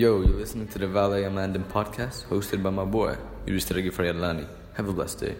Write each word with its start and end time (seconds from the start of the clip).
Yo, 0.00 0.22
you're 0.22 0.38
listening 0.38 0.66
to 0.66 0.78
the 0.78 0.86
Valet 0.86 1.24
Amandin 1.24 1.62
podcast 1.62 2.24
hosted 2.28 2.62
by 2.62 2.70
my 2.70 2.86
boy, 2.86 3.18
Yudhishthira 3.44 3.82
Frayadlani. 3.92 4.48
Have 4.72 4.88
a 4.88 4.94
blessed 4.94 5.20
day. 5.20 5.36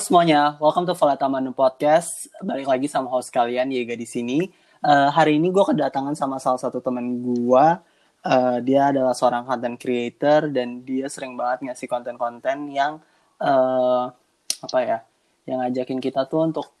Halo 0.00 0.08
semuanya, 0.16 0.56
welcome 0.64 0.88
to 0.88 0.96
Valeta 0.96 1.28
Manu 1.28 1.52
Podcast. 1.52 2.32
Balik 2.40 2.72
lagi 2.72 2.88
sama 2.88 3.12
host 3.12 3.28
kalian 3.28 3.68
Yega 3.68 3.92
di 3.92 4.08
sini. 4.08 4.48
Eh, 4.80 5.08
hari 5.12 5.36
ini 5.36 5.52
gue 5.52 5.60
kedatangan 5.60 6.16
sama 6.16 6.40
salah 6.40 6.56
satu 6.56 6.80
temen 6.80 7.20
gue. 7.20 7.66
Eh, 8.24 8.56
dia 8.64 8.88
adalah 8.88 9.12
seorang 9.12 9.44
content 9.44 9.76
creator 9.76 10.48
dan 10.48 10.80
dia 10.88 11.04
sering 11.12 11.36
banget 11.36 11.68
ngasih 11.68 11.84
konten-konten 11.84 12.72
yang 12.72 12.96
eh, 13.44 14.04
apa 14.64 14.78
ya, 14.80 15.04
yang 15.44 15.60
ngajakin 15.68 16.00
kita 16.00 16.24
tuh 16.24 16.48
untuk 16.48 16.72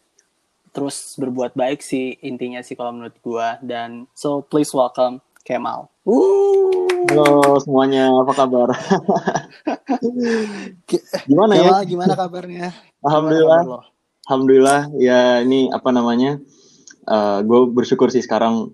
terus 0.72 1.12
berbuat 1.20 1.52
baik 1.52 1.84
sih 1.84 2.16
intinya 2.24 2.64
sih 2.64 2.72
kalau 2.72 2.96
menurut 2.96 3.20
gue. 3.20 3.48
Dan 3.60 4.08
so 4.16 4.40
please 4.40 4.72
welcome 4.72 5.20
Kemal. 5.44 5.92
Woo! 6.08 6.88
Halo 7.12 7.60
semuanya, 7.60 8.16
apa 8.16 8.32
kabar? 8.32 8.72
Gimana 11.28 11.52
ya? 11.60 11.84
Gimana 11.84 12.16
kabarnya? 12.16 12.72
Alhamdulillah, 13.00 13.84
alhamdulillah. 14.28 14.80
Ya 15.00 15.40
ini 15.40 15.72
apa 15.72 15.88
namanya? 15.90 16.40
gue 17.42 17.60
bersyukur 17.74 18.06
sih 18.12 18.22
sekarang 18.22 18.70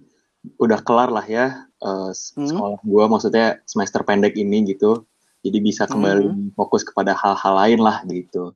udah 0.61 0.79
kelar 0.85 1.09
lah 1.11 1.25
ya 1.27 1.67
eh, 1.77 2.11
Hmm. 2.37 2.47
sekolah 2.47 2.81
gue, 2.83 3.05
maksudnya 3.09 3.47
semester 3.65 4.03
pendek 4.03 4.35
ini 4.37 4.67
gitu. 4.67 5.07
Jadi 5.47 5.59
bisa 5.63 5.87
kembali 5.87 6.27
Hmm. 6.27 6.49
fokus 6.59 6.83
kepada 6.83 7.15
hal-hal 7.15 7.55
lain 7.55 7.81
lah 7.81 8.03
gitu. 8.05 8.53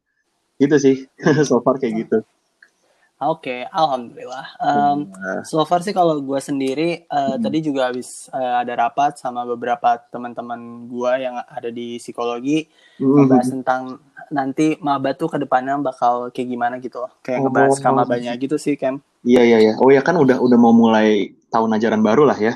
Gitu 0.59 0.77
sih, 0.77 0.97
so 1.49 1.63
far 1.63 1.79
kayak 1.79 2.05
gitu. 2.07 2.19
Oke, 3.21 3.69
alhamdulillah. 3.69 4.49
Um, 4.65 5.13
So 5.45 5.61
far 5.69 5.85
sih 5.85 5.93
kalau 5.93 6.25
gue 6.25 6.41
sendiri 6.41 7.05
uh, 7.13 7.37
Hmm. 7.37 7.45
tadi 7.45 7.61
juga 7.61 7.93
habis 7.93 8.33
uh, 8.33 8.65
ada 8.65 8.73
rapat 8.73 9.21
sama 9.21 9.45
beberapa 9.45 10.01
teman-teman 10.09 10.89
gue 10.89 11.13
yang 11.21 11.37
ada 11.37 11.69
di 11.69 12.01
psikologi 12.01 12.65
mm, 12.97 13.05
ngebahas 13.05 13.49
tentang 13.53 13.83
nanti 14.31 14.79
maba 14.79 15.13
tuh 15.13 15.27
ke 15.27 15.39
depannya 15.43 15.77
bakal 15.83 16.31
kayak 16.31 16.49
gimana 16.49 16.75
gitu 16.79 17.03
loh. 17.03 17.13
Kayak 17.21 17.47
ngebahas 17.47 17.77
Oh. 17.77 17.83
kamabanya 17.83 18.33
gitu 18.39 18.57
sih, 18.57 18.79
Kem. 18.79 19.03
Iya 19.27 19.43
iya 19.45 19.59
iya. 19.61 19.73
Oh 19.77 19.91
ya 19.91 20.01
kan 20.01 20.17
udah 20.17 20.41
udah 20.41 20.59
mau 20.59 20.73
mulai 20.73 21.35
tahun 21.51 21.77
ajaran 21.77 22.01
baru 22.01 22.25
lah 22.25 22.39
ya. 22.39 22.55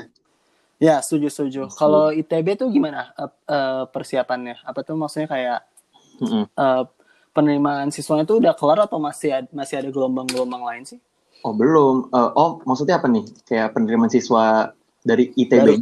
Ya, 0.75 0.99
setuju-setuju. 0.99 1.71
Kalau 1.71 2.11
ITB 2.11 2.59
tuh 2.59 2.67
gimana 2.67 3.15
uh, 3.15 3.31
uh, 3.47 3.83
persiapannya? 3.87 4.59
Apa 4.67 4.83
tuh 4.83 4.99
maksudnya 4.99 5.31
kayak 5.31 5.59
Mm-mm. 6.19 6.51
uh, 6.51 6.83
penerimaan 7.31 7.95
siswanya 7.95 8.27
tuh 8.27 8.43
udah 8.43 8.55
kelar 8.55 8.83
atau 8.83 8.99
masih 8.99 9.39
ada, 9.39 9.47
masih 9.55 9.79
ada 9.79 9.87
gelombang-gelombang 9.87 10.63
lain 10.63 10.83
sih? 10.83 10.99
Oh 11.43 11.55
belum. 11.55 12.09
Eh, 12.11 12.29
oh 12.35 12.59
maksudnya 12.65 12.97
apa 12.99 13.07
nih? 13.07 13.23
Kayak 13.47 13.71
penerimaan 13.71 14.11
siswa 14.11 14.71
dari 14.99 15.31
ITB? 15.35 15.59
Baru. 15.63 15.75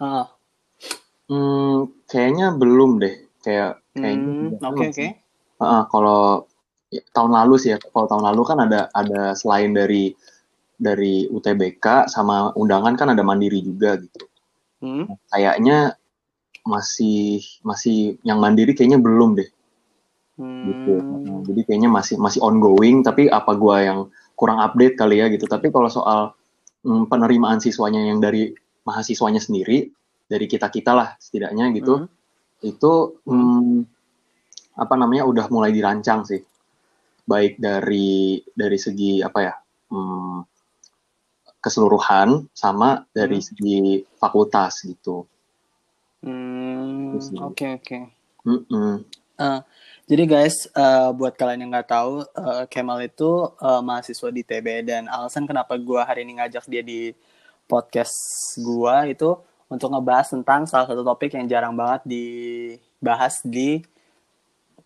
Ah, 0.00 0.26
Hmm, 1.28 1.92
kayaknya 2.08 2.56
belum 2.56 3.04
deh. 3.04 3.28
Kayak 3.44 3.84
kayaknya 4.02 4.26
hmm, 4.26 4.48
tidak 4.58 4.70
oke 4.70 4.84
oke. 4.90 5.06
kalau 5.90 6.22
ya, 6.90 7.02
tahun 7.12 7.32
lalu 7.34 7.54
sih 7.60 7.70
ya. 7.74 7.78
Kalau 7.78 8.06
tahun 8.06 8.24
lalu 8.32 8.42
kan 8.46 8.58
ada 8.62 8.80
ada 8.94 9.34
selain 9.34 9.74
dari 9.74 10.14
dari 10.78 11.26
UTBK 11.26 12.06
sama 12.06 12.54
undangan 12.54 12.94
kan 12.94 13.10
ada 13.12 13.22
mandiri 13.26 13.60
juga 13.60 13.98
gitu. 13.98 14.26
Hmm. 14.78 15.10
Kayaknya 15.28 15.98
masih 16.62 17.42
masih 17.66 18.20
yang 18.22 18.38
mandiri 18.38 18.76
kayaknya 18.76 19.02
belum 19.02 19.34
deh 19.34 19.50
gitu. 20.38 20.94
Hmm. 20.94 21.26
Heeh, 21.26 21.38
Jadi 21.50 21.60
kayaknya 21.66 21.90
masih 21.90 22.16
masih 22.16 22.40
ongoing. 22.40 23.02
Tapi 23.02 23.26
apa 23.26 23.52
gua 23.58 23.82
yang 23.82 23.98
kurang 24.38 24.62
update 24.62 24.94
kali 24.94 25.18
ya 25.18 25.26
gitu. 25.28 25.50
Tapi 25.50 25.74
kalau 25.74 25.90
soal 25.90 26.32
mm, 26.86 27.10
penerimaan 27.10 27.58
siswanya 27.58 28.06
yang 28.06 28.22
dari 28.22 28.54
mahasiswanya 28.86 29.42
sendiri 29.42 29.90
dari 30.28 30.46
kita 30.46 30.68
kita 30.70 30.92
lah 30.94 31.16
setidaknya 31.18 31.72
gitu 31.74 31.94
Hmm. 32.04 32.17
Itu 32.62 32.92
hmm, 33.22 33.86
apa 34.78 34.94
namanya 34.94 35.26
udah 35.26 35.46
mulai 35.50 35.70
dirancang 35.70 36.22
sih 36.26 36.42
baik 37.28 37.58
dari 37.60 38.40
dari 38.54 38.78
segi 38.78 39.20
apa 39.22 39.38
ya 39.42 39.54
hmm, 39.92 40.38
keseluruhan 41.58 42.46
sama 42.54 43.04
dari 43.10 43.38
Hmm. 43.38 43.46
segi 43.46 43.78
fakultas 44.16 44.86
gitu 44.86 45.26
Hmm, 46.18 47.14
nih. 47.14 47.38
oke 47.46 47.66
oke. 47.78 47.98
Mm-mm. 48.42 49.06
Eh, 49.38 49.60
jadi 50.10 50.22
guys, 50.26 50.66
eh, 50.66 51.08
buat 51.14 51.38
kalian 51.38 51.62
yang 51.62 51.70
nggak 51.70 51.94
tahu, 51.94 52.26
eh, 52.26 52.64
Kemal 52.66 53.06
itu 53.06 53.30
eh, 53.54 53.80
mahasiswa 53.86 54.28
di 54.34 54.42
TB 54.42 54.66
dan 54.82 55.06
alasan 55.06 55.46
kenapa 55.46 55.78
gua 55.78 56.02
hari 56.02 56.26
ini 56.26 56.42
ngajak 56.42 56.66
dia 56.66 56.82
di 56.82 57.14
podcast 57.70 58.18
gua 58.58 59.06
itu 59.06 59.38
untuk 59.68 59.92
ngebahas 59.92 60.32
tentang 60.32 60.64
salah 60.64 60.88
satu 60.88 61.04
topik 61.04 61.36
yang 61.36 61.44
jarang 61.44 61.76
banget 61.76 62.02
dibahas 62.08 63.40
di 63.44 63.84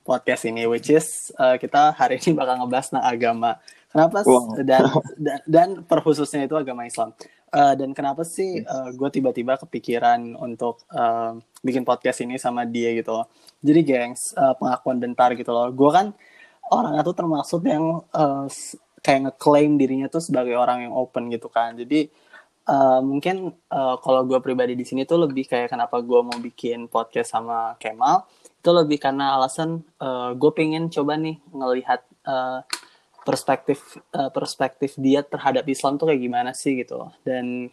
podcast 0.02 0.42
ini, 0.44 0.66
which 0.66 0.90
is 0.90 1.30
eh, 1.38 1.56
kita 1.56 1.94
hari 1.94 2.18
ini 2.18 2.34
bakal 2.34 2.58
ngebahas 2.58 2.86
tentang 2.90 3.06
agama. 3.06 3.50
Kenapa? 3.88 4.18
Wow. 4.26 4.58
Dan, 4.62 4.82
dan 5.24 5.38
dan 5.46 5.68
perkhususnya 5.86 6.44
itu 6.44 6.58
agama 6.58 6.82
Islam. 6.82 7.14
Eh, 7.52 7.74
dan 7.76 7.92
kenapa 7.92 8.24
sih 8.24 8.64
gue 8.96 9.08
tiba-tiba 9.12 9.60
kepikiran 9.60 10.34
untuk 10.34 10.82
eh, 10.90 11.32
bikin 11.62 11.86
podcast 11.86 12.24
ini 12.24 12.34
sama 12.36 12.66
dia 12.66 12.90
gitu 12.96 13.14
loh. 13.14 13.26
Jadi 13.62 13.80
gengs, 13.86 14.34
eh, 14.34 14.54
pengakuan 14.58 14.98
bentar 14.98 15.30
gitu 15.38 15.54
loh. 15.54 15.70
Gue 15.70 15.90
kan 15.94 16.10
orangnya 16.72 17.06
tuh 17.06 17.14
termasuk 17.14 17.62
yang 17.62 18.02
eh, 18.10 18.44
s- 18.50 18.74
kayak 19.02 19.30
ngeklaim 19.30 19.78
dirinya 19.78 20.06
tuh 20.10 20.22
sebagai 20.22 20.58
orang 20.58 20.90
yang 20.90 20.94
open 20.96 21.30
gitu 21.30 21.46
kan. 21.46 21.78
Jadi 21.78 22.10
eh, 22.68 23.00
mungkin 23.02 23.50
eh, 23.52 23.96
kalau 24.02 24.20
gue 24.26 24.38
pribadi 24.38 24.74
di 24.78 24.84
sini 24.86 25.02
tuh 25.08 25.26
lebih 25.26 25.46
kayak 25.48 25.72
kenapa 25.72 25.98
gue 26.02 26.20
mau 26.22 26.38
bikin 26.38 26.86
podcast 26.86 27.34
sama 27.34 27.74
Kemal. 27.78 28.26
Itu 28.62 28.70
lebih 28.70 29.02
karena 29.02 29.34
alasan 29.34 29.82
gue 30.38 30.50
pengen 30.54 30.86
coba 30.86 31.18
nih 31.18 31.36
ngelihat 31.50 32.00
eh, 32.26 32.60
perspektif 33.22 33.98
eh, 34.14 34.30
perspektif 34.34 34.98
dia 34.98 35.22
terhadap 35.22 35.66
Islam 35.66 35.98
tuh 35.98 36.10
kayak 36.10 36.22
gimana 36.22 36.50
sih 36.54 36.78
gitu. 36.78 37.10
Dan 37.22 37.70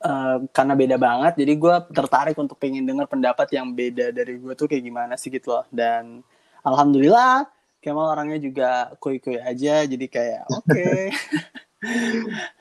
eh, 0.00 0.36
karena 0.52 0.74
beda 0.76 0.96
banget 0.96 1.32
jadi 1.40 1.52
gue 1.56 1.74
tertarik 1.92 2.36
untuk 2.40 2.56
pengen 2.56 2.84
dengar 2.88 3.08
pendapat 3.08 3.48
yang 3.52 3.72
beda 3.72 4.12
dari 4.12 4.40
gue 4.40 4.52
tuh 4.56 4.68
kayak 4.68 4.84
gimana 4.84 5.14
sih 5.20 5.28
gitu 5.32 5.52
loh. 5.56 5.64
Dan 5.68 6.24
alhamdulillah 6.64 7.48
Kemal 7.76 8.18
orangnya 8.18 8.42
juga 8.42 8.90
kuy-kuy 8.98 9.38
aja 9.38 9.86
jadi 9.86 10.06
kayak 10.10 10.42
oke 10.50 10.86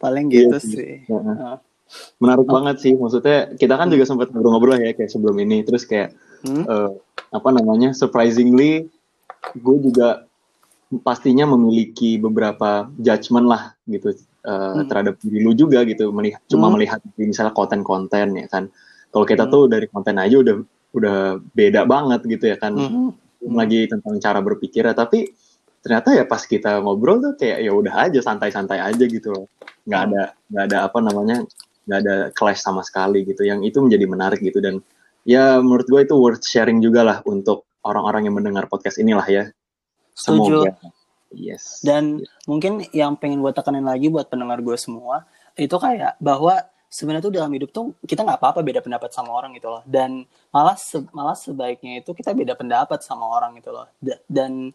paling 0.00 0.26
gitu 0.26 0.50
Iya 0.50 0.58
sih. 0.58 0.74
sih. 0.74 0.92
Heeh. 1.06 1.56
menarik 2.16 2.46
banget 2.46 2.76
sih 2.78 2.94
maksudnya 2.94 3.50
kita 3.52 3.74
kan 3.74 3.90
juga 3.90 4.06
sempat 4.06 4.30
ngobrol-ngobrol 4.30 4.78
ya 4.78 4.94
kayak 4.94 5.10
sebelum 5.10 5.34
ini 5.36 5.60
terus 5.60 5.82
kayak 5.82 6.14
Hmm? 6.40 6.62
eh, 6.64 6.92
apa 7.28 7.48
namanya 7.50 7.92
surprisingly 7.92 8.86
gue 9.52 9.76
juga 9.82 10.24
pastinya 11.00 11.44
memiliki 11.46 12.16
beberapa 12.16 12.88
judgement 12.96 13.44
lah 13.44 13.62
gitu 13.84 14.14
eh, 14.14 14.22
Hmm. 14.40 14.86
terhadap 14.86 15.18
diri 15.18 15.42
lu 15.42 15.52
juga 15.52 15.82
gitu 15.82 16.08
melihat 16.10 16.40
cuma 16.46 16.66
Hmm. 16.66 16.78
melihat 16.78 17.02
misalnya 17.14 17.50
konten-konten 17.50 18.38
ya 18.38 18.46
kan 18.46 18.70
kalau 19.10 19.26
kita 19.26 19.44
Hmm. 19.44 19.52
tuh 19.52 19.62
dari 19.66 19.84
konten 19.84 20.16
aja 20.16 20.38
udah 20.38 20.56
udah 20.90 21.16
beda 21.50 21.84
banget 21.84 22.20
gitu 22.24 22.44
ya 22.46 22.56
kan. 22.56 22.72
Belum 23.36 23.52
lagi 23.52 23.84
tentang 23.84 24.14
cara 24.16 24.38
berpikir 24.38 24.82
ya 24.82 24.92
tapi 24.92 25.26
ternyata 25.80 26.12
ya 26.12 26.22
pas 26.22 26.40
kita 26.40 26.78
ngobrol 26.78 27.18
tuh 27.18 27.32
kayak 27.34 27.58
ya 27.58 27.72
udah 27.72 27.94
aja 28.04 28.20
santai-santai 28.20 28.78
aja 28.78 29.00
gitu 29.02 29.32
loh 29.32 29.46
nggak 29.86 30.02
ada 30.10 30.22
nggak 30.52 30.64
ada 30.70 30.78
apa 30.86 30.98
namanya 31.00 31.36
nggak 31.88 31.98
ada 32.04 32.16
clash 32.36 32.60
sama 32.60 32.84
sekali 32.84 33.24
gitu 33.24 33.42
yang 33.42 33.64
itu 33.64 33.80
menjadi 33.80 34.04
menarik 34.06 34.40
gitu 34.40 34.60
dan 34.60 34.78
ya 35.24 35.58
menurut 35.60 35.86
gue 35.88 36.00
itu 36.04 36.14
worth 36.16 36.44
sharing 36.44 36.78
juga 36.80 37.00
lah 37.04 37.18
untuk 37.24 37.68
orang-orang 37.84 38.28
yang 38.28 38.36
mendengar 38.36 38.68
podcast 38.68 39.00
inilah 39.00 39.26
ya 39.26 39.44
Setuju. 40.14 40.68
semoga 40.68 40.72
yes 41.32 41.80
Dan 41.80 42.20
mungkin 42.44 42.84
yang 42.92 43.16
pengen 43.16 43.40
gue 43.40 43.52
tekanin 43.54 43.86
lagi 43.86 44.10
buat 44.10 44.28
pendengar 44.28 44.60
gue 44.60 44.76
semua 44.76 45.24
itu 45.56 45.72
kayak 45.76 46.18
bahwa 46.20 46.58
sebenarnya 46.90 47.22
tuh 47.30 47.34
dalam 47.34 47.50
hidup 47.54 47.70
tuh 47.70 47.94
kita 48.02 48.26
nggak 48.26 48.42
apa-apa 48.42 48.60
beda 48.66 48.82
pendapat 48.82 49.14
sama 49.14 49.30
orang 49.30 49.54
gitu 49.54 49.70
loh. 49.70 49.82
Dan 49.86 50.26
malah 50.50 50.74
se- 50.74 51.06
malah 51.14 51.38
sebaiknya 51.38 52.02
itu 52.02 52.10
kita 52.10 52.34
beda 52.34 52.58
pendapat 52.58 52.98
sama 53.06 53.30
orang 53.30 53.54
gitu 53.62 53.70
loh. 53.70 53.86
Da- 54.02 54.18
dan 54.26 54.74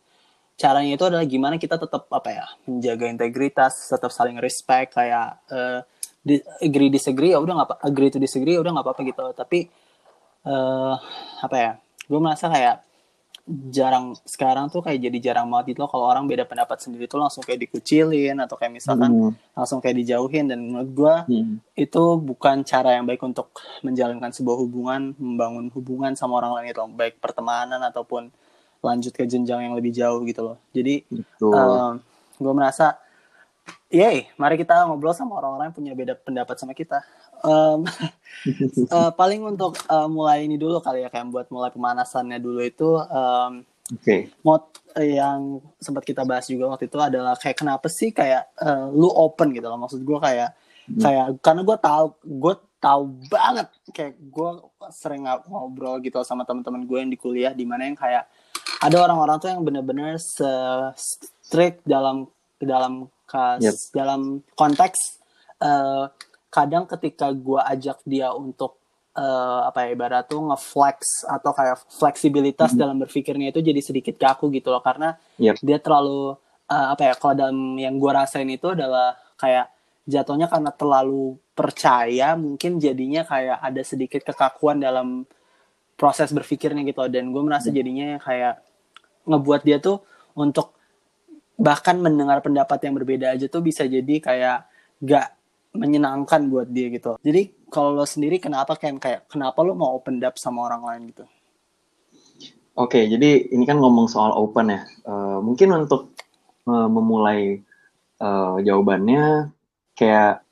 caranya 0.56 0.96
itu 0.96 1.04
adalah 1.04 1.25
gimana 1.28 1.56
kita 1.56 1.75
tetap 1.75 2.07
apa 2.10 2.30
ya 2.31 2.46
menjaga 2.66 3.06
integritas, 3.07 3.92
tetap 3.92 4.12
saling 4.12 4.40
respect 4.40 4.96
kayak 4.96 5.40
eh, 5.52 5.80
di- 6.19 6.46
agree 6.60 6.90
disagree 6.90 7.36
ya 7.36 7.40
udah 7.40 7.54
nggak 7.54 7.69
agree 7.84 8.10
to 8.10 8.18
disagree 8.18 8.56
ya 8.56 8.62
udah 8.63 8.72
nggak 8.72 8.86
apa-apa 8.88 9.02
gitu. 9.04 9.25
Tapi 9.36 9.60
eh 10.46 10.96
apa 11.42 11.56
ya? 11.56 11.72
Gue 12.06 12.19
merasa 12.22 12.48
kayak 12.48 12.86
jarang 13.46 14.18
sekarang 14.25 14.74
tuh 14.74 14.81
kayak 14.81 15.06
jadi 15.06 15.18
jarang 15.22 15.54
banget 15.54 15.78
gitu 15.78 15.86
loh 15.86 15.90
kalau 15.90 16.10
orang 16.10 16.25
beda 16.25 16.50
pendapat 16.50 16.81
sendiri 16.81 17.06
tuh 17.06 17.22
langsung 17.22 17.46
kayak 17.46 17.62
dikucilin 17.62 18.42
atau 18.42 18.57
kayak 18.57 18.74
misalkan 18.74 19.13
Hmm. 19.13 19.34
langsung 19.54 19.78
kayak 19.86 20.02
dijauhin 20.02 20.50
dan 20.50 20.66
menurut 20.66 20.90
gue 20.90 21.16
Hmm. 21.30 21.54
itu 21.78 22.04
bukan 22.25 22.66
cara 22.66 22.98
yang 22.98 23.06
baik 23.06 23.22
untuk 23.22 23.54
menjalankan 23.86 24.34
sebuah 24.34 24.57
hubungan 24.57 25.13
membangun 25.22 25.69
hubungan 25.78 26.18
sama 26.18 26.42
orang 26.42 26.57
lain 26.57 26.74
itu 26.74 26.81
baik 26.90 27.22
pertemanan 27.22 27.78
ataupun 27.86 28.34
lanjut 28.85 29.11
ke 29.11 29.25
jenjang 29.25 29.65
yang 29.65 29.73
lebih 29.73 29.89
jauh 29.89 30.21
gitu 30.21 30.53
loh 30.53 30.57
jadi 30.69 31.01
Betul. 31.09 31.99
gue 32.37 32.53
merasa 32.53 33.01
yay 33.89 34.29
mari 34.37 34.55
kita 34.55 34.85
ngobrol 34.85 35.11
sama 35.11 35.41
orang-orang 35.41 35.73
yang 35.73 35.77
punya 35.77 35.93
beda 35.97 36.13
pendapat 36.15 36.55
sama 36.55 36.77
kita 36.77 37.01
Em, 37.45 37.85
eh, 38.95 39.11
paling 39.13 39.41
untuk 39.45 39.77
eh, 39.77 40.07
mulai 40.09 40.45
ini 40.47 40.57
dulu 40.57 40.81
kali 40.81 41.05
ya 41.05 41.09
kayak 41.11 41.29
buat 41.29 41.47
mulai 41.53 41.69
pemanasannya 41.69 42.39
dulu 42.41 42.61
itu 42.63 42.89
em, 42.97 43.61
Oke. 43.93 44.33
mod 44.41 44.65
eh, 44.97 45.19
yang 45.21 45.61
sempat 45.77 46.01
kita 46.01 46.25
bahas 46.25 46.49
juga 46.49 46.73
waktu 46.73 46.89
itu 46.89 46.97
adalah 46.97 47.37
kayak 47.37 47.59
kenapa 47.59 47.85
sih 47.85 48.09
kayak 48.09 48.49
eh, 48.57 48.85
lu 48.89 49.11
open 49.11 49.53
gitu 49.53 49.67
loh 49.67 49.77
maksud 49.77 50.01
gue 50.01 50.19
kayak 50.21 50.53
Hmm. 50.85 51.01
kayak 51.01 51.41
karena 51.41 51.65
gue 51.65 51.77
tahu 51.81 52.05
gue 52.21 52.53
tahu 52.77 53.01
banget 53.25 53.65
kayak 53.89 54.21
gue 54.21 54.49
sering 54.93 55.25
ng- 55.25 55.49
ngobrol 55.49 55.97
gitu 55.97 56.21
sama 56.21 56.45
teman-teman 56.45 56.85
gue 56.85 56.97
yang 57.01 57.09
di 57.09 57.17
kuliah 57.17 57.57
di 57.57 57.65
mana 57.65 57.89
yang 57.89 57.97
kayak 57.97 58.29
ada 58.81 58.98
orang-orang 59.00 59.38
tuh 59.38 59.50
yang 59.50 59.62
bener-bener 59.62 60.16
strict 60.95 61.83
dalam 61.83 62.27
dalam 62.57 63.07
kas 63.25 63.62
Yep. 63.62 63.75
dalam 63.92 64.22
konteks 64.54 65.00
eh, 65.60 66.06
kadang 66.50 66.86
ketika 66.86 67.31
gue 67.31 67.60
ajak 67.60 68.00
dia 68.06 68.31
untuk 68.31 68.77
eh, 69.13 69.60
apa 69.66 69.88
ya 69.88 69.95
ibarat 69.95 70.27
tuh 70.27 70.39
ngeflex 70.45 71.25
atau 71.25 71.51
kayak 71.51 71.77
fleksibilitas 71.89 72.72
dalam 72.75 73.00
berpikirnya 73.00 73.50
itu 73.50 73.60
jadi 73.60 73.81
sedikit 73.81 74.16
kaku 74.16 74.51
gitu 74.54 74.69
loh 74.72 74.83
karena 74.83 75.18
Yep. 75.42 75.56
dia 75.62 75.78
terlalu 75.81 76.36
eh, 76.66 76.88
apa 76.94 77.01
ya 77.10 77.13
kalau 77.18 77.33
dalam 77.36 77.60
yang 77.75 77.95
gue 77.98 78.12
rasain 78.12 78.48
itu 78.48 78.71
adalah 78.71 79.18
kayak 79.36 79.68
jatuhnya 80.06 80.45
karena 80.45 80.69
terlalu 80.69 81.33
percaya 81.57 82.38
mungkin 82.38 82.78
jadinya 82.78 83.25
kayak 83.25 83.57
ada 83.57 83.81
sedikit 83.81 84.21
kekakuan 84.21 84.78
dalam 84.78 85.25
proses 85.95 86.31
berpikirnya 86.31 86.83
gitu 86.83 87.03
loh. 87.03 87.12
dan 87.12 87.31
gue 87.31 87.44
merasa 87.44 87.71
jadinya 87.71 88.19
kayak 88.19 88.62
ngebuat 89.25 89.62
dia 89.63 89.77
tuh 89.80 90.03
untuk 90.36 90.75
bahkan 91.56 91.95
mendengar 91.97 92.44
pendapat 92.44 92.77
yang 92.83 92.94
berbeda 93.00 93.31
aja 93.31 93.47
tuh 93.47 93.63
bisa 93.63 93.88
jadi 93.88 94.15
kayak 94.19 94.57
gak 95.00 95.27
menyenangkan 95.75 96.47
buat 96.51 96.68
dia 96.68 96.92
gitu 96.92 97.15
jadi 97.24 97.51
kalau 97.71 97.95
lo 97.95 98.03
sendiri 98.03 98.39
kenapa 98.44 98.75
kayak 98.75 99.00
kayak 99.00 99.21
kenapa 99.31 99.63
lo 99.63 99.75
mau 99.75 99.95
open 99.95 100.19
up 100.24 100.36
sama 100.36 100.68
orang 100.68 100.83
lain 100.83 101.03
gitu 101.15 101.25
Oke, 102.75 103.07
jadi 103.07 103.56
ini 103.56 103.63
kan 103.63 103.80
ngomong 103.80 104.12
soal 104.12 104.36
open 104.36 104.68
ya. 104.68 104.83
Eh, 105.07 105.39
mungkin 105.39 105.88
untuk 105.88 106.12
eh, 106.68 106.89
memulai 106.92 107.63
eh, 108.19 108.56
jawabannya, 108.68 109.47
kayak 109.95 110.44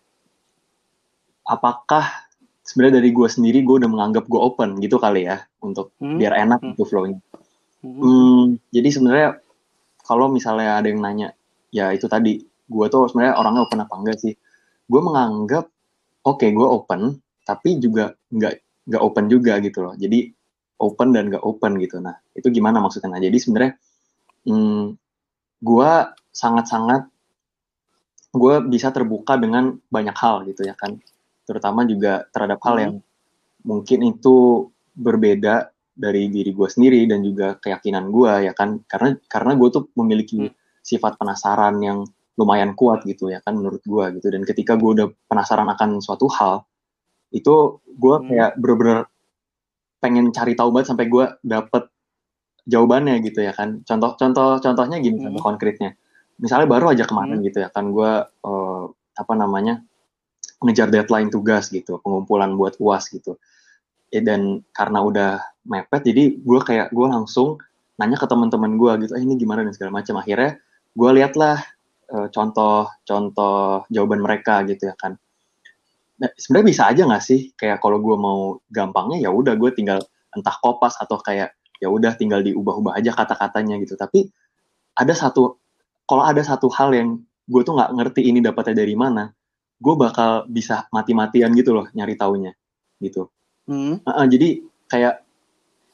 apakah 1.43 2.22
sebenarnya 2.63 3.03
dari 3.03 3.09
gue 3.11 3.27
sendiri 3.27 3.59
gue 3.61 3.75
udah 3.83 3.89
menganggap 3.91 4.25
gue 4.27 4.39
open 4.39 4.79
gitu 4.79 4.97
kali 4.97 5.27
ya, 5.27 5.43
untuk 5.59 5.91
Hmm. 5.99 6.17
biar 6.17 6.33
enak 6.35 6.59
Hmm. 6.63 6.71
gitu 6.73 6.83
flow-nya. 6.87 7.19
Hmm. 7.83 7.99
Hmm, 7.99 8.43
jadi 8.71 8.89
sebenarnya 8.89 9.29
kalau 10.03 10.31
misalnya 10.31 10.79
ada 10.79 10.87
yang 10.87 11.03
nanya, 11.03 11.35
ya 11.71 11.91
itu 11.91 12.07
tadi, 12.07 12.39
gue 12.43 12.85
tuh 12.87 13.11
sebenarnya 13.11 13.35
orangnya 13.39 13.61
open 13.67 13.79
apa 13.83 13.93
enggak 13.99 14.17
sih? 14.23 14.33
Gue 14.87 15.01
menganggap, 15.03 15.67
oke 16.23 16.43
gue 16.47 16.67
open, 16.67 17.19
tapi 17.43 17.79
juga 17.79 18.15
nggak 18.31 18.53
nggak 18.87 19.01
open 19.03 19.25
juga 19.31 19.59
gitu 19.63 19.83
loh. 19.83 19.95
Jadi 19.95 20.31
open 20.79 21.15
dan 21.15 21.31
nggak 21.31 21.43
open 21.43 21.79
gitu. 21.79 21.99
Nah 22.03 22.15
itu 22.35 22.47
gimana 22.51 22.79
maksudnya? 22.83 23.15
Nah 23.15 23.21
jadi 23.23 23.35
sebenarnya 23.39 23.73
hmm, 24.47 24.95
gue 25.63 25.91
sangat-sangat 26.35 27.07
gue 28.33 28.55
bisa 28.67 28.89
terbuka 28.89 29.37
dengan 29.37 29.77
banyak 29.87 30.15
hal 30.17 30.43
gitu 30.49 30.65
ya 30.67 30.75
kan. 30.75 30.99
Terutama 31.43 31.83
juga 31.83 32.23
terhadap 32.31 32.59
hal 32.63 32.75
Hmm. 32.75 32.83
yang 32.83 32.93
mungkin 33.63 33.99
itu 34.03 34.67
berbeda 34.93 35.69
dari 35.93 36.27
diri 36.27 36.51
gue 36.51 36.67
sendiri 36.67 37.05
dan 37.05 37.21
juga 37.21 37.55
keyakinan 37.57 38.09
gue 38.09 38.49
ya 38.49 38.53
kan 38.57 38.81
karena 38.89 39.13
karena 39.29 39.51
gue 39.53 39.69
tuh 39.69 39.83
memiliki 39.93 40.49
Hmm. 40.49 40.53
sifat 40.81 41.15
penasaran 41.15 41.77
yang 41.79 42.03
lumayan 42.33 42.73
kuat 42.73 43.05
gitu 43.05 43.29
ya 43.29 43.39
kan 43.39 43.53
menurut 43.53 43.79
gue 43.85 44.05
gitu 44.17 44.27
dan 44.33 44.41
ketika 44.41 44.73
gue 44.73 44.89
udah 44.89 45.07
penasaran 45.29 45.69
akan 45.69 46.01
suatu 46.01 46.25
hal 46.33 46.65
itu 47.29 47.77
gue 47.85 48.15
Hmm. 48.19 48.25
kayak 48.25 48.51
bener-bener 48.57 48.99
pengen 50.01 50.33
cari 50.33 50.57
tahu 50.57 50.73
banget 50.73 50.87
sampai 50.91 51.05
gue 51.07 51.25
dapet 51.45 51.83
jawabannya 52.65 53.21
gitu 53.21 53.43
ya 53.45 53.53
kan 53.53 53.85
contoh 53.85 54.17
contoh 54.17 54.57
contohnya 54.59 54.97
gini 54.97 55.21
Hmm. 55.21 55.25
contoh 55.29 55.43
konkretnya 55.45 55.93
misalnya 56.41 56.67
baru 56.67 56.91
aja 56.91 57.05
kemarin 57.05 57.37
Hmm. 57.39 57.45
gitu 57.47 57.57
ya 57.61 57.69
kan 57.69 57.93
gue 57.93 58.11
eh, 58.25 58.83
apa 59.13 59.33
namanya 59.37 59.85
ngejar 60.63 60.89
deadline 60.89 61.29
tugas 61.29 61.69
gitu 61.69 61.99
pengumpulan 62.01 62.55
buat 62.55 62.79
uas 62.79 63.11
gitu. 63.11 63.37
Ya, 64.13 64.21
dan 64.21 64.61
karena 64.77 65.01
udah 65.01 65.31
mepet 65.65 66.05
jadi 66.05 66.37
gue 66.37 66.59
kayak 66.61 66.93
gue 66.93 67.07
langsung 67.09 67.57
nanya 67.97 68.17
ke 68.17 68.25
teman-teman 68.29 68.77
gue 68.77 68.91
gitu 69.05 69.13
eh 69.17 69.23
ini 69.23 69.37
gimana? 69.37 69.65
dan 69.65 69.73
segala 69.75 70.01
macam. 70.01 70.17
Akhirnya 70.21 70.57
gue 70.93 71.09
liatlah 71.19 71.57
eh, 72.13 72.27
contoh-contoh 72.31 73.89
jawaban 73.89 74.21
mereka 74.21 74.63
gitu 74.65 74.89
ya 74.89 74.95
kan. 74.97 75.17
Nah, 76.21 76.29
sebenarnya 76.37 76.67
bisa 76.69 76.83
aja 76.87 77.01
nggak 77.09 77.23
sih? 77.25 77.51
Kayak 77.57 77.81
kalau 77.83 77.99
gue 77.99 78.15
mau 78.15 78.61
gampangnya 78.69 79.27
ya 79.27 79.29
udah 79.33 79.57
gue 79.57 79.71
tinggal 79.73 79.99
entah 80.33 80.55
kopas 80.61 80.97
atau 81.01 81.17
kayak 81.19 81.53
ya 81.81 81.89
udah 81.91 82.15
tinggal 82.15 82.39
diubah-ubah 82.45 82.95
aja 82.95 83.11
kata-katanya 83.11 83.81
gitu. 83.81 83.97
Tapi 83.97 84.29
ada 84.93 85.13
satu 85.17 85.57
kalau 86.05 86.23
ada 86.23 86.39
satu 86.45 86.69
hal 86.69 86.93
yang 86.93 87.09
gue 87.49 87.61
tuh 87.65 87.75
nggak 87.75 87.91
ngerti 87.97 88.21
ini 88.29 88.39
dapatnya 88.39 88.85
dari 88.85 88.95
mana 88.95 89.33
gue 89.79 89.95
bakal 89.97 90.45
bisa 90.49 90.85
mati-matian 90.93 91.53
gitu 91.57 91.73
loh 91.75 91.87
nyari 91.93 92.15
taunya 92.19 92.51
gitu. 93.01 93.27
Hmm. 93.67 93.99
Heeh, 94.03 94.25
jadi 94.31 94.49
kayak 94.91 95.15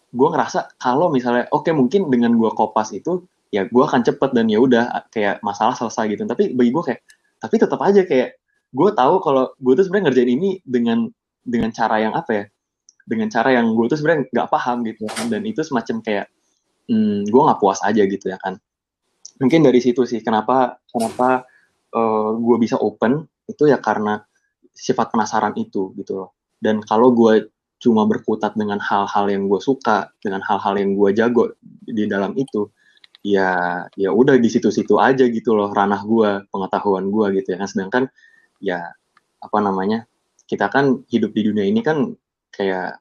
gue 0.09 0.27
ngerasa 0.29 0.77
kalau 0.81 1.13
misalnya 1.13 1.45
oke 1.53 1.69
mungkin 1.69 2.09
dengan 2.09 2.33
gue 2.33 2.49
kopas 2.53 2.93
itu 2.97 3.25
ya 3.53 3.65
gue 3.65 3.83
akan 3.85 4.01
cepet 4.05 4.33
dan 4.33 4.45
ya 4.49 4.57
udah 4.61 5.05
kayak 5.13 5.41
masalah 5.45 5.73
selesai 5.77 6.17
gitu. 6.17 6.25
Tapi 6.25 6.53
bagi 6.53 6.69
gue 6.73 6.83
kayak 6.85 7.01
tapi 7.39 7.55
tetap 7.57 7.79
aja 7.81 8.01
kayak 8.05 8.37
gue 8.69 8.89
tahu 8.93 9.15
kalau 9.21 9.49
gue 9.57 9.73
tuh 9.77 9.85
sebenarnya 9.85 10.13
ngerjain 10.13 10.31
ini 10.33 10.49
dengan 10.65 11.09
dengan 11.41 11.73
cara 11.73 11.97
yang 12.01 12.13
apa 12.13 12.31
ya 12.33 12.45
dengan 13.09 13.25
cara 13.33 13.57
yang 13.57 13.73
gue 13.73 13.85
tuh 13.89 13.97
sebenarnya 13.97 14.29
nggak 14.29 14.49
paham 14.53 14.77
gitu 14.85 15.09
kan. 15.09 15.25
Dan 15.33 15.41
itu 15.49 15.61
semacam 15.65 15.97
kayak 16.05 16.25
hmm, 16.89 17.25
gue 17.25 17.41
nggak 17.41 17.59
puas 17.61 17.81
aja 17.81 18.01
gitu 18.05 18.29
ya 18.29 18.37
kan. 18.37 18.61
Mungkin 19.39 19.65
dari 19.65 19.79
situ 19.81 20.05
sih 20.05 20.21
kenapa 20.21 20.77
kenapa 20.93 21.45
gue 22.37 22.57
bisa 22.61 22.77
open 22.77 23.25
itu 23.49 23.65
ya 23.65 23.81
karena 23.81 24.21
sifat 24.71 25.09
penasaran 25.11 25.57
itu 25.57 25.91
gitu 25.97 26.23
loh 26.23 26.29
dan 26.61 26.79
kalau 26.85 27.11
gue 27.11 27.49
cuma 27.79 28.03
berkutat 28.05 28.53
dengan 28.59 28.77
hal-hal 28.79 29.25
yang 29.31 29.47
gue 29.47 29.59
suka 29.59 30.11
dengan 30.21 30.43
hal-hal 30.43 30.75
yang 30.77 30.93
gue 30.93 31.09
jago 31.15 31.55
di 31.87 32.05
dalam 32.05 32.35
itu 32.37 32.69
ya 33.25 33.83
ya 33.99 34.09
udah 34.13 34.39
di 34.39 34.47
situ-situ 34.47 34.95
aja 34.99 35.27
gitu 35.27 35.55
loh 35.55 35.71
ranah 35.71 36.03
gue 36.03 36.43
pengetahuan 36.51 37.07
gue 37.11 37.39
gitu 37.41 37.55
ya 37.55 37.57
kan 37.59 37.67
sedangkan 37.67 38.03
ya 38.63 38.79
apa 39.39 39.57
namanya 39.59 40.05
kita 40.47 40.67
kan 40.71 41.03
hidup 41.07 41.31
di 41.31 41.41
dunia 41.51 41.65
ini 41.67 41.79
kan 41.83 42.15
kayak 42.51 42.99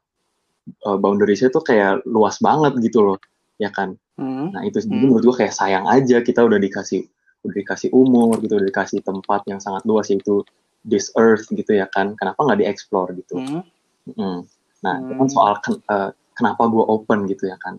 uh, 0.86 0.98
boundariesnya 0.98 1.50
tuh 1.50 1.62
kayak 1.62 2.02
luas 2.06 2.38
banget 2.38 2.78
gitu 2.82 3.02
loh 3.02 3.18
ya 3.58 3.70
kan 3.70 3.94
Hmm. 4.18 4.50
nah 4.50 4.66
itu 4.66 4.82
Hmm. 4.82 4.98
menurut 4.98 5.22
gue 5.22 5.36
kayak 5.46 5.54
sayang 5.54 5.86
aja 5.86 6.18
kita 6.26 6.42
udah 6.42 6.58
dikasih 6.58 7.06
udah 7.48 7.56
dikasih 7.56 7.88
umur 7.90 8.38
gitu 8.38 8.54
udah 8.54 8.68
dikasih 8.68 9.00
tempat 9.00 9.42
yang 9.44 9.58
sangat 9.58 9.82
luas 9.82 10.06
yaitu 10.06 10.44
this 10.82 11.08
earth 11.14 11.48
gitu 11.48 11.72
ya 11.72 11.86
kan 11.86 12.14
kenapa 12.14 12.38
nggak 12.38 12.60
dieksplor 12.60 13.12
gitu 13.14 13.34
Hmm. 13.36 13.62
Mm. 14.08 14.40
Nah, 14.78 14.94
itu 14.96 15.10
Hmm. 15.10 15.18
kan 15.18 15.28
soal 15.28 15.52
ken- 15.58 15.82
eh, 15.82 16.10
kenapa 16.32 16.64
gue 16.64 16.80
open 16.80 17.26
gitu 17.26 17.44
ya 17.44 17.56
kan. 17.56 17.76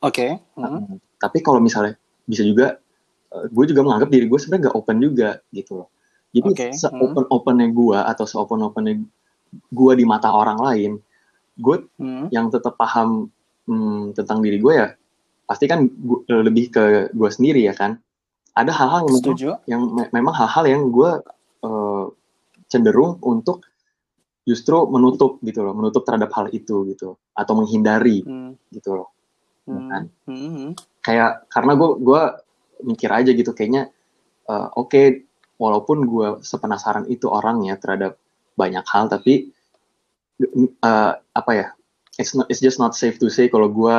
Oke. 0.00 0.40
Hmm. 0.54 0.82
Mm. 0.82 0.98
Tapi 1.16 1.38
kalau 1.38 1.58
misalnya 1.58 1.94
bisa 2.24 2.42
juga, 2.42 2.80
gue 3.46 3.64
juga 3.64 3.82
menganggap 3.82 4.08
diri 4.08 4.26
gue 4.26 4.34
sebenarnya 4.34 4.66
gak 4.66 4.76
open 4.76 4.98
juga 4.98 5.30
gitu 5.50 5.78
loh. 5.78 5.88
Jadi 6.30 6.48
Oke, 6.48 6.66
hmm. 6.66 6.74
se-open 6.74 7.24
opennya 7.28 7.68
gue 7.68 7.94
atau 7.94 8.24
se-open 8.24 8.62
opennya 8.62 8.98
gue 9.70 9.92
di 9.94 10.02
mata 10.02 10.30
orang 10.30 10.58
lain, 10.58 10.92
gue 11.54 11.76
Hmm. 11.94 12.26
yang 12.30 12.48
tetap 12.48 12.74
paham 12.74 13.30
mm, 13.64 14.12
tentang 14.12 14.42
diri 14.42 14.58
gue 14.58 14.74
ya 14.74 14.90
pasti 15.44 15.64
kan 15.64 15.84
gu- 15.84 16.24
lebih 16.26 16.68
ke 16.68 16.82
gue 17.10 17.30
sendiri 17.30 17.62
ya 17.62 17.72
kan. 17.72 17.94
Ada 18.54 18.70
hal-hal 18.70 19.00
yang 19.02 19.10
memang, 19.10 19.22
Setuju. 19.34 19.48
yang 19.66 19.82
me- 19.82 20.10
memang 20.14 20.34
hal-hal 20.34 20.64
yang 20.70 20.82
gue 20.88 21.10
eh, 21.64 22.04
cenderung 22.70 23.18
untuk 23.20 23.66
justru 24.44 24.76
menutup 24.86 25.40
gitu 25.40 25.64
loh, 25.64 25.72
menutup 25.72 26.04
terhadap 26.04 26.28
hal 26.36 26.46
itu 26.52 26.84
gitu 26.92 27.16
atau 27.32 27.52
menghindari 27.56 28.20
Hmm. 28.22 28.54
gitu 28.70 28.94
loh. 28.94 29.08
Ya 29.64 29.80
kan? 29.88 30.02
Hmm. 30.28 30.48
Hmm. 30.52 30.70
Kayak 31.00 31.48
karena 31.48 31.72
gue 31.74 31.90
gua 31.98 32.22
mikir 32.84 33.08
aja 33.08 33.32
gitu 33.32 33.56
kayaknya 33.56 33.88
eh, 34.44 34.68
oke 34.76 35.24
walaupun 35.56 36.04
gue 36.04 36.28
sepenasaran 36.44 37.08
itu 37.08 37.32
orangnya 37.32 37.80
terhadap 37.80 38.20
banyak 38.54 38.84
hal 38.84 39.08
tapi 39.08 39.48
eh, 40.38 41.12
apa 41.16 41.50
ya 41.54 41.72
it's 42.20 42.36
not, 42.36 42.44
it's 42.52 42.60
just 42.60 42.76
not 42.76 42.92
safe 42.92 43.16
to 43.16 43.32
say 43.32 43.48
kalau 43.48 43.72
gue 43.72 43.96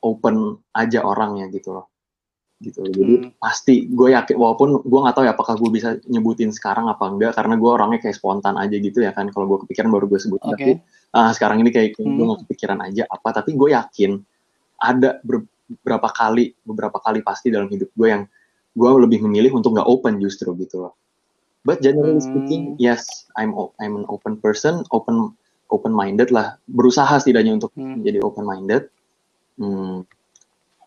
open 0.00 0.62
aja 0.72 1.02
orangnya 1.02 1.50
gitu 1.50 1.74
loh 1.74 1.89
gitu 2.60 2.84
jadi 2.84 3.14
Hmm. 3.24 3.30
pasti 3.40 3.88
gue 3.88 4.12
yakin 4.12 4.36
walaupun 4.36 4.84
gue 4.84 5.00
nggak 5.00 5.16
tahu 5.16 5.24
ya 5.24 5.32
apakah 5.32 5.56
gue 5.56 5.70
bisa 5.72 5.96
nyebutin 6.04 6.52
sekarang 6.52 6.92
apa 6.92 7.08
enggak 7.08 7.32
karena 7.32 7.56
gue 7.56 7.70
orangnya 7.72 8.04
kayak 8.04 8.20
spontan 8.20 8.60
aja 8.60 8.76
gitu 8.76 9.00
ya 9.00 9.16
kan 9.16 9.32
kalau 9.32 9.48
gue 9.48 9.58
kepikiran 9.64 9.88
baru 9.88 10.04
gue 10.06 10.20
sebut 10.20 10.40
Oke. 10.44 10.52
tapi 10.52 10.70
ah, 11.16 11.32
sekarang 11.32 11.64
ini 11.64 11.72
kayak, 11.72 11.96
kayak 11.96 12.04
gue 12.04 12.20
Hmm. 12.20 12.28
nggak 12.28 12.40
kepikiran 12.44 12.78
aja 12.84 13.02
apa 13.08 13.28
tapi 13.32 13.56
gue 13.56 13.68
yakin 13.72 14.20
ada 14.76 15.18
ber- 15.24 15.48
beberapa 15.66 16.08
kali 16.12 16.52
beberapa 16.62 17.00
kali 17.00 17.24
pasti 17.24 17.48
dalam 17.48 17.72
hidup 17.72 17.88
gue 17.96 18.08
yang 18.12 18.22
gue 18.76 18.90
lebih 19.08 19.24
memilih 19.24 19.56
untuk 19.56 19.74
nggak 19.74 19.88
open 19.88 20.20
justru 20.20 20.52
gitu 20.60 20.84
loh 20.84 20.94
but 21.64 21.80
generally 21.80 22.20
Hmm. 22.20 22.28
speaking 22.28 22.62
yes 22.76 23.24
I'm 23.40 23.56
I'm 23.80 23.96
an 23.96 24.06
open 24.12 24.36
person 24.36 24.84
open 24.92 25.32
open 25.72 25.96
minded 25.96 26.28
lah 26.28 26.60
berusaha 26.68 27.16
setidaknya 27.16 27.56
untuk 27.56 27.72
Hmm. 27.72 28.04
menjadi 28.04 28.20
open 28.20 28.44
minded 28.44 28.92
hmm. 29.56 30.04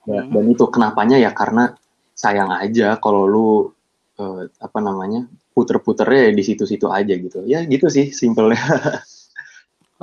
Ya, 0.03 0.19
Hmm. 0.19 0.35
dan 0.35 0.45
itu 0.51 0.65
kenapanya 0.67 1.15
ya 1.15 1.31
karena 1.31 1.79
sayang 2.13 2.51
aja 2.51 2.99
kalau 2.99 3.23
lu 3.23 3.49
eh, 4.13 4.45
apa 4.59 4.77
namanya 4.77 5.25
puter-puternya 5.51 6.29
di 6.29 6.43
situ-situ 6.43 6.85
aja 6.85 7.13
gitu 7.15 7.41
ya 7.43 7.63
gitu 7.63 7.87
sih 7.87 8.11
simpelnya 8.11 8.59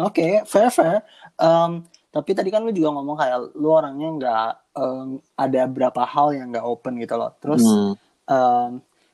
Oke, 0.00 0.40
fair 0.46 0.70
fair. 0.70 1.04
Em, 1.36 1.84
tapi 2.08 2.32
tadi 2.32 2.48
kan 2.48 2.64
lu 2.64 2.72
juga 2.72 2.90
ngomong 2.90 3.16
kayak 3.16 3.38
lu 3.54 3.68
orangnya 3.68 4.08
nggak 4.16 4.48
em, 4.74 5.06
ada 5.36 5.62
berapa 5.66 6.02
hal 6.02 6.32
yang 6.32 6.48
nggak 6.48 6.64
open 6.64 6.96
gitu 6.96 7.14
loh. 7.14 7.36
Terus 7.36 7.60
Hmm. 7.60 7.92
em, 8.26 8.70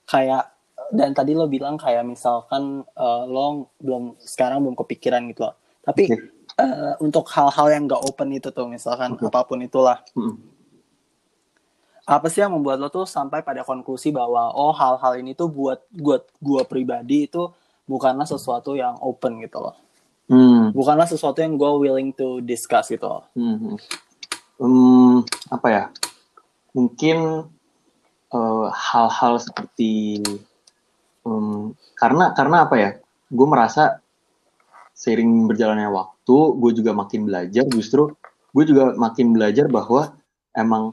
kayak 0.06 0.54
dan 0.94 1.10
tadi 1.10 1.34
lo 1.34 1.50
bilang 1.50 1.74
kayak 1.74 2.06
misalkan 2.06 2.86
eh, 2.86 3.22
lo 3.26 3.74
belum 3.82 4.14
sekarang 4.16 4.62
belum 4.62 4.78
kepikiran 4.78 5.26
gitu 5.28 5.50
loh. 5.50 5.58
Tapi 5.82 6.06
Oke. 6.06 6.16
eh, 6.56 6.94
untuk 7.02 7.26
hal-hal 7.28 7.66
yang 7.68 7.84
nggak 7.84 8.00
open 8.00 8.30
itu 8.30 8.48
tuh 8.48 8.64
misalkan 8.64 9.12
Oke. 9.12 9.26
apa 9.26 9.42
pun 9.42 9.58
itulah, 9.60 9.98
Hmm. 10.14 10.38
Apa 12.06 12.30
sih 12.30 12.38
yang 12.38 12.54
membuat 12.54 12.78
lo 12.78 12.86
tuh 12.86 13.02
sampai 13.02 13.42
pada 13.42 13.66
konklusi 13.66 14.14
bahwa 14.14 14.54
oh 14.54 14.70
hal-hal 14.70 15.18
ini 15.18 15.34
tuh 15.34 15.50
buat 15.50 15.82
buat 15.90 16.30
gua 16.38 16.62
pribadi 16.62 17.26
itu 17.26 17.50
bukanlah 17.86 18.26
sesuatu 18.26 18.78
yang 18.78 18.94
open 19.02 19.42
gitu 19.42 19.58
loh. 19.62 19.76
Hmm. 20.26 20.74
Bukanlah 20.74 21.06
sesuatu 21.06 21.38
yang 21.38 21.54
gue 21.54 21.70
willing 21.86 22.10
to 22.10 22.42
discuss 22.42 22.90
gitu 22.90 23.06
loh. 23.06 23.24
Hmm. 23.38 23.78
Hmm, 24.58 25.22
apa 25.54 25.68
ya? 25.70 25.84
Mungkin 26.74 27.46
eh, 28.34 28.68
hal-hal 28.70 29.34
seperti 29.38 30.18
em, 31.22 31.72
karena 31.94 32.34
karena 32.34 32.66
apa 32.66 32.74
ya? 32.74 32.90
Gue 33.30 33.46
merasa 33.46 34.02
seiring 34.98 35.46
berjalannya 35.46 35.90
waktu, 35.94 36.36
gue 36.58 36.70
juga 36.74 36.90
makin 36.90 37.30
belajar. 37.30 37.64
Justru 37.70 38.10
gue 38.50 38.64
juga 38.66 38.98
makin 38.98 39.30
belajar 39.30 39.70
bahwa 39.70 40.18
emang 40.58 40.90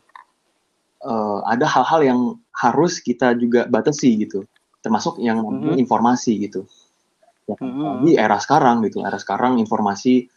eh, 1.03 1.39
ada 1.45 1.67
hal-hal 1.67 2.01
yang 2.03 2.19
harus 2.55 3.03
kita 3.03 3.35
juga 3.35 3.67
batasi 3.67 4.15
gitu, 4.23 4.47
termasuk 4.79 5.19
yang 5.19 5.43
namanya 5.43 5.75
Mhm. 5.75 5.83
informasi 5.83 6.31
gitu. 6.47 6.63
Ya, 7.43 7.59
kan? 7.59 7.67
Mhm. 7.67 8.07
Di 8.07 8.11
era 8.15 8.39
sekarang 8.39 8.87
gitu, 8.87 9.03
era 9.03 9.19
sekarang 9.19 9.59
informasi 9.59 10.31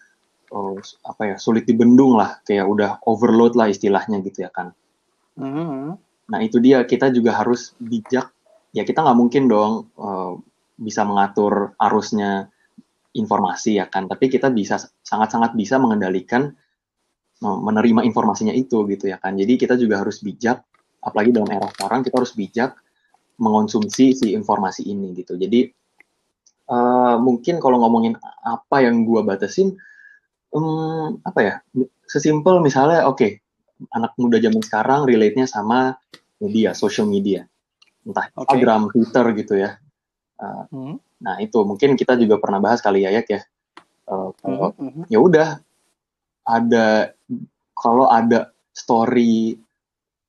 oh, 0.51 0.79
apa 1.03 1.35
ya 1.35 1.37
sulit 1.43 1.67
dibendung 1.67 2.15
lah, 2.15 2.39
kayak 2.47 2.67
udah 2.67 2.91
overload 3.07 3.59
lah 3.59 3.67
istilahnya 3.67 4.23
gitu 4.23 4.47
ya 4.47 4.51
kan. 4.51 4.71
Mhm. 5.39 5.99
Nah 6.31 6.41
itu 6.43 6.59
dia 6.63 6.83
kita 6.87 7.11
juga 7.11 7.35
harus 7.39 7.75
bijak. 7.83 8.31
Ya 8.71 8.83
kita 8.87 9.03
nggak 9.03 9.19
mungkin 9.19 9.51
dong 9.51 9.91
eh, 9.99 10.33
bisa 10.79 11.03
mengatur 11.03 11.75
arusnya 11.79 12.47
informasi 13.17 13.81
ya 13.81 13.91
kan. 13.91 14.07
Tapi 14.07 14.29
kita 14.29 14.53
bisa 14.53 14.79
sangat-sangat 15.03 15.57
bisa 15.59 15.81
mengendalikan 15.83 16.53
menerima 17.43 18.01
informasinya 18.07 18.55
itu 18.57 18.87
gitu 18.89 19.13
ya 19.13 19.21
kan. 19.21 19.37
Jadi 19.37 19.61
kita 19.61 19.77
juga 19.77 20.01
harus 20.01 20.21
bijak. 20.25 20.65
Apalagi 21.05 21.31
dalam 21.31 21.47
era 21.53 21.69
sekarang 21.71 22.03
kita 22.03 22.19
harus 22.19 22.33
bijak 22.35 22.75
mengonsumsi 23.37 24.17
si 24.17 24.27
informasi 24.33 24.89
ini 24.89 25.13
gitu. 25.15 25.37
Jadi 25.37 25.69
eh, 26.67 27.17
mungkin 27.23 27.63
kalau 27.63 27.79
ngomongin 27.85 28.19
apa 28.43 28.83
yang 28.83 29.07
gua 29.07 29.23
batasin, 29.23 29.77
em, 30.51 31.09
apa 31.23 31.41
ya? 31.45 31.55
Sesimpel 32.09 32.59
misalnya, 32.65 33.07
oke 33.07 33.39
anak 33.93 34.17
muda 34.17 34.41
zaman 34.41 34.63
sekarang 34.65 35.01
relate-nya 35.05 35.45
sama 35.45 35.95
media, 36.41 36.73
social 36.73 37.05
media. 37.05 37.45
Entah 38.07 38.31
Oke. 38.33 38.57
Instagram, 38.57 38.89
Twitter 38.93 39.27
gitu 39.37 39.55
ya. 39.59 39.71
Uh, 40.37 40.65
Mhm. 40.73 40.95
nah, 41.21 41.37
itu 41.41 41.59
mungkin 41.65 41.97
kita 41.97 42.15
juga 42.17 42.37
pernah 42.41 42.61
bahas 42.61 42.81
kali 42.81 43.05
ya, 43.05 43.11
Yak 43.13 43.29
ya. 43.29 43.41
Uh. 44.07 44.31
Mhm. 44.79 45.11
ya 45.11 45.19
udah 45.19 45.49
ada 46.47 47.11
kalau 47.75 48.07
ada 48.09 48.55
story 48.73 49.59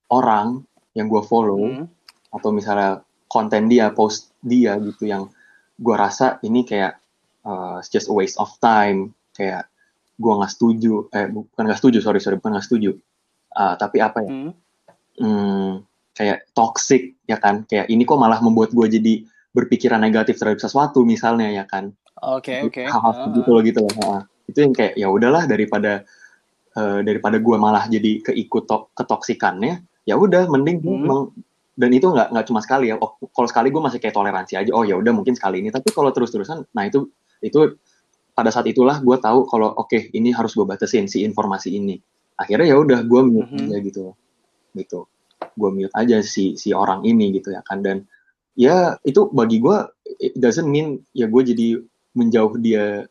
orang 0.09 0.63
yang 0.97 1.07
gue 1.07 1.21
follow 1.23 1.61
Mhm. 1.61 1.85
atau 2.33 2.49
misalnya 2.51 3.01
konten 3.27 3.67
dia, 3.67 3.91
post 3.91 4.33
dia 4.41 4.75
gitu 4.79 5.05
yang 5.05 5.29
gue 5.77 5.95
rasa 5.95 6.41
ini 6.41 6.65
kayak 6.65 6.97
uh, 7.45 7.79
it's 7.79 7.87
just 7.87 8.09
a 8.09 8.13
waste 8.15 8.35
of 8.41 8.49
time, 8.59 9.13
kayak 9.31 9.69
gue 10.17 10.33
nggak 10.33 10.51
setuju, 10.51 11.05
eh 11.13 11.29
bukan 11.29 11.63
nggak 11.63 11.79
setuju, 11.79 12.01
sorry 12.01 12.19
sorry 12.19 12.35
bukan 12.41 12.57
nggak 12.57 12.67
setuju, 12.67 12.97
Uh, 13.57 13.73
tapi 13.73 13.97
apa 14.03 14.21
ya? 14.21 14.29
Mhm. 14.29 14.51
hmm, 15.17 15.71
kayak 16.13 16.45
toxic 16.53 17.17
ya 17.25 17.37
kan 17.37 17.65
kayak 17.65 17.89
ini 17.89 18.05
kok 18.05 18.17
malah 18.17 18.37
membuat 18.37 18.69
gue 18.69 18.85
jadi 18.85 19.25
berpikiran 19.49 19.97
negatif 19.97 20.37
terhadap 20.37 20.61
sesuatu 20.61 21.01
misalnya 21.01 21.49
ya 21.49 21.65
kan 21.65 21.89
Oke 22.21 22.61
oke. 22.61 22.85
hal-hal 22.85 23.13
Ah, 23.13 23.33
gitu 23.33 23.49
loh 23.49 23.61
gitu 23.65 23.81
loh. 23.81 24.25
Itu 24.47 24.57
yang 24.59 24.73
kayak 24.73 24.93
ya 24.95 25.07
udahlah 25.07 25.43
daripada 25.45 26.03
eh, 26.73 26.99
daripada 27.03 27.37
gue 27.37 27.57
malah 27.57 27.85
jadi 27.85 28.21
keikut 28.23 28.63
to- 28.65 28.87
ketoksikannya 28.93 29.81
ya 30.03 30.15
udah 30.15 30.47
mending 30.47 30.79
Hmm. 30.79 31.31
dan 31.77 31.93
itu 31.93 32.09
nggak 32.09 32.33
nggak 32.33 32.45
cuma 32.47 32.59
sekali 32.63 32.89
ya 32.89 32.97
oh, 32.97 33.21
kalau 33.29 33.45
sekali 33.45 33.69
gue 33.69 33.77
masih 33.77 33.99
kayak 33.99 34.15
toleransi 34.15 34.57
aja 34.57 34.71
oh 34.73 34.81
ya 34.81 34.97
udah 34.97 35.13
mungkin 35.13 35.37
sekali 35.37 35.61
ini 35.61 35.69
tapi 35.69 35.91
kalau 35.91 36.09
terus 36.09 36.31
terusan 36.31 36.65
nah 36.73 36.87
itu 36.87 37.05
itu 37.37 37.77
pada 38.33 38.49
saat 38.49 38.65
itulah 38.65 38.97
gue 38.97 39.17
tahu 39.17 39.45
kalau 39.45 39.73
oke 39.75 40.09
ini 40.13 40.33
harus 40.33 40.53
gue 40.53 40.65
batasin 40.65 41.05
si 41.05 41.21
informasi 41.21 41.73
ini 41.73 41.97
akhirnya 42.33 42.73
ya 42.73 42.77
udah 42.77 42.99
gue 43.03 43.21
mute 43.21 43.51
Mhm. 43.51 43.67
aja 43.67 43.77
gitu 43.83 44.03
gitu 44.73 44.99
gue 45.53 45.69
mute 45.69 45.93
aja 45.93 46.17
si 46.21 46.53
si 46.55 46.73
orang 46.73 47.01
ini 47.03 47.33
gitu 47.33 47.53
ya 47.53 47.61
kan 47.61 47.81
dan 47.81 48.05
ya 48.57 48.97
itu 49.03 49.29
bagi 49.29 49.57
gue 49.57 49.77
it 50.17 50.33
doesn't 50.33 50.65
mean 50.65 51.01
ya 51.13 51.29
gue 51.29 51.41
jadi 51.45 51.77
menjauh 52.13 52.57
dia 52.57 53.05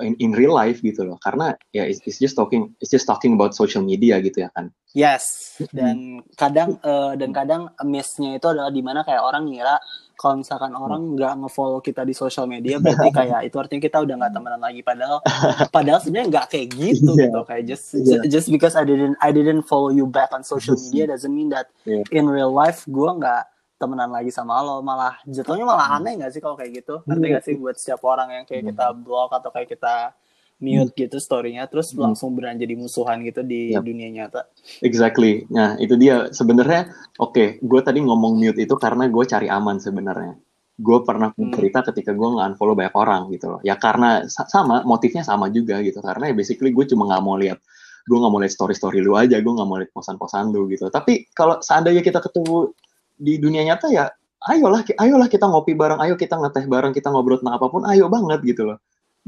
in, 0.00 0.16
in 0.18 0.32
real 0.32 0.52
life 0.52 0.80
gitu 0.80 1.04
loh 1.04 1.16
karena 1.20 1.54
ya 1.70 1.84
it's, 1.84 2.00
it's 2.04 2.18
just 2.18 2.34
talking 2.34 2.72
it's 2.80 2.90
just 2.90 3.04
talking 3.04 3.36
about 3.36 3.52
social 3.52 3.80
media 3.80 4.18
gitu 4.18 4.42
ya 4.42 4.50
kan 4.52 4.68
Yes. 4.90 5.54
Dan 5.70 6.18
kadang 6.34 6.82
eh, 6.82 7.12
dan 7.14 7.30
kadang 7.30 7.70
miss-nya 7.86 8.34
itu 8.34 8.46
adalah 8.50 8.74
di 8.74 8.82
mana 8.82 9.06
kayak 9.06 9.22
orang 9.22 9.46
ngira 9.46 9.78
kalau 10.18 10.42
misalkan 10.42 10.74
orang 10.74 11.14
nggak 11.14 11.46
nge-follow 11.46 11.78
kita 11.78 12.02
di 12.02 12.10
sosial 12.10 12.50
media 12.50 12.82
berarti 12.82 13.06
kayak 13.22 13.46
itu 13.46 13.54
artinya 13.54 13.82
kita 13.86 14.02
udah 14.02 14.14
nggak 14.18 14.32
temenan 14.34 14.58
lagi 14.58 14.82
padahal 14.82 15.22
padahal 15.74 16.02
sebenarnya 16.02 16.28
nggak 16.34 16.46
kayak 16.50 16.66
gitu 16.74 17.10
Iya. 17.14 17.22
gitu 17.30 17.40
kayak 17.46 17.64
just 17.70 17.84
Iya. 17.94 18.18
just 18.26 18.50
because 18.50 18.74
I 18.74 18.82
didn't 18.82 19.14
I 19.22 19.30
didn't 19.30 19.62
follow 19.62 19.94
you 19.94 20.10
back 20.10 20.34
on 20.34 20.42
social 20.42 20.74
media 20.90 21.14
doesn't 21.14 21.30
mean 21.30 21.54
that 21.54 21.70
Iya. 21.86 22.02
in 22.10 22.26
real 22.26 22.50
life 22.50 22.82
gue 22.90 23.10
nggak 23.14 23.46
temenan 23.80 24.12
lagi 24.12 24.28
sama 24.28 24.60
lo 24.60 24.78
malah 24.80 25.16
jatuhnya 25.24 25.64
malah 25.64 25.88
Hmm. 25.88 25.96
aneh 25.98 26.12
nggak 26.20 26.30
sih 26.30 26.38
kalau 26.38 26.52
kayak 26.52 26.84
gitu 26.84 27.00
ngerti 27.02 27.16
Iya. 27.18 27.30
nggak 27.32 27.44
sih 27.44 27.54
buat 27.56 27.74
setiap 27.74 28.00
orang 28.04 28.28
yang 28.30 28.44
kayak 28.44 28.62
Hmm. 28.62 28.70
kita 28.70 28.86
block 28.94 29.30
atau 29.32 29.48
kayak 29.48 29.68
kita 29.70 30.12
mute 30.60 30.92
gitu 30.94 31.16
storynya 31.16 31.64
terus 31.64 31.88
Hmm. 31.90 32.04
langsung 32.04 32.36
beran 32.36 32.54
jadi 32.54 32.76
musuhan 32.76 33.24
gitu 33.24 33.40
di 33.40 33.72
Yap. 33.72 33.80
dunia 33.80 34.12
nyata 34.12 34.44
exactly 34.78 35.48
nah 35.48 35.74
itu 35.76 35.96
dia 35.96 36.28
sebenarnya 36.30 36.92
oke 37.16 37.58
gue 37.58 37.80
tadi 37.80 37.98
ngomong 37.98 38.36
mute 38.36 38.60
itu 38.60 38.74
karena 38.76 39.08
gue 39.08 39.24
cari 39.24 39.48
aman 39.48 39.80
sebenarnya 39.80 40.36
gue 40.76 40.98
pernah 41.00 41.32
Hmm. 41.32 41.48
cerita 41.50 41.80
ketika 41.82 42.12
gue 42.12 42.28
nggak 42.30 42.46
unfollow 42.52 42.76
banyak 42.76 42.92
orang 42.94 43.22
gitu 43.30 43.46
loh 43.48 43.60
ya 43.62 43.76
karena 43.76 44.24
sa- 44.26 44.44
sama 44.46 44.80
motifnya 44.82 45.20
sama 45.22 45.48
juga 45.48 45.80
gitu 45.80 46.00
karena 46.00 46.28
ya 46.28 46.34
basically 46.34 46.68
gue 46.70 46.84
cuma 46.86 47.04
nggak 47.06 47.22
mau 47.22 47.36
lihat 47.36 47.56
gue 48.02 48.16
nggak 48.16 48.28
mau 48.28 48.40
lihat 48.40 48.50
story 48.50 48.72
story 48.72 49.00
lu 49.00 49.12
aja 49.12 49.36
gue 49.36 49.48
nggak 49.50 49.64
mau 49.66 49.76
lihat 49.76 49.88
posan-posan 49.90 50.48
lu 50.50 50.68
gitu 50.68 50.88
tapi 50.88 51.24
kalau 51.30 51.56
seandainya 51.58 52.00
kita 52.00 52.20
ketemu 52.20 52.72
di 53.20 53.36
dunia 53.36 53.62
nyata 53.68 53.92
ya 53.92 54.08
ayolah 54.48 54.80
ayolah 54.96 55.28
kita 55.28 55.44
ngopi 55.44 55.76
bareng 55.76 56.00
ayo 56.00 56.16
kita 56.16 56.40
ngeteh 56.40 56.64
bareng 56.64 56.96
kita 56.96 57.12
ngobrol 57.12 57.36
tentang 57.36 57.60
apa 57.60 57.66
pun 57.68 57.84
ayo 57.84 58.08
banget 58.08 58.40
gitu 58.42 58.72
loh. 58.72 58.78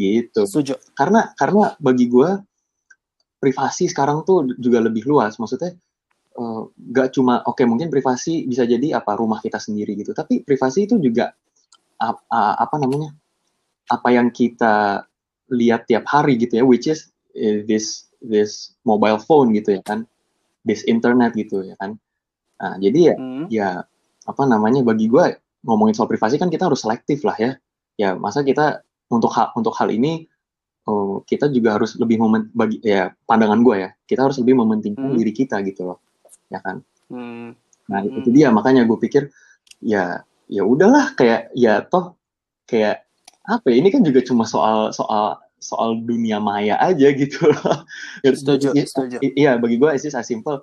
Gitu. 0.00 0.48
Setuju. 0.48 0.80
Karena 0.96 1.36
karena 1.36 1.76
bagi 1.76 2.08
gue 2.08 2.40
privasi 3.36 3.92
sekarang 3.92 4.24
tuh 4.24 4.56
juga 4.56 4.80
lebih 4.80 5.04
luas. 5.04 5.36
Maksudnya 5.36 5.76
eh, 6.40 6.62
nggak 6.64 7.08
cuma 7.12 7.44
oke 7.44 7.60
mungkin 7.68 7.92
privasi 7.92 8.48
bisa 8.48 8.64
jadi 8.64 8.96
apa 8.96 9.12
rumah 9.20 9.44
kita 9.44 9.60
sendiri 9.60 9.92
gitu. 10.00 10.16
Tapi 10.16 10.40
privasi 10.40 10.88
itu 10.88 10.96
juga 10.96 11.36
ap- 12.00 12.24
a- 12.32 12.56
apa 12.64 12.80
namanya 12.80 13.12
apa 13.92 14.08
yang 14.16 14.32
kita 14.32 15.04
lihat 15.52 15.84
tiap 15.84 16.08
hari 16.08 16.40
gitu 16.40 16.62
ya 16.62 16.64
which 16.64 16.88
is 16.88 17.12
eh, 17.36 17.60
this 17.68 18.08
this 18.24 18.72
mobile 18.88 19.20
phone 19.20 19.52
gitu 19.52 19.76
ya 19.76 19.82
kan 19.84 20.08
this 20.64 20.80
internet 20.88 21.36
gitu 21.36 21.60
ya 21.60 21.76
kan 21.76 22.00
nah, 22.62 22.78
jadi 22.78 23.00
ya 23.02 23.14
Hmm. 23.18 23.44
ya 23.50 23.68
apa 24.22 24.42
namanya 24.46 24.80
bagi 24.80 25.10
gue 25.10 25.24
ngomongin 25.62 25.94
soal 25.94 26.06
privasi 26.06 26.38
kan 26.38 26.46
kita 26.46 26.70
harus 26.70 26.80
selektif 26.80 27.26
lah 27.26 27.34
ya 27.34 27.58
ya 27.94 28.14
masa 28.14 28.40
kita 28.40 28.80
untuk 29.10 29.34
hal 29.34 29.50
untuk 29.52 29.74
hal 29.74 29.90
ini 29.90 30.30
oh 30.86 31.22
kita 31.22 31.46
juga 31.46 31.74
harus 31.74 31.94
lebih 31.94 32.18
momen 32.18 32.50
bagi 32.54 32.78
ya 32.82 33.10
pandangan 33.26 33.62
gue 33.62 33.76
ya 33.82 33.90
kita 34.06 34.26
harus 34.26 34.38
lebih 34.38 34.58
mementingkan 34.58 35.10
Hmm. 35.10 35.18
diri 35.18 35.32
kita 35.34 35.58
gitu 35.62 35.90
loh 35.90 35.98
ya 36.48 36.62
kan 36.62 36.86
Hmm. 37.10 37.54
nah 37.90 37.98
Hmm. 38.00 38.14
itu 38.14 38.30
dia 38.30 38.48
makanya 38.50 38.86
gue 38.86 38.98
pikir 38.98 39.26
ya 39.82 40.22
ya 40.46 40.62
udahlah 40.62 41.14
kayak 41.14 41.50
ya 41.54 41.82
toh 41.82 42.14
kayak 42.64 43.02
apa 43.42 43.66
ya 43.70 43.76
ini 43.82 43.90
kan 43.90 44.06
juga 44.06 44.22
cuma 44.22 44.46
soal 44.46 44.94
soal 44.94 45.34
soal 45.58 45.94
dunia 45.98 46.38
maya 46.38 46.78
aja 46.78 47.10
gitu 47.10 47.50
loh 47.50 47.86
Ya, 48.26 48.30
Setuju, 48.34 48.70
i- 48.74 48.86
setuju. 48.86 49.16
iya 49.22 49.58
bagi 49.58 49.78
gue 49.78 49.90
it's 49.94 50.02
just 50.02 50.14
as 50.14 50.26
simple 50.26 50.62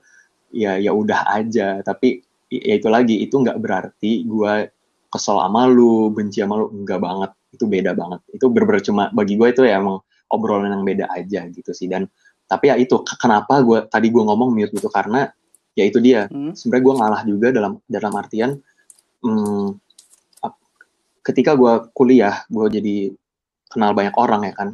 ya 0.53 0.77
ya 0.77 0.91
udah 0.93 1.29
aja. 1.29 1.81
Tapi 1.81 2.21
ya 2.49 2.73
itu 2.77 2.87
lagi 2.89 3.21
itu 3.21 3.35
nggak 3.37 3.57
berarti 3.61 4.25
gue 4.25 4.53
kesel 5.09 5.37
sama 5.41 5.65
lu 5.69 6.13
benci 6.13 6.41
sama 6.41 6.61
lu 6.61 6.69
enggak 6.73 6.99
banget. 7.01 7.31
Itu 7.53 7.65
beda 7.65 7.91
banget. 7.97 8.21
Itu 8.33 8.49
bener 8.53 8.81
cuma 8.85 9.09
bagi 9.13 9.37
gue 9.37 9.47
itu 9.49 9.61
ya 9.65 9.81
emang 9.81 10.01
obrolan 10.29 10.69
yang 10.69 10.85
beda 10.85 11.05
aja 11.09 11.45
gitu 11.49 11.71
sih. 11.73 11.89
Dan 11.89 12.05
tapi 12.49 12.69
ya 12.73 12.75
itu 12.77 13.01
ke- 13.01 13.17
kenapa 13.17 13.61
gue 13.61 13.85
tadi 13.89 14.09
gue 14.09 14.21
ngomong 14.21 14.53
mute 14.53 14.73
gitu? 14.73 14.89
Karena 14.89 15.29
ya 15.77 15.83
itu 15.85 16.01
dia. 16.01 16.29
Hmm. 16.29 16.53
sebenarnya 16.53 16.83
gue 16.85 16.93
ngalah 16.97 17.21
juga 17.25 17.47
dalam 17.53 17.73
dalam 17.85 18.13
artian 18.17 18.51
hmm, 19.21 19.67
ketika 21.23 21.53
gue 21.53 21.93
kuliah 21.93 22.41
gue 22.49 22.65
jadi 22.73 22.95
kenal 23.69 23.93
banyak 23.93 24.15
orang 24.17 24.49
ya 24.49 24.53
kan. 24.57 24.69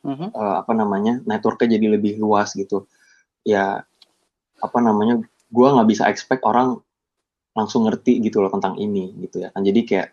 Mhm. 0.00 0.32
eh, 0.32 0.54
apa 0.64 0.72
namanya 0.72 1.20
networknya 1.28 1.76
jadi 1.76 2.00
lebih 2.00 2.16
luas 2.16 2.56
gitu. 2.56 2.88
Ya 3.44 3.84
apa 4.62 4.78
namanya 4.80 5.20
gue 5.50 5.66
nggak 5.66 5.88
bisa 5.90 6.06
expect 6.06 6.46
orang 6.46 6.78
langsung 7.58 7.86
ngerti 7.90 8.22
gitu 8.22 8.38
loh 8.38 8.50
tentang 8.52 8.78
ini 8.78 9.10
gitu 9.26 9.42
ya 9.42 9.50
kan. 9.50 9.66
Jadi 9.66 9.80
kayak 9.82 10.08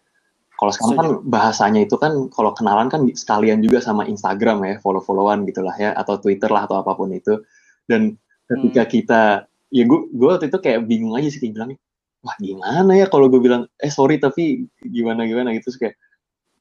kalau 0.57 0.73
sekarang 0.73 0.97
kan 0.97 1.09
bahasanya 1.29 1.85
itu 1.85 1.93
kan 2.01 2.33
kalau 2.33 2.49
kenalan 2.57 2.89
kan 2.89 3.05
sekalian 3.13 3.61
juga 3.61 3.77
sama 3.77 4.09
Instagram 4.09 4.65
ya 4.65 4.81
follow-followan 4.81 5.45
gitulah 5.45 5.77
ya 5.77 5.93
atau 5.93 6.17
Twitter 6.17 6.49
lah 6.49 6.65
atau 6.65 6.81
apa 6.81 6.97
pun 6.97 7.13
itu. 7.13 7.45
Dan 7.85 8.17
ketika 8.49 8.83
kita 8.89 9.21
ya 9.69 9.83
gue 9.85 9.99
gue 10.09 10.27
waktu 10.27 10.49
itu 10.49 10.57
kayak 10.57 10.89
bingung 10.89 11.13
aja 11.13 11.29
sih 11.29 11.37
kayak 11.37 11.53
bilangnya 11.61 11.77
wah 12.25 12.33
gimana 12.41 12.91
ya 12.97 13.05
kalau 13.05 13.29
gue 13.29 13.37
bilang 13.37 13.69
eh 13.77 13.93
sorry 13.93 14.17
tapi 14.17 14.65
gimana 14.81 15.29
gimana? 15.29 15.53
Gitu 15.53 15.69
kayak 15.77 15.93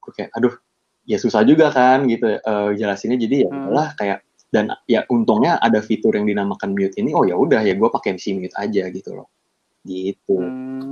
gue 0.04 0.12
kayak 0.12 0.30
aduh 0.36 0.52
ya 1.08 1.16
susah 1.16 1.40
juga 1.48 1.72
kan 1.72 2.04
gitu 2.04 2.36
eh, 2.36 2.70
jelasinnya. 2.76 3.16
Jadi 3.16 3.48
ya 3.48 3.50
Hmm. 3.50 3.96
kayak 3.96 4.25
dan 4.54 4.70
ya 4.86 5.02
untungnya 5.10 5.58
ada 5.58 5.82
fitur 5.82 6.14
yang 6.14 6.26
dinamakan 6.26 6.72
mute 6.72 6.94
ini 6.98 7.12
oh 7.12 7.26
ya 7.26 7.34
udah 7.34 7.60
ya 7.66 7.74
gue 7.74 7.88
pakai 7.90 8.14
si 8.16 8.34
mute 8.34 8.54
aja 8.54 8.86
gitu 8.90 9.14
loh 9.16 9.28
gitu 9.86 10.38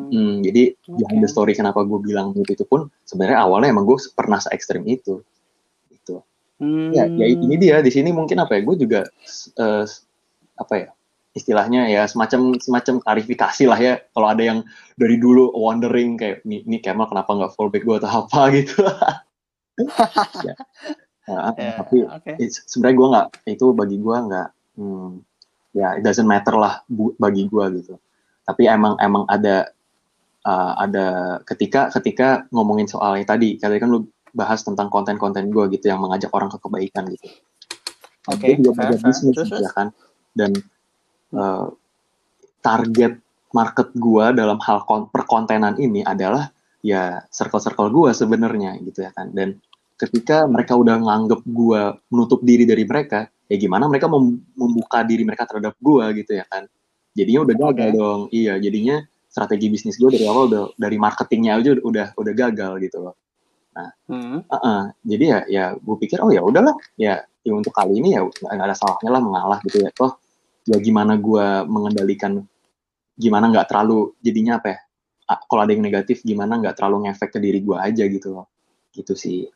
Hmm. 0.04 0.06
Hmm, 0.12 0.36
jadi 0.44 0.76
Oke. 0.76 1.00
behind 1.00 1.20
the 1.24 1.30
story 1.30 1.56
kenapa 1.56 1.82
gue 1.82 1.98
bilang 1.98 2.36
mute 2.36 2.52
itu 2.54 2.62
pun 2.68 2.86
sebenarnya 3.08 3.40
awalnya 3.42 3.72
emang 3.72 3.88
gue 3.88 3.98
pernah 4.14 4.38
se 4.38 4.52
ekstrim 4.52 4.84
itu 4.86 5.24
gitu 5.90 6.22
Hmm. 6.60 6.94
ya 6.94 7.10
ya 7.10 7.26
ini 7.26 7.58
dia 7.58 7.82
di 7.82 7.90
sini 7.90 8.14
mungkin 8.14 8.38
apa 8.38 8.54
ya 8.54 8.62
gue 8.62 8.76
juga 8.78 9.00
eh, 9.58 9.84
apa 10.54 10.74
ya 10.78 10.88
istilahnya 11.34 11.90
ya 11.90 12.06
semacam 12.06 12.54
semacam 12.62 13.02
klarifikasi 13.02 13.64
lah 13.66 13.78
ya 13.82 13.98
kalau 14.14 14.30
ada 14.30 14.44
yang 14.46 14.58
dari 14.94 15.18
dulu 15.18 15.50
wondering 15.50 16.14
kayak 16.14 16.46
nih 16.46 16.62
nih 16.62 16.78
Kemal 16.78 17.10
kenapa 17.10 17.34
nggak 17.34 17.52
fallback 17.58 17.82
gue 17.82 17.96
atau 17.98 18.10
apa 18.22 18.40
gitu 18.60 18.86
ya. 20.46 20.54
Nah, 21.24 21.56
Ya, 21.56 21.72
tapi 21.74 22.04
oke. 22.04 22.32
it's- 22.36 22.60
sebenarnya 22.68 22.96
gue 22.96 23.08
nggak 23.08 23.26
itu 23.48 23.66
bagi 23.72 23.96
gue 23.96 24.16
nggak 24.28 24.48
hmm, 24.76 25.08
ya 25.72 25.96
it 25.96 26.04
doesn't 26.04 26.28
matter 26.28 26.52
lah 26.52 26.84
bu- 26.84 27.16
bagi 27.16 27.48
gue 27.48 27.64
gitu 27.80 27.96
tapi 28.44 28.68
emang 28.68 29.00
emang 29.00 29.24
ada 29.24 29.72
uh, 30.44 30.72
ada 30.76 31.06
ketika 31.42 31.88
ketika 31.90 32.44
ngomongin 32.52 32.84
soalnya 32.84 33.24
tadi 33.24 33.56
tadi 33.56 33.80
kan 33.80 33.88
lu 33.88 34.04
bahas 34.30 34.60
tentang 34.60 34.92
konten-konten 34.92 35.48
gue 35.48 35.64
gitu 35.72 35.88
yang 35.88 36.04
mengajak 36.04 36.28
orang 36.30 36.52
ke 36.52 36.60
kebaikan 36.60 37.08
gitu 37.08 37.24
Oke, 38.24 38.56
Gue 38.56 38.72
juga 38.72 38.92
fair, 38.92 39.00
bisnis 39.00 39.36
terus? 39.36 39.60
ya 39.60 39.70
kan 39.70 39.96
dan 40.32 40.52
uh, 41.32 41.72
target 42.60 43.20
market 43.50 43.88
gue 43.94 44.24
dalam 44.34 44.58
hal 44.60 44.82
kon- 44.84 45.08
perkontenan 45.08 45.76
ini 45.76 46.00
adalah 46.02 46.50
ya 46.80 47.24
circle-circle 47.28 47.88
gue 47.88 48.10
sebenarnya 48.12 48.76
gitu 48.82 49.04
ya 49.04 49.12
kan 49.12 49.32
dan 49.32 49.56
ketika 49.94 50.44
mereka 50.50 50.74
udah 50.74 50.98
nganggep 50.98 51.40
gue 51.46 51.82
menutup 52.10 52.42
diri 52.42 52.66
dari 52.66 52.82
mereka 52.82 53.30
ya 53.46 53.56
gimana 53.60 53.86
mereka 53.86 54.10
mem- 54.10 54.42
membuka 54.56 55.04
diri 55.06 55.22
mereka 55.22 55.46
terhadap 55.46 55.76
gue 55.78 56.04
gitu 56.24 56.34
ya 56.34 56.44
kan? 56.48 56.66
Jadinya 57.14 57.40
udah 57.46 57.54
gagal 57.54 57.88
dong. 57.94 58.20
Iya 58.34 58.58
jadinya 58.58 59.06
strategi 59.30 59.66
bisnis 59.70 59.98
gue 59.98 60.10
dari 60.10 60.26
awal 60.26 60.50
udah 60.50 60.62
dari 60.74 60.98
marketingnya 60.98 61.58
aja 61.58 61.78
udah 61.78 62.06
udah 62.18 62.32
gagal 62.34 62.72
gitu 62.82 62.98
loh. 63.06 63.14
Hmm. 64.06 64.46
Heeh, 64.46 64.82
jadi 65.02 65.24
ya 65.24 65.38
ya 65.50 65.64
gue 65.78 65.96
pikir 65.98 66.22
oh 66.22 66.30
ya 66.30 66.42
udahlah. 66.42 66.74
Ya, 66.98 67.22
ya 67.42 67.52
untuk 67.54 67.74
kali 67.74 67.98
ini 68.02 68.18
ya 68.18 68.26
nggak 68.26 68.66
ada 68.66 68.74
salahnya 68.74 69.10
lah 69.14 69.22
mengalah 69.22 69.58
gitu 69.62 69.82
ya. 69.82 69.90
Toh 69.94 70.18
ya 70.66 70.78
gimana 70.82 71.14
gue 71.18 71.46
mengendalikan 71.70 72.42
gimana 73.14 73.46
nggak 73.46 73.70
terlalu 73.70 74.10
jadinya 74.24 74.58
apa 74.58 74.74
ya 74.74 74.78
kalau 75.46 75.62
ada 75.62 75.70
yang 75.70 75.86
negatif 75.86 76.26
gimana 76.26 76.58
nggak 76.58 76.74
terlalu 76.74 77.06
ngefek 77.06 77.30
ke 77.30 77.38
diri 77.38 77.62
gue 77.62 77.76
aja 77.78 78.02
gitu 78.10 78.34
loh. 78.34 78.50
Gitu 78.90 79.14
sih 79.14 79.46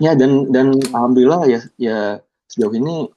ya 0.00 0.16
dan 0.16 0.48
dan 0.48 0.76
alhamdulillah 0.92 1.44
ya 1.50 1.60
ya 1.76 1.98
sejauh 2.48 2.72
ini 2.76 3.08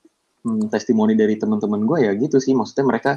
hmm, 0.43 0.67
testimoni 0.71 1.15
dari 1.15 1.35
teman-teman 1.39 1.83
gue 1.87 1.99
ya 2.07 2.11
gitu 2.15 2.39
sih. 2.41 2.51
Maksudnya 2.55 2.85
mereka 2.87 3.11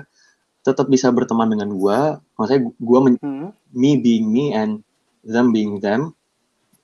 tetap 0.63 0.91
bisa 0.91 1.09
berteman 1.15 1.49
dengan 1.49 1.73
gue 1.75 1.99
maksudnya 2.37 2.61
gue 2.71 2.99
Hmm. 3.23 3.51
me 3.73 3.97
being 3.99 4.29
me 4.29 4.53
and 4.53 4.83
them 5.25 5.51
being 5.55 5.79
them. 5.81 6.13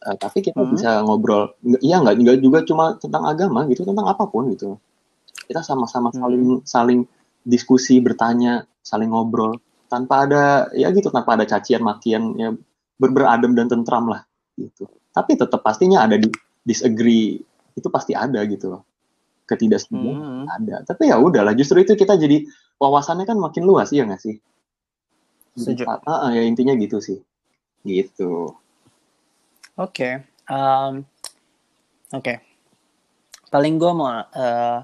Uh, 0.04 0.16
tapi 0.20 0.44
kita 0.44 0.60
Hmm. 0.60 0.72
bisa 0.72 1.00
ngobrol. 1.04 1.52
Iya 1.80 2.00
nggak 2.04 2.14
nggak 2.20 2.38
juga 2.44 2.58
cuma 2.68 2.94
tentang 3.00 3.24
agama 3.24 3.64
gitu 3.72 3.84
tentang 3.88 4.04
apa 4.08 4.28
pun 4.28 4.52
gitu. 4.52 4.76
Kita 5.48 5.60
sama-sama 5.64 6.12
Hmm. 6.12 6.20
saling 6.20 6.44
saling 6.64 7.00
diskusi 7.44 8.00
bertanya 8.00 8.64
saling 8.84 9.12
ngobrol. 9.12 9.56
Tanpa 9.88 10.26
ada 10.26 10.42
ya 10.74 10.90
gitu 10.92 11.08
tanpa 11.12 11.36
ada 11.38 11.44
cacian 11.48 11.84
makian 11.84 12.34
ya 12.36 12.50
ber 13.00 13.10
beradem 13.10 13.52
dan 13.56 13.66
tentram 13.68 14.06
lah 14.08 14.22
gitu. 14.60 14.86
Tapi 15.14 15.38
tetap 15.38 15.62
pastinya 15.62 16.04
ada 16.04 16.18
di 16.20 16.28
disagree 16.64 17.38
itu 17.76 17.88
pasti 17.92 18.16
ada 18.16 18.40
gitu 18.48 18.72
loh 18.72 18.82
ketidaksetujuan 19.44 20.16
Hmm. 20.16 20.44
ada 20.48 20.80
tapi 20.82 21.12
ya 21.12 21.20
udahlah 21.20 21.52
justru 21.52 21.84
itu 21.84 21.92
kita 21.94 22.16
jadi 22.16 22.48
wawasannya 22.80 23.28
kan 23.28 23.36
makin 23.36 23.68
luas 23.68 23.92
ya 23.92 24.02
nggak 24.08 24.20
sih 24.20 24.36
Setuju. 25.54 25.86
Ah, 25.86 26.02
ah, 26.02 26.30
ya 26.34 26.42
intinya 26.42 26.74
gitu 26.74 26.98
sih 26.98 27.20
gitu 27.84 28.56
Oke, 29.74 30.22
um, 30.46 31.02
oke. 32.10 32.34
Paling 33.50 33.74
gue 33.74 33.90
mau 33.90 34.06
eh, 34.22 34.78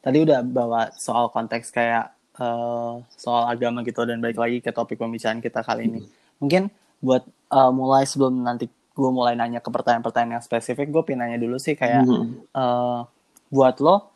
tadi 0.00 0.18
udah 0.20 0.44
bawa 0.44 0.92
soal 0.92 1.32
konteks 1.32 1.72
kayak 1.72 2.12
eh, 2.36 2.92
soal 3.16 3.48
agama 3.48 3.80
gitu 3.80 4.04
dan 4.04 4.20
balik 4.20 4.36
lagi 4.36 4.60
ke 4.60 4.68
topik 4.68 5.00
pembicaraan 5.00 5.40
kita 5.40 5.64
kali 5.64 5.88
ini. 5.88 6.00
Mungkin 6.44 6.68
buat 7.00 7.24
eh, 7.24 7.72
mulai 7.72 8.04
sebelum 8.04 8.44
nanti 8.44 8.68
gue 8.94 9.10
mulai 9.10 9.34
nanya 9.34 9.58
ke 9.58 9.68
pertanyaan-pertanyaan 9.68 10.38
yang 10.38 10.44
spesifik, 10.44 10.88
gue 10.88 11.02
pengen 11.02 11.26
nanya 11.26 11.38
dulu 11.38 11.58
sih 11.58 11.74
kayak 11.74 12.06
Mhm. 12.06 12.24
eh, 12.54 12.98
buat 13.50 13.76
lo, 13.78 14.14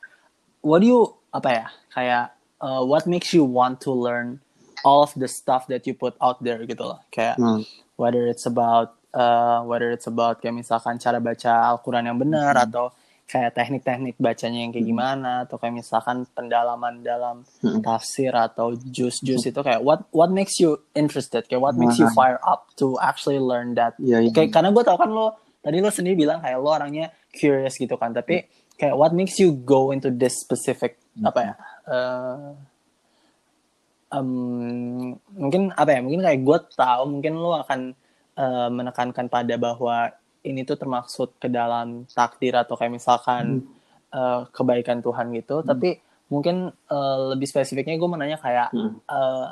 what 0.62 0.81
do 0.81 0.87
you 0.87 1.01
apa 1.35 1.49
ya 1.51 1.67
kayak 1.93 2.25
eh, 2.59 2.83
what 2.87 3.05
makes 3.07 3.31
you 3.35 3.43
want 3.43 3.79
to 3.79 3.91
learn 3.91 4.38
all 4.87 5.03
of 5.03 5.11
the 5.19 5.27
stuff 5.27 5.67
that 5.67 5.83
you 5.87 5.95
put 5.95 6.14
out 6.23 6.38
there 6.38 6.62
gitu 6.62 6.87
loh, 6.87 7.03
kayak 7.11 7.35
Hmm. 7.37 7.67
whether 7.99 8.27
it's 8.27 8.47
about 8.47 8.95
uh, 9.11 9.64
whether 9.64 9.91
it's 9.91 10.07
about 10.07 10.38
kayak 10.38 10.55
misalkan 10.55 11.01
cara 11.01 11.19
baca 11.19 11.75
Al-Quran 11.75 12.12
yang 12.12 12.19
benar 12.21 12.55
Hmm. 12.55 12.67
atau 12.71 12.87
kayak 13.29 13.53
teknik-teknik 13.53 14.17
bacanya 14.17 14.64
yang 14.64 14.73
kayak 14.73 14.88
gimana 14.88 15.45
atau 15.45 15.61
kayak 15.61 15.77
misalkan 15.77 16.25
pendalaman 16.33 17.05
dalam 17.05 17.45
Hmm. 17.61 17.85
tafsir 17.85 18.33
atau 18.33 18.73
jus-jus 18.73 19.45
itu 19.45 19.61
kayak 19.61 19.85
what 19.85 20.09
what 20.11 20.33
makes 20.33 20.57
you 20.57 20.81
interested 20.93 21.45
kayak 21.45 21.61
what 21.61 21.77
makes 21.77 22.01
you 22.01 22.09
Nah. 22.09 22.17
fire 22.17 22.41
up 22.41 22.73
to 22.75 22.97
actually 22.99 23.37
learn 23.37 23.77
that 23.77 23.93
Iya, 24.01 24.25
iya. 24.25 24.31
kayak 24.33 24.49
karena 24.51 24.73
gue 24.73 24.81
tau 24.81 24.97
kan 24.97 25.12
lo 25.12 25.37
tadi 25.61 25.77
lo 25.79 25.93
sendiri 25.93 26.17
bilang 26.19 26.41
kayak 26.41 26.57
lo 26.57 26.73
orangnya 26.73 27.12
curious 27.31 27.77
gitu 27.77 27.95
kan 27.95 28.11
tapi 28.11 28.49
kayak 28.75 28.97
what 28.97 29.12
makes 29.12 29.37
you 29.37 29.53
go 29.53 29.93
into 29.93 30.09
this 30.09 30.33
specific 30.41 30.97
apa 31.21 31.41
ya 31.43 31.55
eh, 31.85 32.49
em, 34.09 34.29
mungkin 35.29 35.69
apa 35.75 35.91
ya 35.91 36.01
mungkin 36.01 36.25
kayak 36.25 36.41
gue 36.41 36.59
tahu 36.75 37.03
mungkin 37.11 37.33
lo 37.37 37.61
akan 37.61 37.81
eh, 38.38 38.69
menekankan 38.71 39.27
pada 39.29 39.55
bahwa 39.59 40.14
ini 40.49 40.65
tuh 40.65 40.81
termaksud 40.81 41.37
ke 41.37 41.49
dalam 41.53 42.09
takdir 42.11 42.57
atau 42.57 42.75
kayak 42.75 42.97
misalkan 42.97 43.61
eh, 44.09 44.41
kebaikan 44.57 45.05
Tuhan 45.05 45.29
gitu 45.37 45.61
tapi 45.63 46.01
mungkin 46.29 46.57
eh, 46.73 47.19
lebih 47.37 47.45
spesifiknya 47.45 48.01
gue 48.01 48.11
menanya 48.11 48.41
kayak 48.41 48.69
Hmm. 48.73 48.97
eh, 49.05 49.49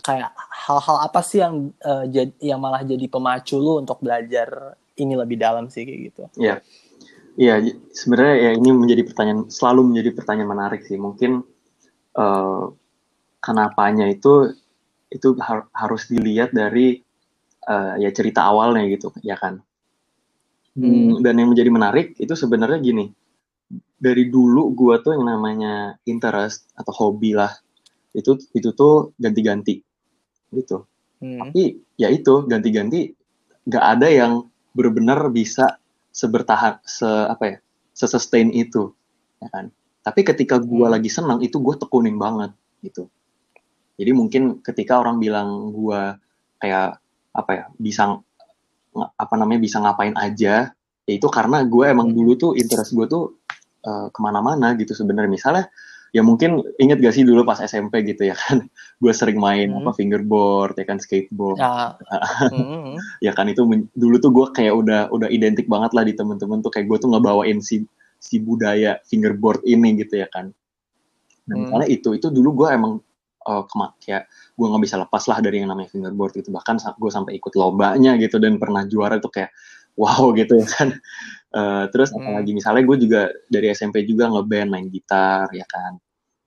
kayak 0.00 0.32
hal-hal 0.64 0.96
apa 1.04 1.20
sih 1.20 1.44
yang 1.44 1.54
eh, 1.76 2.04
jad- 2.08 2.38
yang 2.40 2.56
malah 2.56 2.80
jadi 2.80 3.04
pemacu 3.06 3.60
lu 3.60 3.84
untuk 3.84 4.00
belajar 4.00 4.74
ini 4.96 5.12
lebih 5.12 5.36
dalam 5.36 5.68
sih 5.68 5.84
kayak 5.84 6.00
gitu 6.12 6.22
Iya, 6.40 6.54
iya. 7.36 7.54
j- 7.60 7.78
Sebenarnya 7.92 8.36
ya 8.36 8.50
ini 8.56 8.68
menjadi 8.72 9.02
pertanyaan 9.04 9.48
selalu 9.48 9.80
menjadi 9.92 10.10
pertanyaan 10.16 10.50
menarik 10.50 10.80
sih. 10.84 10.96
Mungkin 10.96 11.44
eh, 12.16 12.64
kenapanya 13.40 14.08
itu 14.08 14.52
itu 15.10 15.28
har- 15.40 15.68
harus 15.72 16.06
dilihat 16.06 16.52
dari 16.52 17.00
eh, 17.60 17.94
ya 18.00 18.10
cerita 18.12 18.40
awalnya 18.48 18.88
gitu, 18.88 19.12
ya 19.20 19.36
kan. 19.36 19.60
Hmm, 20.78 21.18
dan 21.22 21.34
yang 21.40 21.50
menjadi 21.50 21.70
menarik 21.70 22.06
itu 22.16 22.34
sebenarnya 22.34 22.78
gini. 22.78 23.10
Dari 24.00 24.30
dulu 24.30 24.72
gua 24.74 25.02
tuh 25.02 25.18
yang 25.18 25.26
namanya 25.26 25.98
interest 26.06 26.70
atau 26.78 26.92
hobi 26.94 27.34
lah. 27.36 27.50
Itu 28.14 28.38
itu 28.54 28.70
tuh 28.74 29.14
ganti-ganti. 29.18 29.82
Gitu. 30.54 30.86
Hmm. 31.20 31.38
Tapi 31.42 31.78
ya 32.00 32.08
itu 32.08 32.48
ganti-ganti 32.48 33.12
nggak 33.68 33.84
ada 33.84 34.08
yang 34.08 34.32
benar-benar 34.72 35.28
bisa 35.30 35.76
sebertahan 36.10 36.80
se 36.86 37.06
apa 37.06 37.44
ya 37.46 37.58
se-sustain 37.94 38.50
itu 38.50 38.90
ya 39.42 39.48
kan 39.52 39.70
tapi 40.00 40.24
ketika 40.24 40.56
gua 40.58 40.88
Hmm. 40.90 40.94
lagi 40.96 41.10
senang 41.12 41.38
itu 41.44 41.60
gue 41.60 41.74
tekunin 41.76 42.16
banget 42.16 42.50
gitu 42.80 43.06
jadi 44.00 44.10
mungkin 44.16 44.64
ketika 44.64 44.98
orang 44.98 45.20
bilang 45.20 45.70
gua 45.76 46.16
kayak 46.58 46.98
apa 47.36 47.50
ya 47.52 47.64
bisa 47.76 48.18
apa 48.94 49.34
namanya 49.38 49.60
bisa 49.62 49.78
ngapain 49.78 50.14
aja 50.14 50.74
ya 51.06 51.12
itu 51.12 51.26
karena 51.26 51.62
gue 51.62 51.84
emang 51.86 52.10
Hmm. 52.10 52.16
dulu 52.16 52.32
tuh 52.34 52.50
interest 52.54 52.90
gue 52.92 53.06
tuh 53.06 53.38
eh, 53.80 54.06
ke 54.10 54.18
mana-mana 54.20 54.74
gitu 54.76 54.92
sebenarnya 54.92 55.30
misalnya 55.30 55.64
ya 56.10 56.26
mungkin 56.26 56.58
inget 56.76 56.98
gak 56.98 57.14
sih 57.14 57.22
dulu 57.22 57.46
pas 57.46 57.62
SMP 57.62 58.02
gitu 58.02 58.26
ya 58.26 58.34
kan 58.34 58.66
gue 59.02 59.12
sering 59.14 59.38
main 59.38 59.70
Hmm. 59.70 59.86
apa 59.86 59.94
fingerboard 59.94 60.74
ya 60.74 60.84
kan 60.84 60.98
skateboard 60.98 61.56
Ya. 61.56 61.94
Hmm. 62.50 62.98
ya 63.22 63.32
kan 63.32 63.46
itu 63.46 63.62
dulu 63.94 64.16
tuh 64.18 64.30
gue 64.30 64.46
kayak 64.52 64.74
udah 64.74 65.00
udah 65.10 65.28
identik 65.30 65.70
banget 65.70 65.94
lah 65.94 66.02
di 66.02 66.12
temen-temen 66.12 66.60
tuh 66.60 66.68
kayak 66.68 66.90
gue 66.90 66.98
tuh 66.98 67.08
ngebawain 67.14 67.62
si 67.62 67.86
si 68.20 68.36
budaya 68.36 69.00
fingerboard 69.06 69.62
ini 69.64 69.96
gitu 69.96 70.18
ya 70.18 70.28
kan 70.28 70.50
nah 71.46 71.54
Hmm. 71.56 71.62
misalnya 71.66 71.88
itu 71.88 72.10
itu 72.12 72.26
dulu 72.28 72.66
gue 72.66 72.68
emang 72.74 72.98
uh, 73.46 73.62
kema- 73.68 73.94
kayak 74.02 74.28
gue 74.56 74.66
nggak 74.68 74.82
bisa 74.84 74.96
lepas 75.00 75.22
lah 75.30 75.38
dari 75.40 75.62
yang 75.62 75.68
namanya 75.72 75.88
fingerboard 75.92 76.32
gitu. 76.36 76.50
Bahkan 76.52 76.76
gue 76.98 77.10
sampai 77.12 77.32
ikut 77.40 77.52
lombanya 77.56 78.16
gitu 78.20 78.36
dan 78.42 78.56
pernah 78.60 78.84
juara 78.88 79.16
tuh 79.20 79.32
kayak 79.32 79.50
wow 79.96 80.32
gitu 80.36 80.60
ya 80.60 80.66
kan. 80.68 80.90
Eh, 81.50 81.84
terus 81.90 82.14
Hmm. 82.14 82.22
apalagi 82.22 82.54
misalnya 82.54 82.86
gue 82.86 82.96
juga 83.10 83.22
dari 83.50 83.74
SMP 83.74 84.06
juga 84.06 84.30
ngeband 84.30 84.70
main 84.70 84.86
gitar 84.86 85.50
ya 85.50 85.66
kan 85.66 85.98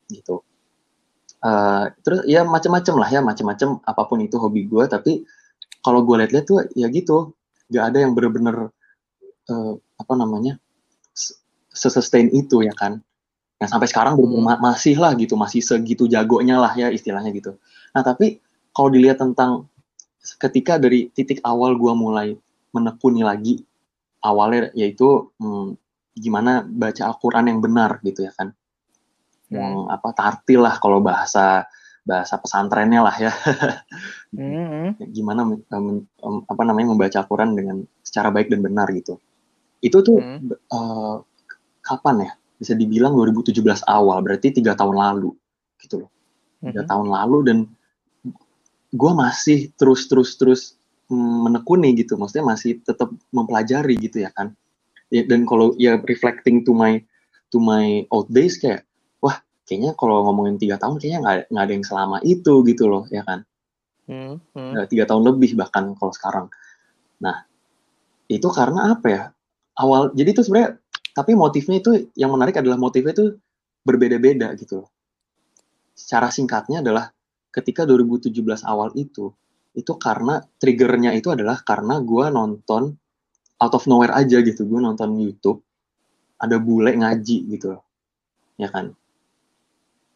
gitu. 0.08 0.39
Eh, 1.43 1.86
terus 2.08 2.23
ya 2.23 2.47
macem-macem 2.47 2.95
lah 2.95 3.10
ya 3.12 3.19
macem-macem 3.19 3.84
apa 3.84 4.03
pun 4.08 4.23
itu 4.23 4.39
hobi 4.39 4.63
gue 4.63 4.88
tapi 4.88 5.27
kalau 5.84 6.08
gue 6.08 6.23
lihat-lihat 6.23 6.45
tuh 6.47 6.63
ya 6.79 6.88
gitu 6.88 7.36
nggak 7.67 7.84
ada 7.91 7.97
yang 7.99 8.15
bener-bener 8.15 8.71
eh, 9.51 9.73
apa 9.75 10.13
namanya 10.15 10.56
se- 11.12 11.36
sesustain 11.67 12.32
itu 12.32 12.63
ya 12.63 12.71
kan 12.71 13.03
yang 13.63 13.71
sampai 13.71 13.88
sekarang 13.88 14.19
bener-bener 14.19 14.43
Hmm. 14.43 14.60
ma- 14.60 14.62
masih 14.62 14.99
lah 14.99 15.15
gitu 15.15 15.39
masih 15.39 15.63
segitu 15.63 16.04
jagonya 16.12 16.60
lah 16.60 16.76
ya 16.76 16.91
istilahnya 16.91 17.32
gitu 17.32 17.56
nah 17.95 18.04
tapi 18.04 18.43
kalau 18.76 18.91
dilihat 18.91 19.23
tentang 19.23 19.71
ketika 20.38 20.76
dari 20.76 21.08
titik 21.12 21.39
awal 21.47 21.80
gue 21.80 21.93
mulai 21.95 22.36
menekuni 22.76 23.23
lagi 23.23 23.63
awalnya 24.19 24.71
yaitu 24.76 25.32
hmm, 25.39 25.80
gimana 26.13 26.62
baca 26.63 27.10
Al-Quran 27.10 27.49
yang 27.49 27.60
benar 27.63 28.04
gitu 28.04 28.28
ya 28.28 28.32
kan 28.36 28.52
yang 29.54 29.86
apa 29.88 30.10
tartil 30.17 30.65
lah 30.65 30.82
kalau 30.82 30.97
bahasa 30.97 31.69
bahasa 32.04 32.36
pesantrennya 32.36 32.99
lah 32.99 33.15
ya 33.15 33.32
Hmm. 34.34 34.97
gimana 35.13 35.45
men- 35.45 35.62
em, 35.69 36.38
apa 36.49 36.62
namanya 36.65 36.89
membaca 36.89 37.21
Al-Quran 37.21 37.54
dengan 37.54 37.86
secara 38.02 38.34
baik 38.34 38.49
dan 38.49 38.65
benar 38.65 38.89
gitu 38.89 39.21
itu 39.80 39.97
tuh 40.02 40.17
Hmm. 40.17 40.49
eh, 40.49 41.15
kapan 41.86 42.26
ya 42.26 42.32
bisa 42.63 42.73
dibilang 42.73 43.13
2017 43.13 43.60
awal 43.86 44.23
berarti 44.23 44.56
tiga 44.56 44.73
tahun 44.73 44.95
lalu 44.95 45.36
gitu 45.84 46.08
loh 46.08 46.12
tiga 46.63 46.88
Hmm. 46.88 46.89
tahun 46.89 47.08
lalu 47.12 47.38
dan 47.43 47.58
gue 48.95 49.12
masih 49.12 49.76
terus 49.76 50.08
terus 50.08 50.39
terus 50.39 50.62
mm, 51.12 51.52
menekuni 51.52 51.91
gitu 51.99 52.15
maksudnya 52.15 52.56
masih 52.56 52.80
tetap 52.88 53.12
mempelajari 53.36 53.99
gitu 53.99 54.23
ya 54.23 54.32
kan 54.32 54.56
Ya, 55.13 55.21
dan 55.30 55.45
kalau 55.45 55.78
ya 55.78 56.02
reflecting 56.10 56.65
to 56.65 56.73
my 56.73 56.97
to 57.54 57.62
my 57.62 58.02
old 58.10 58.26
days 58.34 58.58
kayak 58.58 58.82
wah 59.21 59.38
kayaknya 59.69 59.93
kalau 59.93 60.26
ngomongin 60.26 60.58
tiga 60.58 60.82
tahun 60.82 60.97
kayaknya 60.97 61.19
nggak 61.21 61.38
nggak 61.54 61.63
ada 61.69 61.73
yang 61.78 61.86
selama 61.86 62.17
itu 62.26 62.54
gitu 62.65 62.89
loh 62.89 63.06
ya 63.13 63.21
kan 63.21 63.45
Hmm. 64.04 64.36
Hmm. 64.52 64.76
Eh, 64.76 64.86
tiga 64.91 65.08
tahun 65.08 65.23
lebih 65.23 65.56
bahkan 65.56 65.95
kalau 65.95 66.12
sekarang. 66.12 66.47
Nah, 67.23 67.47
itu 68.28 68.47
karena 68.52 68.91
apa 68.95 69.08
ya? 69.08 69.23
Awal, 69.80 70.12
jadi 70.12 70.36
itu 70.36 70.43
sebenarnya, 70.43 70.76
tapi 71.13 71.38
motifnya 71.38 71.78
itu 71.80 72.10
yang 72.17 72.34
menarik 72.34 72.58
adalah 72.58 72.76
motifnya 72.82 73.13
itu 73.13 73.38
berbeda-beda 73.86 74.58
gitu 74.58 74.84
loh. 74.84 74.89
Secara 75.93 76.34
singkatnya 76.34 76.82
adalah 76.82 77.13
ketika 77.54 77.86
2017 77.86 78.34
awal 78.65 78.89
itu, 78.97 79.30
itu 79.78 79.93
karena 80.02 80.41
triggernya 80.58 81.13
itu 81.13 81.30
adalah 81.30 81.62
karena 81.62 82.02
gue 82.02 82.26
nonton 82.34 82.97
out 83.62 83.73
of 83.78 83.86
nowhere 83.86 84.17
aja 84.17 84.41
gitu, 84.41 84.65
gue 84.65 84.80
nonton 84.82 85.13
YouTube 85.21 85.62
ada 86.41 86.58
bule 86.58 86.97
ngaji 86.97 87.38
gitu 87.54 87.78
loh, 87.78 87.84
ya 88.58 88.67
kan? 88.73 88.91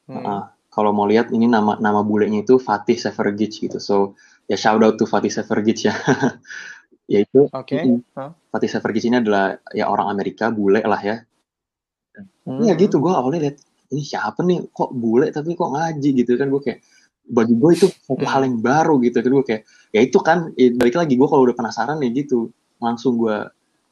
Hmm. 0.08 0.18
Heeh. 0.18 0.44
kalau 0.68 0.94
mau 0.94 1.10
lihat 1.10 1.34
ini 1.34 1.50
nama 1.50 1.74
nama 1.82 2.06
bulenya 2.06 2.46
itu 2.46 2.62
Fatih 2.62 3.02
Severgic 3.02 3.66
gitu. 3.66 3.82
So 3.82 4.14
ya 4.46 4.54
shout 4.54 4.86
out 4.86 5.02
to 5.02 5.10
Fatih 5.10 5.34
Severgic 5.34 5.90
ya. 5.90 5.94
Yaitu 7.08 7.48
Oke. 7.52 7.78
mm, 7.80 8.00
Hah? 8.16 8.32
Fatih 8.52 8.70
Severgic 8.72 9.08
ini 9.08 9.24
adalah 9.24 9.56
ya 9.72 9.88
orang 9.88 10.12
Amerika 10.12 10.52
bule 10.52 10.84
lah 10.84 11.00
ya. 11.00 11.18
Hmm. 12.44 12.64
Ya 12.66 12.74
gitu 12.76 12.98
gue 13.00 13.14
awalnya 13.14 13.50
lihat 13.52 13.58
ini 13.94 14.04
siapa 14.04 14.42
nih 14.44 14.68
kok 14.74 14.92
bule 14.92 15.32
tapi 15.32 15.54
kok 15.56 15.72
ngaji 15.72 16.10
gitu 16.24 16.36
kan 16.36 16.50
gue 16.52 16.62
kayak 16.64 16.80
bagi 17.28 17.54
gue 17.56 17.72
itu 17.76 17.88
satu 17.92 18.24
Hmm. 18.24 18.32
hal 18.32 18.42
yang 18.48 18.58
baru 18.60 18.96
gitu 19.04 19.20
kan 19.20 19.32
gue 19.32 19.46
kayak 19.46 19.62
ya 19.96 20.02
itu 20.04 20.18
kan 20.24 20.52
ya, 20.56 20.72
balik 20.76 20.96
lagi 20.96 21.14
gue 21.16 21.28
kalau 21.28 21.44
udah 21.48 21.56
penasaran 21.56 22.00
ya 22.04 22.10
gitu 22.12 22.52
langsung 22.80 23.20
gue 23.20 23.38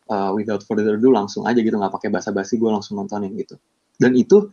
uh, 0.09 0.29
without 0.35 0.63
further 0.63 0.95
ado 0.95 1.09
langsung 1.11 1.43
aja 1.47 1.59
gitu 1.59 1.75
nggak 1.75 1.93
pakai 1.93 2.09
basa-basi 2.11 2.55
gue 2.59 2.69
langsung 2.71 2.95
nontonin 2.99 3.35
gitu 3.35 3.55
dan 3.99 4.11
itu 4.15 4.51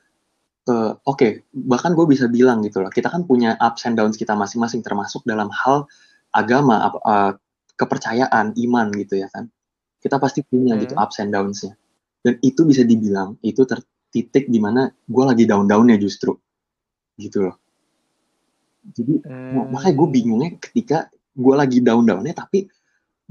eh, 0.70 0.92
oke 0.94 1.28
bahkan 1.54 1.94
gue 1.94 2.06
bisa 2.06 2.26
bilang 2.30 2.62
gitu 2.62 2.82
loh 2.82 2.90
kita 2.90 3.10
kan 3.10 3.26
punya 3.26 3.54
ups 3.58 3.82
and 3.86 3.98
downs 3.98 4.14
kita 4.18 4.34
masing-masing 4.38 4.82
termasuk 4.82 5.22
dalam 5.26 5.50
hal 5.50 5.86
agama 6.34 6.90
eh, 7.02 7.32
kepercayaan 7.82 8.54
iman 8.54 8.86
gitu 8.94 9.18
ya 9.18 9.26
kan. 9.34 9.50
Kita 9.98 10.22
pasti 10.22 10.46
punya 10.46 10.78
Hmm. 10.78 10.82
gitu 10.86 10.94
ups 10.94 11.18
and 11.18 11.34
downs-nya. 11.34 11.74
Dan 12.22 12.38
itu 12.38 12.62
bisa 12.62 12.86
dibilang 12.86 13.34
itu 13.42 13.66
tertitik 13.66 14.46
di 14.46 14.62
mana 14.62 14.86
gue 14.90 15.24
lagi 15.26 15.42
down-downnya 15.42 15.98
justru. 15.98 16.38
Gitu 17.18 17.42
loh. 17.42 17.58
Jadi 18.82 19.22
Hmm. 19.26 19.70
makanya 19.74 19.94
gue 19.94 20.08
bingungnya 20.10 20.50
ketika 20.58 21.10
gue 21.34 21.54
lagi 21.54 21.78
down-downnya 21.82 22.34
tapi 22.34 22.66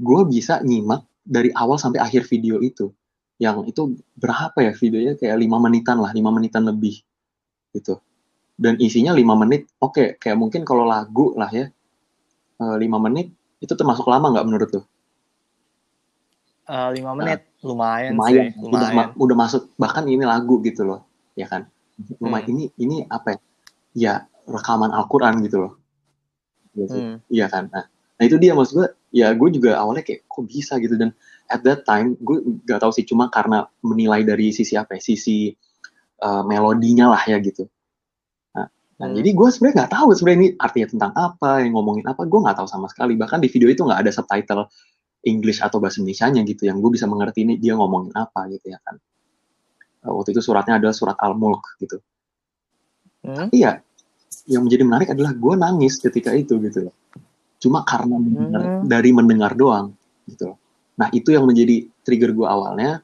gue 0.00 0.20
bisa 0.28 0.60
nyimak 0.64 1.04
dari 1.22 1.52
awal 1.52 1.76
sampai 1.76 2.00
akhir 2.00 2.28
video 2.28 2.60
itu. 2.60 2.92
Yang 3.36 3.74
itu 3.74 3.82
berapa 4.16 4.58
ya 4.60 4.72
videonya? 4.72 5.14
Kayak 5.20 5.36
lima 5.40 5.56
menitan 5.60 6.00
lah 6.00 6.12
lima 6.12 6.32
menitan 6.32 6.64
lebih. 6.64 7.00
Gitu. 7.72 7.96
Dan 8.56 8.76
isinya 8.80 9.12
lima 9.16 9.32
menit 9.36 9.68
oke 9.80 10.16
kayak 10.20 10.36
mungkin 10.38 10.62
kalau 10.64 10.84
lagu 10.88 11.36
lah 11.36 11.48
ya. 11.52 11.68
Eh, 12.62 12.76
lima 12.80 12.96
menit 13.02 13.32
itu 13.62 13.72
termasuk 13.72 14.04
lama 14.04 14.26
nggak 14.28 14.44
menurut 14.44 14.70
lo 14.70 14.82
Eh, 16.62 16.88
lima 16.94 17.12
menit 17.12 17.42
lumayan, 17.60 18.14
lumayan 18.14 18.48
sih, 18.48 18.64
udah 18.64 18.70
lumayan. 18.88 18.94
ma- 18.94 19.14
udah 19.14 19.36
masuk 19.36 19.62
bahkan 19.74 20.04
ini 20.06 20.22
lagu 20.22 20.62
gitu 20.62 20.82
loh 20.82 21.02
ya 21.34 21.46
kan 21.46 21.66
lumayan 22.18 22.46
Hmm. 22.46 22.52
ini 22.54 22.64
ini 22.76 22.96
apa 23.06 23.34
ya 23.34 23.38
ya 23.92 24.12
rekaman 24.46 24.90
Al-Quran 24.90 25.42
gitu 25.42 25.58
loh 25.60 25.72
Iya. 26.72 26.86
Hmm. 26.88 27.16
Iya 27.28 27.46
kan. 27.46 27.68
Nah, 27.68 27.84
nah 28.16 28.24
itu 28.24 28.40
dia 28.40 28.56
maksud 28.56 28.74
gue. 28.74 28.88
Ya 29.12 29.28
gue 29.36 29.48
juga 29.52 29.76
awalnya 29.76 30.00
kayak 30.00 30.24
kok 30.24 30.48
bisa 30.48 30.80
gitu 30.80 30.96
dan 30.96 31.12
at 31.44 31.60
that 31.60 31.84
time 31.84 32.16
gue 32.16 32.40
gak 32.64 32.80
tahu 32.80 32.88
sih 32.88 33.04
cuma 33.04 33.28
karena 33.28 33.68
menilai 33.84 34.24
dari 34.24 34.48
sisi 34.48 34.72
apa 34.72 34.96
ya, 34.96 35.04
sisi 35.04 35.52
uh, 36.18 36.40
melodinya 36.40 37.12
lah 37.12 37.20
ya 37.28 37.36
gitu. 37.44 37.68
Nah, 39.02 39.10
Hmm. 39.10 39.18
jadi 39.18 39.34
gue 39.34 39.48
sebenarnya 39.50 39.76
nggak 39.82 39.92
tahu 39.98 40.08
sebenarnya 40.14 40.38
ini 40.38 40.48
artinya 40.62 40.88
tentang 40.94 41.12
apa, 41.18 41.50
yang 41.66 41.74
ngomongin 41.74 42.06
apa, 42.06 42.22
gue 42.22 42.38
nggak 42.38 42.56
tahu 42.62 42.68
sama 42.70 42.86
sekali. 42.86 43.18
Bahkan 43.18 43.42
di 43.42 43.50
video 43.50 43.66
itu 43.66 43.82
nggak 43.82 43.98
ada 43.98 44.10
subtitle 44.14 44.70
English 45.26 45.58
atau 45.58 45.82
bahasa 45.82 45.98
Indonesia-nya 45.98 46.46
gitu, 46.46 46.70
yang 46.70 46.78
gue 46.78 46.90
bisa 46.94 47.10
mengerti 47.10 47.42
ini 47.42 47.58
dia 47.58 47.74
ngomongin 47.74 48.14
apa 48.14 48.46
gitu 48.54 48.70
ya 48.70 48.78
kan. 48.86 49.02
Uh, 50.06 50.14
waktu 50.22 50.34
itu 50.34 50.42
suratnya 50.42 50.78
adalah 50.78 50.94
surat 50.94 51.18
Al-Mulk 51.18 51.82
gitu. 51.82 51.98
Hmm. 53.26 53.50
Iya, 53.50 53.82
yang 54.46 54.66
menjadi 54.66 54.82
menarik 54.86 55.08
adalah 55.14 55.34
gue 55.34 55.54
nangis 55.58 55.98
ketika 55.98 56.30
itu 56.34 56.62
gitu 56.62 56.86
loh. 56.90 56.94
Cuma 57.58 57.82
karena 57.82 58.18
mendengar, 58.18 58.62
Hmm. 58.62 58.86
dari 58.86 59.10
mendengar 59.10 59.54
doang 59.58 59.94
gitu 60.30 60.54
loh. 60.54 60.58
Nah 60.98 61.10
itu 61.10 61.34
yang 61.34 61.46
menjadi 61.46 61.90
trigger 62.06 62.30
gue 62.34 62.46
awalnya. 62.46 63.02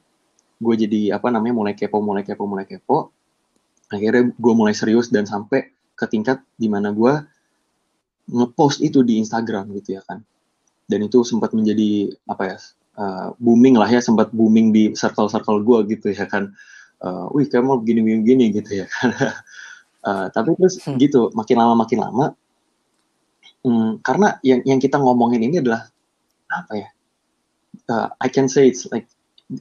Gue 0.59 0.75
jadi 0.75 1.15
apa 1.15 1.31
namanya 1.31 1.55
mulai 1.55 1.73
kepo, 1.75 2.03
mulai 2.03 2.23
kepo, 2.23 2.43
mulai 2.47 2.67
kepo. 2.67 3.15
Akhirnya 3.91 4.31
gue 4.35 4.53
mulai 4.55 4.75
serius 4.75 5.07
dan 5.07 5.23
sampai 5.23 5.71
ke 5.99 6.07
tingkat 6.07 6.39
di 6.55 6.71
mana 6.71 6.95
gue 6.95 7.11
ngepost 8.31 8.79
itu 8.79 9.03
di 9.03 9.19
Instagram 9.19 9.67
gitu 9.75 9.99
ya 9.99 10.01
kan. 10.07 10.23
Dan 10.87 11.05
itu 11.05 11.21
sempat 11.27 11.51
menjadi 11.51 12.15
apa 12.31 12.55
ya 12.55 12.57
uh, 12.95 13.27
booming 13.37 13.75
lah 13.75 13.91
ya, 13.91 13.99
sempat 13.99 14.31
booming 14.31 14.71
di 14.71 14.95
circle-circle 14.95 15.59
gue 15.67 15.99
gitu 15.99 16.15
ya 16.15 16.23
kan. 16.25 16.55
Uh, 17.03 17.27
Wih 17.35 17.47
kamu 17.51 17.83
begini 17.83 18.01
begini 18.23 18.45
gitu 18.55 18.83
ya 18.83 18.87
kan. 18.87 19.09
Uh, 20.07 20.27
tapi 20.35 20.55
terus 20.55 20.79
Hmm. 20.87 20.95
gitu 20.95 21.27
makin 21.35 21.59
lama 21.59 21.75
makin 21.75 21.99
lama 21.99 22.25
hmm, 23.63 23.99
karena 23.99 24.39
yang 24.47 24.63
yang 24.63 24.79
kita 24.79 24.95
ngomongin 24.95 25.43
ini 25.43 25.59
adalah 25.59 25.91
apa 26.47 26.73
ya 26.79 26.89
uh, 27.91 28.07
I 28.23 28.31
can 28.31 28.47
say 28.47 28.67
it's 28.67 28.87
like 28.95 29.05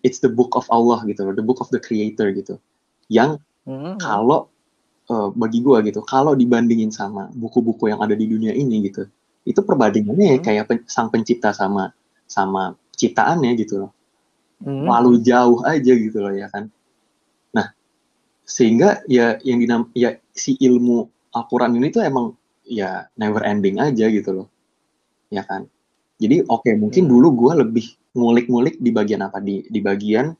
it's 0.06 0.22
the 0.22 0.30
book 0.30 0.54
of 0.54 0.64
Allah 0.70 1.02
gitu 1.10 1.26
loh 1.26 1.34
the 1.34 1.42
book 1.42 1.58
of 1.58 1.68
the 1.74 1.82
creator 1.82 2.30
gitu 2.30 2.58
yang 3.10 3.42
Hmm. 3.68 4.00
kalau 4.00 4.48
eh, 5.12 5.28
bagi 5.34 5.58
gua 5.64 5.78
gitu 5.84 6.00
kalau 6.04 6.32
dibandingin 6.38 6.90
sama 6.92 7.28
buku-buku 7.32 7.90
yang 7.92 8.00
ada 8.04 8.14
di 8.16 8.26
dunia 8.28 8.52
ini 8.54 8.76
gitu 8.88 9.08
itu 9.48 9.60
perbandingannya 9.64 10.26
ya 10.36 10.38
Hmm. 10.38 10.44
kayak 10.46 10.64
pen- 10.68 10.86
sang 10.88 11.08
pencipta 11.12 11.50
sama 11.56 11.90
sama 12.28 12.76
ciptaannya 12.98 13.52
gitu 13.60 13.74
loh 13.86 13.92
Hmm. 14.62 14.84
terlalu 14.86 15.12
jauh 15.22 15.60
aja 15.64 15.92
gitu 15.94 16.18
loh 16.18 16.34
ya 16.34 16.48
kan 16.50 16.66
nah 17.56 17.72
sehingga 18.48 19.02
ya 19.08 19.38
yang 19.46 19.58
dinam 19.62 19.82
ya 19.94 20.18
si 20.34 20.56
ilmu 20.58 21.06
Al-Quran 21.36 21.76
ini 21.78 21.88
tuh 21.94 22.02
emang 22.04 22.34
ya 22.66 23.06
never 23.16 23.42
ending 23.46 23.78
aja 23.80 24.06
gitu 24.10 24.30
loh 24.34 24.48
ya 25.30 25.44
kan 25.46 25.68
jadi 26.18 26.44
oke 26.48 26.70
mungkin 26.76 27.06
Hmm. 27.06 27.12
dulu 27.12 27.28
gua 27.36 27.52
lebih 27.62 27.86
ngulik-ngulik 28.18 28.76
di 28.82 28.90
bagian 28.90 29.22
apa 29.24 29.38
di 29.38 29.62
di 29.70 29.80
bagian 29.80 30.34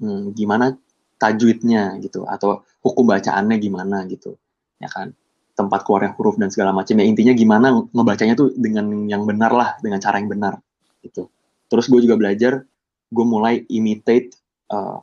hmm, 0.00 0.34
gimana 0.36 0.74
tajwidnya 1.20 2.00
gitu 2.00 2.24
atau 2.24 2.64
hukum 2.80 3.04
bacaannya 3.08 3.56
gimana 3.60 4.04
gitu 4.08 4.36
ya 4.80 4.88
kan? 4.88 5.12
Tempat 5.56 5.84
keluarnya 5.84 6.16
huruf 6.16 6.40
dan 6.40 6.48
segala 6.48 6.72
macam. 6.72 6.96
Ya 6.96 7.04
intinya 7.04 7.36
gimana 7.36 7.66
ngebacanya 7.92 8.34
tuh 8.38 8.52
dengan 8.56 9.06
yang 9.06 9.28
benar 9.28 9.52
lah 9.52 9.76
dengan 9.84 10.00
cara 10.00 10.16
yang 10.16 10.32
benar 10.32 10.56
gitu. 11.04 11.28
Terus 11.68 11.86
gue 11.86 12.00
juga 12.08 12.16
belajar 12.16 12.64
gue 13.10 13.26
mulai 13.26 13.66
imitate 13.68 14.32
uh, 14.72 15.02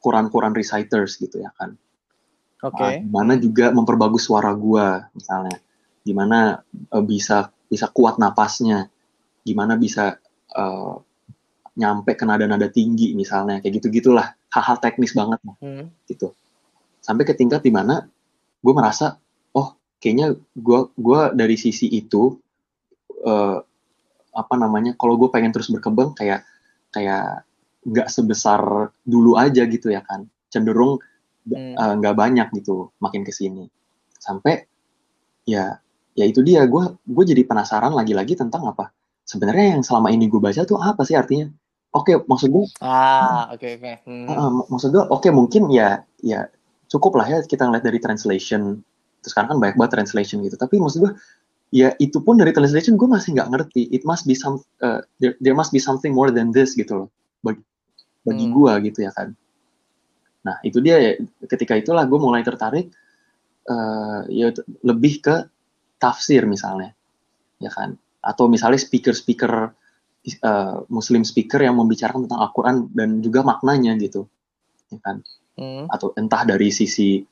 Quran-Quran 0.00 0.54
reciters 0.54 1.18
gitu 1.18 1.42
ya 1.42 1.50
kan? 1.58 1.74
Oke. 2.64 2.80
Ah, 2.80 2.96
gimana 2.96 3.36
juga 3.36 3.68
memperbagus 3.74 4.30
suara 4.30 4.54
gua 4.56 5.10
misalnya. 5.12 5.58
Gimana 6.06 6.62
eh, 6.70 7.04
bisa 7.04 7.50
bisa 7.68 7.90
kuat 7.90 8.16
napasnya. 8.16 8.88
Gimana 9.44 9.74
bisa 9.76 10.16
eh, 10.56 10.94
nyampe 11.76 12.16
ke 12.16 12.24
nada-nada 12.24 12.70
tinggi 12.72 13.12
misalnya. 13.12 13.60
Kayak 13.60 13.82
gitu 13.82 13.86
gitulah 14.00 14.32
hal-hal 14.54 14.78
teknis 14.80 15.12
banget 15.12 15.42
Hmm. 15.60 15.92
gitu 16.08 16.32
sampai 17.06 17.22
ke 17.22 17.38
tingkat 17.38 17.62
di 17.62 17.70
mana 17.70 18.02
gue 18.58 18.72
merasa 18.74 19.14
oh 19.54 19.68
kayaknya 20.02 20.34
gua 20.58 20.90
gua 20.98 21.30
dari 21.30 21.54
sisi 21.54 21.86
itu 21.86 22.34
eh, 23.22 23.58
apa 24.34 24.54
namanya 24.58 24.92
kalau 24.98 25.14
gue 25.16 25.30
pengen 25.30 25.54
terus 25.54 25.70
berkembang 25.70 26.12
kayak 26.12 26.42
kayak 26.90 27.46
nggak 27.86 28.10
sebesar 28.10 28.60
dulu 29.00 29.38
aja 29.38 29.62
gitu 29.64 29.88
ya 29.88 30.02
kan 30.02 30.26
cenderung 30.50 30.98
Hmm. 31.46 31.78
eh, 31.78 31.92
nggak 32.02 32.18
banyak 32.18 32.48
gitu 32.58 32.90
makin 32.98 33.22
ke 33.22 33.30
sini 33.30 33.70
sampai 34.18 34.66
ya 35.46 35.78
ya 36.12 36.24
itu 36.26 36.42
dia 36.42 36.66
gue 36.66 36.84
gue 37.06 37.24
jadi 37.24 37.46
penasaran 37.46 37.94
lagi-lagi 37.94 38.34
tentang 38.34 38.66
apa 38.66 38.90
sebenarnya 39.22 39.78
yang 39.78 39.82
selama 39.86 40.10
ini 40.10 40.26
gue 40.26 40.42
baca 40.42 40.66
tuh 40.66 40.74
apa 40.74 41.06
sih 41.06 41.14
artinya 41.14 41.46
oke 41.94 42.26
maksud 42.26 42.50
gue 42.50 42.66
Ah, 42.82 43.46
oke 43.54 43.78
oke. 43.78 43.92
Hmm. 44.10 44.26
uh, 44.26 44.50
mak- 44.58 44.68
maksud 44.74 44.90
gue 44.90 45.04
oke 45.06 45.28
mungkin 45.30 45.70
ya 45.70 46.02
ya 46.18 46.50
cukup 46.86 47.18
lah 47.18 47.26
ya 47.26 47.38
kita 47.42 47.66
ngeliat 47.66 47.84
dari 47.84 47.98
translation. 47.98 48.82
Terus 49.22 49.30
sekarang 49.34 49.56
kan 49.56 49.58
banyak 49.58 49.76
banget 49.78 49.92
translation 50.02 50.42
gitu. 50.46 50.54
Tapi 50.58 50.78
maksud 50.78 51.02
gue 51.02 51.12
ya 51.74 51.92
itu 51.98 52.22
pun 52.22 52.38
dari 52.38 52.54
translation 52.54 52.94
gue 52.94 53.08
masih 53.10 53.34
nggak 53.34 53.48
ngerti. 53.50 53.90
It 53.90 54.06
must 54.06 54.24
be 54.24 54.38
some 54.38 54.62
uh, 54.82 55.02
there, 55.18 55.34
there 55.42 55.56
must 55.56 55.74
be 55.74 55.82
something 55.82 56.14
more 56.14 56.30
than 56.30 56.54
this 56.54 56.78
gitu 56.78 57.06
loh. 57.06 57.08
Bagi 57.42 57.62
bagi 58.26 58.46
Hmm. 58.46 58.54
gue 58.54 58.72
gitu 58.90 59.06
ya 59.06 59.12
kan. 59.14 59.34
Nah 60.46 60.56
itu 60.62 60.78
dia 60.78 60.98
ya, 60.98 61.12
ketika 61.46 61.74
itulah 61.74 62.06
gue 62.06 62.18
mulai 62.18 62.42
tertarik 62.46 62.90
eh, 63.66 64.20
ya 64.30 64.54
lebih 64.86 65.18
ke 65.22 65.36
tafsir 65.98 66.46
misalnya 66.46 66.94
ya 67.58 67.70
kan. 67.70 67.98
Atau 68.22 68.46
misalnya 68.50 68.78
speaker-speaker 68.78 69.74
eh, 70.26 70.76
muslim 70.90 71.22
speaker 71.22 71.62
yang 71.62 71.78
membicarakan 71.78 72.26
tentang 72.26 72.42
Al-Quran 72.46 72.76
dan 72.94 73.22
juga 73.22 73.42
maknanya 73.46 73.94
gitu 73.98 74.26
ya 74.90 74.98
kan 75.02 75.22
Hmm. 75.56 75.88
atau 75.88 76.12
entah 76.12 76.44
dari 76.44 76.68
sisi 76.68 77.24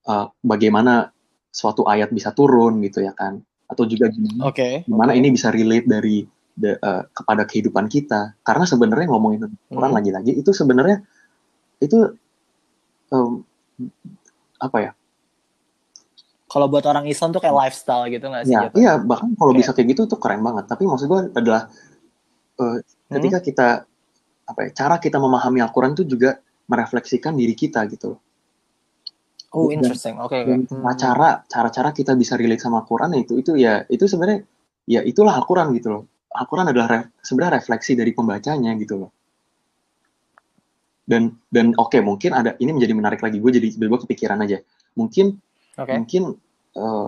eh, 0.00 0.26
bagaimana 0.40 1.06
suatu 1.46 1.82
ayat 1.84 2.10
bisa 2.10 2.30
turun 2.30 2.78
gitu 2.80 2.98
ya 2.98 3.12
kan 3.12 3.38
atau 3.64 3.84
juga 3.84 4.08
gimana, 4.08 4.42
Oke. 4.44 4.82
gimana 4.82 5.14
ini 5.14 5.30
bisa 5.30 5.48
relate 5.48 5.86
dari 5.86 6.26
de- 6.50 6.74
eh, 6.76 7.02
kepada 7.08 7.46
kehidupan 7.46 7.86
kita 7.86 8.34
karena 8.40 8.64
sebenarnya 8.64 9.06
ngomongin 9.06 9.46
tentang 9.46 9.62
Quran 9.68 9.86
Hmm. 9.86 9.98
lagi-lagi 9.98 10.32
itu 10.34 10.50
sebenarnya 10.50 11.06
itu 11.78 12.10
em, 13.08 13.42
apa 14.58 14.78
ya 14.80 14.92
Kalau 16.46 16.66
buat 16.66 16.82
orang 16.82 17.06
Islam 17.06 17.30
tuh 17.30 17.38
kayak 17.38 17.54
lifestyle 17.56 18.10
gitu 18.10 18.26
nggak 18.26 18.42
sih? 18.42 18.50
ya 18.50 18.66
jatuhnya? 18.66 18.82
iya 18.82 18.92
bahkan 18.98 19.30
kalau 19.32 19.54
Kayak- 19.54 19.60
bisa 19.62 19.70
kayak 19.70 19.88
gitu 19.88 20.02
tuh 20.06 20.18
keren 20.18 20.42
banget 20.42 20.66
tapi 20.66 20.82
maksud 20.82 21.06
gue 21.06 21.20
adalah 21.32 21.70
eh, 22.58 22.78
ketika 23.08 23.38
kita 23.38 23.68
apa 24.44 24.60
ya 24.60 24.70
cara 24.74 24.98
kita 24.98 25.16
memahami 25.16 25.62
Al-Quran 25.62 25.94
itu 25.94 26.02
juga 26.04 26.42
merefleksikan 26.70 27.34
diri 27.34 27.52
kita 27.58 27.82
gitu 27.90 28.14
Oh, 29.50 29.66
Dan- 29.66 29.82
interesting. 29.82 30.14
Oke. 30.22 30.46
dan 30.46 30.62
oke. 30.62 30.78
Hmm. 30.78 30.94
cara 30.94 31.42
cara-cara 31.50 31.90
kita 31.90 32.14
bisa 32.14 32.38
relate 32.38 32.62
sama 32.62 32.86
Al-Quran 32.86 33.18
itu 33.18 33.34
itu 33.34 33.58
ya 33.58 33.82
itu 33.90 34.06
sebenarnya 34.06 34.46
ya 34.86 35.02
itulah 35.02 35.34
Al-Quran 35.34 35.74
gitu 35.74 35.90
loh 35.90 36.02
Al-Quran 36.30 36.70
adalah 36.70 36.86
re- 36.86 37.10
sebenarnya 37.18 37.58
refleksi 37.58 37.98
dari 37.98 38.14
pembacanya 38.14 38.70
gitu 38.78 38.94
loh 39.02 39.10
dan 41.02 41.34
dan 41.50 41.74
oke 41.74 41.98
mungkin 41.98 42.30
ada 42.30 42.54
ini 42.62 42.70
menjadi 42.70 42.94
menarik 42.94 43.18
lagi 43.18 43.42
gue 43.42 43.50
jadi 43.50 43.68
gue 43.74 43.98
kepikiran 44.06 44.38
aja 44.46 44.62
mungkin 44.94 45.34
Oke. 45.74 45.92
mungkin 45.98 46.22
eh, 46.78 47.06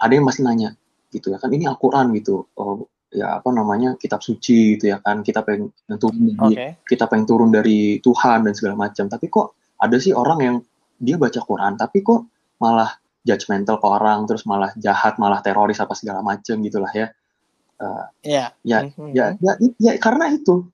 ada 0.00 0.12
yang 0.16 0.24
masih 0.24 0.48
nanya 0.48 0.72
gitu 1.12 1.28
ya 1.28 1.36
kan 1.36 1.52
ini 1.52 1.68
Al-Quran 1.68 2.08
gitu 2.16 2.48
oh, 2.56 2.88
ya 3.12 3.36
apa 3.36 3.52
namanya 3.52 3.94
kitab 3.94 4.24
suci 4.24 4.74
gitu 4.74 4.88
ya 4.88 4.96
kan 4.98 5.20
kita 5.20 5.44
pengen 5.44 5.68
yang 5.86 6.00
turun 6.00 6.32
dari- 6.32 6.56
Oke. 6.56 6.66
kita 6.88 7.04
pengen 7.06 7.26
turun 7.28 7.50
dari 7.52 8.00
Tuhan 8.00 8.48
dan 8.48 8.56
segala 8.56 8.74
macam 8.74 9.04
tapi 9.06 9.28
kok 9.28 9.52
ada 9.76 9.96
sih 9.96 10.10
orang 10.10 10.38
yang 10.40 10.56
dia 10.96 11.20
baca 11.20 11.36
Quran 11.38 11.76
tapi 11.76 12.00
kok 12.00 12.24
malah 12.56 12.88
judgmental 13.20 13.76
ke 13.76 13.86
orang 13.86 14.24
terus 14.24 14.42
malah 14.42 14.72
jahat 14.74 15.14
malah 15.16 15.38
teroris 15.38 15.76
apa 15.76 15.92
segala 15.92 16.20
macam 16.20 16.56
gitulah 16.58 16.90
ya 16.90 17.12
Iya. 18.22 18.54
ya 18.62 18.78
Mhm. 18.86 19.10
ya 19.10 19.24
ya, 19.36 19.52
ya 19.76 19.92
karena 19.98 20.30
itu 20.30 20.64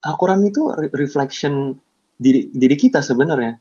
Al-Quran 0.00 0.44
itu 0.44 0.68
re- 0.70 0.92
reflection 0.92 1.76
diri 2.14 2.52
diri 2.52 2.76
kita 2.76 3.00
sebenarnya 3.00 3.56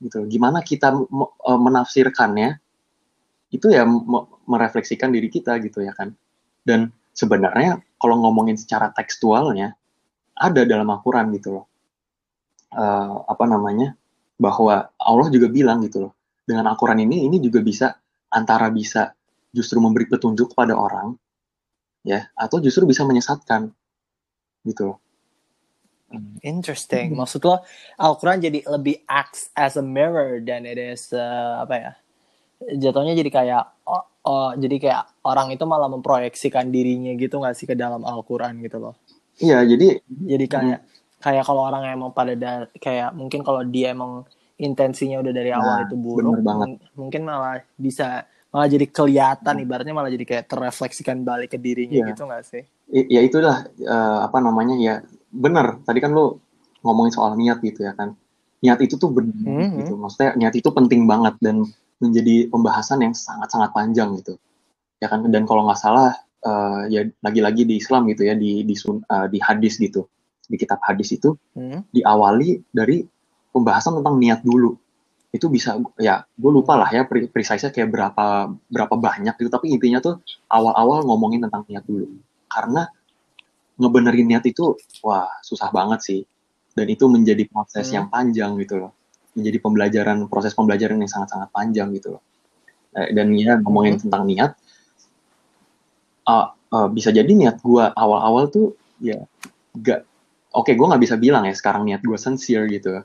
gitu 0.00 0.22
gimana 0.24 0.62
kita 0.62 0.94
eh, 0.94 1.58
menafsirkannya 1.60 2.58
itu 3.50 3.66
ya 3.68 3.82
me- 3.84 4.26
merefleksikan 4.46 5.10
diri 5.10 5.26
kita 5.26 5.58
gitu 5.58 5.82
ya 5.82 5.90
kan 5.92 6.14
dan 6.66 6.90
sebenarnya 7.14 7.78
kalau 8.00 8.18
ngomongin 8.24 8.58
secara 8.58 8.90
tekstualnya 8.90 9.76
ada 10.34 10.66
dalam 10.66 10.88
Al-Quran 10.90 11.30
gitu 11.36 11.60
loh 11.60 11.64
Eh, 12.74 13.14
apa 13.30 13.46
namanya 13.46 13.94
bahwa 14.34 14.90
Allah 14.98 15.28
juga 15.30 15.46
bilang 15.46 15.78
gitu 15.86 16.10
loh 16.10 16.12
dengan 16.42 16.66
Al-Quran 16.74 17.06
ini 17.06 17.22
ini 17.22 17.38
juga 17.38 17.62
bisa 17.62 17.94
antara 18.34 18.66
bisa 18.66 19.14
justru 19.54 19.78
memberi 19.78 20.10
petunjuk 20.10 20.50
kepada 20.50 20.74
orang 20.74 21.14
ya 22.02 22.26
atau 22.34 22.58
justru 22.58 22.82
bisa 22.82 23.06
menyesatkan 23.06 23.70
gitu 24.66 24.90
loh 24.90 24.98
Interesting. 26.46 27.14
Hmm. 27.14 27.26
Maksud 27.26 27.42
lo 27.42 27.62
Al-Quran 27.98 28.38
jadi 28.42 28.62
lebih 28.70 29.02
acts 29.06 29.50
as 29.58 29.74
a 29.74 29.82
mirror 29.82 30.38
than 30.38 30.62
it 30.62 30.78
is 30.78 31.10
uh, 31.10 31.62
apa 31.62 31.74
ya? 31.74 31.92
Jatuhnya 32.66 33.12
jadi 33.12 33.30
kayak 33.30 33.62
oh, 33.84 34.02
oh, 34.22 34.50
jadi 34.54 34.76
kayak 34.78 35.02
orang 35.22 35.50
itu 35.50 35.64
malah 35.64 35.86
memproyeksikan 35.86 36.68
dirinya 36.68 37.12
gitu 37.12 37.36
nggak 37.36 37.52
sih 37.52 37.64
ke 37.64 37.74
dalam 37.74 38.00
Al-Quran 38.00 38.56
gitu 38.58 38.80
loh. 38.80 38.94
iya 39.36 39.60
jadi 39.62 39.98
Jadi 40.06 40.44
kayak 40.46 40.80
kayak 41.18 41.42
kalau 41.42 41.64
orang 41.64 41.84
emang 41.88 42.10
pada 42.10 42.32
da- 42.32 42.70
kayak 42.74 43.12
mungkin 43.12 43.40
kalau 43.40 43.60
dia 43.62 43.90
emang 43.90 44.24
intensinya 44.54 45.18
udah 45.18 45.32
dari 45.32 45.50
awal 45.50 45.74
Nah, 45.74 45.84
itu 45.84 45.94
buruk, 45.94 46.20
bener 46.30 46.40
banget. 46.40 46.66
mung- 46.68 46.80
mungkin 46.96 47.20
malah 47.22 47.58
bisa 47.74 48.22
malah 48.48 48.70
jadi 48.70 48.86
kelihatan 48.86 49.54
ibaratnya 49.58 49.90
malah 49.90 50.08
jadi 50.08 50.22
kayak 50.22 50.44
terrefleksikan 50.46 51.20
balik 51.20 51.50
ke 51.50 51.58
dirinya 51.58 51.98
Iya. 51.98 52.06
gitu 52.08 52.22
nggak 52.24 52.44
sih? 52.44 52.62
i- 52.86 53.08
ya 53.10 53.20
itulah 53.20 53.66
eh, 53.74 54.18
apa 54.22 54.38
namanya 54.38 54.78
ya 54.78 54.94
benar 55.28 55.82
tadi 55.82 55.98
kan 55.98 56.12
lu 56.12 56.38
ngomongin 56.80 57.10
soal 57.10 57.34
niat 57.34 57.58
gitu 57.58 57.82
ya 57.82 57.92
kan 57.92 58.14
niat 58.60 58.78
itu 58.78 58.94
tuh 58.94 59.10
benar 59.10 59.34
Mhm. 59.34 59.82
gitu 59.82 59.98
maksudnya 59.98 60.38
niat 60.38 60.54
itu 60.54 60.70
penting 60.70 61.04
banget 61.04 61.34
dan 61.42 61.66
menjadi 62.04 62.52
pembahasan 62.52 63.00
yang 63.00 63.16
sangat-sangat 63.16 63.72
panjang 63.72 64.12
gitu. 64.20 64.36
Ya 65.00 65.08
kan? 65.08 65.24
Dan 65.32 65.48
kalau 65.48 65.64
nggak 65.64 65.80
salah 65.80 66.12
eh, 66.44 66.82
ya 66.92 67.00
lagi-lagi 67.24 67.64
di 67.64 67.80
Islam 67.80 68.04
gitu 68.12 68.28
ya 68.28 68.36
di 68.36 68.60
di 68.62 68.76
sun- 68.76 69.00
eh, 69.00 69.26
di 69.32 69.40
hadis 69.40 69.80
gitu 69.80 70.04
di 70.44 70.60
kitab 70.60 70.76
hadis 70.84 71.16
itu 71.16 71.32
Hmm? 71.56 71.80
diawali 71.88 72.68
dari 72.68 73.00
pembahasan 73.48 73.96
tentang 74.04 74.20
niat 74.20 74.44
dulu. 74.44 74.76
Itu 75.32 75.48
bisa 75.48 75.80
ya 75.96 76.20
gue 76.36 76.50
lupa 76.52 76.76
lah 76.76 76.92
ya 76.92 77.08
pre- 77.08 77.32
precise-nya 77.32 77.72
kayak 77.72 77.88
berapa 77.88 78.26
berapa 78.68 78.94
banyak 78.94 79.34
gitu. 79.40 79.48
Tapi 79.48 79.72
intinya 79.72 80.04
tuh 80.04 80.20
awal-awal 80.52 81.08
ngomongin 81.08 81.40
tentang 81.48 81.64
niat 81.64 81.88
dulu. 81.88 82.06
Karena 82.46 82.84
ngebenerin 83.80 84.26
niat 84.30 84.44
itu 84.46 84.76
wah 85.02 85.26
susah 85.40 85.72
banget 85.72 86.00
sih. 86.04 86.20
Dan 86.74 86.90
itu 86.90 87.06
menjadi 87.06 87.46
proses 87.48 87.88
Hmm. 87.88 87.94
yang 87.96 88.06
panjang 88.10 88.52
gitu 88.60 88.82
loh 88.84 88.92
menjadi 89.34 89.58
pembelajaran 89.60 90.30
proses 90.30 90.54
pembelajaran 90.54 90.98
yang 90.98 91.10
sangat-sangat 91.10 91.50
panjang 91.50 91.90
gitu 91.92 92.18
loh. 92.18 92.22
Eh, 92.94 93.10
dan 93.10 93.34
ya 93.34 93.58
ngomongin 93.58 93.98
tentang 93.98 94.22
niat 94.24 94.54
ah, 96.24 96.54
eh, 96.54 96.88
bisa 96.90 97.10
jadi 97.10 97.26
niat 97.28 97.60
gue 97.60 97.84
awal-awal 97.84 98.48
tuh 98.48 98.78
ya 99.02 99.18
gak 99.74 100.06
oke 100.54 100.70
gue 100.70 100.86
nggak 100.86 101.02
bisa 101.02 101.18
bilang 101.18 101.42
ya 101.44 101.54
sekarang 101.54 101.84
niat 101.84 102.00
gue 102.00 102.14
sincere 102.18 102.70
gitu. 102.70 103.02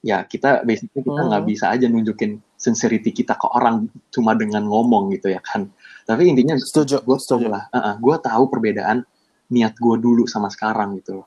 Ya 0.00 0.24
kita 0.24 0.64
basically 0.64 1.04
kita 1.04 1.28
nggak 1.28 1.42
Hmm. 1.44 1.50
bisa 1.52 1.72
aja 1.72 1.84
nunjukin 1.88 2.40
sincerity 2.56 3.12
kita 3.12 3.36
ke 3.36 3.46
orang 3.52 3.88
cuma 4.12 4.32
dengan 4.36 4.64
ngomong 4.64 5.12
gitu 5.16 5.28
ya 5.32 5.40
kan. 5.40 5.68
Tapi 6.08 6.28
intinya 6.28 6.56
Setuju, 6.56 7.04
gue 7.04 7.18
setuju. 7.20 7.48
lah 7.48 7.68
gue 7.96 8.16
tahu 8.20 8.44
perbedaan 8.48 9.04
niat 9.50 9.74
gue 9.76 9.96
dulu 9.96 10.24
sama 10.28 10.48
sekarang 10.48 10.96
gitu 11.00 11.20
loh. 11.20 11.26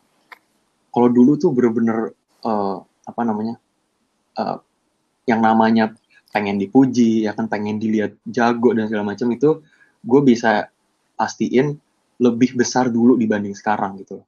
Kalau 0.93 1.09
dulu 1.09 1.37
tuh 1.37 1.49
bener-bener 1.53 2.13
eh, 2.45 2.77
apa 3.03 3.21
namanya 3.25 3.57
eh, 4.41 4.57
yang 5.29 5.41
namanya 5.43 5.93
pengen 6.33 6.57
dipuji 6.57 7.25
ya 7.27 7.31
kan 7.37 7.45
pengen 7.53 7.77
dilihat 7.77 8.17
jago 8.25 8.73
dan 8.73 8.89
segala 8.89 9.05
macam 9.13 9.27
itu 9.37 9.61
gue 10.03 10.21
bisa 10.25 10.67
pastiin 11.19 11.77
lebih 12.25 12.57
besar 12.59 12.89
dulu 12.89 13.13
dibanding 13.21 13.53
sekarang 13.55 13.99
gitu. 14.01 14.21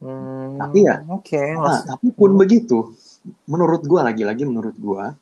Hmm, 0.00 0.60
Tapi 0.60 0.78
ya, 0.88 0.96
oke. 1.16 1.42
Nah, 1.66 1.80
tapi 1.90 2.08
pun 2.14 2.30
Hmm. 2.32 2.40
begitu, 2.40 2.78
menurut 3.52 3.82
gua 3.90 4.00
lagi-lagi 4.08 4.42
menurut 4.48 4.76
gua 4.78 5.12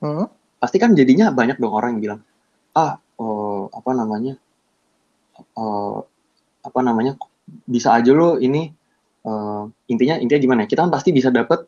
Hmm? 0.00 0.26
pasti 0.58 0.76
kan 0.82 0.90
jadinya 0.98 1.30
banyak 1.30 1.56
dong 1.62 1.74
orang 1.74 1.90
yang 1.96 2.02
bilang, 2.02 2.20
ah, 2.74 2.98
oh, 3.20 3.70
apa 3.70 3.90
namanya, 3.94 4.34
eh, 5.38 5.98
apa 6.68 6.80
namanya, 6.82 7.12
bisa 7.64 7.94
aja 7.96 8.12
lo 8.12 8.36
ini 8.40 8.62
eh, 9.28 9.62
intinya 9.92 10.14
intinya 10.22 10.40
gimana? 10.44 10.60
ya, 10.64 10.68
Kita 10.72 10.80
kan 10.86 10.92
pasti 10.92 11.10
bisa 11.14 11.28
dapet 11.32 11.64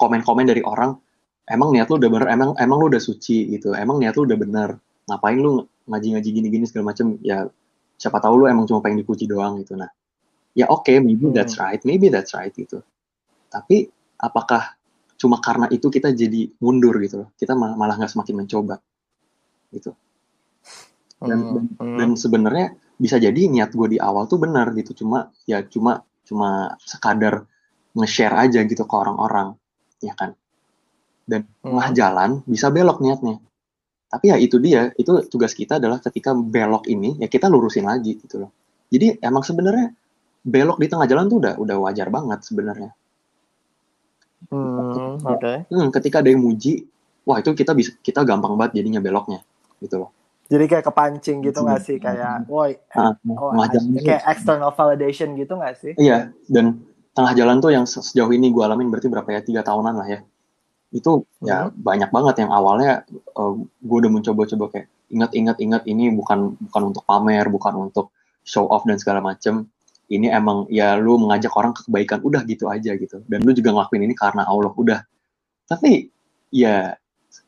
komen-komen 0.00 0.46
dari 0.48 0.62
orang, 0.64 0.96
emang 1.50 1.74
niat 1.74 1.90
lu 1.90 1.98
udah 1.98 2.10
bener, 2.10 2.28
emang 2.30 2.50
emang 2.56 2.78
lu 2.80 2.86
udah 2.88 3.02
suci 3.02 3.50
gitu, 3.52 3.74
emang 3.74 3.98
niat 3.98 4.14
lu 4.16 4.24
udah 4.24 4.38
bener, 4.38 4.78
ngapain 5.10 5.36
lu 5.36 5.66
ngaji-ngaji 5.90 6.28
gini-gini 6.30 6.64
segala 6.70 6.94
macem, 6.94 7.18
ya 7.20 7.50
siapa 8.00 8.22
tahu 8.22 8.44
lu 8.44 8.44
emang 8.46 8.64
cuma 8.64 8.80
pengen 8.80 9.02
dipuji 9.02 9.26
doang 9.26 9.60
gitu. 9.60 9.74
Nah, 9.76 9.90
ya 10.54 10.70
oke, 10.70 10.88
maybe 11.02 11.28
Hmm. 11.28 11.34
that's 11.36 11.58
right, 11.58 11.82
maybe 11.82 12.08
that's 12.08 12.32
right 12.32 12.54
gitu. 12.54 12.80
Tapi 13.50 13.90
apakah 14.22 14.78
cuma 15.20 15.36
karena 15.42 15.68
itu 15.68 15.90
kita 15.92 16.14
jadi 16.14 16.48
mundur 16.62 16.96
gitu 17.02 17.26
loh? 17.26 17.28
Kita 17.36 17.52
malah 17.58 17.98
nggak 17.98 18.08
semakin 18.14 18.46
mencoba 18.46 18.78
gitu. 19.74 19.92
Dan, 21.20 21.38
Hmm, 21.44 21.52
dan, 21.52 21.64
hmm. 21.76 21.98
dan 22.00 22.10
sebenarnya 22.16 22.66
bisa 22.96 23.20
jadi 23.20 23.48
niat 23.50 23.74
gue 23.74 23.96
di 23.96 23.98
awal 24.00 24.24
tuh 24.30 24.40
benar 24.40 24.72
gitu, 24.78 25.04
cuma 25.04 25.28
ya 25.44 25.60
cuma 25.66 26.06
cuma 26.24 26.78
sekadar 26.80 27.49
nge-share 27.96 28.36
aja 28.36 28.60
gitu 28.62 28.82
ke 28.86 28.94
orang-orang, 28.94 29.54
ya 30.02 30.14
kan? 30.14 30.34
Dan 31.26 31.46
Hmm. 31.62 31.74
tengah 31.74 31.88
jalan 31.94 32.30
bisa 32.46 32.70
belok 32.70 33.02
niatnya. 33.02 33.38
Tapi 34.10 34.34
ya 34.34 34.36
itu 34.42 34.58
dia, 34.58 34.90
itu 34.98 35.10
tugas 35.30 35.54
kita 35.54 35.78
adalah 35.78 36.02
ketika 36.02 36.34
belok 36.34 36.90
ini 36.90 37.14
ya 37.22 37.30
kita 37.30 37.46
lurusin 37.46 37.86
lagi 37.86 38.18
gitu 38.18 38.42
loh. 38.42 38.50
Jadi 38.90 39.22
emang 39.22 39.46
sebenarnya 39.46 39.94
belok 40.42 40.82
di 40.82 40.86
tengah 40.90 41.06
jalan 41.06 41.30
tuh 41.30 41.38
udah 41.38 41.54
udah 41.62 41.76
wajar 41.86 42.10
banget 42.10 42.42
sebenarnya. 42.42 42.90
Hmm, 44.50 45.22
oke. 45.22 45.70
Hmm, 45.70 45.88
ketika 45.94 46.24
ada 46.24 46.32
yang 46.32 46.42
muji, 46.42 46.82
wah 47.22 47.38
itu 47.38 47.54
kita 47.54 47.70
bisa 47.76 47.94
kita 48.02 48.26
gampang 48.26 48.58
banget 48.58 48.82
jadinya 48.82 48.98
beloknya 48.98 49.44
gitu 49.78 50.02
loh. 50.02 50.10
Jadi 50.50 50.66
kayak 50.66 50.84
kepancing 50.90 51.46
gitu 51.46 51.62
nggak 51.62 51.78
sih? 51.86 52.02
Kayak, 52.02 52.50
woi, 52.50 52.74
Nah, 52.90 53.14
oh, 53.38 53.54
kayak 54.02 54.26
external 54.26 54.74
validation 54.74 55.38
gitu 55.38 55.54
nggak 55.54 55.78
sih? 55.78 55.94
Iya, 55.94 56.34
dan 56.50 56.82
tengah 57.16 57.32
jalan 57.34 57.58
tuh 57.58 57.70
yang 57.74 57.84
se- 57.84 58.02
sejauh 58.02 58.30
ini 58.30 58.50
gue 58.54 58.62
alamin 58.62 58.88
berarti 58.88 59.08
berapa 59.10 59.28
ya 59.30 59.40
tiga 59.42 59.60
tahunan 59.66 59.94
lah 59.98 60.08
ya. 60.08 60.20
Itu 60.90 61.26
ya 61.42 61.70
banyak 61.70 62.10
banget 62.10 62.46
yang 62.46 62.50
awalnya 62.50 63.06
gue 63.78 63.96
udah 64.02 64.10
mencoba-coba 64.10 64.64
kayak 64.74 64.86
ingat-ingat 65.10 65.56
ingat 65.62 65.82
ini 65.86 66.10
bukan 66.14 66.58
bukan 66.70 66.82
untuk 66.94 67.02
pamer, 67.06 67.46
bukan 67.50 67.90
untuk 67.90 68.14
show 68.42 68.66
off 68.70 68.86
dan 68.86 68.98
segala 68.98 69.22
macem. 69.22 69.66
Ini 70.10 70.34
emang 70.34 70.66
ya 70.66 70.98
lu 70.98 71.22
mengajak 71.22 71.54
orang 71.54 71.70
ke 71.70 71.86
kebaikan 71.86 72.18
udah 72.26 72.42
gitu 72.42 72.66
aja 72.66 72.98
gitu. 72.98 73.22
Dan 73.30 73.46
lu 73.46 73.54
juga 73.54 73.70
ngelakuin 73.70 74.10
ini 74.10 74.14
karena 74.18 74.42
Allah 74.42 74.74
udah. 74.74 75.06
Tapi 75.70 76.10
ya 76.50 76.98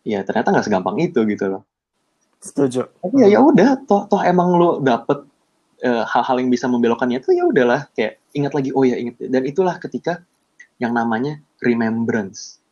ya 0.06 0.22
ternyata 0.22 0.54
nggak 0.54 0.66
segampang 0.70 0.94
itu 1.02 1.26
gitu 1.26 1.50
loh. 1.50 1.62
Setuju. 2.38 2.86
Tapi 3.02 3.14
ya 3.22 3.38
ya 3.38 3.40
udah, 3.42 3.82
toh 3.86 4.06
toh 4.06 4.22
emang 4.22 4.54
lu 4.54 4.70
dapet 4.82 5.26
eh, 5.82 6.04
hal-hal 6.06 6.36
yang 6.38 6.48
bisa 6.48 6.70
membelokkannya 6.70 7.18
itu 7.18 7.34
ya 7.34 7.44
udahlah 7.44 7.90
kayak 7.92 8.22
ingat 8.32 8.52
lagi 8.54 8.70
oh 8.72 8.86
ya 8.86 8.96
ingat 8.96 9.18
dan 9.18 9.42
itulah 9.44 9.76
ketika 9.76 10.22
yang 10.78 10.94
namanya 10.94 11.38
remembrance 11.60 12.62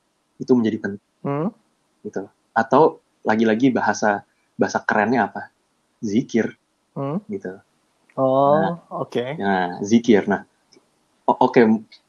itu 0.41 0.51
menjadi 0.57 0.79
penting 0.81 1.05
Hmm? 1.21 1.53
gitu. 2.01 2.25
Atau 2.57 3.05
lagi-lagi 3.29 3.69
bahasa 3.69 4.25
bahasa 4.57 4.81
kerennya 4.81 5.29
apa? 5.29 5.53
Zikir 6.01 6.57
Hmm? 6.97 7.21
gitu. 7.29 7.61
Oh, 8.17 8.57
Nah. 8.57 8.73
oke. 9.05 9.37
Nah, 9.37 9.77
zikir. 9.85 10.25
Nah, 10.25 10.49
oke 11.29 11.61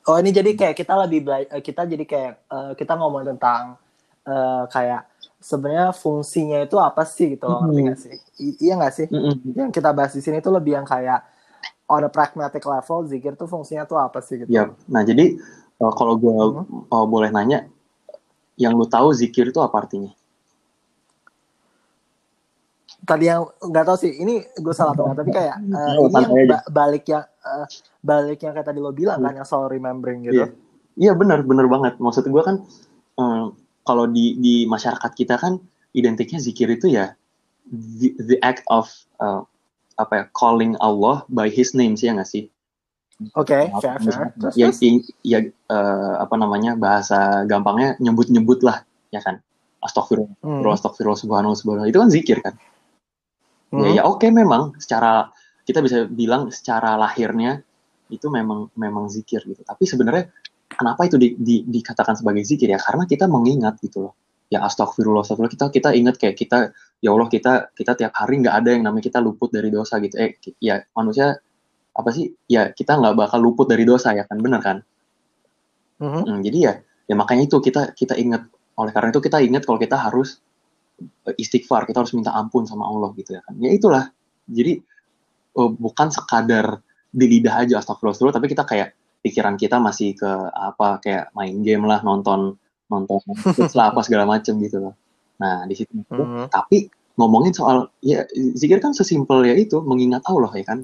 Oh 0.07 0.17
ini 0.17 0.31
jadi 0.31 0.55
kayak 0.55 0.75
kita 0.79 0.95
lebih 1.05 1.27
kita 1.59 1.83
jadi 1.85 2.05
kayak 2.07 2.33
eh, 2.47 2.71
kita 2.79 2.95
ngomong 2.95 3.27
tentang 3.35 3.75
eh, 4.23 4.63
kayak 4.71 5.10
sebenarnya 5.41 5.89
fungsinya 5.91 6.61
itu 6.61 6.77
apa 6.77 7.01
sih 7.03 7.33
gitu 7.33 7.49
loh, 7.49 7.65
ngerti 7.65 7.79
Mhm. 7.81 7.85
nggak 7.89 7.99
sih? 7.99 8.13
I- 8.45 8.57
iya 8.61 8.73
nggak 8.77 8.93
sih? 8.93 9.07
mm-mm. 9.09 9.35
Yang 9.57 9.69
kita 9.73 9.89
bahas 9.91 10.13
di 10.13 10.21
sini 10.21 10.37
tuh 10.39 10.53
lebih 10.53 10.77
yang 10.77 10.85
kayak 10.85 11.25
on 11.89 12.05
a 12.05 12.11
pragmatic 12.13 12.63
level 12.63 13.03
zikir 13.09 13.33
tuh 13.35 13.49
fungsinya 13.49 13.83
tuh 13.83 13.97
apa 13.99 14.21
sih 14.23 14.39
gitu? 14.39 14.47
ya. 14.47 14.71
Nah, 14.87 15.01
jadi 15.03 15.35
eh, 15.81 15.93
kalau 15.97 16.15
gue 16.15 16.31
Hmm. 16.31 17.09
boleh 17.09 17.33
nanya, 17.33 17.65
yang 18.55 18.77
lu 18.77 18.85
tahu 18.85 19.11
zikir 19.11 19.49
itu 19.49 19.57
apa 19.59 19.81
artinya? 19.81 20.13
Tadi 23.01 23.25
yang 23.25 23.49
nggak 23.65 23.85
tahu 23.89 23.97
sih, 23.97 24.13
ini 24.13 24.45
gue 24.45 24.73
salah 24.77 24.93
nggak, 24.93 25.17
tapi 25.25 25.29
kayak 25.33 25.57
eh, 25.57 25.93
Oh, 25.97 26.05
ini 26.05 26.21
yang 26.21 26.31
ba- 26.45 26.65
balik 26.69 27.03
yang 27.09 27.25
eh, 27.25 27.65
balik 28.05 28.39
yang 28.45 28.53
kayak 28.53 28.67
tadi 28.69 28.77
lo 28.77 28.93
bilang 28.93 29.25
kan 29.25 29.33
yang 29.41 29.47
soal 29.47 29.65
remembering 29.65 30.21
gitu. 30.29 30.37
Iya, 30.37 30.47
iya 30.95 31.11
benar, 31.17 31.41
benar 31.41 31.65
banget. 31.65 31.97
Maksud 31.97 32.29
gue 32.29 32.41
kan 32.45 32.61
eh, 33.17 33.45
kalau 33.91 34.07
di 34.07 34.39
di 34.39 34.63
masyarakat 34.71 35.11
kita 35.19 35.35
kan 35.35 35.59
identiknya 35.91 36.39
zikir 36.39 36.71
itu 36.71 36.95
ya 36.95 37.11
the, 37.67 38.15
the 38.23 38.39
act 38.39 38.63
of 38.71 38.87
eh, 39.19 39.43
apa 39.99 40.13
ya 40.15 40.23
calling 40.31 40.79
Allah 40.79 41.27
by 41.27 41.51
His 41.51 41.75
name 41.75 41.99
sih 41.99 42.07
ya 42.07 42.15
nggak 42.15 42.31
sih? 42.31 42.47
Oke, 43.35 43.67
fair 43.83 43.99
fair. 43.99 44.31
Terus, 44.39 44.55
Ya, 44.55 44.71
ya 45.27 45.39
eh, 45.51 46.13
apa 46.23 46.39
namanya 46.39 46.79
bahasa 46.79 47.43
gampangnya 47.43 47.99
nyebut-nyebut 47.99 48.63
lah 48.63 48.87
ya 49.11 49.19
kan. 49.19 49.43
Astagfirullah, 49.83 50.39
Hmm. 50.39 50.63
astagfirullah, 50.63 51.19
subhanallah, 51.19 51.57
subhanallah. 51.59 51.89
Itu 51.91 51.99
kan 51.99 52.09
zikir 52.13 52.39
kan? 52.39 52.55
Hmm. 53.75 53.83
Ya, 53.91 53.99
ya 53.99 54.03
oke 54.07 54.25
memang 54.31 54.79
secara 54.79 55.27
kita 55.67 55.83
bisa 55.83 56.07
bilang 56.07 56.47
secara 56.49 56.95
lahirnya 56.95 57.59
itu 58.07 58.31
memang 58.31 58.71
memang 58.79 59.11
zikir 59.11 59.43
gitu. 59.43 59.61
Tapi 59.67 59.83
sebenarnya 59.83 60.31
kenapa 60.75 61.07
itu 61.07 61.15
di, 61.19 61.35
di- 61.37 61.65
dikatakan 61.67 62.15
sebagai 62.17 62.43
zikir 62.43 62.71
ya? 62.71 62.79
Karena 62.79 63.03
kita 63.07 63.25
mengingat 63.27 63.79
gitu 63.83 64.09
loh. 64.09 64.13
Ya 64.51 64.59
astagfirullah, 64.67 65.23
astagfirullah 65.23 65.53
kita 65.55 65.65
kita 65.71 65.89
ingat 65.95 66.19
kayak 66.19 66.35
kita 66.35 66.75
ya 66.99 67.09
Allah 67.15 67.31
kita 67.31 67.71
kita 67.71 67.95
tiap 67.95 68.11
hari 68.19 68.43
nggak 68.43 68.55
ada 68.63 68.69
yang 68.75 68.83
namanya 68.83 69.07
kita 69.07 69.23
luput 69.23 69.47
dari 69.47 69.71
dosa 69.71 69.95
gitu. 70.03 70.19
Eh 70.19 70.35
ya 70.59 70.83
manusia 70.91 71.39
apa 71.95 72.09
sih? 72.11 72.35
Ya 72.51 72.71
kita 72.75 72.99
nggak 72.99 73.15
bakal 73.15 73.39
luput 73.39 73.71
dari 73.71 73.87
dosa 73.87 74.11
ya 74.11 74.27
kan? 74.27 74.43
Bener 74.43 74.59
kan? 74.59 74.83
Mhm. 76.03 76.21
Hmm, 76.27 76.39
jadi 76.43 76.57
ya 76.59 76.73
ya 77.07 77.15
makanya 77.15 77.47
itu 77.47 77.57
kita 77.63 77.95
kita 77.95 78.19
ingat 78.19 78.47
oleh 78.75 78.91
karena 78.91 79.11
itu 79.11 79.21
kita 79.23 79.37
ingat 79.39 79.63
kalau 79.67 79.79
kita 79.79 79.95
harus 79.99 80.41
eh, 81.27 81.35
istighfar 81.37 81.85
kita 81.85 82.01
harus 82.01 82.15
minta 82.15 82.31
ampun 82.33 82.63
sama 82.65 82.87
Allah 82.87 83.11
gitu 83.19 83.35
ya 83.35 83.41
kan 83.43 83.53
ya 83.59 83.69
itulah 83.69 84.09
jadi 84.47 84.79
eh, 85.59 85.71
bukan 85.75 86.07
sekadar 86.09 86.79
di 87.11 87.25
lidah 87.27 87.67
aja 87.67 87.83
astagfirullah 87.83 88.15
astagfirullah, 88.15 88.37
tapi 88.39 88.47
kita 88.47 88.63
kayak 88.63 88.95
pikiran 89.21 89.55
kita 89.57 89.77
masih 89.77 90.17
ke 90.17 90.29
apa 90.51 90.97
kayak 91.01 91.29
main 91.37 91.61
game 91.61 91.85
lah 91.85 92.01
nonton 92.01 92.57
nonton 92.89 93.21
Netflix 93.29 93.73
lah 93.77 93.93
apa 93.93 94.01
segala 94.03 94.25
macem 94.25 94.57
gitu 94.59 94.81
loh. 94.89 94.95
Nah 95.41 95.65
di 95.69 95.73
situ 95.77 95.93
Mhm. 95.93 96.49
tapi 96.51 96.89
ngomongin 97.15 97.53
soal 97.53 97.91
ya 98.01 98.25
zikir 98.57 98.81
kan 98.81 98.91
sesimpel 98.97 99.45
ya 99.45 99.53
itu 99.55 99.79
mengingat 99.83 100.25
Allah 100.25 100.51
ya 100.57 100.65
kan? 100.65 100.79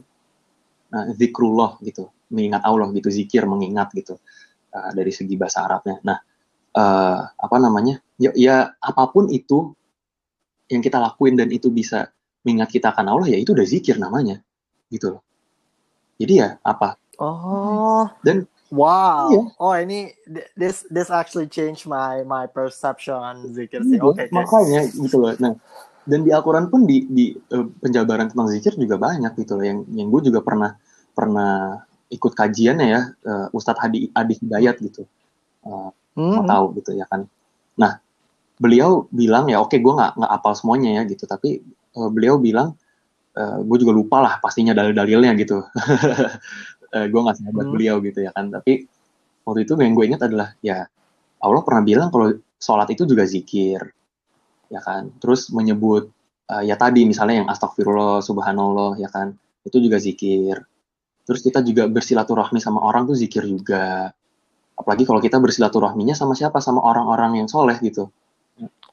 Nah, 0.88 1.12
zikrullah 1.20 1.76
gitu 1.84 2.08
mengingat 2.32 2.64
Allah 2.64 2.88
gitu 2.96 3.12
zikir 3.12 3.44
mengingat 3.44 3.92
gitu 3.92 4.16
uh, 4.72 4.92
dari 4.96 5.12
segi 5.12 5.36
bahasa 5.36 5.68
Arabnya. 5.68 6.00
Nah 6.04 6.18
eh, 6.78 7.20
apa 7.28 7.56
namanya? 7.58 7.98
Ya, 8.22 8.32
ya 8.38 8.56
apa 8.80 9.10
pun 9.14 9.30
itu 9.30 9.74
yang 10.68 10.84
kita 10.84 11.00
lakuin 11.00 11.38
dan 11.40 11.50
itu 11.50 11.72
bisa 11.72 12.12
mengingat 12.44 12.70
kita 12.72 12.92
akan 12.94 13.08
Allah 13.12 13.28
ya 13.30 13.38
itu 13.40 13.52
udah 13.56 13.68
zikir 13.68 13.96
namanya 14.00 14.40
gitu 14.92 15.18
loh. 15.18 15.24
Jadi 16.18 16.34
ya 16.40 16.58
apa 16.64 16.98
Oh. 17.18 18.06
Dan- 18.22 18.46
wow. 18.70 19.30
Iya. 19.32 19.42
Oh 19.58 19.74
ini 19.74 20.12
this 20.54 20.86
this 20.88 21.10
actually 21.10 21.48
changed 21.48 21.88
my 21.88 22.22
my 22.24 22.46
perception 22.46 23.16
on 23.16 23.38
zikir 23.52 23.82
sih. 23.84 23.98
Iya, 23.98 24.04
Oke. 24.06 24.24
oke. 24.28 24.34
makanya 24.34 24.82
gitu 24.86 25.18
loh. 25.18 25.34
Nah, 25.40 25.56
dan 26.08 26.24
di 26.24 26.32
Al-Quran 26.32 26.68
pun 26.68 26.88
di, 26.88 27.04
di 27.08 27.26
eh, 27.36 27.66
penjabaran 27.80 28.32
tentang 28.32 28.48
zikir 28.48 28.76
juga 28.76 28.96
banyak 28.96 29.34
gitu 29.36 29.58
loh. 29.58 29.66
Yang 29.66 29.80
yang 29.92 30.08
gue 30.08 30.22
juga 30.28 30.40
pernah 30.44 30.76
pernah 31.12 31.82
ikut 32.08 32.32
kajiannya 32.32 32.88
ya 32.88 33.02
eh, 33.12 33.48
Ustadz 33.52 33.82
Hadi 33.82 34.12
Adi 34.12 34.34
Hidayat 34.40 34.76
gitu. 34.80 35.04
Eh, 35.66 35.90
mau 36.18 36.42
Mhm. 36.44 36.50
tahu 36.50 36.66
gitu 36.82 36.92
ya 36.98 37.06
kan. 37.06 37.26
Nah, 37.78 38.02
beliau 38.58 39.06
bilang 39.10 39.46
ya 39.48 39.62
oke 39.62 39.78
gue 39.78 39.94
nggak 39.94 40.18
nggak 40.18 40.32
apal 40.34 40.54
semuanya 40.54 40.98
ya 40.98 41.02
gitu, 41.06 41.24
tapi 41.26 41.62
eh, 41.98 42.10
beliau 42.10 42.38
bilang 42.38 42.74
uh, 43.38 43.62
gue 43.62 43.78
juga 43.78 43.94
lupa 43.94 44.18
lah 44.18 44.34
pastinya 44.42 44.74
dalil-dalilnya 44.74 45.38
gitu 45.38 45.62
uh, 46.94 47.08
gue 47.08 47.20
nggak 47.20 47.38
sahabat 47.40 47.66
hmm. 47.68 47.74
beliau 47.74 47.96
gitu 48.04 48.20
ya 48.24 48.32
kan. 48.32 48.52
Tapi 48.52 48.88
waktu 49.44 49.60
itu 49.64 49.74
yang 49.80 49.96
gue 49.96 50.06
ingat 50.08 50.22
adalah 50.28 50.54
ya 50.60 50.86
Allah 51.38 51.62
pernah 51.64 51.84
bilang 51.86 52.10
kalau 52.12 52.34
sholat 52.58 52.88
itu 52.92 53.04
juga 53.08 53.24
zikir 53.28 53.80
ya 54.68 54.82
kan. 54.84 55.12
Terus 55.20 55.52
menyebut 55.52 56.12
uh, 56.52 56.64
ya 56.64 56.76
tadi 56.80 57.04
misalnya 57.04 57.46
yang 57.46 57.48
astagfirullah 57.52 58.24
subhanallah 58.24 59.00
ya 59.00 59.12
kan 59.12 59.36
itu 59.68 59.78
juga 59.84 60.00
zikir. 60.00 60.64
Terus 61.28 61.44
kita 61.44 61.60
juga 61.60 61.92
bersilaturahmi 61.92 62.60
sama 62.64 62.80
orang 62.80 63.04
tuh 63.12 63.20
zikir 63.20 63.44
juga. 63.44 64.16
Apalagi 64.80 65.04
kalau 65.04 65.20
kita 65.20 65.44
bersilaturahminya 65.44 66.16
sama 66.16 66.32
siapa? 66.40 66.64
Sama 66.64 66.80
orang-orang 66.80 67.44
yang 67.44 67.48
soleh 67.52 67.76
gitu. 67.84 68.08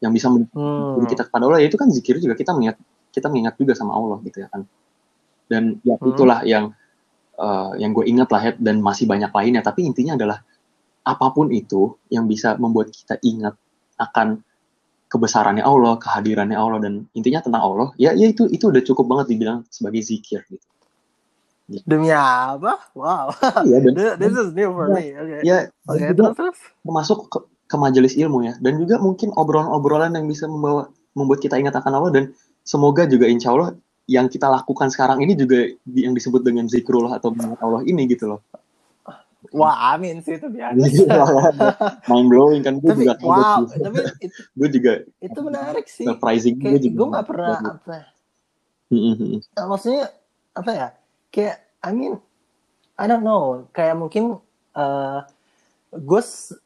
Yang 0.02 0.12
bisa 0.18 0.26
hmm. 0.34 1.06
kita 1.06 1.30
kepada 1.30 1.46
Allah. 1.46 1.62
Ya 1.62 1.70
itu 1.70 1.78
kan 1.78 1.86
zikir 1.94 2.18
juga. 2.18 2.34
Kita 2.34 2.50
mengingat 2.50 2.82
kita 3.14 3.30
mengingat 3.30 3.54
juga 3.54 3.78
sama 3.78 3.94
Allah 3.94 4.18
gitu 4.26 4.42
ya 4.42 4.50
kan. 4.50 4.66
Dan 5.46 5.78
ya 5.86 5.94
hmm. 5.94 6.10
itulah 6.10 6.42
yang 6.42 6.74
uh, 7.38 7.72
yang 7.78 7.94
gue 7.94 8.04
ingat 8.06 8.28
lah 8.30 8.42
ya 8.50 8.52
dan 8.58 8.82
masih 8.82 9.04
banyak 9.06 9.30
lainnya 9.30 9.62
tapi 9.62 9.86
intinya 9.86 10.18
adalah 10.18 10.42
apa 11.04 11.26
pun 11.36 11.52
itu 11.52 12.00
yang 12.08 12.24
bisa 12.24 12.56
membuat 12.56 12.88
kita 12.88 13.20
ingat 13.20 13.54
akan 14.00 14.40
kebesarannya 15.12 15.62
Allah, 15.62 15.94
kehadirannya 16.00 16.58
Allah 16.58 16.82
dan 16.82 17.06
intinya 17.14 17.38
tentang 17.38 17.62
Allah, 17.62 17.94
ya 17.94 18.10
ya 18.16 18.26
itu 18.26 18.50
itu 18.50 18.66
udah 18.66 18.82
cukup 18.82 19.06
banget 19.06 19.36
dibilang 19.36 19.62
sebagai 19.70 20.02
zikir 20.02 20.42
gitu. 20.50 20.66
Demi 21.86 22.10
apa? 22.10 22.82
Wow. 22.92 23.32
Iya, 23.64 23.78
dan, 23.88 24.20
this 24.20 24.34
is 24.36 24.52
new 24.52 24.74
for 24.74 24.90
ya, 24.90 24.96
me. 24.96 25.04
Okay. 25.16 25.40
Ya, 25.46 25.58
okay, 25.88 26.12
terus, 26.12 26.36
terus. 26.36 26.58
Termasuk 26.84 27.30
ke, 27.32 27.38
ke 27.70 27.76
majelis 27.78 28.18
ilmu 28.18 28.44
ya, 28.44 28.58
dan 28.60 28.76
juga 28.76 28.98
mungkin 28.98 29.32
obrolan-obrolan 29.32 30.12
yang 30.12 30.26
bisa 30.26 30.44
membawa 30.50 30.90
membuat 31.14 31.40
kita 31.40 31.56
ingat 31.56 31.78
akan 31.78 31.92
Allah 31.94 32.10
dan 32.10 32.24
semoga 32.66 33.06
juga 33.06 33.30
insya 33.30 33.54
Allah 33.54 33.78
yang 34.04 34.28
kita 34.28 34.48
lakukan 34.48 34.92
sekarang 34.92 35.24
ini 35.24 35.32
juga 35.32 35.64
yang 35.88 36.12
disebut 36.12 36.44
dengan 36.44 36.68
zikrullah 36.68 37.16
atau 37.16 37.32
mengingat 37.32 37.60
Allah 37.64 37.82
ini 37.88 38.04
gitu 38.08 38.36
loh. 38.36 38.40
Wah, 39.52 39.92
amin 39.92 40.24
sih 40.24 40.40
itu 40.40 40.48
biasa. 40.48 40.82
Mind 42.08 42.28
blowing 42.32 42.62
kan 42.64 42.80
gue 42.80 42.92
juga. 42.96 43.14
Wow, 43.20 43.68
tapi 43.68 44.00
itu, 44.24 44.40
gue 44.58 44.68
juga. 44.72 44.92
Itu 45.20 45.38
menarik 45.44 45.86
sih. 45.86 46.08
Surprising 46.08 46.56
gue 46.56 46.80
juga. 46.80 46.96
Gue 46.96 47.08
gak 47.12 47.26
pernah 47.28 47.58
apa. 47.60 47.98
Uh, 48.88 49.66
maksudnya 49.68 50.10
apa 50.56 50.70
ya? 50.72 50.88
Kayak, 51.28 51.56
I 51.84 51.90
mean, 51.92 52.14
I 52.96 53.04
don't 53.04 53.22
know. 53.22 53.68
Kayak 53.76 54.00
mungkin 54.00 54.40
uh, 54.72 55.18
gue 55.94 56.20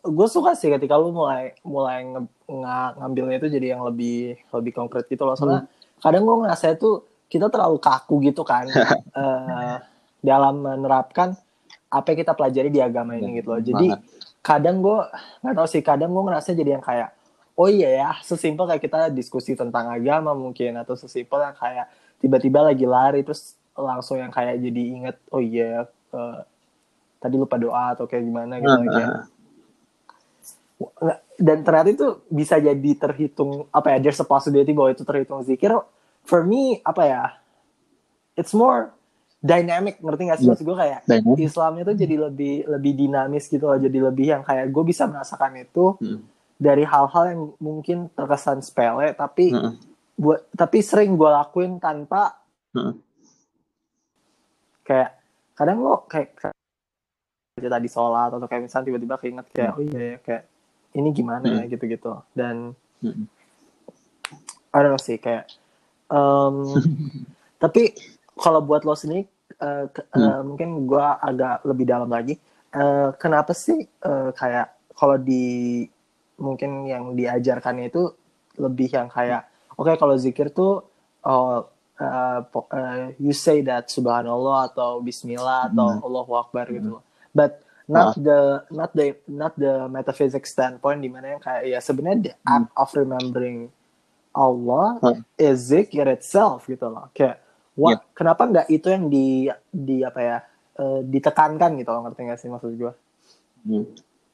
gue 0.06 0.28
suka 0.30 0.54
sih 0.56 0.72
ketika 0.72 0.96
lu 0.96 1.12
mulai 1.12 1.52
mulai 1.66 2.06
nge, 2.08 2.22
ng 2.48 2.64
ngambilnya 2.96 3.36
itu 3.42 3.48
jadi 3.52 3.66
yang 3.76 3.82
lebih 3.84 4.38
lebih 4.54 4.72
konkret 4.72 5.10
gitu 5.10 5.26
loh. 5.26 5.34
Soalnya 5.34 5.66
hmm. 5.66 6.00
kadang 6.00 6.22
gue 6.24 6.36
ngerasa 6.46 6.78
itu 6.78 7.04
kita 7.28 7.52
terlalu 7.52 7.76
kaku 7.78 8.24
gitu 8.24 8.42
kan 8.42 8.64
uh, 9.12 9.76
dalam 10.28 10.64
menerapkan 10.64 11.36
apa 11.88 12.06
yang 12.12 12.18
kita 12.20 12.32
pelajari 12.36 12.68
di 12.68 12.80
agama 12.84 13.16
ini 13.16 13.40
gitu 13.40 13.48
loh. 13.56 13.62
Jadi 13.64 13.86
banget. 13.92 14.00
kadang 14.44 14.76
gue 14.84 14.98
nggak 15.44 15.54
tahu 15.56 15.68
sih, 15.68 15.80
kadang 15.80 16.10
gue 16.12 16.22
ngerasa 16.24 16.52
jadi 16.52 16.80
yang 16.80 16.84
kayak 16.84 17.16
oh 17.58 17.68
iya 17.68 17.88
ya, 17.90 18.10
sesimpel 18.20 18.68
kayak 18.68 18.82
kita 18.84 19.00
diskusi 19.12 19.56
tentang 19.56 19.88
agama 19.88 20.36
mungkin 20.36 20.76
atau 20.78 20.94
sesimpel 20.94 21.42
yang 21.42 21.56
kayak 21.56 21.86
tiba-tiba 22.20 22.60
lagi 22.60 22.84
lari 22.84 23.24
terus 23.24 23.56
langsung 23.78 24.18
yang 24.18 24.30
kayak 24.34 24.58
jadi 24.58 24.82
inget 24.90 25.16
oh 25.30 25.38
iya 25.38 25.86
uh, 26.10 26.42
tadi 27.22 27.34
lupa 27.38 27.54
doa 27.54 27.94
atau 27.94 28.10
kayak 28.10 28.26
gimana 28.26 28.58
gitu 28.58 28.74
uh, 28.74 28.82
kayak 28.90 29.10
dan 31.38 31.62
ternyata 31.62 31.90
itu 31.94 32.08
bisa 32.26 32.58
jadi 32.58 32.90
terhitung 32.98 33.70
apa 33.70 33.94
ya 33.94 33.98
there's 34.02 34.18
a 34.18 34.26
possibility 34.26 34.74
bahwa 34.74 34.90
itu 34.90 35.06
terhitung 35.06 35.42
zikir 35.46 35.70
for 36.28 36.44
me 36.44 36.84
apa 36.84 37.02
ya 37.08 37.24
it's 38.36 38.52
more 38.52 38.92
dynamic 39.40 39.96
ngerti 40.02 40.22
gak 40.28 40.38
sih 40.38 40.44
yeah. 40.44 40.52
maksud 40.52 40.66
gue 40.66 40.76
kayak 40.76 41.00
dynamic. 41.08 41.38
Islamnya 41.40 41.82
tuh 41.88 41.96
jadi 41.96 42.14
lebih 42.28 42.54
lebih 42.68 42.92
dinamis 42.92 43.48
gitu 43.48 43.64
loh 43.64 43.78
jadi 43.80 43.98
lebih 44.12 44.26
yang 44.36 44.42
kayak 44.44 44.68
gue 44.68 44.84
bisa 44.84 45.08
merasakan 45.08 45.62
itu 45.62 45.96
hmm. 45.96 46.20
dari 46.60 46.84
hal-hal 46.84 47.24
yang 47.32 47.42
mungkin 47.56 48.12
terkesan 48.12 48.60
sepele 48.60 49.16
tapi 49.16 49.54
hmm. 49.56 49.72
buat 50.20 50.52
tapi 50.52 50.84
sering 50.84 51.16
gue 51.16 51.30
lakuin 51.30 51.80
tanpa 51.80 52.34
hmm. 52.76 52.92
kayak 54.84 55.16
kadang 55.54 55.78
lo 55.80 56.04
kayak, 56.10 56.34
kayak 57.56 57.72
tadi 57.72 57.88
sholat 57.88 58.30
atau 58.34 58.46
kayak 58.50 58.62
misalnya 58.66 58.86
tiba-tiba 58.90 59.14
keinget 59.22 59.46
kayak 59.54 59.72
hmm. 59.72 59.78
oh 59.78 59.82
iya 59.86 60.00
ya 60.02 60.16
kayak 60.20 60.42
ini 60.98 61.08
gimana 61.14 61.44
ya, 61.46 61.50
hmm. 61.54 61.62
ya 61.62 61.72
gitu-gitu 61.78 62.12
dan 62.34 62.54
hmm. 63.06 63.24
I 64.74 64.78
don't 64.82 64.92
know 64.92 65.00
sih 65.00 65.16
kayak 65.22 65.46
um, 66.12 66.76
tapi 67.62 67.94
kalau 68.38 68.62
buat 68.62 68.84
lo 68.84 68.94
sendiri 68.94 69.26
uh, 69.60 69.86
hmm. 69.88 70.18
uh, 70.18 70.40
mungkin 70.44 70.88
gue 70.88 71.06
agak 71.22 71.64
lebih 71.64 71.84
dalam 71.88 72.10
lagi 72.10 72.36
uh, 72.74 73.14
kenapa 73.16 73.52
sih 73.54 73.84
uh, 74.04 74.30
kayak 74.34 74.74
kalau 74.94 75.16
di 75.16 75.86
mungkin 76.38 76.86
yang 76.86 77.14
diajarkannya 77.18 77.90
itu 77.90 78.14
lebih 78.58 78.90
yang 78.90 79.10
kayak 79.10 79.46
oke 79.74 79.90
okay, 79.90 79.94
kalau 79.98 80.14
zikir 80.18 80.50
tuh 80.50 80.86
uh, 81.26 81.62
uh, 81.98 82.40
uh, 82.46 83.04
you 83.18 83.34
say 83.34 83.62
that 83.62 83.90
subhanallah 83.90 84.70
atau 84.70 85.02
bismillah 85.02 85.70
atau 85.70 85.98
hmm. 85.98 86.06
Allahu 86.06 86.32
akbar 86.38 86.66
gitu 86.70 86.98
hmm. 86.98 87.04
but 87.34 87.62
not 87.88 88.14
uh. 88.14 88.20
the 88.20 88.40
not 88.70 88.90
the 88.94 89.16
not 89.26 89.52
the 89.58 89.90
metaphysics 89.90 90.54
standpoint 90.54 91.02
di 91.02 91.10
mana 91.10 91.36
yang 91.36 91.42
kayak 91.42 91.62
ya 91.66 91.78
sebenarnya 91.82 92.18
the 92.30 92.34
act 92.46 92.70
of 92.78 92.88
remembering 92.94 93.70
Allah 94.38 95.02
uh. 95.02 95.18
is 95.34 95.74
zikir 95.74 96.06
itself 96.06 96.70
gitu 96.70 96.86
loh 96.86 97.10
kayak 97.10 97.42
Wah, 97.78 97.94
yeah. 97.94 98.02
kenapa 98.10 98.42
nggak 98.50 98.66
itu 98.74 98.86
yang 98.90 99.06
di 99.06 99.46
di 99.70 100.02
apa 100.02 100.18
ya 100.18 100.36
uh, 100.82 101.00
ditekankan 101.06 101.78
gitu 101.78 101.90
ngerti 101.94 102.20
nggak 102.26 102.40
sih 102.42 102.50
maksud 102.50 102.74
gue? 102.74 102.92
Hmm. 103.62 103.86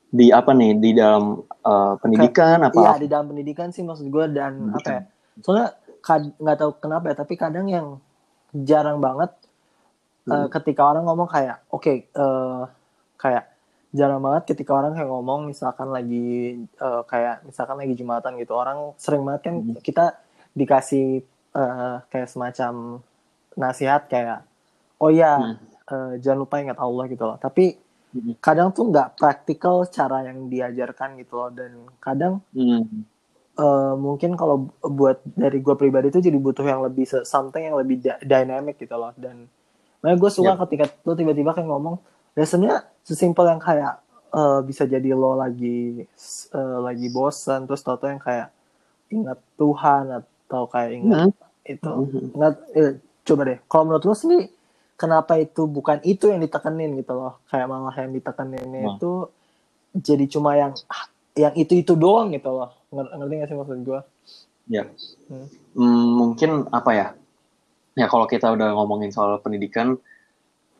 Di 0.08 0.32
apa 0.32 0.56
nih 0.56 0.72
di 0.80 0.90
dalam 0.96 1.44
uh, 1.44 1.94
pendidikan 2.00 2.64
Ke, 2.64 2.68
apa? 2.72 2.80
Iya 2.80 2.92
di 3.04 3.08
dalam 3.12 3.26
pendidikan 3.28 3.68
sih 3.68 3.84
maksud 3.84 4.08
gue 4.08 4.24
dan 4.32 4.72
pendidikan. 4.72 4.80
apa 4.80 4.88
ya? 4.88 5.02
Soalnya 5.44 5.68
nggak 6.40 6.56
tahu 6.56 6.70
kenapa 6.80 7.04
ya 7.12 7.16
tapi 7.20 7.34
kadang 7.36 7.66
yang 7.68 7.86
jarang 8.56 9.04
banget 9.04 9.36
uh, 10.32 10.32
hmm. 10.32 10.48
ketika 10.48 10.82
orang 10.88 11.04
ngomong 11.04 11.28
kayak 11.28 11.60
oke 11.68 11.84
okay, 11.84 12.08
uh, 12.16 12.64
kayak 13.20 13.44
jarang 13.94 14.18
banget 14.18 14.42
ketika 14.50 14.74
orang 14.74 14.92
kayak 14.98 15.06
ngomong 15.06 15.46
misalkan 15.46 15.94
lagi 15.94 16.58
uh, 16.82 17.06
kayak 17.06 17.46
misalkan 17.46 17.78
lagi 17.78 17.94
jumatan 17.94 18.34
gitu 18.42 18.52
orang 18.58 18.90
sering 18.98 19.22
banget 19.22 19.42
kan 19.46 19.54
hmm. 19.62 19.78
kita 19.86 20.18
dikasih 20.50 21.22
uh, 21.54 22.02
kayak 22.10 22.26
semacam 22.26 22.98
nasihat 23.54 24.10
kayak 24.10 24.42
oh 24.98 25.14
ya 25.14 25.38
hmm. 25.38 25.56
uh, 25.86 26.12
jangan 26.18 26.42
lupa 26.42 26.58
ingat 26.58 26.78
Allah 26.82 27.06
gitu 27.06 27.22
loh 27.22 27.38
tapi 27.38 27.78
hmm. 27.78 28.42
kadang 28.42 28.74
tuh 28.74 28.90
nggak 28.90 29.14
praktikal 29.14 29.86
cara 29.86 30.26
yang 30.26 30.50
diajarkan 30.50 31.14
gitu 31.22 31.38
loh 31.38 31.50
dan 31.54 31.86
kadang 32.02 32.42
hmm. 32.50 33.06
uh, 33.62 33.94
mungkin 33.94 34.34
kalau 34.34 34.74
buat 34.82 35.22
dari 35.38 35.62
gue 35.62 35.74
pribadi 35.78 36.10
itu 36.10 36.18
jadi 36.18 36.38
butuh 36.42 36.66
yang 36.66 36.82
lebih 36.82 37.06
something 37.22 37.62
yang 37.62 37.78
lebih 37.78 38.02
dynamic 38.26 38.74
gitu 38.74 38.98
loh 38.98 39.14
dan 39.14 39.46
makanya 40.02 40.18
gue 40.18 40.30
suka 40.34 40.58
yeah. 40.58 40.60
ketika 40.66 40.84
lo 41.06 41.14
tiba-tiba 41.14 41.54
kayak 41.54 41.70
ngomong 41.70 42.02
biasanya 42.34 42.84
sesimpel 43.06 43.46
yang 43.46 43.62
kayak 43.62 44.02
uh, 44.34 44.60
bisa 44.66 44.84
jadi 44.84 45.14
lo 45.14 45.38
lagi 45.38 46.02
uh, 46.52 46.78
lagi 46.82 47.06
bosan 47.14 47.64
terus 47.70 47.86
tau 47.86 47.96
yang 48.02 48.20
kayak 48.20 48.50
ingat 49.08 49.38
Tuhan 49.54 50.04
atau 50.10 50.62
kayak 50.66 50.90
ingat 50.98 51.30
hmm. 51.30 51.72
itu 51.78 51.90
hmm. 51.90 52.34
ingat 52.34 52.54
eh, 52.74 52.92
coba 53.22 53.42
deh 53.46 53.58
kalau 53.70 53.82
menurut 53.88 54.04
lo 54.04 54.14
sendiri 54.18 54.50
kenapa 54.98 55.38
itu 55.38 55.66
bukan 55.70 56.02
itu 56.02 56.30
yang 56.30 56.42
ditekenin 56.42 56.98
gitu 56.98 57.14
loh 57.14 57.38
kayak 57.46 57.70
malah 57.70 57.94
yang 57.94 58.10
ditekenin 58.10 58.66
nah. 58.66 58.98
itu 58.98 59.30
jadi 59.94 60.24
cuma 60.26 60.58
yang 60.58 60.74
yang 61.38 61.54
itu 61.54 61.78
itu 61.78 61.94
doang 61.94 62.34
gitu 62.34 62.50
loh 62.50 62.70
ngerti 62.90 63.34
gak 63.42 63.48
sih 63.50 63.56
maksud 63.58 63.78
gue 63.86 64.00
ya 64.70 64.84
hmm. 65.30 65.46
Hmm, 65.74 66.06
mungkin 66.18 66.50
apa 66.70 66.90
ya 66.94 67.08
ya 67.94 68.06
kalau 68.10 68.26
kita 68.26 68.50
udah 68.50 68.74
ngomongin 68.74 69.14
soal 69.14 69.38
pendidikan 69.38 69.98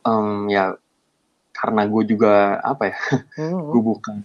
um, 0.02 0.50
ya 0.50 0.74
karena 1.54 1.86
gue 1.86 2.02
juga 2.04 2.58
apa 2.60 2.90
ya 2.90 2.96
hmm. 3.38 3.70
gue 3.70 3.82
bukan 3.82 4.16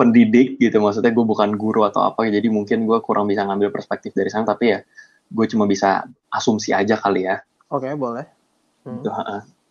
pendidik 0.00 0.56
gitu 0.56 0.80
maksudnya 0.80 1.12
gue 1.12 1.24
bukan 1.24 1.54
guru 1.54 1.84
atau 1.84 2.02
apa 2.08 2.26
jadi 2.26 2.48
mungkin 2.48 2.88
gue 2.88 2.98
kurang 3.04 3.28
bisa 3.28 3.44
ngambil 3.44 3.68
perspektif 3.68 4.16
dari 4.16 4.32
sana 4.32 4.48
tapi 4.48 4.72
ya 4.72 4.80
gue 5.32 5.46
cuma 5.52 5.68
bisa 5.68 6.08
asumsi 6.32 6.72
aja 6.72 6.96
kali 6.96 7.28
ya 7.28 7.40
Oke, 7.72 7.88
okay, 7.88 7.96
boleh. 7.96 8.24
Hmm. 8.84 9.00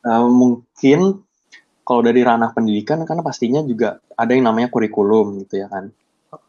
Uh, 0.02 0.26
mungkin 0.26 1.22
kalau 1.86 2.02
dari 2.02 2.26
ranah 2.26 2.50
pendidikan 2.50 3.06
kan 3.06 3.22
pastinya 3.22 3.62
juga 3.62 4.02
ada 4.18 4.34
yang 4.34 4.50
namanya 4.50 4.74
kurikulum 4.74 5.46
gitu 5.46 5.62
ya 5.62 5.70
kan. 5.70 5.94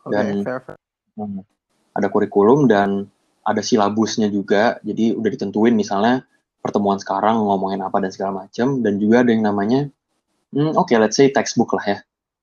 Dan 0.09 0.40
okay, 0.40 0.48
fair, 0.48 0.61
fair. 0.64 0.76
Hmm, 1.20 1.44
ada 1.92 2.09
kurikulum 2.09 2.72
dan 2.72 3.05
ada 3.44 3.61
silabusnya 3.61 4.32
juga. 4.32 4.80
Jadi 4.80 5.12
udah 5.12 5.28
ditentuin 5.28 5.76
misalnya 5.76 6.24
pertemuan 6.64 6.96
sekarang 6.96 7.36
ngomongin 7.44 7.84
apa 7.84 8.00
dan 8.00 8.09
segala 8.09 8.48
macam 8.48 8.80
dan 8.80 8.96
juga 8.96 9.20
ada 9.20 9.30
yang 9.36 9.44
namanya 9.44 9.92
hmm, 10.53 10.76
oke 10.76 10.88
okay, 10.88 10.96
let's 11.00 11.16
say 11.18 11.32
textbook 11.32 11.72
lah 11.74 11.84
ya. 11.84 11.98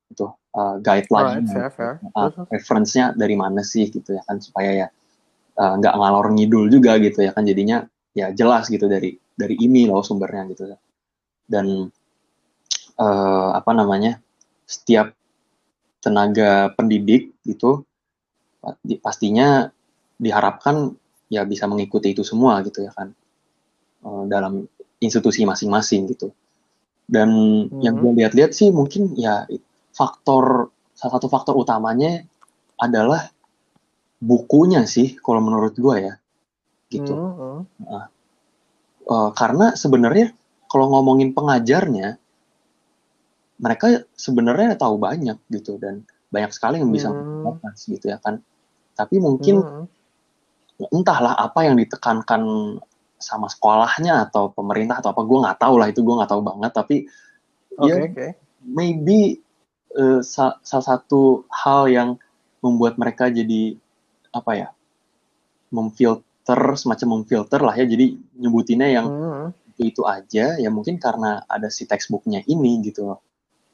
Itu 0.09 0.33
uh, 0.57 0.81
guideline. 0.81 1.45
Right, 1.45 1.49
fair, 1.49 1.69
fair. 1.73 1.93
Uh, 2.17 2.29
reference-nya 2.49 3.13
dari 3.13 3.37
mana 3.37 3.61
sih 3.61 3.89
gitu 3.89 4.17
ya 4.17 4.21
kan 4.25 4.41
supaya 4.41 4.71
ya 4.85 4.87
nggak 5.59 5.91
uh, 5.91 5.97
ngalor 5.99 6.31
ngidul 6.31 6.71
juga 6.71 6.95
gitu 7.03 7.19
ya 7.19 7.35
kan 7.35 7.43
jadinya 7.43 7.83
ya 8.15 8.31
jelas 8.31 8.71
gitu 8.71 8.87
dari 8.87 9.19
dari 9.35 9.55
ini 9.59 9.85
loh 9.87 9.99
sumbernya 10.01 10.47
gitu 10.51 10.71
dan 11.47 11.91
uh, 12.99 13.49
apa 13.55 13.71
namanya 13.71 14.19
setiap 14.67 15.15
tenaga 15.99 16.71
pendidik 16.75 17.35
itu 17.43 17.83
pastinya 18.99 19.67
diharapkan 20.19 20.95
ya 21.31 21.47
bisa 21.47 21.67
mengikuti 21.67 22.11
itu 22.11 22.23
semua 22.27 22.59
gitu 22.63 22.83
ya 22.83 22.91
kan 22.91 23.15
uh, 24.03 24.23
dalam 24.27 24.67
institusi 24.99 25.47
masing-masing 25.47 26.11
gitu 26.11 26.35
dan 27.09 27.29
hmm. 27.33 27.81
yang 27.81 27.97
gue 27.97 28.11
lihat-lihat 28.21 28.53
sih 28.53 28.69
mungkin 28.69 29.17
ya 29.17 29.49
faktor 29.97 30.69
salah 30.93 31.17
satu 31.17 31.25
faktor 31.25 31.57
utamanya 31.57 32.21
adalah 32.77 33.33
bukunya 34.21 34.85
sih 34.85 35.17
kalau 35.17 35.41
menurut 35.41 35.73
gue 35.73 35.95
ya 36.05 36.13
gitu 36.93 37.13
hmm. 37.17 37.59
nah, 37.81 38.07
uh, 39.09 39.29
karena 39.33 39.73
sebenarnya 39.73 40.37
kalau 40.69 40.93
ngomongin 40.93 41.33
pengajarnya 41.33 42.21
mereka 43.59 44.05
sebenarnya 44.13 44.77
tahu 44.77 45.01
banyak 45.01 45.35
gitu 45.49 45.81
dan 45.81 46.05
banyak 46.29 46.53
sekali 46.53 46.77
yang 46.77 46.93
bisa 46.93 47.09
hmm. 47.09 47.73
gitu 47.89 48.05
ya 48.13 48.21
kan 48.21 48.39
tapi 48.93 49.17
mungkin 49.17 49.65
hmm. 49.65 49.85
entahlah 50.93 51.33
apa 51.33 51.65
yang 51.65 51.75
ditekankan 51.75 52.43
sama 53.19 53.51
sekolahnya 53.51 54.31
atau 54.31 54.55
pemerintah 54.55 55.03
atau 55.03 55.11
apa 55.11 55.21
gue 55.27 55.37
nggak 55.43 55.59
tahu 55.59 55.75
lah 55.75 55.87
itu 55.91 55.99
gue 56.01 56.15
nggak 56.15 56.31
tahu 56.31 56.41
banget 56.41 56.71
tapi 56.71 56.95
okay, 57.75 57.87
ya 57.87 57.95
okay. 58.07 58.31
maybe 58.63 59.43
uh, 59.99 60.23
sa 60.23 60.57
salah 60.63 60.85
satu 60.95 61.43
hal 61.51 61.91
yang 61.91 62.09
membuat 62.63 62.95
mereka 62.95 63.27
jadi 63.27 63.75
apa 64.31 64.51
ya 64.55 64.69
memfilter 65.69 66.61
semacam 66.79 67.19
memfilter 67.19 67.59
lah 67.59 67.75
ya 67.75 67.85
jadi 67.85 68.15
nyebutinnya 68.39 68.87
yang 68.89 69.07
hmm. 69.07 69.47
itu 69.75 69.81
itu 69.91 70.01
aja 70.07 70.55
ya 70.55 70.69
mungkin 70.71 70.95
karena 70.99 71.43
ada 71.45 71.67
si 71.67 71.83
textbooknya 71.83 72.43
ini 72.47 72.79
gitu 72.87 73.19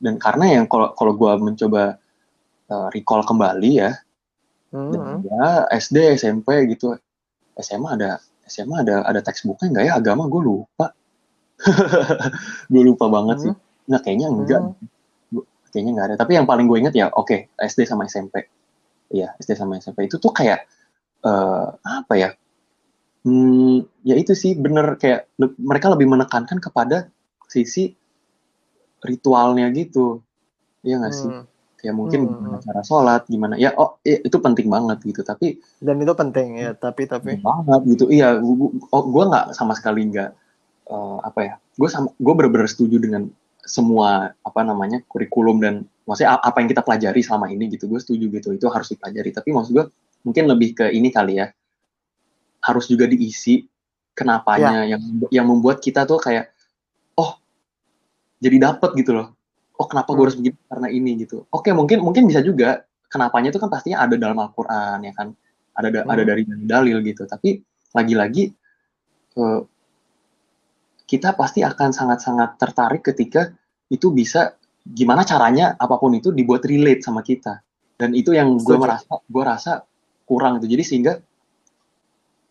dan 0.01 0.17
karena 0.17 0.59
yang 0.59 0.65
kalau 0.67 0.91
kalau 0.97 1.13
gue 1.15 1.33
mencoba 1.39 2.01
uh, 2.69 2.87
recall 2.91 3.23
kembali 3.25 3.71
ya 3.77 3.91
hmm. 4.73 5.25
ya 5.25 5.69
SD 5.71 6.19
SMP 6.19 6.65
gitu 6.73 6.97
SMA 7.55 7.95
ada 7.95 8.19
SMA 8.45 8.85
ada 8.85 9.05
ada 9.05 9.19
textbooknya 9.21 9.67
enggak 9.73 9.85
ya? 9.89 9.93
Agama 9.97 10.29
gue 10.29 10.41
lupa. 10.41 10.93
Gue 12.71 12.83
lupa 12.83 13.07
banget 13.07 13.37
sih. 13.47 13.53
Hmm. 13.55 13.63
nggak 13.85 14.01
kayaknya 14.01 14.27
enggak 14.27 14.61
hmm. 14.65 15.45
kayaknya 15.71 15.91
enggak 15.95 16.07
ada. 16.11 16.15
Tapi 16.19 16.31
yang 16.35 16.45
paling 16.49 16.65
gue 16.65 16.77
inget 16.81 16.95
ya 16.97 17.07
oke 17.13 17.31
okay, 17.31 17.39
SD 17.61 17.87
sama 17.87 18.09
SMP 18.09 18.49
iya 19.13 19.37
SD 19.37 19.53
sama 19.53 19.77
SMP 19.77 20.09
itu 20.09 20.17
tuh 20.17 20.33
kayak 20.35 20.67
uh, 21.23 21.69
apa 21.79 22.13
ya? 22.17 22.29
Hmm, 23.25 23.81
ya 24.05 24.13
itu 24.17 24.37
sih 24.37 24.53
bener 24.53 25.01
kayak 25.01 25.31
le 25.41 25.53
mereka 25.57 25.89
lebih 25.89 26.05
menekankan 26.05 26.61
kepada 26.61 27.09
sisi 27.49 27.93
ritualnya 29.01 29.71
gitu. 29.73 30.21
Iya 30.85 31.01
nggak 31.01 31.13
sih? 31.13 31.29
Hmm 31.31 31.54
ya 31.85 31.93
mungkin 31.93 32.25
hmm. 32.25 32.31
gimana 32.33 32.57
cara 32.65 32.81
sholat 32.81 33.21
gimana. 33.29 33.53
Ya 33.61 33.77
oh 33.77 34.01
ya, 34.01 34.17
itu 34.25 34.37
penting 34.41 34.67
banget 34.73 34.97
gitu. 35.05 35.21
Tapi 35.21 35.61
dan 35.77 36.01
itu 36.01 36.13
penting 36.17 36.47
ya 36.57 36.73
tapi 36.73 37.05
tapi. 37.05 37.37
Banget 37.37 37.81
gitu. 37.85 38.09
Iya 38.09 38.41
gua, 38.41 38.73
oh, 38.89 39.03
gue 39.05 39.23
nggak 39.29 39.45
sama 39.53 39.77
sekali 39.77 40.09
nggak 40.09 40.33
uh, 40.89 41.21
apa 41.21 41.39
ya 41.45 41.53
gue 41.77 41.89
sama 41.91 42.09
gue 42.17 42.33
benar-benar 42.33 42.65
setuju 42.65 42.97
dengan 42.97 43.29
semua 43.61 44.33
apa 44.45 44.61
namanya 44.61 45.01
kurikulum 45.09 45.57
dan 45.61 45.85
maksudnya 46.05 46.37
apa 46.37 46.57
yang 46.61 46.69
kita 46.73 46.81
pelajari 46.81 47.21
selama 47.21 47.53
ini 47.53 47.69
gitu. 47.69 47.85
Gue 47.85 48.01
setuju 48.01 48.25
gitu 48.33 48.49
itu 48.57 48.65
harus 48.73 48.89
dipelajari. 48.89 49.29
Tapi 49.29 49.49
maksud 49.53 49.71
gue 49.77 49.85
mungkin 50.25 50.49
lebih 50.49 50.73
ke 50.73 50.85
ini 50.89 51.13
kali 51.13 51.37
ya. 51.37 51.53
Harus 52.65 52.89
juga 52.89 53.05
diisi 53.05 53.61
kenapanya 54.17 54.89
ya. 54.89 54.97
yang 54.97 55.01
yang 55.29 55.45
membuat 55.45 55.83
kita 55.83 56.07
tuh 56.07 56.17
kayak 56.17 56.49
oh 57.19 57.37
jadi 58.39 58.71
dapet 58.71 58.95
gitu 58.97 59.11
loh 59.13 59.35
oh 59.75 59.87
kenapa 59.87 60.15
gue 60.15 60.23
harus 60.23 60.37
hmm. 60.39 60.43
begini 60.45 60.57
karena 60.71 60.87
ini 60.91 61.11
gitu. 61.23 61.37
Oke 61.51 61.71
mungkin 61.75 62.01
mungkin 62.01 62.27
bisa 62.27 62.39
juga 62.41 62.83
kenapanya 63.11 63.51
itu 63.51 63.59
kan 63.59 63.69
pastinya 63.71 64.03
ada 64.03 64.15
dalam 64.15 64.37
Al-Quran 64.39 64.97
ya 65.03 65.13
kan? 65.15 65.27
Ada 65.75 65.87
da 65.91 65.99
hmm. 66.03 66.13
ada 66.13 66.23
dari 66.23 66.43
dalil 66.47 66.97
gitu. 67.03 67.23
Tapi 67.27 67.59
lagi-lagi 67.95 68.43
uh, 69.39 69.61
kita 71.05 71.37
pasti 71.37 71.61
akan 71.61 71.89
sangat-sangat 71.93 72.57
tertarik 72.57 73.05
ketika 73.05 73.53
itu 73.91 74.09
bisa 74.09 74.57
gimana 74.85 75.21
caranya 75.21 75.77
apa 75.77 75.97
pun 76.01 76.13
itu 76.17 76.33
dibuat 76.33 76.65
relate 76.65 77.05
sama 77.05 77.21
kita. 77.21 77.61
Dan 77.95 78.11
itu 78.11 78.35
yang 78.35 78.59
gue 78.59 78.75
merasa 78.75 79.07
gue 79.23 79.43
rasa 79.43 79.85
kurang 80.25 80.59
itu 80.59 80.67
jadi 80.67 80.83
sehingga 80.83 81.13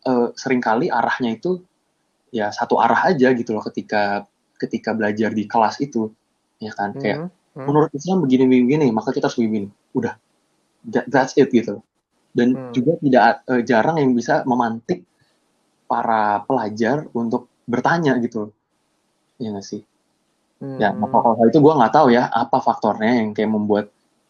uh, 0.06 0.28
sering 0.38 0.62
kali 0.62 0.88
arahnya 0.88 1.36
itu 1.36 1.60
ya 2.30 2.50
satu 2.50 2.78
arah 2.80 3.10
aja 3.12 3.34
gitu 3.34 3.54
loh 3.54 3.62
ketika 3.62 4.24
ketika 4.56 4.94
belajar 4.94 5.34
di 5.34 5.44
kelas 5.44 5.82
itu 5.82 6.10
ya 6.62 6.72
kan 6.74 6.94
kayak 6.96 7.18
mm 7.26 7.28
-hmm. 7.30 7.64
menurut 7.66 7.90
Islam 7.94 8.22
begini 8.22 8.44
begini 8.46 8.86
maka 8.90 9.10
kita 9.10 9.30
harus 9.30 9.38
begini 9.38 9.68
udah 9.94 10.14
that, 10.90 11.06
that's 11.08 11.34
it 11.38 11.48
gitu 11.50 11.80
dan 12.34 12.52
hmm. 12.52 12.72
juga 12.74 12.98
tidak 12.98 13.24
uh, 13.46 13.62
jarang 13.62 13.96
yang 14.02 14.12
bisa 14.12 14.42
memantik 14.44 15.06
para 15.86 16.42
pelajar 16.44 17.06
untuk 17.14 17.46
bertanya 17.64 18.18
gitu 18.18 18.50
ya 19.38 19.54
nggak 19.54 19.64
sih 19.64 19.82
hmm. 20.60 20.78
ya 20.82 20.90
maka 20.92 21.16
kalau 21.22 21.46
itu 21.46 21.58
gue 21.62 21.74
nggak 21.78 21.94
tahu 21.94 22.08
ya 22.10 22.26
apa 22.28 22.58
faktornya 22.58 23.22
yang 23.22 23.30
kayak 23.32 23.50
membuat 23.54 23.86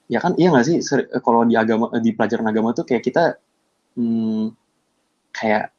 ya 0.06 0.20
kan 0.20 0.36
iya 0.36 0.52
nggak 0.52 0.66
sih 0.68 0.76
kalau 1.24 1.48
di 1.48 1.56
agama 1.56 1.88
di 1.96 2.12
pelajaran 2.12 2.44
agama 2.44 2.76
tuh 2.76 2.84
kayak 2.84 3.02
kita 3.02 3.40
hmm, 3.96 4.52
kayak 5.32 5.72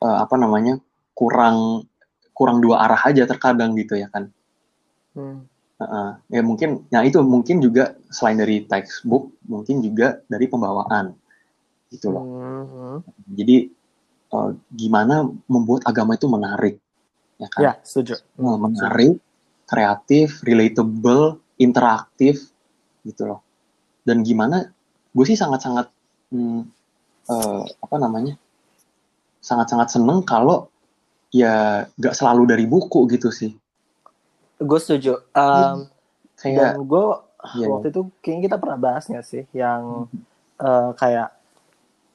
uh, 0.00 0.22
apa 0.22 0.34
namanya 0.38 0.78
kurang 1.18 1.84
kurang 2.30 2.62
dua 2.62 2.86
arah 2.86 3.02
aja 3.10 3.26
terkadang 3.26 3.74
gitu 3.74 3.98
ya 3.98 4.06
kan 4.06 4.30
hmm. 5.18 5.55
Uh, 5.76 6.16
ya 6.32 6.40
mungkin, 6.40 6.88
ya 6.88 7.04
itu 7.04 7.20
mungkin 7.20 7.60
juga 7.60 8.00
selain 8.08 8.40
dari 8.40 8.64
textbook, 8.64 9.28
mungkin 9.44 9.84
juga 9.84 10.24
dari 10.24 10.48
pembawaan, 10.48 11.12
gitu 11.92 12.08
loh. 12.16 12.24
Mm-hmm. 12.24 12.96
Jadi 13.36 13.56
uh, 14.32 14.56
gimana 14.72 15.28
membuat 15.52 15.84
agama 15.84 16.16
itu 16.16 16.32
menarik, 16.32 16.80
ya 17.36 17.48
kan? 17.52 17.60
Ya, 17.60 17.72
setuju. 17.84 18.16
Uh, 18.40 18.56
menarik, 18.56 19.20
kreatif, 19.68 20.40
relatable, 20.48 21.44
interaktif, 21.60 22.48
gitu 23.04 23.28
loh. 23.28 23.44
Dan 24.00 24.24
gimana? 24.24 24.72
Gue 25.12 25.28
sih 25.28 25.36
sangat-sangat 25.36 25.92
hmm, 26.32 26.60
uh, 27.28 27.62
apa 27.68 27.96
namanya? 28.00 28.40
Sangat-sangat 29.44 29.92
seneng 29.92 30.24
kalau 30.24 30.72
ya 31.36 31.84
gak 32.00 32.16
selalu 32.16 32.48
dari 32.48 32.64
buku 32.64 33.04
gitu 33.12 33.28
sih 33.28 33.52
gue 34.60 34.80
setuju. 34.80 35.20
Um, 35.36 35.88
kayak 36.36 36.76
dan 36.76 36.84
gue 36.84 37.04
yeah. 37.54 37.68
waktu 37.70 37.86
itu 37.92 38.00
kayaknya 38.20 38.42
kita 38.50 38.56
pernah 38.60 38.78
bahasnya 38.78 39.20
sih 39.24 39.44
yang 39.56 40.08
uh, 40.60 40.90
kayak 40.96 41.32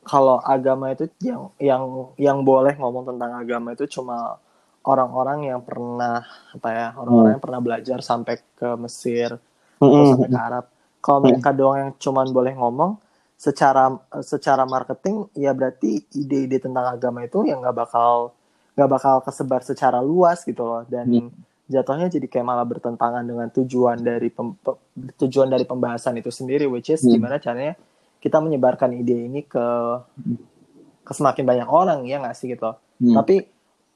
kalau 0.02 0.42
agama 0.42 0.94
itu 0.94 1.10
yang 1.22 1.54
yang 1.62 1.84
yang 2.18 2.38
boleh 2.42 2.74
ngomong 2.78 3.06
tentang 3.06 3.38
agama 3.38 3.78
itu 3.78 3.86
cuma 3.86 4.42
orang-orang 4.82 5.54
yang 5.54 5.62
pernah 5.62 6.26
apa 6.58 6.70
ya 6.74 6.88
orang-orang 6.98 7.38
yang 7.38 7.44
pernah 7.44 7.62
belajar 7.62 7.98
sampai 8.02 8.42
ke 8.58 8.70
Mesir 8.82 9.38
atau 9.78 10.06
sampai 10.18 10.30
ke 10.30 10.40
Arab. 10.42 10.66
Kalau 11.02 11.20
mereka 11.26 11.50
doang 11.54 11.78
yang 11.78 11.92
cuma 11.98 12.26
boleh 12.26 12.54
ngomong 12.58 12.98
secara 13.38 13.90
secara 14.22 14.70
marketing 14.70 15.26
ya 15.34 15.54
berarti 15.54 16.02
ide-ide 16.14 16.62
tentang 16.62 16.94
agama 16.94 17.26
itu 17.26 17.42
yang 17.46 17.62
nggak 17.62 17.74
bakal 17.74 18.34
nggak 18.78 18.90
bakal 18.90 19.16
kesebar 19.22 19.62
secara 19.66 20.02
luas 20.02 20.42
gitu 20.46 20.66
loh. 20.66 20.82
Dan 20.90 21.06
hmm 21.10 21.51
jatuhnya 21.72 22.12
jadi 22.12 22.28
kayak 22.28 22.46
malah 22.46 22.68
bertentangan 22.68 23.24
dengan 23.24 23.48
tujuan 23.48 24.04
dari 24.04 24.28
pem, 24.28 24.60
tujuan 25.16 25.48
dari 25.48 25.64
pembahasan 25.64 26.20
itu 26.20 26.28
sendiri 26.28 26.68
which 26.68 26.92
is 26.92 27.00
hmm. 27.00 27.16
gimana 27.16 27.40
caranya 27.40 27.80
kita 28.20 28.38
menyebarkan 28.44 28.92
ide 29.00 29.32
ini 29.32 29.48
ke 29.48 29.66
ke 31.02 31.12
semakin 31.16 31.48
banyak 31.48 31.70
orang 31.72 32.04
ya 32.04 32.20
nggak 32.20 32.36
sih 32.36 32.52
gitu 32.52 32.76
hmm. 32.76 33.16
tapi 33.16 33.48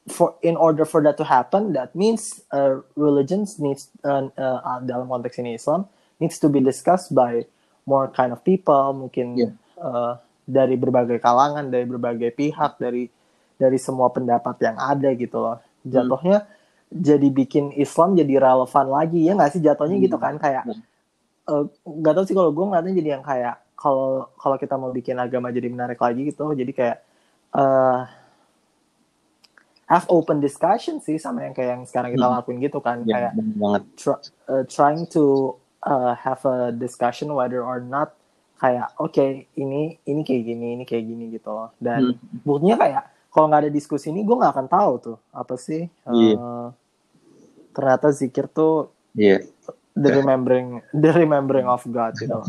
for 0.08 0.40
in 0.40 0.56
order 0.56 0.88
for 0.88 1.04
that 1.04 1.20
to 1.20 1.28
happen 1.28 1.76
that 1.76 1.92
means 1.92 2.42
uh, 2.56 2.80
religions 2.96 3.60
needs 3.60 3.92
uh, 4.08 4.24
uh, 4.40 4.80
dalam 4.88 5.12
konteks 5.12 5.36
ini 5.44 5.60
Islam 5.60 5.86
needs 6.24 6.40
to 6.40 6.48
be 6.48 6.64
discussed 6.64 7.12
by 7.12 7.44
more 7.84 8.08
kind 8.10 8.32
of 8.32 8.40
people 8.42 8.96
mungkin 8.96 9.36
yeah. 9.36 9.54
uh, 9.78 10.16
dari 10.48 10.80
berbagai 10.80 11.20
kalangan 11.20 11.68
dari 11.68 11.84
berbagai 11.84 12.32
pihak 12.32 12.80
dari 12.80 13.12
dari 13.60 13.78
semua 13.78 14.10
pendapat 14.10 14.56
yang 14.64 14.78
ada 14.80 15.12
gitu 15.12 15.38
loh 15.44 15.60
hmm. 15.60 15.92
jatuhnya 15.92 16.40
hmm 16.40 16.55
jadi 16.92 17.28
bikin 17.34 17.74
Islam 17.76 18.14
jadi 18.14 18.40
relevan 18.40 18.88
lagi 18.88 19.26
ya 19.26 19.34
nggak 19.34 19.52
sih 19.58 19.62
jatuhnya 19.62 19.98
gitu 20.00 20.18
kan 20.22 20.38
kayak 20.38 20.64
hmm. 20.70 20.82
eh, 21.50 21.64
nggak 21.86 22.14
uh, 22.14 22.18
tahu 22.22 22.26
sih 22.30 22.36
kalau 22.38 22.52
gue 22.54 22.66
ngeliatnya 22.66 22.94
jadi 22.94 23.10
yang 23.20 23.24
kayak 23.26 23.56
kalau 23.76 24.32
kalau 24.40 24.56
kita 24.56 24.76
mau 24.80 24.90
bikin 24.94 25.18
agama 25.20 25.52
jadi 25.52 25.68
menarik 25.68 26.00
lagi 26.00 26.32
gitu 26.32 26.54
jadi 26.56 26.72
kayak 26.72 26.98
uh, 27.58 28.08
have 29.86 30.06
open 30.10 30.42
discussion 30.42 30.98
sih 31.02 31.18
sama 31.22 31.46
yang 31.46 31.54
kayak 31.54 31.70
yang 31.78 31.84
sekarang 31.86 32.14
kita 32.14 32.26
hmm. 32.26 32.34
lakuin 32.40 32.58
gitu 32.62 32.80
kan 32.82 33.06
ya, 33.06 33.30
kayak 33.30 33.34
try, 33.98 34.18
uh, 34.50 34.64
trying 34.66 35.06
to 35.06 35.54
uh, 35.86 36.18
have 36.18 36.42
a 36.46 36.74
discussion 36.74 37.34
whether 37.34 37.62
or 37.62 37.82
not 37.82 38.18
kayak 38.58 38.90
oke 38.98 39.14
okay, 39.14 39.46
ini 39.60 40.00
ini 40.08 40.22
kayak 40.24 40.44
gini 40.48 40.68
ini 40.80 40.84
kayak 40.88 41.06
gini 41.06 41.26
gitu 41.36 41.50
loh 41.52 41.70
dan 41.78 42.16
hmm. 42.16 42.42
buktinya 42.48 42.78
kayak 42.80 43.04
kalau 43.36 43.52
nggak 43.52 43.68
ada 43.68 43.72
diskusi 43.74 44.16
ini 44.16 44.24
gue 44.24 44.32
nggak 44.32 44.54
akan 44.56 44.68
tahu 44.72 44.92
tuh 45.12 45.18
apa 45.36 45.60
sih 45.60 45.92
Iya. 46.08 46.36
eh, 46.40 46.68
ternyata 47.76 48.16
zikir 48.16 48.48
tuh 48.48 48.88
Iya. 49.12 49.44
the 49.92 50.10
remembering 50.16 50.80
the 50.96 51.12
remembering 51.12 51.68
of 51.68 51.84
God 51.92 52.16
gitu 52.16 52.40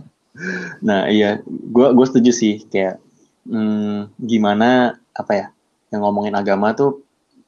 Nah 0.85 1.09
iya, 1.09 1.41
gue 1.47 1.87
gue 1.97 2.07
setuju 2.07 2.31
sih 2.33 2.55
kayak 2.69 3.01
hmm, 3.49 4.13
gimana 4.21 5.01
apa 5.17 5.33
ya 5.33 5.47
yang 5.93 6.05
ngomongin 6.05 6.37
agama 6.37 6.77
tuh 6.77 7.01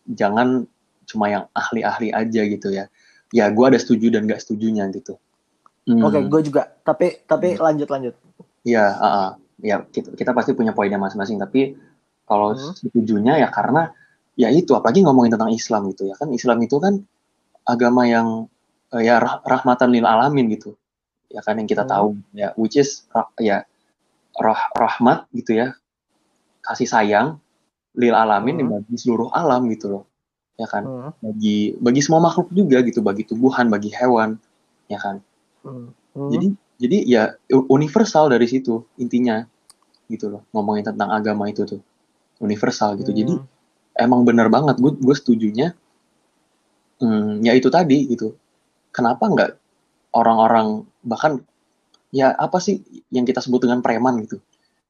jangan 0.09 0.64
cuma 1.09 1.28
yang 1.28 1.45
ahli-ahli 1.53 2.12
aja 2.12 2.43
gitu 2.49 2.68
ya. 2.72 2.89
Ya 3.28 3.45
gue 3.53 3.64
ada 3.64 3.76
setuju 3.76 4.09
dan 4.09 4.24
gak 4.24 4.41
setujunya 4.41 4.89
gitu. 4.89 5.20
Hmm, 5.84 6.01
oke 6.05 6.16
gue 6.28 6.41
juga 6.49 6.72
tapi 6.84 7.20
tapi 7.28 7.57
lanjut 7.57 7.89
lanjut 7.89 8.14
Iya, 8.64 8.84
ah, 8.84 9.09
ah. 9.09 9.30
ya 9.61 9.80
kita, 9.89 10.12
kita 10.12 10.30
pasti 10.36 10.53
punya 10.53 10.76
poinnya 10.76 11.01
masing-masing. 11.01 11.41
Tapi 11.41 11.72
kalau 12.29 12.53
Hmm. 12.53 12.76
setujunya 12.76 13.41
ya 13.41 13.49
karena 13.49 13.91
ya 14.37 14.53
itu 14.53 14.76
apalagi 14.76 15.01
ngomongin 15.03 15.35
tentang 15.35 15.51
Islam 15.51 15.89
gitu 15.91 16.07
ya 16.07 16.14
kan. 16.14 16.29
Islam 16.31 16.61
itu 16.61 16.76
kan 16.79 17.01
agama 17.64 18.05
yang 18.05 18.47
eh, 18.93 19.05
ya 19.09 19.20
rah- 19.20 19.41
rahmatan 19.45 19.89
lil 19.93 20.05
alamin 20.05 20.53
gitu. 20.53 20.76
Ya 21.33 21.41
kan 21.41 21.57
yang 21.57 21.68
kita 21.68 21.89
Hmm. 21.89 21.93
tahu 21.93 22.09
ya 22.37 22.53
which 22.61 22.76
is 22.76 23.09
ya 23.41 23.64
rah- 24.37 24.70
rahmat 24.76 25.24
gitu 25.33 25.57
ya. 25.57 25.72
Kasih 26.62 26.89
sayang 26.89 27.41
lil 27.97 28.12
alamin 28.12 28.61
Hmm. 28.62 28.70
bagi 28.79 28.95
seluruh 29.01 29.33
alam 29.33 29.66
gitu 29.72 29.89
loh. 29.89 30.05
Ya 30.59 30.66
kan 30.66 30.83
Hmm, 30.85 31.11
bagi 31.22 31.79
bagi 31.79 32.01
semua 32.03 32.18
makhluk 32.20 32.51
juga 32.51 32.83
gitu. 32.85 33.01
Bagi 33.01 33.24
tumbuhan 33.24 33.68
bagi 33.72 33.89
hewan 33.95 34.37
ya 34.87 34.99
kan. 35.01 35.20
Hmm, 35.64 35.91
hmm. 36.14 36.31
jadi 36.31 36.47
jadi 36.79 36.99
ya 37.05 37.22
universal 37.51 38.31
dari 38.31 38.47
situ 38.47 38.87
intinya 38.97 39.43
gitu 40.07 40.31
loh 40.31 40.43
ngomongin 40.55 40.87
tentang 40.87 41.11
agama 41.11 41.51
itu 41.51 41.66
tuh 41.66 41.83
universal 42.39 42.95
gitu. 42.99 43.11
Jadi 43.11 43.34
Hmm. 43.34 43.47
emang 43.95 44.22
bener 44.22 44.47
banget. 44.49 44.78
Gue 44.78 44.95
gue 44.95 45.14
setujunya 45.14 45.74
hmm, 47.01 47.43
ya 47.45 47.53
itu 47.55 47.68
tadi 47.68 48.09
gitu. 48.11 48.34
Kenapa 48.91 49.28
nggak 49.28 49.51
orang-orang 50.16 50.82
bahkan 51.05 51.39
ya 52.11 52.32
apa 52.32 52.59
sih 52.59 52.80
yang 53.12 53.28
kita 53.28 53.39
sebut 53.45 53.62
dengan 53.68 53.84
preman 53.84 54.18
gitu? 54.24 54.41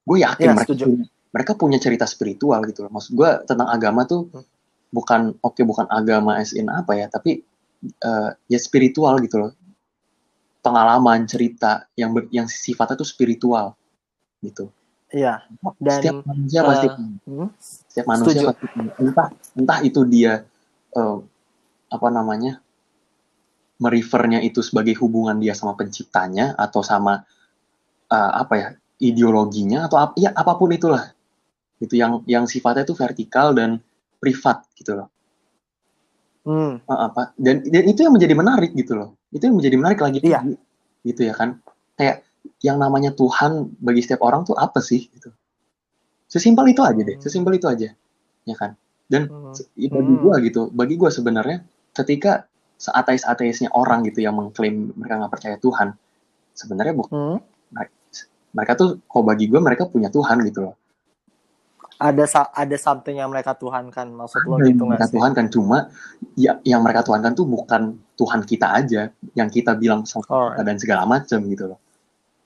Gue 0.06 0.24
yakin 0.24 0.48
Ya, 0.48 0.54
mereka 0.56 0.72
setuju. 0.72 0.84
punya, 0.88 1.06
mereka 1.28 1.52
punya 1.58 1.78
cerita 1.80 2.04
spiritual 2.08 2.64
gitu 2.68 2.86
loh. 2.86 2.92
Maksud 2.92 3.12
gue 3.12 3.30
tentang 3.44 3.68
agama 3.68 4.04
tuh 4.08 4.28
Hmm. 4.32 4.44
bukan 4.88 5.36
oke 5.44 5.60
bukan 5.68 5.84
agama 5.92 6.40
as 6.40 6.56
in 6.56 6.72
apa 6.72 6.96
ya 6.96 7.12
tapi 7.12 7.44
eh, 7.78 8.30
ya 8.48 8.58
spiritual 8.58 9.20
gitu 9.20 9.36
loh. 9.38 9.52
Pengalaman 10.58 11.24
cerita 11.24 11.86
yang 11.94 12.10
ber- 12.12 12.28
yang 12.34 12.50
sifatnya 12.50 12.98
tuh 12.98 13.06
spiritual 13.06 13.78
gitu 14.42 14.68
iya. 15.10 15.34
Dan, 15.80 15.98
setiap 16.00 16.16
manusia 16.26 16.60
eh, 16.60 16.66
pasti 16.66 16.86
Hmm, 17.28 17.48
setiap 17.60 18.06
manusia 18.08 18.40
Setuju. 18.40 18.48
pasti 18.48 18.64
punya. 18.72 18.92
entah 19.00 19.28
entah 19.54 19.78
itu 19.84 20.00
dia 20.08 20.32
eh, 20.92 21.16
apa 21.88 22.08
namanya 22.12 22.60
merefernya 23.78 24.42
itu 24.42 24.58
sebagai 24.64 24.98
hubungan 24.98 25.38
dia 25.38 25.54
sama 25.54 25.78
penciptanya 25.78 26.56
atau 26.58 26.82
sama 26.82 27.22
eh, 28.10 28.32
apa 28.42 28.54
ya 28.58 28.68
ideologinya 28.98 29.86
atau 29.86 29.96
ap- 30.02 30.18
ya 30.18 30.34
apa 30.34 30.58
pun 30.58 30.72
itulah. 30.74 31.14
Itu 31.78 31.94
yang 31.94 32.26
yang 32.26 32.50
sifatnya 32.50 32.82
itu 32.82 32.94
vertikal 32.98 33.54
dan 33.54 33.78
privat 34.18 34.66
gitu 34.74 34.98
loh. 34.98 35.08
Hmm, 36.48 36.80
Eh, 36.80 37.00
apa 37.06 37.36
dan 37.36 37.60
dan 37.68 37.84
itu 37.86 38.00
yang 38.02 38.14
menjadi 38.16 38.34
menarik 38.34 38.72
gitu 38.74 38.96
loh. 38.98 39.14
Itu 39.30 39.46
yang 39.46 39.56
menjadi 39.60 39.76
menarik 39.78 40.00
lagi 40.02 40.18
Iya. 40.24 40.40
gitu 41.04 41.20
ya 41.28 41.34
kan. 41.36 41.60
Kayak 41.94 42.24
yang 42.60 42.76
namanya 42.76 43.12
Tuhan 43.12 43.76
bagi 43.78 44.00
setiap 44.02 44.22
orang 44.22 44.44
tuh 44.44 44.54
apa 44.56 44.80
sih 44.80 45.06
gitu 45.10 45.30
sesimpel 46.28 46.68
itu 46.70 46.82
aja 46.84 47.00
deh 47.00 47.16
Hmm. 47.16 47.24
sesimpel 47.24 47.56
itu 47.56 47.66
aja 47.66 47.88
ya 48.44 48.56
kan 48.56 48.76
dan 49.08 49.28
hmm. 49.28 49.54
bagi 49.88 50.12
Hmm. 50.14 50.20
gua 50.20 50.34
gitu 50.40 50.62
bagi 50.70 50.94
gua 50.96 51.08
sebenarnya 51.08 51.64
ketika 51.96 52.44
seateis 52.78 53.24
ateisnya 53.24 53.72
orang 53.74 54.06
gitu 54.06 54.22
yang 54.22 54.36
mengklaim 54.36 54.92
mereka 54.94 55.18
nggak 55.18 55.32
percaya 55.32 55.56
Tuhan 55.58 55.96
sebenarnya 56.52 56.94
bu- 56.94 57.10
Hmm. 57.10 57.38
mereka 58.52 58.72
tuh 58.76 59.00
kok 59.04 59.24
bagi 59.24 59.48
gua 59.48 59.60
mereka 59.60 59.88
punya 59.88 60.08
Tuhan 60.08 60.40
gitu 60.44 60.68
loh 60.68 60.74
ada 61.98 62.24
ada 62.54 62.76
something 62.78 63.18
yang 63.18 63.26
mereka 63.26 63.58
tuhankan 63.58 64.06
maksud 64.14 64.46
lo 64.46 64.62
gitu 64.62 64.86
mereka 64.86 65.10
sih 65.10 65.18
Tuhan 65.18 65.34
kan 65.34 65.46
cuma 65.50 65.90
ya, 66.38 66.62
yang 66.62 66.78
mereka 66.86 67.02
tuhankan 67.02 67.34
tuh 67.34 67.42
bukan 67.42 67.98
Tuhan 68.14 68.46
kita 68.46 68.70
aja 68.70 69.10
yang 69.34 69.50
kita 69.50 69.74
bilang 69.74 70.06
sama 70.06 70.54
dan 70.62 70.78
segala 70.78 71.02
macam 71.10 71.42
gitu 71.50 71.74
loh 71.74 71.78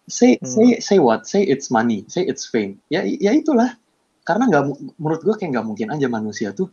say 0.09 0.38
Hmm. 0.38 0.46
say 0.48 0.66
say 0.82 0.98
what? 0.98 1.24
Say 1.28 1.42
it's 1.46 1.70
money. 1.70 2.03
Say 2.11 2.26
it's 2.26 2.46
fame. 2.48 2.78
Ya 2.90 3.03
ya 3.07 3.30
itulah. 3.34 3.78
Karena 4.22 4.46
nggak 4.50 4.64
menurut 4.98 5.20
gua 5.22 5.34
kayak 5.34 5.59
nggak 5.59 5.66
mungkin 5.66 5.88
aja 5.90 6.07
manusia 6.07 6.55
tuh 6.55 6.70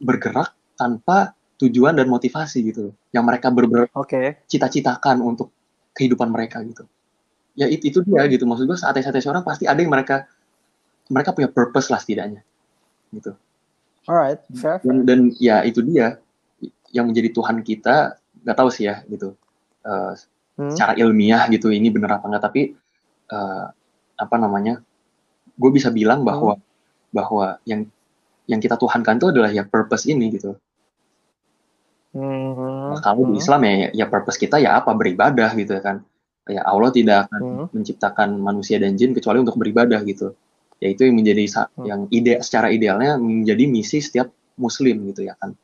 bergerak 0.00 0.54
tanpa 0.74 1.36
tujuan 1.60 1.92
dan 1.92 2.08
motivasi 2.08 2.64
gitu 2.72 2.90
yang 3.12 3.22
mereka 3.28 3.52
ber 3.52 3.86
oke. 3.92 4.46
cita-citakan 4.48 5.20
untuk 5.20 5.52
kehidupan 5.92 6.32
mereka 6.32 6.64
gitu. 6.64 6.88
Ya 7.54 7.68
it- 7.68 7.84
itu 7.84 8.00
dia 8.02 8.24
gitu. 8.26 8.48
Maksud 8.48 8.64
gua 8.66 8.78
saat 8.78 8.96
saat 8.98 9.14
orang 9.28 9.44
pasti 9.44 9.68
ada 9.68 9.78
yang 9.78 9.92
mereka 9.92 10.26
mereka 11.10 11.34
punya 11.34 11.50
purpose 11.50 11.90
lah 11.90 12.00
setidaknya. 12.00 12.40
Gitu. 13.12 13.34
Alright 14.08 14.40
fair, 14.56 14.80
dan, 14.82 15.04
dan 15.04 15.20
ya 15.36 15.62
itu 15.62 15.82
dia. 15.84 16.18
Yang 16.90 17.06
menjadi 17.14 17.28
Tuhan 17.30 17.56
kita 17.62 18.18
nggak 18.42 18.56
tahu 18.56 18.70
sih 18.72 18.88
ya 18.90 19.04
gitu. 19.06 19.36
Eh, 19.86 20.12
Hmm. 20.60 20.68
secara 20.68 20.92
ilmiah 21.00 21.48
gitu 21.48 21.72
ini 21.72 21.88
bener 21.88 22.20
apa 22.20 22.24
enggak 22.28 22.44
tapi 22.44 22.76
eh, 23.32 23.64
apa 24.20 24.36
namanya 24.36 24.84
gue 25.56 25.70
bisa 25.72 25.88
bilang 25.88 26.20
bahwa 26.20 26.60
bahwa 27.08 27.56
yang 27.64 27.88
yang 28.44 28.60
kita 28.60 28.76
tuhankan 28.76 29.16
itu 29.16 29.32
adalah 29.32 29.48
ya 29.48 29.64
purpose 29.64 30.04
ini 30.04 30.28
gitu 30.36 30.52
Hmm. 32.10 32.90
Nah, 32.90 32.98
kalau 33.06 33.22
di 33.30 33.38
Hmm. 33.38 33.42
Islam 33.42 33.60
ya 33.62 33.94
ya 33.94 34.06
purpose 34.10 34.34
kita 34.34 34.58
ya 34.58 34.82
apa 34.82 34.90
beribadah 34.98 35.54
gitu 35.54 35.78
kan 35.78 36.02
ya 36.50 36.66
Allah 36.66 36.90
tidak 36.90 37.30
akan 37.30 37.40
Hmm. 37.40 37.66
menciptakan 37.70 38.34
manusia 38.34 38.82
dan 38.82 38.98
jin 38.98 39.14
kecuali 39.14 39.38
untuk 39.38 39.54
beribadah 39.54 40.02
gitu 40.02 40.34
ya 40.82 40.90
itu 40.90 41.06
yang 41.06 41.14
menjadi 41.14 41.46
Hmm. 41.46 41.86
yang 41.86 42.00
ide 42.10 42.42
secara 42.42 42.74
idealnya 42.74 43.14
menjadi 43.14 43.62
misi 43.70 44.02
setiap 44.02 44.26
muslim 44.58 45.06
gitu 45.06 45.22
ya 45.22 45.38
kan 45.38 45.54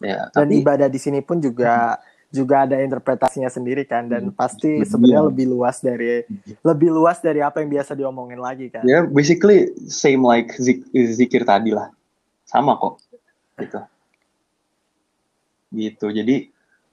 ya 0.00 0.32
dan 0.32 0.48
tapi 0.48 0.64
ibadah 0.64 0.88
di 0.88 0.96
sini 0.96 1.20
pun 1.20 1.44
juga 1.44 2.00
juga 2.32 2.64
ada 2.64 2.80
interpretasinya 2.80 3.52
sendiri 3.52 3.84
kan 3.84 4.08
dan 4.08 4.32
Hmm. 4.32 4.34
pasti 4.34 4.80
Iya. 4.80 4.88
sebenarnya 4.88 5.22
lebih 5.28 5.46
luas 5.52 5.84
dari 5.84 6.24
lebih 6.64 6.88
luas 6.88 7.20
dari 7.20 7.44
apa 7.44 7.60
yang 7.60 7.68
biasa 7.70 7.92
diomongin 7.92 8.40
lagi 8.40 8.72
kan. 8.72 8.80
Ya 8.88 9.04
basically 9.04 9.68
same 9.86 10.24
like 10.24 10.48
zik- 10.56 10.88
zikir 10.90 11.44
tadi 11.44 11.76
lah 11.76 11.92
sama 12.48 12.80
kok 12.80 12.96
gitu. 13.60 13.78
Gitu 15.72 16.06
jadi 16.08 16.36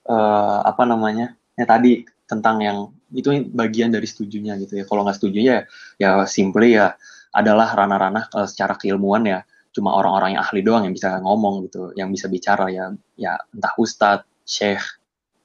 eh, 0.04 0.58
apa 0.64 0.84
namanya 0.84 1.32
ya 1.56 1.64
tadi 1.64 2.04
tentang 2.28 2.60
yang 2.60 2.78
itu 3.10 3.32
bagian 3.50 3.90
dari 3.90 4.04
setujunya 4.04 4.60
gitu 4.60 4.76
ya. 4.76 4.84
Kalau 4.84 5.02
nggak 5.02 5.16
setuju 5.16 5.38
ya 5.40 5.58
ya 5.96 6.24
simply 6.28 6.76
ya 6.76 7.00
adalah 7.32 7.72
ranah-ranah 7.72 8.28
eh, 8.28 8.46
secara 8.48 8.76
keilmuan 8.76 9.24
ya. 9.24 9.40
Cuma 9.72 9.94
orang-orang 9.94 10.34
yang 10.36 10.42
ahli 10.44 10.60
doang 10.60 10.82
yang 10.84 10.92
bisa 10.92 11.16
ngomong 11.22 11.64
gitu 11.64 11.96
yang 11.96 12.12
bisa 12.12 12.28
bicara 12.28 12.68
ya 12.68 12.90
ya 13.16 13.40
entah 13.56 13.72
ustadz 13.80 14.26
syekh 14.44 14.82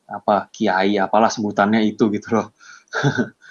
apa 0.06 0.49
kiai 0.49 0.97
apalah 0.97 1.28
sebutannya 1.28 1.82
itu 1.84 2.08
gitu 2.10 2.36
loh 2.36 2.47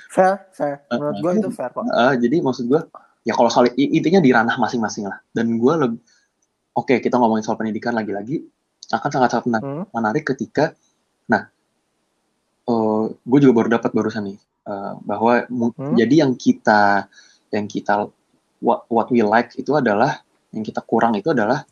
fair 0.08 0.46
fair 0.50 0.82
menurut 0.90 1.16
gue 1.18 1.30
itu 1.38 1.48
fair 1.50 1.70
kok 1.70 1.82
Eh, 1.84 2.14
jadi 2.18 2.36
maksud 2.40 2.64
gue 2.66 2.80
ya 3.22 3.32
kalau 3.32 3.48
soal 3.48 3.68
intinya 3.74 4.20
di 4.20 4.30
ranah 4.30 4.54
masing-masing 4.54 5.06
lah 5.06 5.18
dan 5.30 5.50
gue 5.50 5.74
lebih 5.74 6.00
oke 6.72 6.94
kita 6.98 7.16
ngomongin 7.16 7.42
soal 7.42 7.56
pendidikan 7.56 7.92
lagi-lagi 7.92 8.44
akan 8.86 9.08
sangat-sangat 9.10 9.44
mena- 9.46 9.62
Hmm. 9.64 9.84
menarik 9.90 10.24
ketika 10.24 10.76
nah 11.24 11.48
gue 13.20 13.38
juga 13.40 13.52
baru 13.54 13.68
dapat 13.72 13.90
barusan 13.92 14.24
nih 14.24 14.38
eh, 14.64 14.92
bahwa 15.02 15.44
Hmm. 15.48 15.94
jadi 15.94 16.24
yang 16.24 16.32
kita 16.34 17.08
yang 17.50 17.66
kita 17.66 18.08
what, 18.58 18.88
what 18.88 19.08
we 19.08 19.20
like 19.20 19.52
itu 19.54 19.72
adalah 19.72 20.24
yang 20.50 20.62
kita 20.62 20.80
kurang 20.80 21.12
itu 21.14 21.30
adalah 21.30 21.66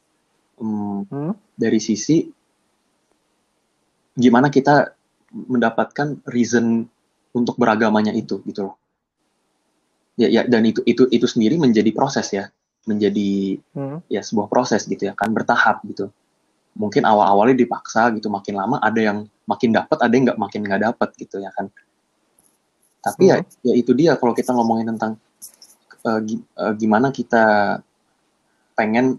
mm, 0.57 1.01
Hmm. 1.09 1.33
dari 1.55 1.79
sisi 1.79 2.27
gimana 4.17 4.53
kita 4.53 4.93
mendapatkan 5.33 6.21
reason 6.29 6.85
untuk 7.33 7.57
beragamanya 7.57 8.13
itu 8.13 8.45
gitu 8.45 8.69
loh. 8.69 8.77
Ya 10.21 10.29
ya 10.29 10.43
dan 10.45 10.69
itu 10.69 10.85
itu 10.85 11.09
itu 11.09 11.25
sendiri 11.25 11.57
menjadi 11.57 11.89
proses 11.97 12.29
ya. 12.33 12.53
Menjadi 12.85 13.57
Hmm. 13.73 14.03
ya 14.13 14.21
sebuah 14.21 14.51
proses 14.53 14.85
gitu 14.85 15.09
ya 15.09 15.17
kan 15.17 15.33
bertahap 15.33 15.81
gitu. 15.89 16.13
Mungkin 16.77 17.05
awal-awalnya 17.05 17.57
dipaksa 17.57 18.13
gitu 18.17 18.29
makin 18.29 18.57
lama 18.57 18.77
ada 18.81 19.01
yang 19.01 19.19
makin 19.49 19.73
dapat 19.73 19.97
ada 20.01 20.13
yang 20.13 20.25
nggak 20.29 20.41
makin 20.41 20.61
nggak 20.65 20.83
dapat 20.93 21.09
gitu 21.17 21.41
ya 21.41 21.49
kan. 21.57 21.73
Tapi 23.03 23.33
ya 23.33 23.37
ya 23.65 23.75
itu 23.75 23.97
dia 23.97 24.15
kalau 24.21 24.37
kita 24.37 24.53
ngomongin 24.53 24.93
tentang 24.93 25.17
eh, 26.05 26.73
gimana 26.77 27.09
kita 27.09 27.79
pengen 28.77 29.17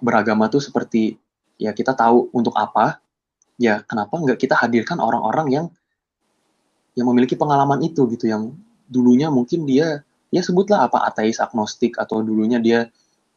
beragama 0.00 0.48
tuh 0.48 0.62
seperti 0.64 1.16
ya 1.60 1.70
kita 1.76 1.94
tahu 1.94 2.32
untuk 2.34 2.56
apa 2.56 2.98
ya 3.62 3.86
kenapa 3.86 4.18
nggak 4.18 4.38
kita 4.42 4.58
hadirkan 4.58 4.98
orang-orang 4.98 5.46
yang 5.54 5.66
yang 6.98 7.06
memiliki 7.06 7.38
pengalaman 7.38 7.78
itu 7.86 8.04
gitu 8.10 8.26
yang 8.26 8.50
dulunya 8.90 9.30
mungkin 9.30 9.64
dia 9.64 10.02
ya 10.34 10.42
sebutlah 10.42 10.90
apa 10.90 11.06
ateis 11.06 11.38
agnostik 11.38 11.94
atau 11.96 12.20
dulunya 12.26 12.58
dia 12.58 12.90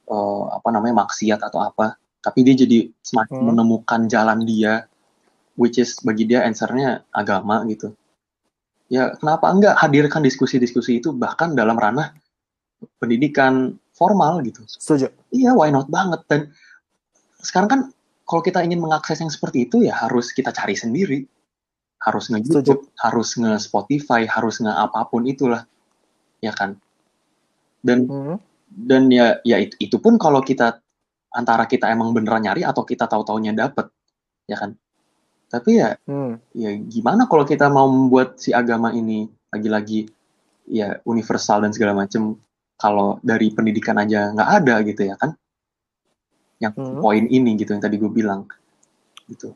eh, 0.10 0.44
apa 0.50 0.68
namanya 0.74 1.06
maksiat 1.06 1.40
atau 1.46 1.62
apa 1.62 1.94
tapi 2.26 2.42
dia 2.42 2.58
jadi 2.58 2.90
semakin 3.06 3.38
Hmm. 3.38 3.48
menemukan 3.54 4.02
jalan 4.10 4.42
dia 4.50 4.90
which 5.56 5.78
is 5.78 5.94
bagi 6.02 6.26
dia 6.26 6.42
answernya 6.42 7.06
agama 7.14 7.62
gitu 7.70 7.94
ya 8.90 9.14
kenapa 9.22 9.46
enggak 9.54 9.76
hadirkan 9.78 10.26
diskusi-diskusi 10.26 10.98
itu 11.00 11.14
bahkan 11.14 11.54
dalam 11.54 11.78
ranah 11.78 12.12
pendidikan 13.00 13.78
formal 13.96 14.42
gitu 14.44 14.66
Setuju. 14.68 15.08
iya 15.32 15.54
why 15.56 15.70
not 15.72 15.88
banget 15.88 16.22
dan 16.28 16.42
sekarang 17.40 17.70
kan 17.70 17.80
kalau 18.26 18.42
kita 18.42 18.66
ingin 18.66 18.82
mengakses 18.82 19.22
yang 19.22 19.30
seperti 19.30 19.70
itu 19.70 19.86
ya 19.86 19.94
harus 19.96 20.34
kita 20.34 20.50
cari 20.50 20.74
sendiri. 20.74 21.22
Harus 22.02 22.30
nge 22.30 22.42
YouTube 22.46 22.90
harus 23.02 23.38
nge 23.38 23.54
Spotify 23.62 24.26
harus 24.26 24.62
nge 24.62 24.74
apa 24.74 25.06
pun 25.10 25.26
itulah. 25.30 25.66
Ya 26.42 26.52
kan? 26.54 26.78
Dan 27.86 28.10
Hmm. 28.10 28.38
dan 28.66 29.08
ya 29.14 29.40
ya 29.46 29.62
itu, 29.62 29.78
itu 29.78 29.98
pun 30.02 30.18
kalau 30.18 30.42
kita 30.42 30.82
antara 31.34 31.70
kita 31.70 31.90
emang 31.94 32.12
beneran 32.18 32.42
nyari 32.44 32.66
atau 32.66 32.82
kita 32.82 33.06
tahu 33.06 33.22
taunya 33.26 33.54
dapet 33.54 33.90
ya 34.50 34.58
kan? 34.58 34.74
Tapi 35.50 35.72
ya 35.82 35.94
Hmm. 36.10 36.42
ya 36.58 36.74
gimana 36.74 37.30
kalau 37.30 37.46
kita 37.46 37.70
mau 37.70 37.86
membuat 37.86 38.42
si 38.42 38.50
agama 38.54 38.90
ini 38.90 39.30
lagi-lagi 39.54 40.10
ya 40.66 40.98
universal 41.06 41.62
dan 41.62 41.72
segala 41.72 41.94
macem 41.94 42.36
kalau 42.76 43.22
dari 43.22 43.54
pendidikan 43.54 43.96
aja 44.02 44.34
nggak 44.34 44.50
ada 44.62 44.76
gitu 44.84 45.02
ya 45.08 45.16
kan 45.16 45.38
yang 46.66 46.74
Hmm. 46.74 47.00
poin 47.00 47.24
ini 47.24 47.54
gitu 47.56 47.72
yang 47.72 47.84
tadi 47.84 47.96
gue 47.96 48.10
bilang 48.10 48.50
gitu 49.28 49.54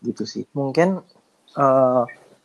gitu 0.00 0.24
sih 0.24 0.44
Mungkin 0.52 1.00
eh 1.54 2.04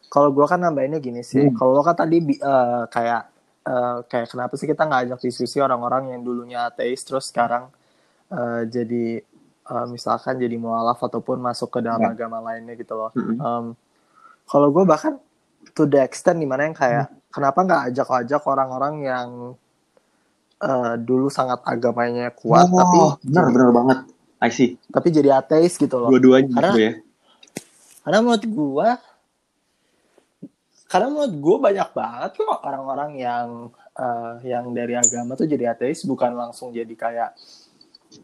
kalau 0.09 0.33
gua 0.33 0.49
kan 0.49 0.57
nambahinnya 0.57 0.97
gini 0.97 1.21
sih. 1.21 1.45
Hmm. 1.45 1.53
Kalau 1.53 1.71
lo 1.71 1.85
kan 1.85 1.93
tadi 1.93 2.17
eh, 2.17 2.83
kayak 2.89 3.21
eh, 3.61 3.97
kayak 4.05 4.27
kenapa 4.27 4.53
sih 4.55 4.65
kita 4.65 4.81
nggak 4.83 5.01
ajak 5.05 5.19
diskusi 5.21 5.61
orang-orang 5.61 6.09
yang 6.09 6.21
dulunya 6.23 6.65
ateis 6.65 7.03
terus 7.03 7.29
sekarang 7.29 7.69
eh, 8.29 8.65
jadi 8.65 9.21
eh, 9.69 9.85
misalkan 9.85 10.35
jadi 10.35 10.57
mualaf 10.57 10.97
ataupun 10.99 11.37
masuk 11.37 11.69
ke 11.69 11.79
dalam 11.79 12.01
Ya. 12.01 12.09
agama 12.09 12.41
lainnya 12.41 12.73
gitu 12.73 12.97
loh. 12.97 13.13
Mm-mm. 13.13 13.37
Em, 13.37 13.65
kalau 14.45 14.73
gue 14.73 14.81
bahkan 14.83 15.21
to 15.73 15.85
the 15.85 16.01
extent 16.01 16.41
di 16.41 16.49
mana 16.49 16.65
yang 16.65 16.73
kayak 16.73 17.05
Hmm. 17.05 17.17
kenapa 17.29 17.59
nggak 17.61 17.81
ajak-ajak 17.93 18.41
orang-orang 18.43 18.93
yang 19.05 19.27
eh, 20.59 20.93
dulu 20.97 21.27
sangat 21.27 21.63
agamanya 21.63 22.29
kuat 22.31 22.65
Oh, 22.65 22.77
tapi 22.77 22.97
bener 23.23 23.43
jadi, 23.43 23.53
bener 23.53 23.69
banget 23.71 23.99
I 24.39 24.49
see 24.49 24.75
tapi 24.87 25.07
jadi 25.09 25.35
ateis 25.35 25.75
gitu 25.75 25.95
loh. 25.97 26.09
dua-duanya 26.09 26.49
Karena- 26.49 26.67
gitu 26.69 26.79
ya 26.81 26.93
Karena 27.99 28.17
menurut 28.19 28.45
gue 28.45 28.89
karena 30.85 31.07
menurut 31.07 31.33
gue 31.35 31.57
banyak 31.61 31.89
banget 31.91 32.31
kok 32.35 32.59
orang-orang 32.59 33.11
yang 33.15 33.47
eh, 33.93 34.33
yang 34.47 34.65
dari 34.71 34.95
agama 34.95 35.35
tuh 35.35 35.45
jadi 35.45 35.71
ateis 35.71 36.01
bukan 36.03 36.33
langsung 36.33 36.71
jadi 36.71 36.89
kayak 36.89 37.31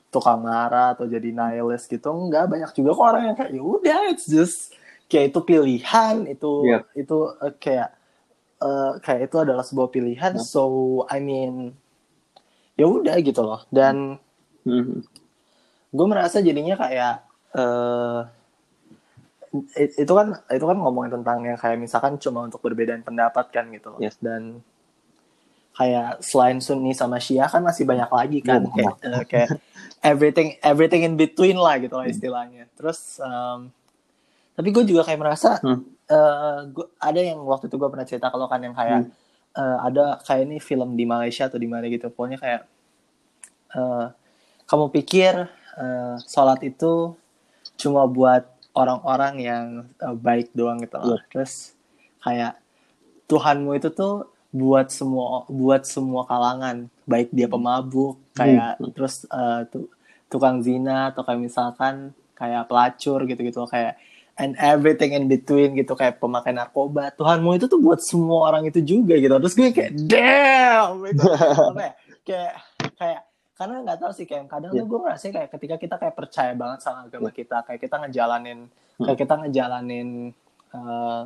tukang 0.09 0.41
marah 0.41 0.97
atau 0.97 1.05
jadi 1.05 1.29
nihilist 1.29 1.85
gitu 1.85 2.09
enggak 2.09 2.49
banyak 2.49 2.71
juga 2.73 2.89
kok 2.91 3.05
orang 3.05 3.23
yang 3.23 3.35
kayak 3.35 3.51
ya 3.53 3.61
udah 3.61 3.99
it's 4.09 4.25
just 4.25 4.73
kayak 5.05 5.29
itu 5.29 5.39
pilihan 5.43 6.15
itu 6.25 6.51
Yep. 6.65 6.81
itu 6.97 7.17
eh, 7.37 7.53
kayak 7.55 7.89
eh, 8.57 8.91
kayak 8.99 9.21
itu 9.29 9.37
adalah 9.37 9.61
sebuah 9.61 9.89
pilihan 9.89 10.33
Yep. 10.33 10.41
so 10.41 10.63
I 11.05 11.21
mean 11.21 11.77
ya 12.75 12.85
udah 12.85 13.15
gitu 13.19 13.41
loh 13.41 13.63
dan 13.69 14.19
Mhm. 14.61 14.99
gue 15.89 16.05
merasa 16.05 16.39
jadinya 16.39 16.75
kayak 16.75 17.13
eh 17.53 18.19
it- 19.77 19.95
itu 19.97 20.11
kan 20.11 20.27
itu 20.49 20.61
kan 20.61 20.75
ngomongin 20.75 21.11
tentang 21.13 21.39
yang 21.41 21.55
kayak 21.55 21.77
misalkan 21.77 22.17
cuma 22.17 22.43
untuk 22.43 22.59
perbedaan 22.59 22.99
pendapat 23.01 23.47
kan 23.49 23.65
gitu 23.69 23.87
loh. 23.89 23.99
Yes. 23.99 24.19
dan 24.19 24.59
kayak 25.71 26.19
selain 26.21 26.59
Sunni 26.59 26.91
sama 26.91 27.15
Syiah 27.17 27.45
kan 27.45 27.59
masih 27.59 27.83
banyak 27.83 28.07
lagi 28.09 28.39
kan 28.39 28.63
Oh, 28.63 28.71
kayak, 28.71 28.95
eh, 29.01 29.23
kayak 29.25 29.49
everything 30.01 30.55
everything 30.61 31.03
in 31.03 31.15
between 31.15 31.55
lah 31.55 31.75
gitu 31.77 31.93
lah 31.93 32.07
istilahnya 32.07 32.67
terus 32.73 33.19
em, 33.19 33.71
tapi 34.53 34.71
gue 34.71 34.83
juga 34.85 35.03
kayak 35.03 35.19
merasa 35.19 35.59
Hmm. 35.59 35.83
eh, 36.05 36.59
gua- 36.69 36.91
ada 36.97 37.19
yang 37.19 37.39
waktu 37.41 37.65
itu 37.65 37.75
gue 37.75 37.89
pernah 37.89 38.05
cerita 38.05 38.27
kalau 38.29 38.45
kan 38.45 38.59
yang 38.61 38.71
kayak 38.71 39.07
eh, 39.55 39.77
ada 39.81 40.19
kayak 40.21 40.43
ini 40.45 40.57
film 40.59 40.93
di 40.99 41.07
Malaysia 41.07 41.47
atau 41.47 41.57
di 41.57 41.67
mana 41.67 41.87
gitu 41.87 42.11
pokoknya 42.11 42.37
kayak 42.37 42.61
eh, 43.75 44.05
kamu 44.67 44.85
pikir 44.91 45.33
eh, 45.79 46.15
sholat 46.27 46.59
itu 46.63 47.15
cuma 47.75 48.07
buat 48.07 48.45
orang-orang 48.75 49.33
yang 49.39 49.65
eh, 49.99 50.15
baik 50.15 50.51
doang 50.55 50.83
gitu 50.83 50.99
loh. 50.99 51.19
Iya. 51.19 51.27
Terus 51.31 51.53
kayak 52.23 52.53
Tuhanmu 53.25 53.73
itu 53.73 53.89
tuh 53.89 54.29
buat 54.55 54.87
semua 54.87 55.43
buat 55.49 55.83
semua 55.83 56.23
kalangan, 56.23 56.87
baik 57.03 57.33
dia 57.33 57.49
pemabuk, 57.49 58.15
kayak 58.37 58.77
terus 58.95 59.25
eh, 59.27 59.61
tu- 59.67 59.91
tukang 60.29 60.61
zina 60.63 61.11
atau 61.11 61.23
kayak 61.25 61.41
misalkan 61.41 62.15
kayak 62.35 62.67
pelacur 62.67 63.23
gitu-gitu 63.23 63.63
kayak 63.67 63.95
and 64.35 64.55
everything 64.57 65.11
in 65.11 65.25
between 65.25 65.73
gitu 65.73 65.93
kayak 65.93 66.19
pemakai 66.19 66.51
narkoba. 66.51 67.11
Tuhanmu 67.11 67.55
itu 67.55 67.65
tuh 67.65 67.79
buat 67.79 67.99
semua 67.99 68.49
orang 68.49 68.67
itu 68.67 68.79
juga 68.79 69.15
gitu. 69.15 69.31
Terus 69.31 69.53
gue 69.53 69.67
kayak 69.71 69.91
damn 70.05 70.99
gitu. 71.05 71.23
Ya? 71.73 71.91
Kayak 72.21 72.53
kayak 72.95 73.21
karena 73.55 73.75
nggak 73.81 73.97
tahu 73.97 74.11
sih 74.11 74.25
kayak 74.25 74.45
kadang 74.45 74.71
Iya. 74.71 74.83
tuh 74.83 74.85
gue 74.85 74.99
ngerasa 74.99 75.25
kayak 75.29 75.49
ketika 75.49 75.75
kita 75.77 75.95
kayak 75.95 76.11
percaya 76.13 76.51
banget 76.51 76.79
sama 76.81 77.07
agama 77.07 77.29
kita 77.29 77.63
kayak 77.63 77.79
kita 77.79 77.95
ngejalanin 78.03 78.59
Hmm. 78.95 79.05
kayak 79.05 79.19
kita 79.21 79.33
ngejalanin 79.37 80.09
eh, 80.71 81.21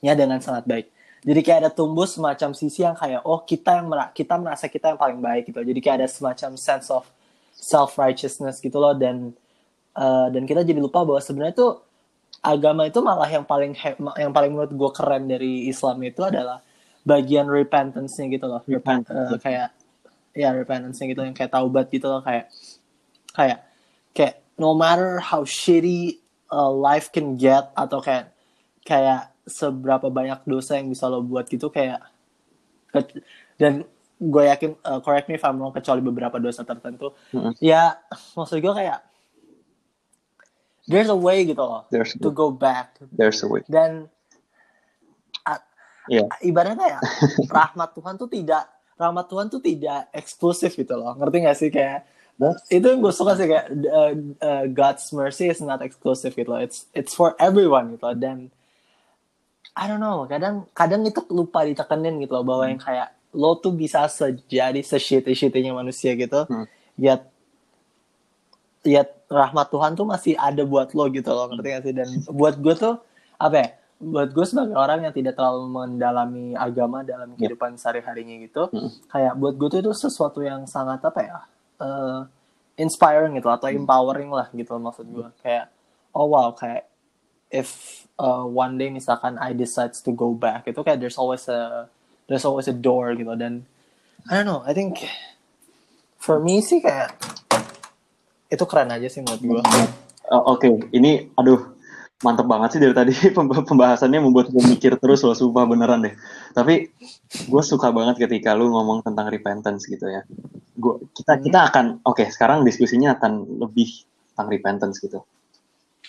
ya 0.00 0.12
dengan 0.12 0.36
sangat 0.38 0.64
baik 0.64 0.86
jadi 1.20 1.40
kayak 1.40 1.58
ada 1.60 1.70
tumbuh 1.70 2.04
semacam 2.04 2.52
sisi 2.52 2.80
yang 2.80 2.92
kayak 2.92 3.20
oh 3.22 3.40
kita 3.40 3.76
yang 3.76 3.88
mera- 3.88 4.12
kita 4.12 4.36
merasa 4.36 4.64
kita 4.64 4.92
yang 4.92 4.96
paling 4.96 5.16
baik 5.18 5.48
gitu 5.48 5.60
jadi 5.60 5.76
kayak 5.78 5.96
ada 6.04 6.08
semacam 6.08 6.50
sense 6.56 6.88
of 6.88 7.08
self 7.52 7.96
righteousness 7.96 8.60
gitu 8.60 8.76
loh 8.76 8.92
dan 8.92 9.32
eh, 9.98 10.26
dan 10.30 10.42
kita 10.46 10.62
jadi 10.62 10.78
lupa 10.78 11.02
bahwa 11.02 11.18
sebenarnya 11.18 11.54
tuh 11.58 11.72
agama 12.38 12.86
itu 12.86 13.02
malah 13.02 13.26
yang 13.26 13.42
paling 13.42 13.74
yang 14.14 14.30
paling 14.30 14.54
menurut 14.54 14.70
gue 14.70 14.90
keren 14.94 15.26
dari 15.26 15.66
Islam 15.66 15.98
itu 16.06 16.22
adalah 16.22 16.62
bagian 17.02 17.50
repentance-nya 17.50 18.30
gitu 18.30 18.46
loh 18.46 18.62
Repen- 18.62 19.02
Repentance. 19.02 19.34
eh, 19.34 19.38
kayak 19.42 19.68
ya 20.38 20.48
repentance-nya 20.54 21.06
gitu 21.10 21.20
yang 21.26 21.34
kayak 21.34 21.50
taubat 21.50 21.90
gitu 21.90 22.06
loh 22.06 22.22
kayak 22.22 22.46
kayak 23.34 23.58
kayak 24.14 24.34
no 24.54 24.70
matter 24.74 25.18
how 25.18 25.42
shitty 25.42 26.22
uh, 26.50 26.70
life 26.70 27.10
can 27.10 27.34
get 27.34 27.74
atau 27.74 27.98
kayak 27.98 28.30
kayak 28.86 29.34
seberapa 29.48 30.06
banyak 30.06 30.44
dosa 30.44 30.76
yang 30.76 30.92
bisa 30.92 31.08
lo 31.08 31.24
buat 31.24 31.48
gitu 31.48 31.72
kayak 31.72 32.04
dan 33.56 33.82
gue 34.18 34.42
yakin 34.44 34.74
uh, 34.82 34.98
correct 35.00 35.26
me 35.26 35.38
if 35.38 35.44
I'm 35.46 35.58
wrong 35.58 35.72
kecuali 35.72 36.02
beberapa 36.02 36.36
dosa 36.38 36.62
tertentu 36.62 37.14
Mm-mm. 37.30 37.54
ya 37.58 37.96
maksud 38.34 38.58
gue 38.58 38.74
kayak 38.74 38.98
there's 40.88 41.08
a 41.08 41.16
way 41.16 41.44
gitu 41.44 41.60
loh 41.60 41.84
there's 41.92 42.16
to 42.16 42.30
go 42.32 42.48
back. 42.50 42.96
There's 43.12 43.44
a 43.44 43.48
way. 43.48 43.62
Dan 43.68 44.08
Iya. 46.08 46.24
ibaratnya 46.40 46.96
ya 46.96 47.00
rahmat 47.60 47.92
Tuhan 47.92 48.16
tuh 48.16 48.32
tidak 48.32 48.64
rahmat 48.96 49.28
Tuhan 49.28 49.46
tuh 49.52 49.60
tidak 49.60 50.08
eksklusif 50.16 50.72
gitu 50.72 50.96
loh. 50.96 51.12
Ngerti 51.20 51.36
gak 51.44 51.56
sih? 51.60 51.68
Kayak 51.68 52.08
itu 52.72 52.86
yang 52.88 53.04
gue 53.04 53.12
suka 53.12 53.36
sih 53.36 53.44
kayak 53.44 53.66
uh, 53.92 54.12
uh, 54.40 54.64
God's 54.72 55.04
mercy 55.12 55.52
is 55.52 55.60
not 55.60 55.84
exclusive 55.84 56.32
gitu 56.32 56.48
loh. 56.48 56.64
It's 56.64 56.88
it's 56.96 57.12
for 57.12 57.36
everyone 57.36 57.92
gitu 57.92 58.08
loh. 58.08 58.16
Dan 58.16 58.48
I 59.76 59.84
don't 59.84 60.00
know 60.00 60.24
kadang 60.24 60.64
kadang 60.72 61.04
itu 61.04 61.20
lupa 61.28 61.68
ditekenin 61.68 62.24
gitu 62.24 62.40
loh 62.40 62.44
bahwa 62.48 62.64
yang 62.66 62.80
kayak 62.80 63.12
lo 63.36 63.60
tuh 63.60 63.76
bisa 63.76 64.08
sejadi 64.08 64.80
seshitty-shittynya 64.80 65.76
manusia 65.76 66.16
gitu 66.16 66.48
Hmm. 66.48 66.64
yet 66.96 67.28
yet 68.86 69.18
rahmat 69.28 69.68
Tuhan 69.70 69.96
tuh 69.98 70.06
masih 70.06 70.34
ada 70.38 70.62
buat 70.62 70.94
lo 70.94 71.06
gitu 71.10 71.30
loh 71.30 71.50
ngerti 71.50 71.68
gak 71.74 71.82
sih? 71.84 71.94
Dan 71.94 72.08
buat 72.30 72.56
gue 72.58 72.74
tuh 72.74 72.94
apa 73.38 73.56
ya 73.56 73.68
buat 73.98 74.30
gue 74.30 74.46
sebagai 74.46 74.78
orang 74.78 75.10
yang 75.10 75.14
tidak 75.14 75.34
terlalu 75.34 75.66
mendalami 75.74 76.54
agama 76.54 77.02
dalam 77.02 77.34
kehidupan 77.34 77.74
sehari-harinya 77.74 78.46
gitu 78.46 78.70
Hmm. 78.70 78.94
kayak 79.10 79.34
buat 79.34 79.58
gue 79.58 79.68
tuh 79.74 79.80
itu 79.82 79.90
sesuatu 79.90 80.38
yang 80.38 80.70
sangat 80.70 81.02
apa 81.02 81.20
ya 81.26 81.38
eh, 81.82 82.20
inspiring 82.78 83.34
gitu 83.34 83.50
atau 83.50 83.66
empowering 83.66 84.30
lah 84.30 84.46
gitu 84.54 84.78
loh 84.78 84.90
maksud 84.90 85.06
gue. 85.10 85.28
Kayak 85.42 85.74
oh 86.14 86.30
wow 86.30 86.54
kayak 86.54 86.86
if 87.50 88.02
uh, 88.22 88.46
one 88.46 88.78
day 88.78 88.86
misalkan 88.86 89.34
I 89.40 89.50
decides 89.50 89.98
to 90.06 90.14
go 90.14 90.30
back 90.30 90.70
itu 90.70 90.78
kayak 90.78 91.02
there's 91.02 91.18
always 91.18 91.50
a 91.50 91.90
there's 92.30 92.46
always 92.46 92.70
a 92.70 92.76
door 92.76 93.18
gitu. 93.18 93.34
Dan 93.34 93.66
I 94.30 94.38
don't 94.38 94.46
know 94.46 94.62
I 94.62 94.70
think 94.78 95.02
for 96.22 96.38
me 96.38 96.62
sih 96.62 96.78
kayak 96.78 97.18
itu 98.48 98.64
keren 98.68 98.90
aja 98.92 99.08
sih 99.08 99.20
menurut 99.24 99.40
gue 99.40 99.62
Oh, 100.28 100.52
Oke, 100.60 100.68
ini 100.92 101.32
aduh 101.40 101.72
mantep 102.20 102.44
banget 102.44 102.76
sih 102.76 102.80
dari 102.84 102.92
tadi 102.92 103.12
pemb- 103.36 103.64
pembahasannya 103.64 104.20
membuat 104.20 104.52
gue 104.52 104.60
mikir 104.60 105.00
terus 105.00 105.24
loh, 105.24 105.32
sumpah 105.32 105.64
beneran 105.64 106.04
deh. 106.04 106.12
Tapi 106.52 106.84
gue 107.48 107.62
suka 107.64 107.88
banget 107.88 108.28
ketika 108.28 108.52
lu 108.52 108.68
ngomong 108.68 109.00
tentang 109.00 109.32
repentance 109.32 109.88
gitu 109.88 110.04
ya. 110.04 110.20
Gue 110.76 111.00
kita 111.16 111.40
Hmm. 111.40 111.44
kita 111.48 111.58
akan 111.72 111.84
oke 112.04 112.28
sekarang 112.28 112.60
diskusinya 112.60 113.16
akan 113.16 113.56
lebih 113.64 114.04
tentang 114.36 114.48
repentance 114.52 115.00
gitu. 115.00 115.24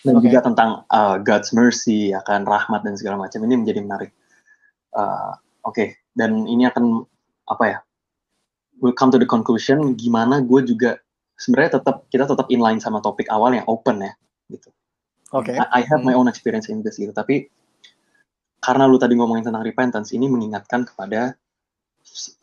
Dan 0.03 0.19
Oke. 0.19 0.27
juga 0.27 0.43
tentang 0.43 0.83
uh, 0.91 1.15
God's 1.23 1.51
mercy, 1.55 2.11
akan 2.11 2.43
rahmat 2.43 2.83
dan 2.83 2.95
segala 2.99 3.23
macam 3.23 3.39
ini 3.47 3.55
menjadi 3.55 3.79
menarik. 3.83 4.11
Uh, 4.95 5.35
oke, 5.63 5.95
dan 6.15 6.43
ini 6.43 6.67
akan 6.67 7.03
apa 7.47 7.63
ya? 7.67 7.79
we'll 8.79 8.95
come 8.95 9.11
to 9.11 9.19
the 9.19 9.27
conclusion 9.27 9.91
gimana 9.99 10.39
gue 10.39 10.63
juga 10.63 11.03
sebenarnya 11.39 11.79
tetap 11.79 12.03
kita 12.11 12.27
tetap 12.27 12.51
inline 12.51 12.83
sama 12.83 12.99
topik 12.99 13.31
awal 13.31 13.55
yang 13.55 13.63
open 13.65 14.03
ya 14.03 14.11
gitu. 14.51 14.69
Oke. 15.31 15.55
I, 15.55 15.79
I 15.79 15.81
have 15.87 16.03
my 16.03 16.11
Hmm. 16.11 16.25
own 16.25 16.27
experience 16.27 16.67
in 16.67 16.83
this 16.83 16.99
gitu. 16.99 17.15
Tapi 17.15 17.47
karena 18.59 18.83
lu 18.85 18.99
tadi 18.99 19.15
ngomongin 19.15 19.47
tentang 19.47 19.63
repentance, 19.63 20.11
ini 20.11 20.27
mengingatkan 20.27 20.83
kepada 20.83 21.39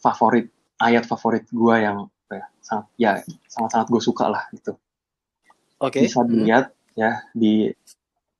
favorit 0.01 0.49
ayat 0.80 1.05
favorit 1.05 1.44
gue 1.53 1.74
yang 1.76 2.09
ya, 2.30 2.44
sangat 2.64 2.86
ya 2.97 3.12
sangat-sangat 3.51 3.86
gue 3.92 4.03
suka 4.03 4.24
lah 4.32 4.44
gitu. 4.57 4.78
Oke. 5.82 6.01
Bisa 6.01 6.24
Hmm. 6.24 6.30
dilihat 6.32 6.72
ya 6.97 7.20
di 7.36 7.68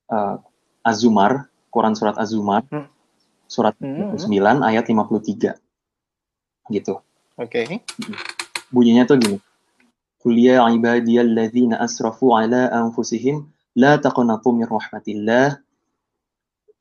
uh, 0.09 0.41
Az-Zumar, 0.87 1.51
Quran 1.69 1.93
surat 1.93 2.17
Az-Zumar, 2.17 2.65
Hmm. 2.71 2.89
surat 3.45 3.75
Hmm. 3.77 4.15
9 4.17 4.63
ayat 4.65 4.87
53 4.89 5.59
gitu. 6.71 7.03
Oke. 7.37 7.83
bunyinya 8.67 9.07
tuh 9.07 9.19
gini. 9.21 9.39
Qul 10.27 10.43
ya 10.43 10.59
ibadiyalladzina 10.67 11.79
asrafu 11.79 12.35
ala 12.35 12.67
anfusihim 12.75 13.47
la 13.79 13.95
taqnatu 13.95 14.51
min 14.51 14.67
rahmatillah 14.67 15.63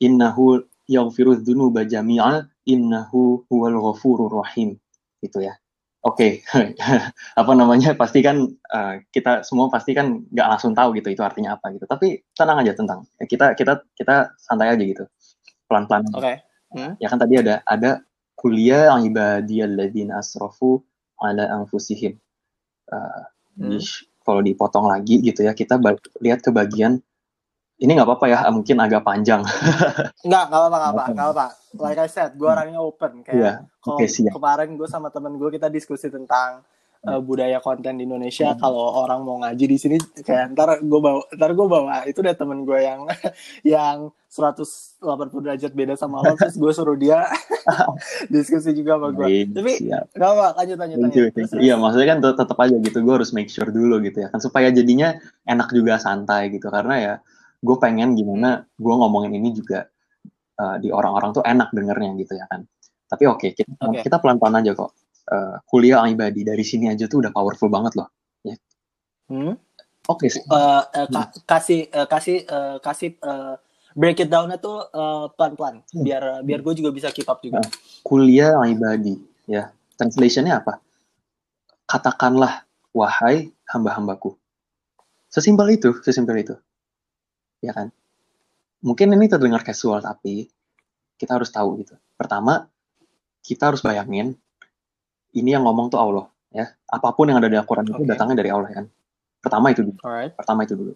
innahu 0.02 0.66
yaghfiru 0.90 1.38
dzunuba 1.38 1.86
jami'a 1.86 2.50
innahu 2.66 3.46
huwal 3.46 3.78
ghafurur 3.86 4.42
rahim 4.42 4.82
gitu 5.22 5.46
ya. 5.46 5.54
Oke, 6.02 6.42
apa 7.42 7.52
namanya? 7.54 7.94
Pasti 7.94 8.26
kan 8.26 8.50
eh, 8.50 9.06
kita 9.14 9.46
semua 9.46 9.70
pasti 9.70 9.94
kan 9.94 10.26
nggak 10.26 10.48
langsung 10.50 10.74
tahu 10.74 10.98
gitu 10.98 11.14
itu 11.14 11.22
artinya 11.22 11.54
apa 11.54 11.70
gitu. 11.78 11.86
Tapi 11.86 12.26
tenang 12.34 12.66
aja 12.66 12.74
tentang 12.74 13.06
ya, 13.22 13.30
kita 13.30 13.54
kita 13.54 13.86
kita 13.94 14.34
santai 14.42 14.74
aja 14.74 14.82
gitu, 14.82 15.06
pelan-pelan. 15.70 16.02
aja 16.18 16.42
Oke. 16.74 16.98
ya 16.98 17.08
kan 17.14 17.22
tadi 17.22 17.46
ada 17.46 17.62
ada 17.70 18.02
kuliah 18.34 18.90
ibadiyalladzina 18.98 20.18
asrafu 20.18 20.82
ala 21.22 21.46
anfusihim 21.62 22.18
Eh, 22.86 23.22
Hmm. 23.56 23.76
di- 23.76 24.04
kalau 24.26 24.42
dipotong 24.42 24.90
lagi 24.90 25.22
gitu 25.22 25.46
ya 25.46 25.54
kita 25.54 25.78
lihat 26.20 26.42
ke 26.42 26.50
bagian 26.50 26.98
ini 27.76 27.92
nggak 27.92 28.08
apa-apa 28.08 28.26
ya 28.32 28.40
mungkin 28.50 28.80
agak 28.80 29.04
panjang 29.04 29.44
Enggak, 30.26 30.44
enggak 30.50 30.60
apa-apa, 30.64 30.78
enggak 30.78 30.92
apa, 30.92 31.04
Open. 31.04 31.14
enggak 31.14 31.30
apa. 31.30 31.48
Like 31.76 32.00
I 32.02 32.10
said, 32.10 32.32
gue 32.34 32.48
orangnya 32.48 32.80
open. 32.82 33.22
Kayak 33.22 33.68
oke, 33.86 34.06
siap. 34.08 34.32
kemarin 34.34 34.70
gue 34.74 34.88
sama 34.90 35.12
temen 35.14 35.36
gue 35.38 35.50
kita 35.54 35.68
diskusi 35.70 36.08
tentang 36.10 36.64
uh, 37.06 37.22
budaya 37.22 37.58
konten 37.58 37.98
di 37.98 38.04
Indonesia. 38.04 38.52
Hmm. 38.52 38.60
Kalau 38.60 38.86
orang 39.00 39.20
mau 39.22 39.38
ngaji 39.42 39.66
di 39.66 39.78
sini, 39.78 39.96
kayak 40.20 40.54
ntar 40.54 40.82
gue 40.82 41.00
bawa, 41.00 41.22
ntar 41.32 41.52
gue 41.54 41.68
bawa 41.68 41.96
itu 42.06 42.20
deh 42.20 42.34
temen 42.34 42.66
gue 42.66 42.80
yang 42.82 43.06
yang 43.64 43.98
180 44.28 45.00
derajat 45.32 45.72
beda 45.72 45.96
sama 45.96 46.20
lo, 46.20 46.36
terus 46.36 46.60
gue 46.60 46.72
suruh 46.76 47.00
dia 47.00 47.24
diskusi 48.34 48.76
juga 48.76 49.00
sama 49.00 49.16
gue. 49.16 49.26
Baik, 49.26 49.48
Tapi 49.56 49.72
siap. 49.80 50.06
enggak 50.12 50.32
apa, 50.36 50.46
lanjut 50.60 50.78
lanjut 50.78 50.98
Thank 50.98 51.06
lanjut. 51.08 51.16
you, 51.16 51.26
Terus, 51.26 51.34
thank 51.34 51.48
you. 51.48 51.56
terus. 51.56 51.64
Iya, 51.64 51.76
maksudnya 51.80 52.08
kan 52.12 52.20
tet- 52.20 52.38
tetap 52.44 52.58
aja 52.60 52.76
gitu. 52.76 52.98
Gue 53.00 53.14
harus 53.16 53.32
make 53.32 53.50
sure 53.50 53.70
dulu 53.72 53.96
gitu 54.04 54.18
ya 54.20 54.28
kan 54.28 54.40
supaya 54.44 54.68
jadinya 54.70 55.16
enak 55.48 55.70
juga 55.72 55.96
santai 55.98 56.52
gitu. 56.52 56.68
Karena 56.68 56.96
ya 57.00 57.14
gue 57.64 57.78
pengen 57.80 58.14
gimana 58.14 58.68
gue 58.76 58.94
ngomongin 58.94 59.32
ini 59.34 59.56
juga 59.56 59.88
uh, 60.60 60.76
di 60.84 60.92
orang-orang 60.92 61.32
tuh 61.32 61.44
enak 61.46 61.72
dengernya 61.72 62.12
gitu 62.20 62.34
ya 62.36 62.46
kan. 62.52 62.68
Tapi 63.06 63.24
oke, 63.30 63.48
kita, 63.54 63.72
Oke. 63.86 64.02
kita 64.02 64.18
pelan-pelan 64.18 64.66
aja 64.66 64.74
kok. 64.74 64.92
Uh, 65.26 65.58
kuliah 65.66 66.06
ibadi 66.06 66.46
dari 66.46 66.62
sini 66.62 66.86
aja 66.86 67.10
tuh 67.10 67.26
udah 67.26 67.34
powerful 67.34 67.66
banget 67.66 67.98
loh. 67.98 68.10
Hmm? 69.26 69.58
Oke 70.06 70.30
sih. 70.30 70.42
Eh, 70.46 70.84
eh, 70.94 71.08
ka- 71.10 71.34
kasih 71.50 71.80
eh, 71.90 72.08
kasih 72.08 72.38
eh, 72.46 72.78
kasih 72.78 73.10
eh, 73.18 73.56
break 73.98 74.22
it 74.22 74.30
down 74.30 74.54
itu 74.54 74.74
eh, 74.94 75.26
pelan-pelan. 75.34 75.82
Hmm. 75.82 76.04
biar 76.06 76.24
biar 76.46 76.60
gue 76.62 76.74
juga 76.78 76.90
bisa 76.94 77.10
keep 77.10 77.26
up 77.26 77.42
juga. 77.42 77.66
kuliah 78.06 78.54
ibadi 78.70 79.18
ya. 79.50 79.74
Translationnya 79.98 80.62
apa? 80.62 80.78
Katakanlah 81.90 82.68
wahai 82.94 83.50
hamba-hambaku. 83.66 84.38
Sesimpel 85.32 85.80
itu 85.82 85.90
sesimpel 86.06 86.38
itu. 86.46 86.56
Ya 87.66 87.74
kan? 87.74 87.90
Mungkin 88.86 89.10
ini 89.18 89.26
terdengar 89.26 89.66
casual 89.66 90.06
tapi 90.06 90.46
kita 91.18 91.34
harus 91.34 91.50
tahu 91.50 91.82
gitu. 91.82 91.98
Pertama 92.14 92.70
kita 93.42 93.74
harus 93.74 93.82
bayangin 93.82 94.38
ini 95.36 95.54
yang 95.54 95.64
ngomong 95.68 95.92
tuh 95.92 96.00
Allah 96.00 96.26
ya. 96.56 96.66
Apa 96.88 97.12
pun 97.12 97.28
yang 97.28 97.38
ada 97.44 97.52
di 97.52 97.58
Al-Quran 97.60 97.86
itu 97.92 98.02
Oke. 98.02 98.08
datangnya 98.08 98.40
dari 98.40 98.50
Allah 98.52 98.70
kan. 98.72 98.86
Pertama 99.44 99.70
itu 99.70 99.82
dulu. 99.86 100.00
Alright. 100.02 100.34
pertama 100.34 100.66
itu 100.66 100.74
dulu. 100.74 100.94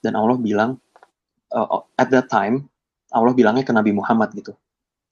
Dan 0.00 0.14
Allah 0.14 0.38
bilang 0.38 0.70
uh, 1.52 1.82
at 1.98 2.08
that 2.14 2.30
time 2.30 2.64
Allah 3.10 3.34
bilangnya 3.34 3.66
ke 3.66 3.74
Nabi 3.74 3.92
Muhammad 3.92 4.32
gitu. 4.32 4.54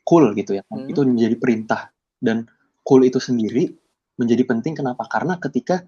Cool 0.06 0.32
gitu 0.38 0.56
ya. 0.56 0.62
Hmm. 0.70 0.86
itu 0.88 1.02
menjadi 1.02 1.36
perintah. 1.36 1.90
Dan 2.20 2.46
cool 2.86 3.04
itu 3.04 3.18
sendiri 3.20 3.72
menjadi 4.16 4.46
penting. 4.46 4.78
Kenapa? 4.78 5.04
Karena 5.10 5.36
ketika 5.36 5.82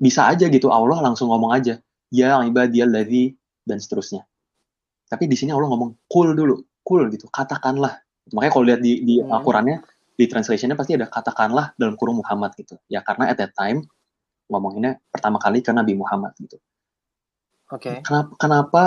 bisa 0.00 0.28
aja 0.28 0.48
gitu 0.48 0.68
Allah 0.68 1.00
langsung 1.00 1.32
ngomong 1.32 1.52
aja 1.54 1.80
ya 2.12 2.40
ibadiyalladzi 2.40 3.36
dan 3.64 3.78
seterusnya. 3.80 4.24
Tapi 5.08 5.24
di 5.24 5.36
sini 5.36 5.52
Allah 5.52 5.68
ngomong 5.68 6.08
cool 6.08 6.32
dulu 6.32 6.60
cool 6.84 7.08
gitu. 7.12 7.28
Katakanlah. 7.28 8.00
Makanya 8.32 8.52
kalau 8.52 8.64
lihat 8.64 8.80
di 8.80 9.04
di 9.04 9.14
Hmm. 9.20 9.32
Al-Qurannya 9.32 9.76
di 10.18 10.26
translationnya 10.26 10.74
pasti 10.74 10.98
ada 10.98 11.06
katakanlah 11.06 11.78
dalam 11.78 11.94
kurung 11.94 12.18
Muhammad 12.18 12.50
gitu. 12.58 12.74
Ya 12.90 13.06
karena 13.06 13.30
at 13.30 13.38
that 13.38 13.54
time 13.54 13.86
ngomonginnya 14.50 14.98
pertama 15.14 15.38
kali 15.38 15.62
ke 15.62 15.70
Nabi 15.70 15.94
Muhammad 15.94 16.34
gitu. 16.42 16.58
Oke. 17.68 18.00
kenapa 18.02 18.32
kenapa 18.40 18.82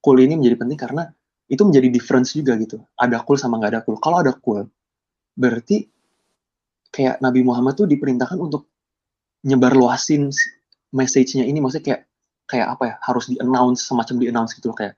cool 0.00 0.24
ini 0.24 0.38
menjadi 0.40 0.56
penting? 0.64 0.78
Karena 0.80 1.04
itu 1.52 1.60
menjadi 1.60 1.92
difference 1.92 2.32
juga 2.32 2.56
gitu. 2.56 2.80
Ada 2.96 3.20
cool 3.28 3.36
sama 3.36 3.60
nggak 3.60 3.70
ada 3.76 3.80
cool 3.84 4.00
kalau 4.00 4.24
ada 4.24 4.32
cool 4.40 4.64
berarti 5.36 5.84
kayak 6.88 7.20
Nabi 7.20 7.44
Muhammad 7.44 7.76
tuh 7.76 7.84
diperintahkan 7.84 8.40
untuk 8.40 8.72
nyebar 9.44 9.76
luasin 9.76 10.32
message-nya 10.96 11.44
ini. 11.44 11.60
Maksudnya 11.60 11.84
kayak 11.84 12.02
kayak 12.48 12.66
apa 12.78 12.82
ya 12.88 12.94
harus 13.04 13.28
di 13.28 13.36
announce 13.42 13.84
semacam 13.84 14.14
di 14.22 14.26
announce 14.32 14.56
gitu 14.56 14.72
loh 14.72 14.78
kayak 14.78 14.96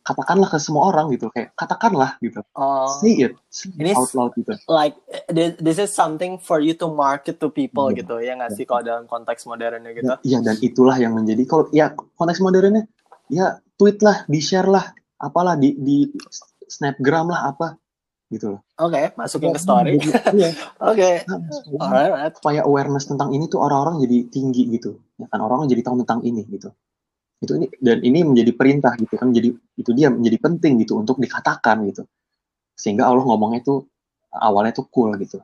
katakanlah 0.00 0.46
ke 0.46 0.56
semua 0.56 0.88
orang 0.88 1.10
gitu 1.10 1.28
kayak 1.28 1.52
katakanlah 1.52 2.16
gitu 2.18 2.40
Oh, 2.52 2.88
say 2.98 3.20
it 3.20 3.36
say 3.46 3.68
Ini 3.72 3.92
out 3.92 4.10
loud 4.10 4.32
gitu 4.34 4.56
like 4.66 4.96
this, 5.26 5.54
this 5.56 5.78
is 5.78 5.90
something 5.90 6.36
for 6.36 6.58
you 6.58 6.72
to 6.72 6.88
market 6.88 7.36
to 7.36 7.48
people 7.48 7.88
Iya. 7.88 8.00
gitu 8.00 8.14
ya 8.18 8.32
nggak 8.34 8.52
sih 8.52 8.64
kalau 8.64 8.80
dalam 8.80 9.04
konteks 9.04 9.44
modernnya 9.44 9.92
gitu. 9.92 10.08
Ya, 10.08 10.16
Iya 10.22 10.38
dan 10.42 10.56
itulah 10.58 10.96
yang 10.96 11.12
menjadi 11.12 11.42
kalau 11.44 11.68
ya 11.70 11.90
konteks 11.92 12.40
modernnya 12.40 12.88
ya 13.28 13.60
tweet 13.74 14.00
lah, 14.00 14.24
di 14.24 14.40
share 14.40 14.66
lah, 14.66 14.90
apalah 15.16 15.54
di 15.54 15.72
di 15.72 16.08
snapgram 16.66 17.28
lah 17.28 17.48
apa 17.48 17.76
gitu 18.28 18.54
loh. 18.54 18.60
Oke, 18.78 19.10
masukin 19.14 19.50
ke 19.50 19.58
story. 19.58 19.98
Iya. 20.30 20.50
Oke. 20.90 21.26
Nah, 21.26 21.38
supaya- 21.50 21.82
Alright, 21.82 22.10
alright. 22.10 22.34
supaya 22.34 22.60
awareness 22.62 23.04
tentang 23.04 23.30
ini 23.30 23.46
tuh 23.46 23.58
orang-orang 23.58 23.98
jadi 24.00 24.30
tinggi 24.30 24.70
gitu. 24.70 25.02
Ya 25.16 25.26
kan 25.26 25.40
orang 25.40 25.66
jadi 25.66 25.82
tahu 25.82 25.98
tentang 26.02 26.22
ini 26.22 26.46
gitu. 26.46 26.70
Itu 27.40 27.56
ini 27.56 27.66
dan 27.80 28.04
ini 28.04 28.20
menjadi 28.20 28.52
perintah 28.52 28.92
gitu 29.00 29.16
kan. 29.16 29.32
Jadi 29.32 29.48
itu 29.80 29.90
dia 29.96 30.12
menjadi 30.12 30.36
penting 30.38 30.84
gitu 30.84 31.00
untuk 31.00 31.16
dikatakan 31.16 31.88
gitu. 31.88 32.04
Sehingga 32.76 33.08
Allah 33.08 33.24
ngomongnya 33.24 33.64
tuh 33.64 33.88
awalnya 34.32 34.76
tuh 34.76 34.86
cool 34.92 35.16
gitu. 35.16 35.40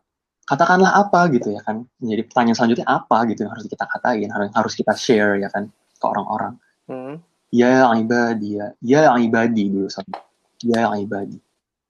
Katakanlah 0.47 0.93
apa 0.93 1.33
gitu 1.33 1.57
ya 1.57 1.65
kan. 1.65 1.89
Menjadi 1.99 2.23
pertanyaan 2.29 2.57
selanjutnya 2.57 2.87
apa 2.87 3.17
gitu 3.33 3.49
yang 3.49 3.53
harus 3.57 3.67
kita 3.67 3.85
katain, 3.89 4.29
harus 4.29 4.49
harus 4.53 4.73
kita 4.77 4.93
share 4.95 5.41
ya 5.41 5.49
kan 5.49 5.73
ke 5.73 6.05
orang-orang. 6.05 6.55
Hmm. 6.87 7.17
Ya 7.51 7.89
ibadi, 7.97 8.61
ya, 8.61 8.67
ya 8.85 9.17
ibadi 9.17 9.73
dulu 9.73 9.89
sorry. 9.89 10.13
Ya 10.61 10.93
ibadi. 11.01 11.41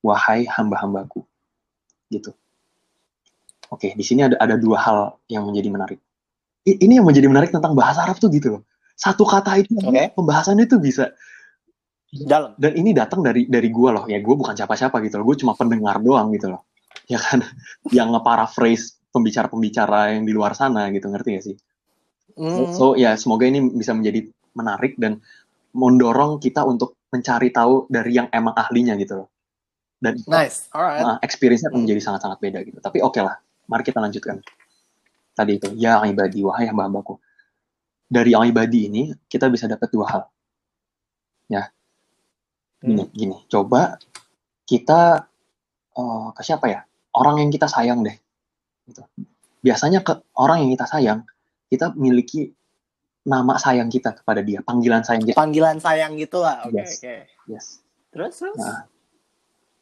Wahai 0.07 0.47
hamba-hambaku. 0.47 1.27
Gitu. 2.07 2.31
Oke, 3.67 3.91
di 3.99 4.05
sini 4.07 4.23
ada 4.23 4.39
ada 4.39 4.55
dua 4.55 4.79
hal 4.79 4.99
yang 5.27 5.43
menjadi 5.43 5.69
menarik. 5.75 5.99
Ini 6.67 7.03
yang 7.03 7.07
menjadi 7.07 7.27
menarik 7.27 7.51
tentang 7.51 7.75
bahasa 7.75 8.07
Arab 8.07 8.19
tuh 8.23 8.31
gitu 8.31 8.59
loh. 8.59 8.63
Satu 8.97 9.29
kata 9.29 9.61
itu 9.61 9.77
Oke. 9.77 10.17
pembahasannya 10.17 10.65
tuh 10.65 10.81
bisa 10.81 11.13
Dalam. 12.11 12.57
dan 12.57 12.73
ini 12.73 12.97
datang 12.97 13.21
dari 13.21 13.45
dari 13.45 13.69
gua 13.69 13.93
loh. 13.93 14.05
Ya 14.09 14.19
gua 14.25 14.41
bukan 14.41 14.57
siapa-siapa 14.57 15.05
gitu 15.05 15.21
loh. 15.21 15.29
Gue 15.29 15.37
cuma 15.37 15.53
pendengar 15.53 16.01
doang 16.01 16.33
gitu 16.33 16.49
loh. 16.49 16.65
Ya 17.13 17.21
kan 17.21 17.45
yang 17.97 18.09
nge-paraphrase 18.17 18.97
pembicara-pembicara 19.13 20.17
yang 20.17 20.25
di 20.25 20.33
luar 20.33 20.57
sana 20.57 20.89
gitu, 20.93 21.13
ngerti 21.13 21.29
gak 21.37 21.45
sih? 21.45 21.57
Hmm. 22.41 22.73
So 22.73 22.97
ya 22.97 23.17
semoga 23.21 23.45
ini 23.45 23.61
bisa 23.69 23.93
menjadi 23.93 24.29
menarik 24.57 24.97
dan 24.97 25.21
mendorong 25.77 26.41
kita 26.41 26.65
untuk 26.65 26.97
mencari 27.13 27.53
tahu 27.53 27.89
dari 27.93 28.17
yang 28.17 28.29
emang 28.33 28.57
ahlinya 28.57 28.97
gitu 28.97 29.25
loh. 29.25 29.29
Dan 30.01 30.21
Nice. 30.29 30.69
Alright. 30.73 31.05
uh, 31.05 31.19
experience-nya 31.21 31.73
akan 31.73 31.85
menjadi 31.85 32.01
sangat-sangat 32.01 32.39
beda 32.41 32.59
gitu. 32.65 32.79
Tapi 32.81 33.01
oke 33.01 33.21
lah, 33.21 33.37
mari 33.69 33.85
kita 33.85 34.01
lanjutkan. 34.01 34.41
Tadi 35.37 35.53
itu, 35.61 35.69
ya 35.77 36.01
ibadi, 36.09 36.41
wahai 36.41 36.69
hamba-hambaku. 36.69 37.21
Dari 38.07 38.33
ibadi 38.33 38.87
ini, 38.87 39.03
kita 39.27 39.51
bisa 39.51 39.67
dapat 39.67 39.91
dua 39.91 40.07
hal. 40.07 40.23
Ya, 41.51 41.71
gini, 42.83 43.03
Hmm. 43.07 43.13
gini. 43.15 43.37
Coba 43.51 43.99
kita 44.67 45.27
uh, 45.95 46.29
ke 46.35 46.43
siapa 46.43 46.67
ya? 46.71 46.81
Orang 47.15 47.43
yang 47.43 47.51
kita 47.51 47.67
sayang 47.67 48.03
deh. 48.07 48.15
Gitu. 48.87 49.03
Biasanya 49.63 50.07
ke 50.07 50.23
orang 50.39 50.67
yang 50.67 50.71
kita 50.79 50.87
sayang, 50.87 51.27
kita 51.67 51.95
miliki 51.99 52.55
nama 53.27 53.59
sayang 53.59 53.91
kita 53.91 54.15
kepada 54.15 54.39
dia, 54.43 54.63
panggilan 54.63 55.03
sayang 55.03 55.27
kita. 55.27 55.35
Panggilan 55.35 55.83
sayang 55.83 56.15
gitu 56.15 56.39
lah. 56.47 56.63
Oke, 56.63 56.79
Yes. 56.79 57.03
oke. 57.03 57.15
Yes. 57.51 57.67
Terus, 58.15 58.35
terus? 58.39 58.59
Nah, 58.63 58.87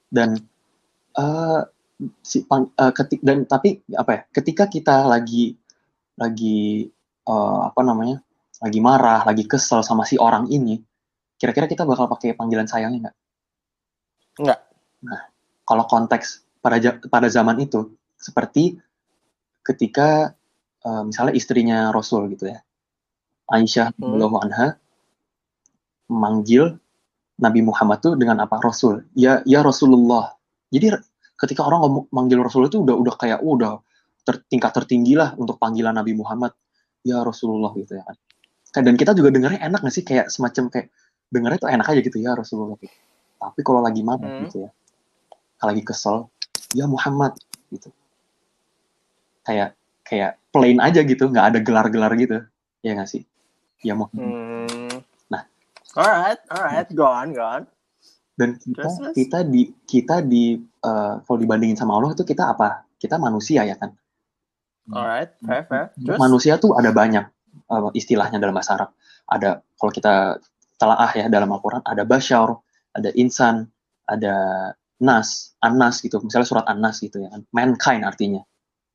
dan 0.09 0.41
eh 1.15 1.61
si 2.25 2.43
pang, 2.49 2.73
uh, 2.75 2.91
ketik 2.91 3.21
dan 3.23 3.45
tapi 3.47 3.85
apa 3.95 4.11
ya 4.11 4.21
ketika 4.35 4.65
kita 4.67 5.07
lagi 5.07 5.55
lagi 6.19 6.91
uh, 7.29 7.69
apa 7.69 7.81
namanya 7.85 8.21
lagi 8.63 8.81
marah 8.81 9.27
lagi 9.27 9.45
kesel 9.45 9.85
sama 9.85 10.07
si 10.09 10.17
orang 10.17 10.49
ini 10.49 10.81
kira-kira 11.37 11.67
kita 11.67 11.83
bakal 11.85 12.09
pakai 12.09 12.33
panggilan 12.39 12.69
sayangnya 12.71 13.11
nggak? 13.11 13.17
Nggak. 14.35 14.61
nah 15.05 15.21
kalau 15.69 15.85
konteks 15.87 16.43
pada 16.65 16.81
pada 17.07 17.29
zaman 17.29 17.61
itu 17.61 17.93
seperti 18.17 18.79
ketika 19.61 20.33
uh, 20.85 21.03
misalnya 21.05 21.35
istrinya 21.37 21.93
Rasul 21.93 22.33
gitu 22.33 22.49
ya 22.49 22.65
Aisyah 23.51 23.93
Hmm. 24.01 24.25
anha 24.41 24.81
memanggil 26.09 26.81
Nabi 27.41 27.61
Muhammad 27.67 27.99
tuh 28.01 28.15
dengan 28.15 28.41
apa? 28.47 28.61
Rasul. 28.63 29.05
Ya 29.17 29.43
ya 29.45 29.61
Rasulullah. 29.65 30.33
Jadi 30.71 30.95
ketika 31.35 31.67
orang 31.67 31.83
ngomong 31.85 32.05
manggil 32.15 32.41
Rasul 32.41 32.71
itu 32.71 32.81
udah 32.87 32.95
udah 32.95 33.15
kayak 33.19 33.43
oh, 33.43 33.59
udah 33.59 33.73
ter, 34.23 34.41
tingkat 34.47 34.71
tertinggi 34.73 35.19
lah 35.19 35.35
untuk 35.35 35.59
panggilan 35.59 35.93
Nabi 35.93 36.15
Muhammad 36.15 36.55
ya 37.05 37.21
Rasulullah 37.21 37.71
gitu 37.77 37.95
ya 37.95 38.05
kan 38.73 38.83
dan 38.83 38.97
kita 38.97 39.13
juga 39.13 39.31
dengarnya 39.31 39.61
enak 39.61 39.81
gak 39.81 39.95
sih 39.95 40.03
kayak 40.03 40.27
semacam 40.29 40.67
kayak 40.67 40.89
dengarnya 41.31 41.59
tuh 41.61 41.71
enak 41.71 41.87
aja 41.87 42.01
gitu 42.01 42.19
ya 42.19 42.33
Rasulullah 42.33 42.75
gitu. 42.81 42.97
tapi 43.39 43.61
kalau 43.61 43.81
lagi 43.81 44.01
marah 44.01 44.25
Hmm. 44.25 44.43
gitu 44.49 44.65
ya 44.65 44.71
kalau 45.57 45.71
lagi 45.71 45.85
kesel 45.85 46.17
ya 46.73 46.85
Muhammad 46.85 47.37
gitu 47.69 47.93
kayak 49.45 49.77
kayak 50.03 50.41
plain 50.51 50.81
aja 50.81 51.01
gitu 51.01 51.29
nggak 51.29 51.47
ada 51.55 51.59
gelar-gelar 51.61 52.13
gitu 52.17 52.41
ya 52.81 52.97
nggak 52.97 53.09
sih 53.09 53.23
ya 53.81 53.93
Muhammad 53.93 54.25
Hmm. 54.25 54.97
Nah. 55.29 55.43
Alright, 55.95 56.41
alright, 56.49 56.89
go 56.91 57.05
on, 57.05 57.31
go 57.31 57.45
on. 57.45 57.63
dan 58.35 58.59
kita 58.59 58.83
kita 59.15 59.39
di 59.47 59.63
kita 59.87 60.19
di 60.19 60.59
eh, 60.59 61.15
kalau 61.23 61.39
dibandingin 61.39 61.79
sama 61.79 61.95
Allah 61.95 62.13
itu 62.13 62.27
kita 62.27 62.51
apa 62.51 62.83
kita 62.99 63.15
manusia 63.15 63.63
ya 63.63 63.79
kan 63.79 63.95
Alright, 64.93 65.33
fair, 65.41 65.65
fair. 65.65 65.87
Terus? 65.97 66.19
manusia 66.21 66.61
tuh 66.61 66.77
ada 66.77 66.93
banyak 66.93 67.25
eh, 67.57 67.91
istilahnya 67.97 68.37
dalam 68.37 68.53
bahasa 68.53 68.77
Arab. 68.77 68.91
Ada 69.25 69.65
kalau 69.81 69.93
kita 69.93 70.15
telaah 70.77 71.11
ya 71.17 71.27
dalam 71.33 71.49
Al-Quran 71.49 71.81
ada 71.87 72.05
basyar 72.05 72.53
ada 72.93 73.11
insan 73.17 73.73
ada 74.05 74.35
nas 75.01 75.57
anas 75.65 76.05
gitu. 76.05 76.21
Misalnya 76.21 76.49
surat 76.49 76.67
anas 76.69 77.01
gitu 77.01 77.25
ya. 77.25 77.33
Kan 77.33 77.49
mankind 77.57 78.05
artinya 78.05 78.45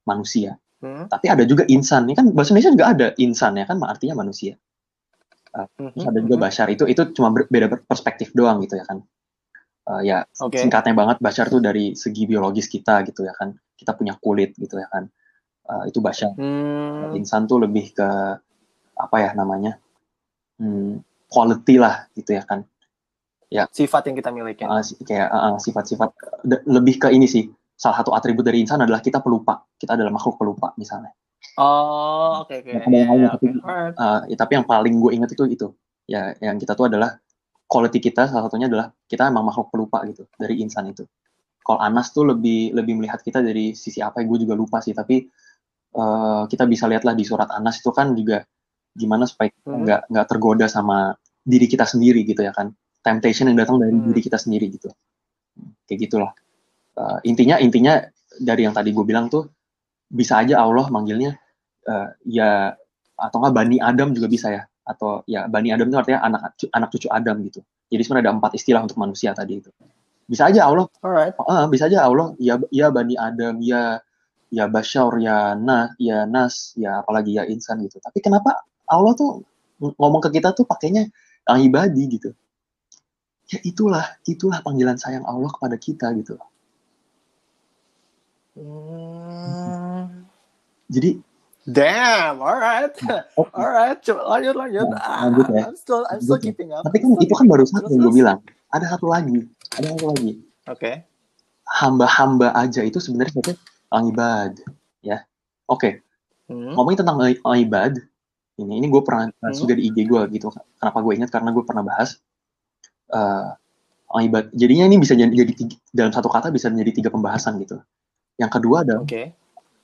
manusia. 0.06 0.58
Hmm. 0.80 1.12
tapi 1.12 1.28
ada 1.28 1.44
juga 1.44 1.68
insan. 1.68 2.08
Ini 2.08 2.16
kan 2.16 2.32
bahasa 2.32 2.56
Indonesia 2.56 2.72
juga 2.72 2.88
ada 2.88 3.08
insan 3.20 3.52
ya 3.60 3.68
kan? 3.68 3.84
Artinya 3.84 4.16
manusia. 4.16 4.56
Mhm, 5.52 5.92
terus 5.92 6.08
ada 6.08 6.20
juga 6.24 6.38
mhm. 6.40 6.44
basyar. 6.48 6.68
Itu 6.72 6.88
itu 6.88 7.02
cuma 7.12 7.36
ber- 7.36 7.52
beda 7.52 7.68
perspektif 7.84 8.32
doang 8.32 8.64
gitu 8.64 8.80
ya 8.80 8.88
kan? 8.88 9.04
Eh, 9.92 10.02
ya 10.08 10.24
Oke. 10.40 10.56
singkatnya 10.56 10.96
banget 10.96 11.20
basyar 11.20 11.52
tuh 11.52 11.60
dari 11.60 12.00
segi 12.00 12.24
biologis 12.24 12.72
kita 12.72 13.04
gitu 13.04 13.28
ya 13.28 13.36
kan? 13.36 13.60
Kita 13.76 13.92
punya 13.92 14.16
kulit 14.24 14.56
gitu 14.56 14.80
ya 14.80 14.88
kan 14.88 15.12
Eh, 15.70 15.84
itu 15.94 16.02
basyar 16.02 16.34
Hmm. 16.34 17.14
insan 17.14 17.46
tuh 17.46 17.62
lebih 17.62 17.94
ke 17.94 18.08
apa 18.98 19.16
ya 19.22 19.38
namanya 19.38 19.78
hmm, 20.58 20.98
quality 21.30 21.78
lah 21.78 22.10
gitu 22.18 22.34
ya 22.34 22.42
kan 22.42 22.66
Sifat 23.74 24.06
yang 24.06 24.18
kita 24.18 24.30
miliki. 24.30 24.62
Si- 24.86 24.98
kayak 25.02 25.30
ah, 25.30 25.58
sifat-sifat 25.58 26.10
lebih 26.66 27.02
ke 27.02 27.08
ini 27.10 27.26
sih 27.26 27.50
salah 27.74 28.02
satu 28.02 28.14
atribut 28.14 28.46
dari 28.46 28.62
insan 28.62 28.82
adalah 28.82 28.98
kita 28.98 29.22
pelupa 29.22 29.62
kita 29.78 29.94
adalah 29.94 30.10
makhluk 30.10 30.38
pelupa 30.38 30.74
misalnya 30.76 31.14
Oh, 31.60 32.44
oke, 32.46 32.56
oke. 32.56 32.72
Ya, 32.72 32.84
ada 32.84 32.94
yang 32.94 33.10
lain, 33.10 33.20
Ya, 33.20 33.30
tapi- 33.36 33.52
oke. 33.52 33.68
Alright. 33.68 33.96
Ah, 33.98 34.22
ya, 34.28 34.36
tapi 34.38 34.52
yang 34.56 34.66
paling 34.66 34.96
gue 34.96 35.12
inget 35.12 35.30
itu 35.34 35.44
itu 35.50 35.68
ya 36.06 36.34
yang 36.40 36.56
kita 36.58 36.74
tuh 36.74 36.88
adalah 36.88 37.20
quality 37.66 38.00
kita 38.00 38.26
salah 38.26 38.48
satunya 38.48 38.66
adalah 38.66 38.90
kita 39.06 39.28
emang 39.28 39.46
makhluk 39.46 39.70
pelupa 39.70 40.02
gitu 40.06 40.26
dari 40.36 40.58
insan 40.60 40.90
itu 40.90 41.06
kalau 41.62 41.78
Anas 41.80 42.10
tuh 42.10 42.26
lebih 42.26 42.74
lebih 42.74 42.98
melihat 42.98 43.22
kita 43.22 43.40
dari 43.40 43.78
sisi 43.78 44.02
apa 44.02 44.22
gue 44.22 44.38
juga 44.40 44.58
lupa 44.58 44.82
sih 44.82 44.92
tapi 44.92 45.30
eh, 45.92 46.44
kita 46.48 46.64
bisa 46.66 46.86
lihatlah 46.86 47.14
di 47.14 47.24
surat 47.24 47.50
Anas 47.50 47.82
itu 47.82 47.90
kan 47.90 48.14
juga 48.14 48.46
gimana 48.94 49.26
supaya 49.26 49.50
kita 49.50 49.68
Hmm. 49.70 49.86
nggak 49.86 50.02
nggak 50.10 50.26
tergoda 50.28 50.66
sama 50.66 51.14
diri 51.42 51.66
kita 51.66 51.86
sendiri 51.86 52.22
gitu 52.24 52.42
ya 52.42 52.52
kan 52.52 52.70
temptation 53.00 53.48
yang 53.48 53.58
datang 53.58 53.80
dari 53.80 53.94
Hmm. 53.94 54.06
diri 54.08 54.22
kita 54.22 54.38
sendiri 54.38 54.70
gitu 54.70 54.90
kayak 55.86 56.00
gitulah 56.06 56.34
Eh, 57.00 57.20
intinya 57.24 57.56
intinya 57.56 57.96
dari 58.36 58.68
yang 58.68 58.76
tadi 58.76 58.92
gue 58.92 59.06
bilang 59.08 59.32
tuh 59.32 59.48
bisa 60.06 60.36
aja 60.36 60.60
Allah 60.60 60.92
manggilnya 60.92 61.32
eh, 61.88 62.08
ya 62.28 62.76
atau 63.16 63.38
nggak 63.40 63.56
Bani 63.56 63.78
Adam 63.80 64.12
juga 64.12 64.28
bisa 64.28 64.52
ya 64.52 64.68
atau 64.84 65.24
ya 65.24 65.48
Bani 65.48 65.72
Adam 65.72 65.88
itu 65.88 65.96
artinya 65.96 66.20
anak 66.20 66.60
anak 66.76 66.90
cucu 66.92 67.08
Adam 67.08 67.40
gitu 67.48 67.64
jadi 67.88 68.04
sebenarnya 68.04 68.26
ada 68.28 68.34
empat 68.36 68.52
istilah 68.52 68.84
untuk 68.84 69.00
manusia 69.00 69.32
tadi 69.32 69.64
itu 69.64 69.72
bisa 70.28 70.52
aja 70.52 70.68
Allah 70.68 70.92
Alright. 71.00 71.40
ah, 71.40 71.72
bisa 71.72 71.88
aja 71.88 72.04
Allah 72.04 72.36
ya 72.36 72.60
ya 72.68 72.92
Bani 72.92 73.16
Adam 73.16 73.64
ya 73.64 74.04
ya 74.50 74.66
Bashar 74.66 75.14
ya 75.18 75.54
Nas 75.54 75.94
ya 75.98 76.26
Nas 76.26 76.74
ya 76.74 77.00
apalagi 77.00 77.38
ya 77.38 77.46
insan 77.46 77.82
gitu 77.82 77.98
tapi 78.00 78.18
kenapa 78.20 78.66
Allah 78.86 79.14
tuh 79.14 79.46
ng- 79.78 79.96
ngomong 79.96 80.22
ke 80.22 80.34
kita 80.34 80.52
tuh 80.52 80.66
pakainya 80.66 81.06
yang 81.46 81.60
ibadi 81.62 82.04
gitu 82.10 82.30
ya 83.48 83.60
itulah 83.62 84.06
itulah 84.24 84.60
panggilan 84.60 84.96
sayang 84.96 85.24
Allah 85.24 85.50
kepada 85.50 85.76
kita 85.76 86.10
gitu 86.16 86.38
Hmm. 88.60 90.26
jadi 90.90 91.22
Damn, 91.70 92.42
alright. 92.42 92.90
oh, 93.38 93.46
Alright, 93.54 94.02
coba 94.02 94.26
lanjut 94.28 94.56
lanjut. 94.58 94.88
Nah, 94.90 94.98
Ah, 95.00 95.30
lanjut 95.30 95.48
ya. 95.54 95.64
I'm 95.64 95.78
still 95.78 96.02
I'm 96.10 96.18
still 96.18 96.42
ya. 96.42 96.50
keeping 96.50 96.74
up. 96.74 96.82
tapi 96.82 96.98
kan 96.98 97.14
itu 97.16 97.30
kan 97.32 97.46
baru 97.46 97.64
satu 97.64 97.88
yang 97.88 98.02
gue 98.02 98.14
bilang 98.16 98.40
ada 98.68 98.86
satu 98.90 99.06
lagi 99.06 99.46
ada 99.72 99.86
satu 99.94 100.06
lagi 100.10 100.32
Oke. 100.66 101.06
hamba-hamba 101.70 102.52
aja 102.54 102.82
itu 102.82 102.98
sebenarnya 102.98 103.54
kita 103.90 104.06
ibad 104.10 104.54
ya. 105.02 105.26
Oke. 105.66 106.02
Hmm. 106.50 106.74
ngomongin 106.74 107.06
tentang 107.06 107.22
i- 107.30 107.38
ibad 107.62 107.94
ini 108.58 108.82
ini 108.82 108.90
gue 108.90 109.06
pernah 109.06 109.30
Hmm. 109.30 109.54
juga 109.54 109.78
di 109.78 109.86
IG 109.86 110.10
gue 110.10 110.22
gitu 110.34 110.50
kenapa 110.82 110.98
gue 111.06 111.14
ingat? 111.14 111.30
Karena 111.30 111.54
gue 111.54 111.62
pernah 111.62 111.86
bahas 111.86 112.18
eh 113.10 113.50
ibad 114.26 114.50
jadinya 114.58 114.90
ini 114.90 114.98
bisa 114.98 115.14
jadi, 115.14 115.30
jadi 115.30 115.54
tiga- 115.54 115.78
dalam 115.94 116.10
satu 116.10 116.26
kata 116.26 116.50
bisa 116.50 116.74
menjadi 116.74 117.02
tiga 117.02 117.10
pembahasan 117.14 117.62
gitu. 117.62 117.78
Yang 118.42 118.52
kedua 118.58 118.82
adalah 118.82 119.06
Oke. 119.06 119.30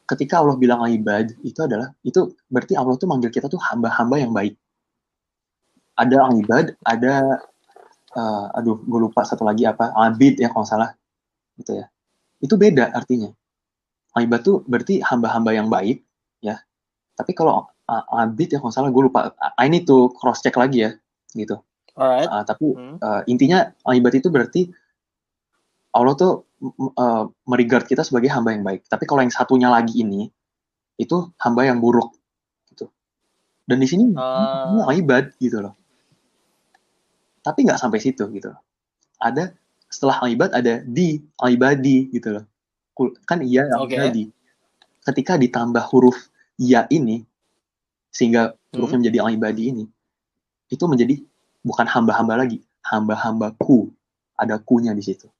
ketika 0.10 0.42
Allah 0.42 0.58
bilang 0.58 0.82
ibad 0.90 1.38
itu 1.46 1.60
adalah 1.62 1.94
itu 2.02 2.34
berarti 2.50 2.74
Allah 2.74 2.98
tuh 2.98 3.06
manggil 3.06 3.30
kita 3.30 3.46
tuh 3.46 3.62
hamba-hamba 3.62 4.16
yang 4.18 4.34
baik. 4.34 4.58
Ada 5.96 6.18
ibad 6.34 6.66
ada 6.82 7.14
eh, 8.18 8.46
aduh 8.58 8.82
gue 8.82 9.00
lupa 9.06 9.22
satu 9.22 9.46
lagi 9.46 9.70
apa 9.70 9.94
abid 9.94 10.42
ya 10.42 10.50
kalau 10.50 10.66
salah 10.66 10.98
gitu 11.62 11.78
ya. 11.78 11.86
Itu 12.42 12.58
beda 12.58 12.90
artinya 12.90 13.30
ibad 14.24 14.42
tuh 14.44 14.64
berarti 14.68 15.04
hamba-hamba 15.04 15.52
yang 15.52 15.68
baik 15.68 16.04
ya 16.40 16.60
tapi 17.16 17.36
kalau 17.36 17.68
uh, 17.88 18.04
abid 18.24 18.56
ya 18.56 18.60
kalau 18.64 18.72
salah 18.72 18.92
gue 18.92 19.04
lupa 19.12 19.36
I 19.60 19.68
need 19.68 19.88
to 19.88 20.12
cross 20.16 20.40
check 20.44 20.56
lagi 20.56 20.88
ya 20.88 20.92
gitu 21.36 21.60
Alright. 21.96 22.28
Uh, 22.28 22.44
tapi 22.44 22.76
Hmm. 22.76 23.00
uh, 23.00 23.24
intinya 23.24 23.72
ibad 23.88 24.12
itu 24.20 24.28
berarti 24.28 24.68
Allah 25.96 26.12
tuh 26.20 26.44
uh, 27.00 27.24
meregard 27.48 27.88
kita 27.88 28.04
sebagai 28.04 28.28
hamba 28.28 28.52
yang 28.52 28.68
baik. 28.68 28.84
Tapi 28.92 29.08
kalau 29.08 29.24
yang 29.24 29.32
satunya 29.32 29.72
lagi 29.72 30.04
ini 30.04 30.28
itu 31.00 31.32
hamba 31.40 31.64
yang 31.64 31.80
buruk 31.80 32.12
gitu. 32.68 32.92
Dan 33.64 33.80
di 33.80 33.88
sini 33.88 34.12
Ah. 34.20 34.76
ini 34.76 35.00
ibad 35.00 35.32
gitu 35.40 35.64
loh. 35.64 35.72
Tapi 37.40 37.64
nggak 37.64 37.80
sampai 37.80 38.04
situ 38.04 38.28
gitu 38.36 38.52
loh. 38.52 38.60
Ada 39.24 39.56
setelah 39.88 40.20
ibad 40.28 40.52
ada 40.52 40.84
di 40.84 41.24
ibadi 41.48 42.12
gitu 42.12 42.36
loh. 42.36 42.44
Kan 43.26 43.44
iya 43.44 43.68
Oke. 43.78 43.96
ibadi. 43.96 44.24
Ketika 45.04 45.36
ditambah 45.36 45.84
huruf 45.92 46.18
ya 46.56 46.88
ini 46.90 47.28
sehingga 48.10 48.56
hurufnya 48.72 49.04
menjadi 49.04 49.18
ibadi 49.30 49.64
ini 49.70 49.86
itu 50.66 50.84
menjadi 50.88 51.20
bukan 51.62 51.86
hamba-hamba 51.86 52.40
lagi, 52.40 52.64
hamba-hambaku. 52.82 53.92
Ada 54.36 54.60
kunya 54.60 54.92
di 54.92 55.00
situ. 55.00 55.32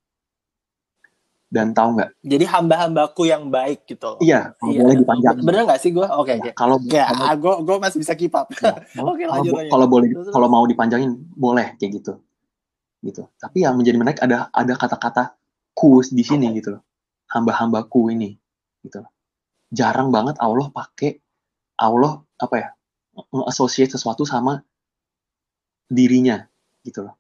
Dan 1.46 1.72
tahu 1.72 1.96
nggak? 1.96 2.10
Jadi 2.20 2.46
hamba-hambaku 2.48 3.28
yang 3.28 3.48
baik 3.48 3.84
gitu. 3.86 4.16
Iya, 4.20 4.56
kalau 4.56 4.72
Iya. 4.72 4.82
boleh 4.82 4.96
dipanjang. 4.98 5.36
Bener 5.40 5.62
nggak 5.64 5.80
sih 5.80 5.92
gue? 5.92 6.04
Oke, 6.04 6.32
oke. 6.36 6.52
Kalau 6.52 6.76
Kayak 6.82 7.08
kalau- 7.12 7.28
ah, 7.28 7.36
gue 7.36 7.54
gue 7.64 7.76
masih 7.80 7.98
bisa 8.02 8.14
keep 8.14 8.34
up. 8.34 8.48
ya, 8.50 8.56
kalau- 8.60 8.76
Oke, 9.14 9.24
kalau 9.24 9.34
lanjut, 9.40 9.52
bo- 9.52 9.58
lanjut. 9.60 9.72
kalau 9.72 9.88
boleh 9.88 10.08
kalau 10.32 10.48
mau 10.48 10.64
dipanjangin 10.64 11.12
boleh 11.32 11.76
kayak 11.76 11.92
gitu. 12.02 12.14
Gitu. 13.04 13.24
Tapi 13.36 13.58
yang 13.62 13.76
menjadi 13.76 13.96
menarik 13.96 14.20
ada 14.20 14.48
ada 14.50 14.74
kata-kata 14.74 15.24
ku 15.72 16.00
di 16.02 16.24
sini 16.24 16.50
gitu 16.56 16.76
loh. 16.76 16.82
Hamba-hambaku 17.32 18.14
ini 18.14 18.38
gitu. 18.86 19.02
loh. 19.02 19.12
Jarang 19.74 20.14
banget 20.14 20.38
Allah 20.40 20.70
pakai 20.70 21.18
Allah 21.82 22.22
apa 22.40 22.56
ya? 22.56 22.70
nge-associate 23.16 23.96
sesuatu 23.96 24.28
sama 24.28 24.60
dirinya 25.88 26.44
gitu 26.84 27.08
loh. 27.08 27.16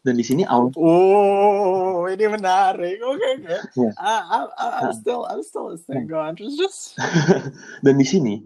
Dan 0.00 0.14
di 0.16 0.24
sini 0.24 0.46
Allah 0.46 0.70
Oh, 0.78 2.06
ini 2.06 2.24
menarik. 2.30 2.96
Oke, 3.02 3.28
oke. 3.42 3.58
Iya. 3.74 3.90
Ah, 3.98 4.46
ah, 4.54 4.72
I'm 4.86 4.94
still 4.94 5.26
I'm 5.26 5.42
still 5.42 5.74
listening. 5.74 6.06
Go 6.06 6.22
on. 6.22 6.38
Terus 6.38 6.54
terus. 6.56 6.78
dan 7.84 7.94
di 7.98 8.06
sini 8.06 8.38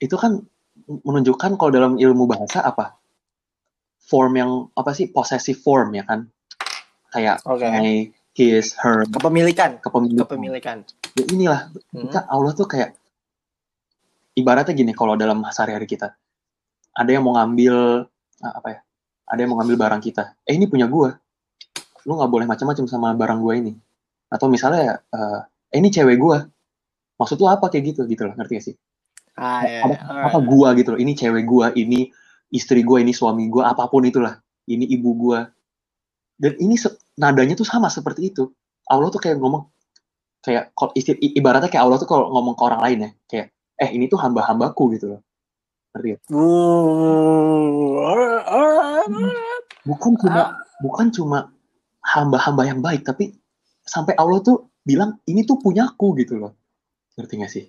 itu 0.00 0.16
kan 0.16 0.40
menunjukkan 0.88 1.60
kalau 1.60 1.70
dalam 1.70 2.00
ilmu 2.00 2.24
bahasa 2.24 2.64
apa 2.64 2.96
form 4.00 4.32
yang 4.40 4.50
apa 4.74 4.90
sih 4.96 5.12
possessive 5.12 5.60
form 5.60 5.94
ya 5.94 6.02
kan 6.08 6.26
kayak 7.12 7.44
Oke. 7.46 7.68
my 7.68 8.08
his 8.34 8.76
her. 8.78 9.06
Kepemilikan. 9.10 9.82
kepemilikan. 9.82 10.24
Kepemilikan. 10.26 10.78
ya 11.18 11.24
inilah. 11.30 11.60
Hmm. 11.90 12.06
kita 12.06 12.26
Allah 12.30 12.52
tuh 12.54 12.66
kayak 12.70 12.94
ibaratnya 14.38 14.74
gini 14.74 14.92
kalau 14.94 15.18
dalam 15.18 15.42
sehari-hari 15.50 15.84
kita 15.90 16.14
ada 16.94 17.10
yang 17.10 17.26
mau 17.26 17.34
ngambil 17.38 18.06
ah, 18.42 18.52
apa 18.54 18.68
ya 18.70 18.78
ada 19.30 19.38
yang 19.38 19.50
mau 19.54 19.62
ngambil 19.62 19.76
barang 19.78 20.02
kita. 20.02 20.34
Eh 20.42 20.58
ini 20.58 20.66
punya 20.66 20.90
gua. 20.90 21.14
Lu 22.02 22.18
nggak 22.18 22.30
boleh 22.30 22.46
macam-macam 22.50 22.84
sama 22.90 23.14
barang 23.14 23.38
gua 23.38 23.54
ini. 23.54 23.78
Atau 24.26 24.50
misalnya 24.50 24.98
eh 24.98 25.40
eh, 25.70 25.78
ini 25.78 25.88
cewek 25.90 26.18
gua. 26.18 26.42
Maksud 27.14 27.38
lu 27.38 27.46
apa 27.46 27.70
kayak 27.70 27.94
gitu? 27.94 28.02
Gitu 28.10 28.26
loh 28.26 28.34
ngerti 28.34 28.52
gak 28.58 28.64
sih? 28.64 28.76
Ah, 29.38 29.62
ya. 29.62 29.86
apa, 29.86 29.94
apa 30.34 30.38
gua 30.42 30.74
gitu 30.74 30.96
loh? 30.96 30.98
Ini 30.98 31.12
cewek 31.14 31.44
gua 31.46 31.70
ini 31.78 32.10
istri 32.50 32.82
gua 32.82 32.98
ini 32.98 33.14
suami 33.14 33.46
gua 33.46 33.70
apa 33.70 33.86
pun 33.86 34.02
itulah. 34.02 34.42
Ini 34.66 34.82
ibu 34.98 35.14
gua 35.14 35.46
dan 36.40 36.56
ini 36.56 36.80
nadanya 37.20 37.52
tuh 37.52 37.68
sama 37.68 37.92
seperti 37.92 38.32
itu. 38.32 38.48
Allah 38.88 39.12
tuh 39.12 39.20
kayak 39.20 39.36
ngomong 39.36 39.68
kayak 40.40 40.72
ibaratnya 41.36 41.68
kayak 41.68 41.84
Allah 41.84 42.00
tuh 42.00 42.08
kalau 42.08 42.32
ngomong 42.32 42.56
ke 42.56 42.62
orang 42.64 42.80
lain 42.80 42.98
ya 43.04 43.10
kayak 43.28 43.46
eh 43.76 43.90
ini 43.92 44.08
tuh 44.08 44.16
hamba-hambaku 44.16 44.96
gitu 44.96 45.06
loh. 45.16 45.20
Ngerti 45.92 46.16
alright. 48.48 49.64
bukan 49.84 50.12
cuma 50.16 50.56
bukan 50.80 51.06
cuma 51.12 51.38
hamba-hamba 52.00 52.62
yang 52.64 52.80
baik 52.80 53.04
tapi 53.04 53.36
sampai 53.84 54.16
Allah 54.16 54.40
tuh 54.40 54.72
bilang 54.80 55.20
ini 55.28 55.44
tuh 55.44 55.60
punyaku 55.60 56.16
gitu 56.24 56.40
loh. 56.40 56.56
Ngerti 57.20 57.34
gak 57.36 57.52
sih 57.52 57.68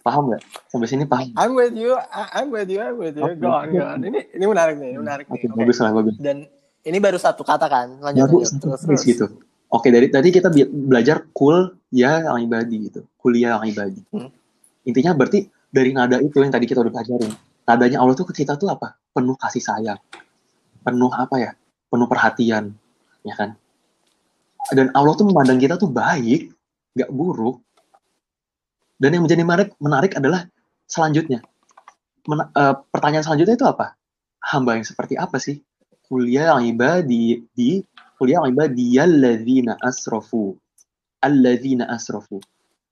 paham 0.00 0.32
nggak 0.32 0.42
sampai 0.68 0.88
sini 0.88 1.04
paham 1.04 1.30
I'm 1.36 1.52
with 1.52 1.76
you, 1.76 1.92
I'm 2.32 2.48
with 2.48 2.68
you, 2.68 2.80
I'm 2.80 2.96
with 2.96 3.14
you. 3.14 3.24
Oke. 3.24 3.36
Go 3.36 3.48
on, 3.48 3.66
go 3.68 3.84
on. 3.84 3.98
Ini 4.00 4.20
ini 4.32 4.44
menarik 4.44 4.76
nih, 4.76 4.88
ini 4.92 4.98
menarik 4.98 5.24
oke 5.28 5.40
nih. 5.40 5.54
Bagus 5.54 5.76
lah 5.78 5.92
bagus 5.92 6.14
Dan 6.16 6.48
ini 6.80 6.98
baru 6.98 7.20
satu 7.20 7.44
kata 7.44 7.68
kan? 7.68 8.00
Lanjut, 8.00 8.24
baru 8.24 8.36
lanjut. 8.40 8.48
satu 8.48 8.64
Terus, 8.66 8.80
terus. 8.88 9.02
gitu 9.04 9.26
oke 9.70 9.86
dari 9.86 10.10
tadi 10.10 10.28
kita 10.28 10.48
belajar 10.66 11.30
kul 11.30 11.78
ya 11.88 12.26
yang 12.26 12.42
ibadi 12.42 12.90
gitu 12.90 13.06
kuliah 13.16 13.60
yang 13.60 13.70
ibadi 13.70 14.02
Hmm. 14.10 14.30
intinya 14.82 15.14
berarti 15.14 15.46
dari 15.70 15.94
nada 15.94 16.18
itu 16.18 16.42
yang 16.42 16.50
tadi 16.50 16.66
kita 16.66 16.82
udah 16.82 16.90
pelajarin 16.90 17.30
nadanya 17.62 18.02
Allah 18.02 18.18
tuh 18.18 18.26
ke 18.26 18.42
kita 18.42 18.58
tuh 18.58 18.66
apa 18.66 18.98
penuh 19.14 19.38
kasih 19.38 19.62
sayang 19.62 20.00
penuh 20.82 21.06
apa 21.14 21.36
ya 21.38 21.50
penuh 21.86 22.10
perhatian 22.10 22.74
ya 23.22 23.34
kan 23.38 23.54
dan 24.74 24.90
Allah 24.90 25.14
tuh 25.14 25.30
memandang 25.30 25.62
kita 25.62 25.78
tuh 25.78 25.86
baik 25.86 26.50
nggak 26.98 27.10
buruk 27.14 27.62
dan 29.00 29.16
yang 29.16 29.24
menjadi 29.24 29.42
menarik 29.42 29.70
menarik 29.80 30.12
adalah 30.20 30.44
selanjutnya. 30.84 31.40
Men- 32.28 32.52
eh, 32.52 32.74
pertanyaan 32.92 33.24
selanjutnya 33.24 33.56
itu 33.56 33.64
apa? 33.64 33.96
Hamba 34.44 34.76
yang 34.76 34.84
seperti 34.84 35.16
apa 35.16 35.40
sih? 35.40 35.64
Kuliah 36.04 36.52
yang 36.52 36.68
ibadi 36.68 37.48
di 37.56 37.80
kuliah 38.20 38.44
yang 38.44 38.52
ibadi 38.52 39.00
alladzina 39.00 39.80
asrafu. 39.80 40.52
Alladzina 41.24 41.88
asrafu. 41.88 42.44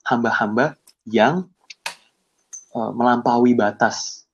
Hamba-hamba 0.08 0.80
yang 1.04 1.44
eh, 2.72 2.92
melampaui 2.96 3.52
batas. 3.52 4.24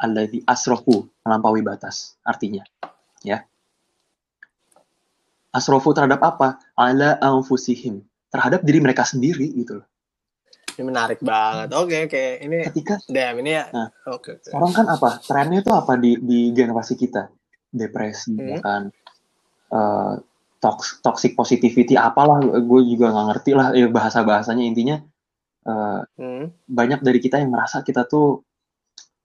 Alladzi 0.00 0.40
asrafu 0.48 1.08
melampaui 1.24 1.60
batas 1.60 2.16
artinya 2.24 2.64
ya. 3.20 3.44
Asrafu 5.52 5.92
terhadap 5.92 6.24
apa? 6.24 6.56
Ala 6.72 7.20
anfusihim 7.20 8.00
terhadap 8.30 8.62
diri 8.62 8.78
mereka 8.78 9.02
sendiri 9.02 9.50
gitu 9.52 9.82
loh 9.82 9.86
Ini 10.70 10.86
menarik 10.86 11.20
banget. 11.20 11.76
Oke, 11.76 12.08
oke. 12.08 12.24
Ini 12.40 12.56
ketika 12.72 12.96
damn 13.04 13.36
ini 13.36 13.52
ya. 13.52 13.68
Nah. 13.68 13.92
Oke, 14.08 14.38
oke. 14.38 14.48
sekarang 14.48 14.72
kan 14.72 14.86
apa 14.88 15.08
trennya 15.20 15.60
itu 15.60 15.68
apa 15.68 15.92
di 15.94 16.16
di 16.16 16.40
generasi 16.50 16.94
kita 16.94 17.28
depresi 17.68 18.32
Hmm. 18.32 18.48
ya 18.48 18.58
kan 18.58 18.82
Eh, 19.70 20.14
tox- 20.58 20.98
toxic 20.98 21.32
positivity 21.32 21.94
apalah 21.94 22.40
gue 22.42 22.80
juga 22.88 23.06
nggak 23.08 23.26
ngerti 23.28 23.50
lah 23.52 23.70
eh, 23.70 23.86
bahasa 23.86 24.22
bahasanya 24.22 24.64
intinya 24.64 24.96
eh, 25.62 26.00
Hmm. 26.16 26.50
banyak 26.64 26.98
dari 27.00 27.18
kita 27.18 27.36
yang 27.36 27.50
merasa 27.50 27.80
kita 27.80 28.02
tuh 28.02 28.42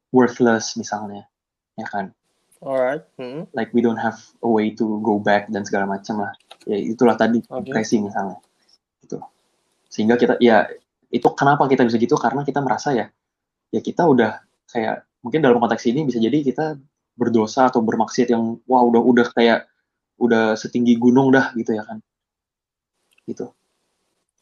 worthless 0.10 0.76
misalnya 0.76 1.26
ya 1.74 1.88
kan 1.88 2.14
Alright. 2.60 3.04
Hmm. 3.16 3.50
like 3.52 3.70
we 3.72 3.80
don't 3.80 3.98
have 3.98 4.16
a 4.40 4.48
way 4.48 4.70
to 4.70 5.00
go 5.00 5.18
back 5.18 5.48
dan 5.48 5.62
segala 5.62 5.86
macam 5.88 6.20
lah 6.20 6.34
ya 6.64 6.78
itulah 6.78 7.14
tadi 7.14 7.42
Oke. 7.44 7.68
depresi 7.68 7.98
misalnya 8.00 8.38
sehingga 9.96 10.20
kita 10.20 10.36
ya 10.44 10.68
itu 11.08 11.24
kenapa 11.32 11.72
kita 11.72 11.88
bisa 11.88 11.96
gitu? 11.96 12.20
Karena 12.20 12.44
kita 12.44 12.60
merasa 12.60 12.92
ya 12.92 13.08
ya 13.72 13.80
kita 13.80 14.04
udah 14.04 14.44
kayak 14.68 15.08
mungkin 15.24 15.40
dalam 15.40 15.64
konteks 15.64 15.88
ini 15.88 16.04
bisa 16.04 16.20
jadi 16.20 16.44
kita 16.44 16.76
berdosa 17.16 17.72
atau 17.72 17.80
bermaksiat 17.80 18.36
yang 18.36 18.60
wah 18.68 18.84
udah 18.84 19.00
udah 19.00 19.26
kayak 19.32 19.72
udah 20.20 20.60
setinggi 20.60 21.00
gunung 21.00 21.32
dah 21.32 21.56
gitu 21.56 21.72
ya 21.72 21.88
kan. 21.88 22.04
Gitu. 23.24 23.48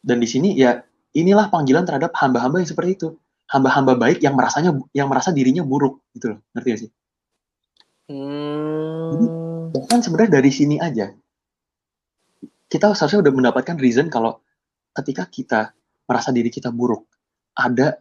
Dan 0.01 0.17
di 0.17 0.25
sini 0.25 0.57
ya 0.57 0.81
inilah 1.13 1.53
panggilan 1.53 1.85
terhadap 1.85 2.17
hamba-hamba 2.17 2.65
yang 2.65 2.69
seperti 2.73 2.97
itu. 2.97 3.09
Hamba-hamba 3.45 3.93
baik 3.93 4.25
yang 4.25 4.33
merasanya 4.33 4.73
yang 4.97 5.05
merasa 5.05 5.29
dirinya 5.29 5.61
buruk 5.61 6.01
gitu 6.17 6.33
loh. 6.33 6.39
Ngerti 6.57 6.67
gak 6.73 6.81
sih? 6.81 6.91
Hmm. 8.03 9.71
bahkan 9.71 10.03
sebenarnya 10.03 10.43
dari 10.43 10.51
sini 10.51 10.75
aja 10.75 11.15
kita 12.67 12.91
seharusnya 12.91 13.23
udah 13.23 13.33
mendapatkan 13.33 13.79
reason 13.79 14.11
kalau 14.11 14.43
ketika 14.93 15.23
kita 15.27 15.61
merasa 16.05 16.29
diri 16.29 16.49
kita 16.53 16.69
buruk 16.69 17.05
ada 17.57 17.97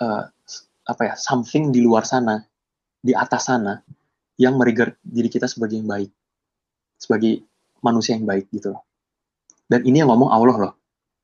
eh, 0.00 0.24
apa 0.90 1.02
ya 1.06 1.14
something 1.14 1.70
di 1.70 1.80
luar 1.84 2.04
sana 2.04 2.40
di 3.00 3.12
atas 3.16 3.48
sana 3.48 3.80
yang 4.40 4.56
merigger 4.56 4.96
diri 5.04 5.28
kita 5.28 5.46
sebagai 5.48 5.80
yang 5.80 5.88
baik 5.88 6.10
sebagai 7.00 7.44
manusia 7.80 8.16
yang 8.16 8.28
baik 8.28 8.48
gitu 8.52 8.72
loh 8.76 8.82
dan 9.70 9.84
ini 9.86 10.02
yang 10.04 10.10
ngomong 10.12 10.30
Allah 10.32 10.56
loh 10.68 10.72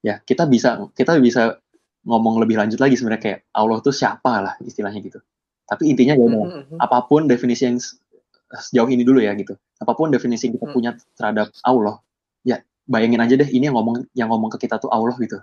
ya 0.05 0.21
kita 0.23 0.49
bisa 0.49 0.89
kita 0.97 1.19
bisa 1.21 1.59
ngomong 2.07 2.39
lebih 2.39 2.57
lanjut 2.57 2.79
lagi 2.79 2.95
sebenarnya 2.95 3.23
kayak 3.23 3.41
Allah 3.53 3.83
tuh 3.83 3.93
siapa 3.93 4.41
lah 4.41 4.55
istilahnya 4.63 5.03
gitu 5.03 5.19
tapi 5.67 5.91
intinya 5.91 6.15
ya 6.15 6.23
udah, 6.23 6.45
Hmm, 6.47 6.63
hmm, 6.71 6.79
apa 6.79 6.99
pun 7.11 7.27
definisi 7.27 7.67
yang 7.67 7.77
sejauh 8.55 8.87
ini 8.87 9.03
dulu 9.03 9.19
ya 9.19 9.35
gitu. 9.35 9.59
Apa 9.83 9.99
pun 9.99 10.15
definisi 10.15 10.47
yang 10.47 10.55
kita 10.63 10.67
Hmm. 10.71 10.75
punya 10.79 10.91
terhadap 11.19 11.51
Allah, 11.67 11.99
ya 12.47 12.63
bayangin 12.87 13.21
aja 13.21 13.35
deh 13.35 13.51
ini 13.51 13.67
yang 13.69 13.77
ngomong 13.77 14.07
yang 14.15 14.31
ngomong 14.31 14.51
ke 14.55 14.67
kita 14.67 14.79
tuh 14.79 14.89
Allah 14.89 15.15
gitu. 15.19 15.39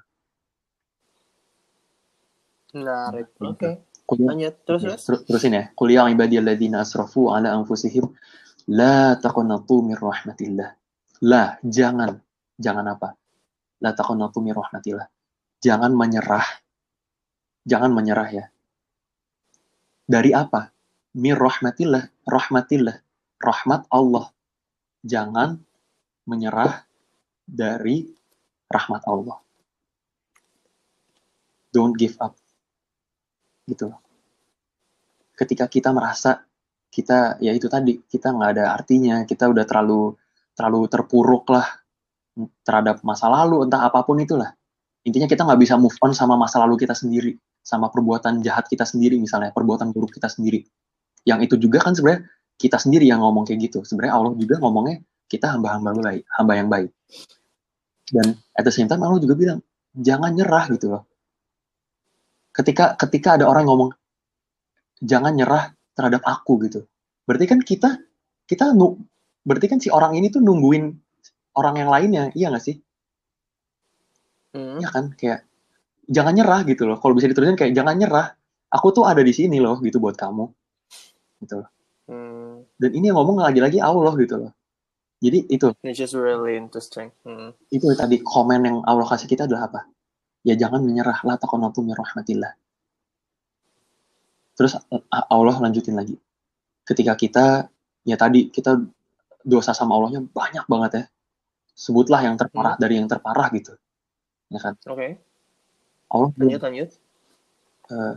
Menarik. 2.74 3.30
Oke. 3.38 3.86
Kuliah, 4.04 4.28
Lanjut. 4.36 4.56
Terus, 4.66 4.82
terus. 4.82 5.02
ter- 5.06 5.24
terusin 5.30 5.54
ya. 5.54 5.64
Kuliah 5.78 6.10
ibadiyalladzina 6.10 6.82
asrafu 6.82 7.30
ala 7.32 7.54
anfusihim 7.54 8.10
la 8.74 9.16
taqnatu 9.20 9.86
min 9.86 9.96
rahmatillah. 9.96 10.70
La, 11.24 11.56
jangan. 11.64 12.18
Jangan 12.58 12.86
apa? 12.89 13.16
La 13.80 13.94
taqnatu 13.94 14.41
min 14.44 14.58
rahmatillah. 14.58 15.08
Jangan 15.64 15.91
menyerah. 15.96 16.44
Jangan 17.64 17.91
menyerah 17.95 18.30
ya. 18.34 18.45
Dari 20.03 20.36
apa? 20.36 20.74
Mir 21.15 21.40
rahmatillah. 21.40 22.28
Rahmatillah. 22.28 22.98
Rahmat 23.40 23.88
Allah. 23.88 24.34
Jangan 25.06 25.61
menyerah 26.28 26.84
dari 27.44 28.07
rahmat 28.68 29.02
Allah. 29.06 29.38
Don't 31.70 31.94
give 31.94 32.18
up. 32.20 32.34
Gitu. 33.68 33.90
Ketika 35.34 35.65
kita 35.68 35.90
merasa 35.94 36.44
kita 36.94 37.41
ya 37.41 37.49
itu 37.49 37.65
tadi 37.65 37.98
kita 38.06 38.30
nggak 38.30 38.49
ada 38.53 38.78
artinya 38.78 39.26
kita 39.26 39.49
udah 39.49 39.65
terlalu 39.65 40.14
terlalu 40.53 40.86
terpuruk 40.86 41.49
lah 41.49 41.65
terhadap 42.61 43.02
masa 43.02 43.26
lalu 43.34 43.65
entah 43.65 43.82
apa 43.82 44.06
pun 44.06 44.22
itulah 44.22 44.53
intinya 45.02 45.26
kita 45.26 45.41
nggak 45.41 45.57
bisa 45.57 45.74
move 45.74 45.98
on 46.06 46.14
sama 46.14 46.38
masa 46.38 46.61
lalu 46.61 46.78
kita 46.78 46.94
sendiri 46.94 47.34
sama 47.65 47.90
perbuatan 47.90 48.45
jahat 48.45 48.70
kita 48.70 48.86
sendiri 48.86 49.18
misalnya 49.18 49.49
perbuatan 49.49 49.90
buruk 49.90 50.14
kita 50.14 50.30
sendiri 50.30 50.61
yang 51.26 51.41
itu 51.41 51.57
juga 51.57 51.82
kan 51.82 51.98
sebenarnya 51.98 52.30
kita 52.61 52.78
sendiri 52.78 53.10
yang 53.10 53.26
ngomong 53.26 53.49
kayak 53.49 53.74
gitu 53.74 53.82
sebenarnya 53.82 54.14
Allah 54.14 54.34
juga 54.38 54.61
ngomongnya 54.61 55.02
kita 55.34 55.57
hamba-hamba 55.57 55.97
baik 55.97 56.23
hamba 56.30 56.53
yang 56.53 56.69
baik 56.69 56.93
dan 58.14 58.38
at 58.53 58.61
the 58.61 58.73
same 58.73 58.85
time 58.85 59.01
Allah 59.01 59.18
juga 59.18 59.34
bilang 59.34 59.60
jangan 59.97 60.38
nyerah 60.38 60.69
gitu 60.69 60.93
loh 60.93 61.03
ketika 62.53 62.93
ketika 63.01 63.41
ada 63.41 63.49
orang 63.49 63.65
ngomong 63.65 63.89
jangan 65.01 65.34
nyerah 65.34 65.73
terhadap 65.97 66.22
aku 66.22 66.61
gitu 66.69 66.85
berarti 67.26 67.45
kan 67.49 67.60
kita 67.65 67.97
kita 68.45 68.69
berarti 69.41 69.65
kan 69.65 69.81
si 69.81 69.89
orang 69.89 70.14
ini 70.14 70.30
tuh 70.30 70.45
nungguin 70.45 70.93
orang 71.57 71.76
yang 71.81 71.89
lainnya 71.89 72.23
iya 72.38 72.53
nggak 72.53 72.61
sih 72.61 72.77
Hmm. 74.53 74.77
Iya 74.80 74.89
kan 74.93 75.05
kayak 75.18 75.49
jangan 76.05 76.34
nyerah 76.38 76.61
gitu 76.69 76.85
loh. 76.85 76.97
Kalau 77.01 77.14
bisa 77.18 77.26
diterusin 77.26 77.57
kayak 77.57 77.73
jangan 77.73 77.97
nyerah. 77.97 78.27
Aku 78.73 78.89
tuh 78.93 79.05
ada 79.05 79.22
di 79.22 79.34
sini 79.34 79.57
loh 79.61 79.81
gitu 79.81 79.97
buat 79.97 80.18
kamu. 80.18 80.45
Gitu 81.41 81.53
loh. 81.61 81.69
Hmm. 82.10 82.65
Dan 82.77 82.91
ini 82.93 83.10
yang 83.10 83.18
ngomong 83.18 83.41
lagi-lagi 83.41 83.81
Allah 83.81 84.14
gitu 84.18 84.38
loh. 84.38 84.51
Jadi 85.24 85.48
itu 85.48 85.72
Which 85.80 86.04
is 86.04 86.12
really 86.12 86.60
interesting. 86.60 87.16
Hmm. 87.24 87.56
itu 87.72 87.88
tadi 87.95 88.20
komen 88.20 88.60
yang 88.68 88.78
Allah 88.84 89.08
kasih 89.08 89.32
kita 89.32 89.48
adalah 89.48 89.72
apa? 89.72 89.88
Ya 90.44 90.60
jangan 90.60 90.84
menyerah 90.84 91.24
la 91.24 91.40
taqnatu 91.40 91.80
min 91.80 91.95
rahmatillah. 91.95 92.52
Terus 94.60 94.76
eh, 94.76 95.04
Allah 95.32 95.56
lanjutin 95.64 95.95
lagi. 95.95 96.20
Ketika 96.84 97.16
kita 97.16 97.72
ya 98.04 98.20
tadi 98.20 98.52
kita 98.52 98.84
dosa 99.48 99.72
sama 99.72 99.95
Allahnya 99.95 100.28
banyak 100.28 100.68
banget 100.68 100.91
ya. 100.91 101.04
Sebutlah 101.72 102.20
yang 102.28 102.36
terparah 102.36 102.76
dari 102.76 103.00
yang 103.00 103.08
terparah 103.08 103.48
gitu. 103.56 103.80
Ya 104.52 104.60
kan? 104.60 104.76
Oke. 104.91 105.24
Allah 106.12 106.30
Lanjut 106.36 106.62
lanjut. 106.62 106.90
uh, 107.90 108.16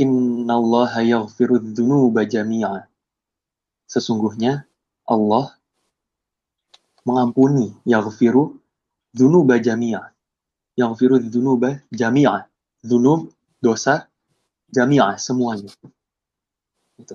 Innallaha 0.00 1.04
yaghfiru 1.04 1.60
dzunuba 1.60 2.24
jami'a. 2.24 2.88
Sesungguhnya 3.84 4.64
Allah 5.04 5.52
mengampuni 7.06 7.72
yaghfiru 7.86 8.56
dzunuba 9.12 9.58
jami'a. 9.58 10.02
Yaghfiru 10.78 11.20
dzunuba 11.20 11.82
jami'a. 11.92 12.46
Dzunub 12.82 13.30
dosa 13.62 14.06
jami'a 14.70 15.18
semuanya. 15.18 15.70
Gitu. 16.98 17.14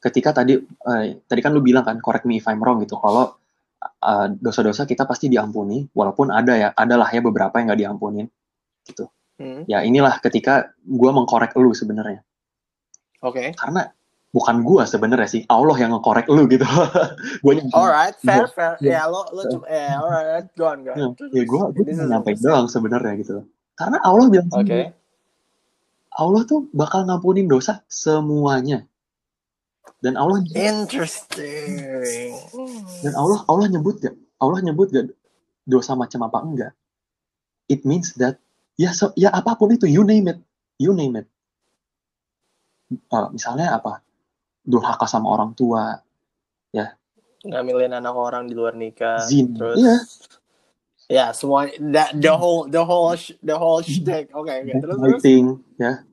Ketika 0.00 0.32
tadi 0.32 0.56
eh, 0.60 1.04
tadi 1.24 1.40
kan 1.44 1.52
lu 1.52 1.60
bilang 1.60 1.84
kan 1.84 2.00
correct 2.00 2.24
me 2.24 2.40
if 2.40 2.48
I'm 2.48 2.60
wrong 2.60 2.80
gitu 2.80 2.96
kalau 2.96 3.36
eh, 3.82 4.26
dosa-dosa 4.40 4.88
kita 4.88 5.04
pasti 5.04 5.28
diampuni 5.28 5.84
walaupun 5.92 6.32
ada 6.32 6.52
ya 6.56 6.68
adalah 6.72 7.08
ya 7.12 7.20
beberapa 7.20 7.56
yang 7.60 7.72
nggak 7.72 7.80
diampunin 7.84 8.26
gitu 8.88 9.08
Hmm. 9.40 9.64
ya 9.64 9.80
inilah 9.80 10.20
ketika 10.20 10.76
gue 10.84 11.10
mengkorek 11.16 11.56
lu 11.56 11.72
sebenarnya 11.72 12.20
Oke. 13.24 13.56
karena 13.56 13.88
bukan 14.30 14.62
gue 14.62 14.82
sebenarnya 14.84 15.26
sih 15.26 15.42
Allah 15.44 15.74
yang 15.74 15.90
ngekorek 15.92 16.26
lu 16.26 16.46
gitu 16.46 16.62
gue 17.42 17.52
yang 17.52 17.66
Alright, 17.72 18.14
fair, 18.16 18.46
Iya. 18.46 18.54
fair. 18.54 18.72
Iya. 18.78 18.90
Ya 18.92 19.02
lo 19.04 19.26
lo 19.28 19.42
cuma 19.44 19.64
eh 19.66 19.90
alright, 19.90 20.46
go 20.54 20.64
on, 20.64 20.78
go 20.82 20.90
on. 20.92 21.18
ya 21.28 21.42
gue 21.42 21.62
gue 21.68 21.82
This 21.82 21.98
cuma 21.98 22.14
interesting. 22.16 22.38
doang 22.40 22.66
sebenarnya 22.66 23.12
gitu 23.18 23.42
karena 23.74 23.98
Allah 24.00 24.26
bilang 24.28 24.46
Oke. 24.48 24.60
sendiri, 24.60 24.82
Allah 26.12 26.42
tuh 26.44 26.68
bakal 26.70 27.02
ngampunin 27.04 27.46
dosa 27.46 27.82
semuanya 27.86 28.86
dan 29.98 30.14
Allah 30.14 30.44
Interesting. 30.46 32.32
dan 33.00 33.12
Allah 33.14 33.42
Allah 33.44 33.66
nyebut 33.66 33.98
gak 33.98 34.14
Allah 34.36 34.60
nyebut 34.60 34.88
gak 34.88 35.10
dosa 35.64 35.92
macam 35.92 36.22
apa 36.22 36.38
enggak 36.40 36.72
it 37.66 37.82
means 37.82 38.14
that 38.14 38.38
ya 38.74 38.90
so- 38.90 39.12
ya 39.14 39.30
apa 39.30 39.54
pun 39.54 39.70
itu 39.70 39.84
you 39.84 40.02
name 40.02 40.26
it 40.26 40.38
you 40.76 40.92
name 40.92 41.14
it 41.14 41.26
Eh, 42.90 43.26
misalnya 43.30 43.70
apa 43.72 44.02
durhaka 44.70 45.10
sama 45.10 45.34
orang 45.34 45.52
tua 45.58 45.98
Ngambilin 47.40 47.96
anak 47.96 48.12
orang 48.12 48.44
di 48.44 48.52
luar 48.52 48.76
nikah. 48.76 49.16
Zin. 49.24 49.56
Terus. 49.56 49.80
Iya. 49.80 49.96
Ya, 51.10 51.26
semua 51.32 51.72
that, 51.90 52.12
the 52.20 52.30
whole 52.30 52.68
the 52.68 52.84
whole 52.84 53.16
the 53.40 53.56
whole 53.56 53.80
shtick. 53.80 54.28
Oke, 54.36 54.52
oke. 54.52 54.72
Terus 54.76 54.84
terus. 54.84 55.00
backbiting 55.00 55.58
ya 55.80 56.04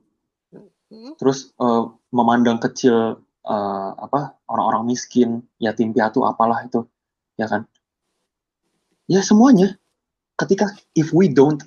Hmm. 0.88 1.12
terus 1.20 1.52
eh, 1.52 1.84
memandang 2.16 2.56
kecil 2.56 3.20
eh, 3.44 3.90
apa 3.92 4.40
orang-orang 4.48 4.88
miskin 4.88 5.44
yatim 5.60 5.92
piatu 5.92 6.24
apalah 6.24 6.64
itu 6.64 6.80
ya 7.36 7.44
kan 7.44 7.68
ya 9.04 9.20
semuanya 9.20 9.76
ketika 10.40 10.72
if 10.96 11.12
we 11.12 11.28
don't 11.28 11.60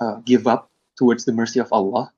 uh, 0.00 0.16
give 0.24 0.48
up 0.48 0.72
towards 0.96 1.28
the 1.28 1.34
mercy 1.36 1.60
of 1.60 1.68
Allah 1.76 2.08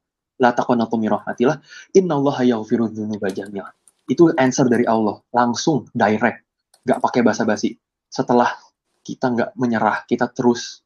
la 0.41 0.51
taqnatu 0.51 0.99
min 0.99 1.11
rahmatillah 1.11 1.59
innallaha 1.95 2.43
yaghfiru 2.43 2.91
dzunuba 2.91 3.31
jami'an 3.31 3.71
itu 4.11 4.29
answer 4.37 4.69
dari 4.69 4.85
Allah 4.85 5.17
langsung 5.33 5.89
direct. 5.97 6.45
Nggak 6.85 7.01
pakai 7.01 7.21
basa-basi. 7.25 7.73
Setelah 8.13 8.53
kita 9.01 9.33
nggak 9.33 9.51
menyerah 9.57 10.05
kita 10.05 10.29
terus 10.29 10.85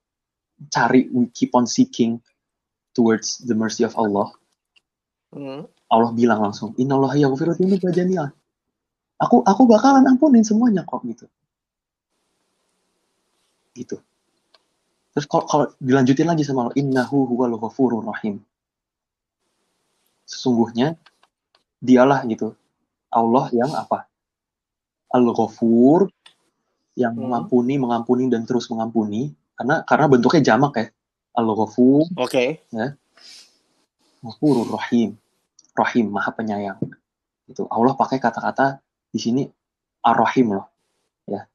cari 0.71 1.11
we 1.11 1.27
keep 1.35 1.51
on 1.59 1.67
seeking 1.67 2.23
towards 2.95 3.43
the 3.47 3.55
mercy 3.55 3.83
of 3.83 3.95
Allah. 3.99 4.31
Hmm. 5.35 5.67
Allah 5.89 6.11
bilang 6.15 6.45
langsung 6.45 6.77
innallaha 6.79 7.19
yaghfiru 7.19 7.59
dzunuba 7.59 7.91
jami'an 7.91 8.31
aku 9.19 9.43
aku 9.43 9.63
bakalan 9.67 10.07
ampunin 10.07 10.47
semuanya 10.47 10.87
kok 10.87 11.03
gitu. 11.05 11.27
Gitu. 13.75 13.99
Terus 15.15 15.27
kalau, 15.27 15.45
kalau 15.47 15.67
dilanjutin 15.83 16.27
lagi 16.27 16.47
sama 16.47 16.67
Allah 16.71 16.77
innahu 16.79 17.27
huwal 17.27 17.59
ghafurur 17.59 18.07
rahim 18.07 18.43
sesungguhnya 20.29 21.01
dialah 21.81 22.21
gitu 22.29 22.53
Allah 23.09 23.49
yang 23.57 23.73
apa 23.73 24.05
al-ghafur 25.09 26.13
yang 26.93 27.17
Hmm. 27.17 27.31
mengampuni 27.31 27.81
mengampuni 27.81 28.29
dan 28.29 28.45
terus 28.45 28.69
mengampuni 28.69 29.33
karena 29.57 29.81
karena 29.89 30.07
bentuknya 30.07 30.43
jamak 30.45 30.73
ya 30.77 30.87
al-ghafur 31.33 32.05
Oke. 32.21 32.61
Ghafurur 34.19 34.67
Rahim. 34.75 35.15
Rahim, 35.79 36.11
Maha 36.11 36.35
Penyayang. 36.35 36.79
Itu 37.47 37.71
Allah 37.71 37.95
pakai 37.95 38.19
kata-kata 38.19 38.83
di 39.15 39.19
sini 39.23 39.43
Ar-Rahim 40.03 40.59
loh. 40.59 40.67
Ya. 41.23 41.47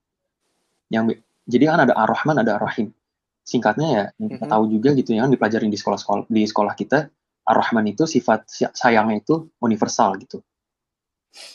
Yang 0.88 1.20
jadi 1.44 1.76
kan 1.76 1.84
ada 1.84 1.92
Ar-Rahman, 1.92 2.40
ada 2.40 2.56
Ar-Rahim. 2.56 2.96
Singkatnya 3.44 3.88
ya, 3.92 4.06
yang 4.16 4.30
kita 4.40 4.48
Mhm. 4.48 4.54
tahu 4.56 4.64
juga 4.72 4.90
gitu 4.96 5.12
yang 5.12 5.28
dipelajarin 5.28 5.68
di 5.68 5.76
sekolah-sekolah 5.76 6.32
di 6.32 6.48
sekolah 6.48 6.72
kita, 6.80 7.12
Ar-Rahman 7.44 7.92
itu 7.92 8.08
sifat 8.08 8.48
si- 8.48 8.72
sayangnya 8.72 9.20
itu 9.20 9.52
universal 9.60 10.16
gitu. 10.20 10.40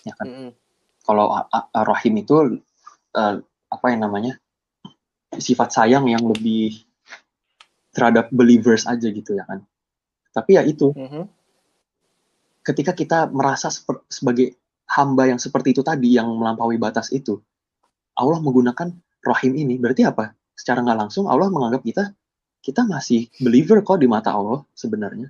Ya 0.05 0.13
kan? 0.17 0.27
Mm-mm. 0.29 0.51
Kalau 1.03 1.33
A- 1.33 1.49
A- 1.49 1.69
Ar-Rahim 1.73 2.21
itu 2.21 2.35
eh, 3.17 3.35
apa 3.69 3.87
yang 3.89 4.05
namanya? 4.05 4.37
sifat 5.29 5.69
sayang 5.71 6.09
yang 6.09 6.25
lebih 6.25 6.73
terhadap 7.93 8.33
believers 8.33 8.89
aja 8.89 9.13
gitu 9.13 9.37
ya 9.37 9.45
kan. 9.45 9.61
Tapi 10.33 10.57
ya 10.57 10.65
itu, 10.65 10.89
Mhm. 10.97 11.29
ketika 12.65 12.97
kita 12.97 13.29
merasa 13.29 13.69
sebagai 14.09 14.57
hamba 14.89 15.29
yang 15.29 15.37
seperti 15.37 15.77
itu 15.77 15.85
tadi 15.85 16.17
yang 16.17 16.33
melampaui 16.33 16.81
batas 16.81 17.13
itu 17.13 17.41
Allah 18.17 18.41
menggunakan 18.41 18.89
rahim 19.21 19.53
ini 19.53 19.77
berarti 19.77 20.05
apa 20.09 20.33
secara 20.57 20.81
nggak 20.81 20.99
langsung 21.07 21.29
Allah 21.29 21.53
menganggap 21.53 21.85
kita 21.85 22.05
kita 22.65 22.89
masih 22.89 23.29
believer 23.41 23.85
kok 23.85 24.01
di 24.01 24.09
mata 24.09 24.33
Allah 24.33 24.65
sebenarnya 24.73 25.29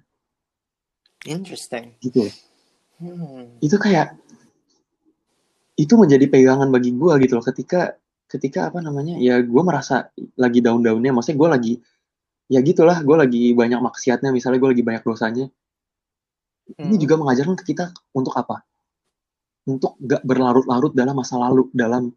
Interesting. 1.26 1.98
gitu. 1.98 2.28
Hmm. 2.98 3.54
itu 3.62 3.78
kayak 3.78 4.18
itu 5.78 5.94
menjadi 5.94 6.26
pegangan 6.26 6.66
bagi 6.74 6.90
gue 6.90 7.12
gitu 7.22 7.38
loh 7.38 7.46
ketika 7.46 7.94
ketika 8.26 8.74
apa 8.74 8.82
namanya 8.82 9.14
ya 9.22 9.38
gue 9.38 9.62
merasa 9.62 10.10
lagi 10.34 10.58
daun-daunnya 10.58 11.14
maksudnya 11.14 11.38
gue 11.38 11.48
lagi 11.48 11.72
ya 12.50 12.58
gitulah 12.58 12.98
gue 13.06 13.14
lagi 13.14 13.42
banyak 13.54 13.78
maksiatnya 13.78 14.34
misalnya 14.34 14.58
gue 14.58 14.70
lagi 14.74 14.82
banyak 14.82 15.02
dosanya 15.06 15.46
ini 16.76 16.94
Hmm. 16.98 17.00
juga 17.00 17.14
mengajarkan 17.16 17.56
ke 17.56 17.72
kita 17.72 17.96
untuk 18.12 18.36
apa? 18.36 18.60
Untuk 19.64 19.96
gak 20.04 20.20
berlarut-larut 20.20 20.92
dalam 20.92 21.16
masa 21.16 21.40
lalu, 21.40 21.72
dalam 21.72 22.12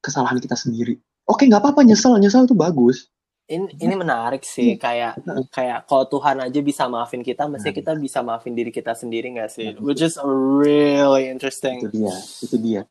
kesalahan 0.00 0.40
kita 0.40 0.56
sendiri. 0.56 0.96
Oke, 1.28 1.44
nggak 1.44 1.60
apa-apa 1.60 1.84
nyesel, 1.84 2.16
nyesel 2.16 2.48
itu 2.48 2.56
bagus. 2.56 3.12
Ini 3.44 3.68
ini 3.76 3.94
menarik 3.94 4.40
sih 4.40 4.80
kayak 4.80 5.20
Heeh. 5.20 5.44
kayak 5.52 5.78
kalau 5.84 6.08
Tuhan 6.08 6.40
aja 6.40 6.60
bisa 6.64 6.88
maafin 6.88 7.20
kita 7.20 7.44
mesti 7.44 7.76
kita 7.76 7.92
bisa 8.00 8.24
maafin 8.24 8.56
diri 8.56 8.72
kita 8.72 8.96
sendiri 8.96 9.36
nggak 9.36 9.50
sih 9.52 9.68
which 9.84 10.00
is 10.00 10.16
really 10.60 11.28
Itu 11.28 11.32
interesting 11.36 11.76
dia, 11.92 12.14
itu 12.40 12.56
dia. 12.56 12.82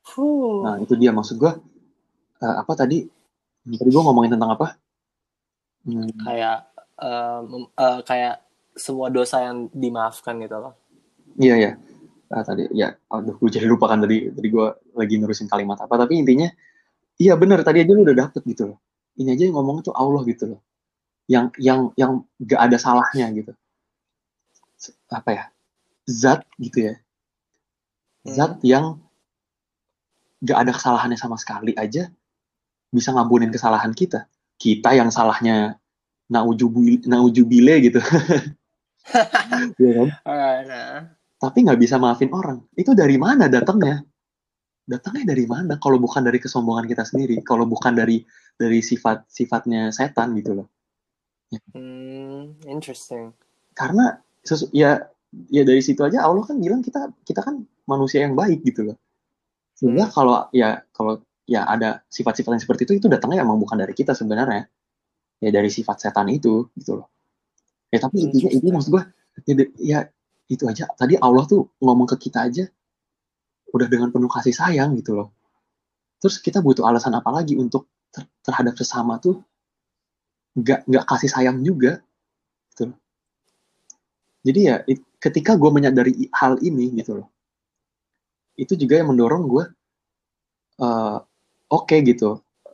Nah, 0.64 0.76
itu 0.78 0.94
dia 0.94 1.10
maksud 1.10 1.42
gue. 1.42 1.54
eh, 2.44 2.56
apa 2.62 2.74
tadi? 2.78 3.02
Tadi 3.64 3.90
gue 3.90 4.04
ngomongin 4.04 4.36
tentang 4.38 4.54
apa? 4.54 4.78
Hmm, 5.84 6.06
kayak 6.22 6.58
eh, 7.02 7.40
mem- 7.50 7.74
eh, 7.74 8.00
kayak 8.06 8.36
semua 8.78 9.10
dosa 9.10 9.42
yang 9.42 9.70
dimaafkan 9.74 10.38
gitu 10.42 10.58
loh 10.58 10.74
iya 11.38 11.56
ya. 11.58 11.72
Ah, 12.34 12.42
tadi 12.42 12.66
ya, 12.74 12.90
aduh, 13.14 13.38
gue 13.38 13.50
jadi 13.54 13.70
lupa 13.70 13.86
kan 13.86 14.02
tadi. 14.02 14.30
Tadi 14.34 14.48
gue 14.50 14.68
lagi 14.98 15.16
nerusin 15.22 15.46
kalimat 15.46 15.78
apa. 15.86 15.94
Tapi 16.02 16.18
intinya, 16.18 16.50
iya 17.22 17.34
bener. 17.38 17.62
Tadi 17.62 17.86
aja 17.86 17.94
lu 17.94 18.02
udah 18.08 18.18
dapet 18.28 18.42
gitu 18.46 18.74
loh. 18.74 18.78
Ini 19.20 19.38
aja 19.38 19.44
yang 19.50 19.56
ngomong 19.58 19.86
tuh 19.86 19.94
Allah 19.94 20.22
gitu 20.26 20.58
loh. 20.58 20.62
Yang 21.30 21.46
yang 21.62 21.80
yang 21.96 22.12
gak 22.42 22.62
ada 22.70 22.78
salahnya 22.82 23.30
gitu. 23.32 23.54
Apa 25.10 25.30
ya? 25.32 25.44
Zat 26.10 26.44
gitu 26.60 26.92
ya. 26.92 26.94
Zat 28.26 28.60
yang 28.66 29.00
gak 30.44 30.60
ada 30.68 30.72
kesalahannya 30.76 31.20
sama 31.20 31.40
sekali 31.40 31.72
aja 31.78 32.12
bisa 32.94 33.10
ngampunin 33.14 33.50
kesalahan 33.50 33.94
kita. 33.94 34.30
Kita 34.58 34.94
yang 34.94 35.10
salahnya 35.10 35.82
naujubile, 36.30 37.06
naujubile 37.10 37.76
gitu. 37.82 38.00
Iya 39.78 39.92
kan? 40.00 40.10
Nah. 40.64 41.00
Tapi 41.36 41.58
nggak 41.68 41.76
bisa 41.76 42.00
maafin 42.00 42.32
orang. 42.32 42.64
Itu 42.72 42.96
dari 42.96 43.20
mana 43.20 43.52
datangnya? 43.52 44.00
Datangnya 44.84 45.32
dari 45.32 45.48
mana? 45.48 45.80
Kalau 45.80 45.96
bukan 45.96 46.22
dari 46.28 46.44
kesombongan 46.44 46.84
kita 46.92 47.08
sendiri, 47.08 47.40
kalau 47.40 47.64
bukan 47.64 47.96
dari 47.96 48.20
dari 48.60 48.84
sifat 48.84 49.26
sifatnya 49.32 49.90
setan 49.96 50.36
gitu 50.36 50.60
loh. 50.60 50.68
Hmm, 51.74 52.58
interesting 52.66 53.30
Karena 53.78 54.18
sesu- 54.42 54.70
ya 54.74 55.02
ya 55.50 55.64
dari 55.66 55.82
situ 55.82 56.02
aja 56.02 56.26
Allah 56.26 56.42
kan 56.46 56.58
bilang 56.58 56.82
kita 56.82 57.10
kita 57.26 57.42
kan 57.46 57.62
manusia 57.86 58.26
yang 58.26 58.34
baik 58.36 58.62
gitu 58.66 58.92
loh. 58.92 58.98
Sehingga 59.78 60.10
Hmm. 60.10 60.14
kalau 60.14 60.36
ya 60.54 60.82
kalau 60.94 61.22
ya 61.48 61.66
ada 61.68 62.04
sifat-sifat 62.10 62.52
yang 62.58 62.64
seperti 62.64 62.82
itu 62.90 62.94
itu 63.00 63.08
datangnya 63.10 63.42
emang 63.46 63.58
bukan 63.58 63.80
dari 63.80 63.94
kita 63.96 64.14
sebenarnya. 64.14 64.68
Ya 65.40 65.50
dari 65.52 65.68
sifat 65.72 66.00
setan 66.04 66.28
itu 66.30 66.68
gitu 66.78 67.02
loh. 67.02 67.08
Ya 67.94 68.02
tapi 68.04 68.26
intinya 68.26 68.50
intinya 68.52 68.74
maksud 68.82 68.92
gue 68.94 69.04
ya, 69.48 69.54
ya 69.80 70.00
itu 70.50 70.64
aja. 70.68 70.90
Tadi 70.94 71.18
Allah 71.18 71.44
tuh 71.48 71.72
ngomong 71.82 72.10
ke 72.14 72.30
kita 72.30 72.46
aja 72.50 72.66
udah 73.74 73.88
dengan 73.90 74.10
penuh 74.14 74.30
kasih 74.30 74.54
sayang 74.56 74.94
gitu 75.00 75.18
loh. 75.18 75.30
terus 76.22 76.40
kita 76.40 76.64
butuh 76.64 76.86
alasan 76.88 77.14
apa 77.20 77.30
lagi 77.34 77.54
untuk 77.60 77.90
ter- 78.14 78.30
terhadap 78.46 78.74
sesama 78.80 79.20
tuh 79.20 79.42
nggak 80.60 80.80
nggak 80.90 81.06
kasih 81.10 81.30
sayang 81.34 81.58
juga 81.66 82.00
gitu 82.72 82.94
loh. 82.94 82.98
jadi 84.46 84.60
ya 84.70 84.76
it- 84.88 85.10
ketika 85.20 85.58
gue 85.60 85.72
menyadari 85.74 86.14
hal 86.32 86.62
ini 86.62 86.94
gitu 87.00 87.12
loh 87.20 87.28
itu 88.54 88.74
juga 88.78 89.02
yang 89.02 89.10
mendorong 89.12 89.44
gue 89.50 89.64
eh, 90.82 91.18
oke 91.74 91.98
gitu 92.06 92.32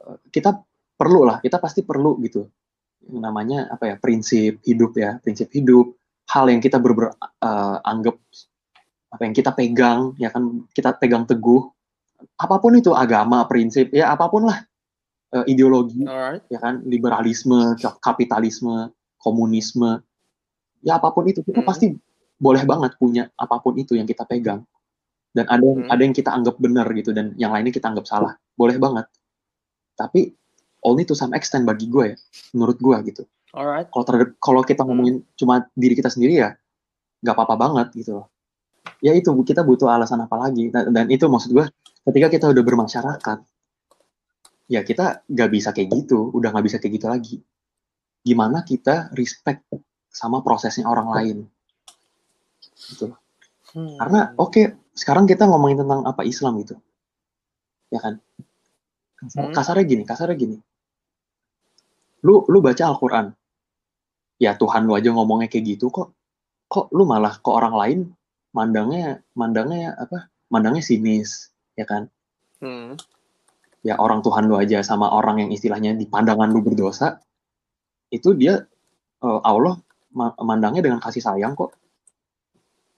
Eh, 0.10 0.18
kita 0.34 0.58
perlu 0.98 1.22
lah 1.28 1.38
kita 1.44 1.62
pasti 1.62 1.86
perlu 1.86 2.18
gitu 2.26 2.48
namanya 3.14 3.70
apa 3.72 3.94
ya 3.94 3.96
prinsip 4.02 4.60
hidup 4.66 4.92
ya 4.98 5.18
prinsip 5.24 5.48
hidup 5.54 5.96
hal 6.30 6.46
yang 6.52 6.62
kita 6.62 6.78
ber, 6.78 7.14
anggap 7.84 8.16
apa 9.10 9.22
yang 9.26 9.34
kita 9.34 9.52
pegang 9.52 10.14
ya 10.16 10.30
kan 10.30 10.66
kita 10.70 10.94
pegang 10.96 11.26
teguh 11.26 11.66
apa 12.36 12.56
pun 12.60 12.78
itu 12.78 12.94
agama 12.94 13.42
prinsip 13.46 13.90
ya 13.90 14.14
apa 14.14 14.30
pun 14.30 14.46
lah 14.46 14.62
eh, 15.34 15.46
ideologi 15.50 16.06
Alright. 16.06 16.46
ya 16.48 16.60
kan 16.62 16.82
liberalisme 16.86 17.74
kap- 17.78 17.98
kapitalisme 18.00 18.92
komunisme 19.18 20.02
ya 20.82 20.98
apa 20.98 21.10
pun 21.10 21.26
itu 21.28 21.42
kita 21.42 21.60
Hmm. 21.60 21.68
pasti 21.68 21.92
boleh 22.40 22.64
banget 22.64 22.96
punya 22.96 23.28
apa 23.36 23.60
pun 23.60 23.76
itu 23.76 23.98
yang 23.98 24.08
kita 24.08 24.24
pegang 24.24 24.64
dan 25.34 25.46
ada 25.46 25.60
yang 25.62 25.80
Hmm. 25.84 25.92
ada 25.92 26.02
yang 26.02 26.16
kita 26.16 26.30
anggap 26.32 26.56
benar 26.58 26.88
gitu 26.94 27.12
dan 27.12 27.34
yang 27.36 27.52
lainnya 27.52 27.70
kita 27.70 27.90
anggap 27.90 28.08
salah 28.08 28.34
boleh 28.56 28.78
banget 28.78 29.06
tapi 29.96 30.32
only 30.82 31.04
to 31.04 31.12
some 31.12 31.36
extent 31.36 31.68
bagi 31.68 31.90
gue 31.90 32.14
ya 32.14 32.18
menurut 32.56 32.80
gue 32.80 32.96
gitu 33.12 33.24
Alright. 33.52 33.90
kalau 33.90 34.06
kalau 34.38 34.62
kita 34.62 34.86
ngomongin 34.86 35.26
cuma 35.36 35.66
diri 35.74 35.98
kita 35.98 36.08
sendiri 36.08 36.40
ya 36.40 36.50
nggak 37.20 37.36
apa-apa 37.36 37.56
banget 37.58 37.88
gitu 37.98 38.22
loh 38.24 38.28
ya 39.00 39.12
itu 39.16 39.32
kita 39.44 39.62
butuh 39.64 39.88
alasan 39.90 40.24
apa 40.24 40.36
lagi. 40.36 40.70
Dan, 40.72 40.92
dan 40.92 41.06
itu 41.08 41.26
maksud 41.26 41.52
gue 41.52 41.66
ketika 42.10 42.28
kita 42.28 42.46
udah 42.52 42.64
bermasyarakat 42.64 43.40
ya 44.70 44.82
kita 44.86 45.26
nggak 45.26 45.50
bisa 45.50 45.70
kayak 45.74 45.90
gitu. 45.94 46.30
Udah 46.34 46.54
nggak 46.54 46.66
bisa 46.66 46.78
kayak 46.78 46.94
gitu 47.00 47.08
lagi. 47.10 47.36
Gimana 48.22 48.62
kita 48.62 49.10
respect 49.16 49.66
sama 50.10 50.42
prosesnya 50.42 50.86
orang 50.90 51.08
lain? 51.14 51.38
Gitu. 52.80 53.12
Hmm. 53.70 54.02
karena 54.02 54.34
oke 54.34 54.82
sekarang 54.98 55.30
kita 55.30 55.46
ngomongin 55.46 55.86
tentang 55.86 56.02
apa 56.02 56.26
Islam 56.26 56.58
gitu. 56.58 56.74
Ya 57.94 58.02
kan? 58.02 58.18
Kasar- 59.20 59.46
Hmm. 59.46 59.54
kasarnya 59.54 59.86
gini 59.86 60.04
kasarnya 60.10 60.34
gini. 60.34 60.58
Lu 62.26 62.50
lu 62.50 62.60
baca 62.66 62.84
Al-Quran. 62.90 63.30
Ya 64.42 64.58
Tuhan 64.58 64.90
lu 64.90 64.98
aja 64.98 65.14
ngomongnya 65.14 65.52
kayak 65.52 65.78
gitu 65.78 65.92
kok. 65.94 66.16
Kok 66.66 66.90
lu 66.98 67.06
malah 67.06 67.38
ke 67.38 67.50
orang 67.52 67.76
lain 67.78 68.00
mandangnya 68.52 69.22
mandangnya 69.34 69.94
apa 69.96 70.18
mandangnya 70.48 70.82
sinis 70.82 71.50
ya 71.74 71.86
kan 71.86 72.10
Hmm. 72.60 73.00
ya 73.80 73.96
orang 73.96 74.20
Tuhan 74.20 74.44
lu 74.44 74.60
aja 74.60 74.84
sama 74.84 75.08
orang 75.08 75.48
yang 75.48 75.50
istilahnya 75.50 75.96
di 75.96 76.04
pandangan 76.04 76.52
lu 76.52 76.60
berdosa 76.60 77.24
itu 78.10 78.36
dia 78.36 78.68
eh, 79.20 79.40
Allah 79.42 79.80
ma- 80.12 80.36
mandangnya 80.36 80.84
dengan 80.84 81.00
kasih 81.00 81.24
sayang 81.24 81.56
kok 81.56 81.72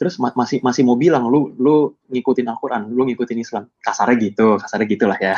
terus 0.01 0.17
ma- 0.17 0.33
masih 0.33 0.65
masih 0.65 0.81
mau 0.81 0.97
bilang 0.97 1.29
lu 1.29 1.53
lu 1.61 1.93
ngikutin 2.09 2.49
Al-Quran 2.49 2.89
lu 2.89 3.05
ngikutin 3.05 3.37
Islam 3.37 3.69
kasarnya 3.77 4.17
gitu 4.17 4.57
kasarnya 4.57 4.87
gitulah 4.89 5.19
ya 5.21 5.37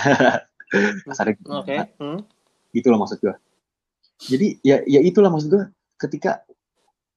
kasarnya 1.11 1.35
gitu. 1.35 1.49
Oke. 1.51 1.75
Hmm. 1.99 2.23
gitu 2.71 2.87
loh 2.87 3.03
maksud 3.03 3.19
gue 3.19 3.35
jadi 4.23 4.47
ya 4.63 4.77
ya 4.87 5.03
itulah 5.03 5.27
maksud 5.27 5.51
gue 5.51 5.63
ketika 5.99 6.47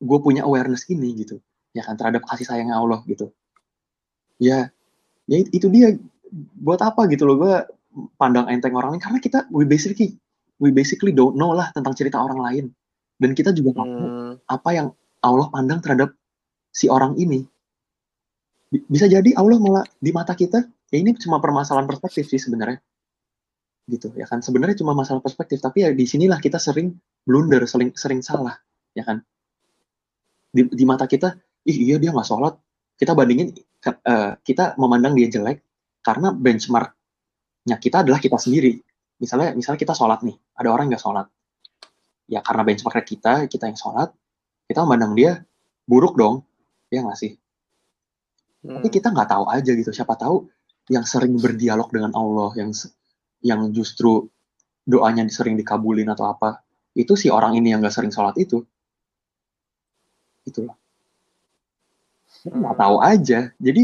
gue 0.02 0.18
punya 0.18 0.42
awareness 0.42 0.90
ini 0.90 1.14
gitu 1.22 1.38
ya 1.76 1.84
kan 1.84 2.00
terhadap 2.00 2.24
kasih 2.24 2.48
sayangnya 2.48 2.80
Allah 2.80 3.04
gitu. 3.04 3.28
Ya 4.40 4.72
ya 5.28 5.36
it- 5.44 5.52
itu 5.52 5.68
dia 5.68 5.92
buat 6.56 6.80
apa 6.80 7.04
gitu 7.12 7.28
loh 7.28 7.36
gue 7.36 7.54
pandang 8.16 8.48
enteng 8.48 8.72
orang 8.72 8.96
lain. 8.96 9.02
Karena 9.04 9.20
kita 9.20 9.44
we 9.52 9.68
basically 9.68 10.16
we 10.56 10.72
basically 10.72 11.12
don't 11.12 11.36
know 11.36 11.52
lah 11.52 11.68
tentang 11.76 11.92
cerita 11.92 12.16
orang 12.16 12.40
lain. 12.40 12.64
Dan 13.20 13.36
kita 13.36 13.52
juga 13.52 13.76
nggak 13.76 13.88
tahu 13.92 14.08
Hmm. 14.08 14.32
apa 14.48 14.70
yang 14.72 14.88
Allah 15.20 15.48
pandang 15.52 15.80
terhadap 15.84 16.16
si 16.72 16.88
orang 16.88 17.16
ini. 17.20 17.44
Bi- 18.72 18.84
bisa 18.88 19.04
jadi 19.08 19.36
Allah 19.36 19.60
malah 19.60 19.84
di 20.00 20.10
mata 20.12 20.32
kita 20.32 20.64
ya 20.92 20.96
ini 20.96 21.12
cuma 21.20 21.40
permasalahan 21.40 21.84
perspektif 21.88 22.28
sih 22.28 22.40
sebenarnya. 22.40 22.80
Gitu 23.88 24.12
ya 24.16 24.24
kan. 24.28 24.40
Sebenarnya 24.44 24.76
cuma 24.80 24.92
masalah 24.92 25.20
perspektif 25.20 25.60
tapi 25.60 25.84
ya 25.84 25.92
di 25.92 26.04
sinilah 26.04 26.40
kita 26.40 26.56
sering 26.60 26.96
blunder 27.24 27.64
sering 27.64 27.92
sering 27.96 28.20
salah 28.20 28.56
ya 28.92 29.04
kan. 29.06 29.24
Di, 30.52 30.64
di 30.72 30.84
mata 30.88 31.04
kita 31.08 31.36
ih 31.66 31.76
iya 31.90 31.96
dia 31.98 32.14
nggak 32.14 32.28
sholat. 32.28 32.54
Kita 32.96 33.12
bandingin 33.12 33.52
eh, 33.52 34.32
kita 34.40 34.78
memandang 34.80 35.12
dia 35.18 35.28
jelek 35.28 35.60
karena 36.00 36.30
benchmarknya 36.32 37.76
kita 37.82 38.06
adalah 38.06 38.22
kita 38.22 38.38
sendiri. 38.38 38.78
Misalnya 39.18 39.52
misalnya 39.52 39.80
kita 39.82 39.92
sholat 39.92 40.22
nih 40.22 40.36
ada 40.56 40.68
orang 40.70 40.86
nggak 40.88 41.02
sholat. 41.02 41.26
Ya 42.30 42.40
karena 42.40 42.62
benchmarknya 42.62 43.04
kita 43.04 43.32
kita 43.50 43.64
yang 43.68 43.78
sholat 43.78 44.14
kita 44.70 44.80
memandang 44.86 45.12
dia 45.18 45.42
buruk 45.84 46.14
dong. 46.14 46.46
Ya 46.88 47.02
nggak 47.02 47.18
sih? 47.18 47.34
Hmm. 48.66 48.82
tapi 48.82 48.88
kita 48.90 49.14
nggak 49.14 49.28
tahu 49.30 49.44
aja 49.50 49.70
gitu. 49.74 49.90
Siapa 49.90 50.14
tahu 50.18 50.46
yang 50.90 51.02
sering 51.02 51.34
berdialog 51.38 51.90
dengan 51.90 52.14
Allah 52.14 52.54
yang 52.54 52.70
yang 53.42 53.60
justru 53.74 54.26
doanya 54.86 55.26
sering 55.26 55.58
dikabulin 55.58 56.06
atau 56.14 56.30
apa 56.30 56.62
itu 56.94 57.18
si 57.18 57.26
orang 57.26 57.58
ini 57.58 57.74
yang 57.74 57.82
nggak 57.82 57.94
sering 57.94 58.14
sholat 58.14 58.34
itu. 58.38 58.62
Itulah 60.46 60.78
Kita 62.46 62.56
nggak 62.56 62.78
tahu 62.78 62.96
aja. 63.02 63.38
Jadi 63.58 63.82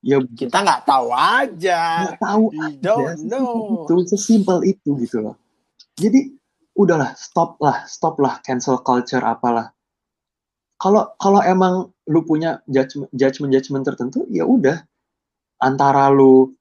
ya 0.00 0.16
Kita 0.24 0.58
nggak 0.58 0.82
tahu 0.88 1.06
aja. 1.12 1.80
nggak 2.08 2.16
tahu 2.18 2.44
We 2.48 2.58
aja 2.64 2.80
don't 2.80 3.20
know. 3.28 3.84
itu 3.84 3.94
sesimpel 4.08 4.64
itu 4.64 4.96
gitu 4.96 5.20
loh. 5.20 5.36
Jadi 6.00 6.32
udahlah 6.72 7.12
stop 7.12 7.60
lah 7.60 7.84
stop 7.84 8.16
lah 8.16 8.40
cancel 8.40 8.80
culture 8.80 9.20
apalah. 9.20 9.76
Kalau 10.80 11.12
kalau 11.20 11.44
emang 11.44 11.92
lu 12.08 12.24
punya 12.24 12.64
judgment 12.64 13.12
judgment 13.12 13.52
judgment 13.52 13.84
tertentu 13.84 14.24
ya 14.32 14.48
udah. 14.48 14.80
Antara 15.60 16.08
lu 16.08 16.56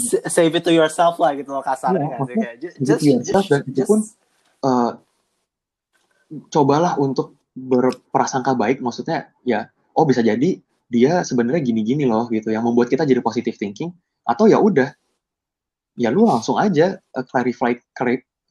S- 0.00 0.24
Save 0.32 0.56
it 0.56 0.64
to 0.64 0.72
yourself 0.72 1.20
lah 1.20 1.36
gitu 1.36 1.52
loh 1.52 1.60
kasarnya 1.60 2.08
Iya, 2.08 2.16
kan 2.16 2.20
sih? 2.24 2.36
kayak 2.40 2.56
just 2.80 3.02
yourself 3.04 3.44
just, 3.44 3.50
dan 3.52 3.60
just 3.68 3.88
pun 3.90 4.00
eh, 4.64 4.90
cobalah 6.48 6.96
untuk 6.96 7.36
berprasangka 7.52 8.56
baik. 8.56 8.80
Maksudnya 8.80 9.28
ya 9.44 9.68
oh 9.94 10.04
bisa 10.04 10.20
jadi 10.20 10.60
dia 10.90 11.24
sebenarnya 11.24 11.64
gini-gini 11.64 12.04
loh 12.04 12.28
gitu 12.28 12.52
yang 12.52 12.62
membuat 12.62 12.92
kita 12.92 13.02
jadi 13.08 13.24
positive 13.24 13.56
thinking 13.56 13.90
atau 14.22 14.46
ya 14.46 14.60
udah 14.60 14.92
ya 15.96 16.10
lu 16.10 16.26
langsung 16.26 16.58
aja 16.58 16.98
eh, 16.98 17.24
clarify 17.26 17.74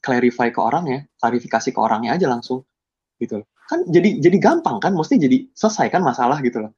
clarify 0.03 0.48
ke 0.52 0.60
orangnya 0.60 1.06
klarifikasi 1.20 1.70
ke 1.72 1.80
orangnya 1.80 2.15
aja 2.15 2.28
langsung 2.28 2.64
gitu 3.20 3.44
loh 3.44 3.48
kan 3.70 3.84
jadi 3.88 4.20
jadi 4.20 4.38
gampang 4.40 4.80
kan 4.84 4.91
mesti 4.91 5.15
jadi 5.15 5.48
selesai 5.56 5.88
kan 5.88 6.03
masalah 6.03 6.40
gitu 6.44 6.64
loh 6.68 6.72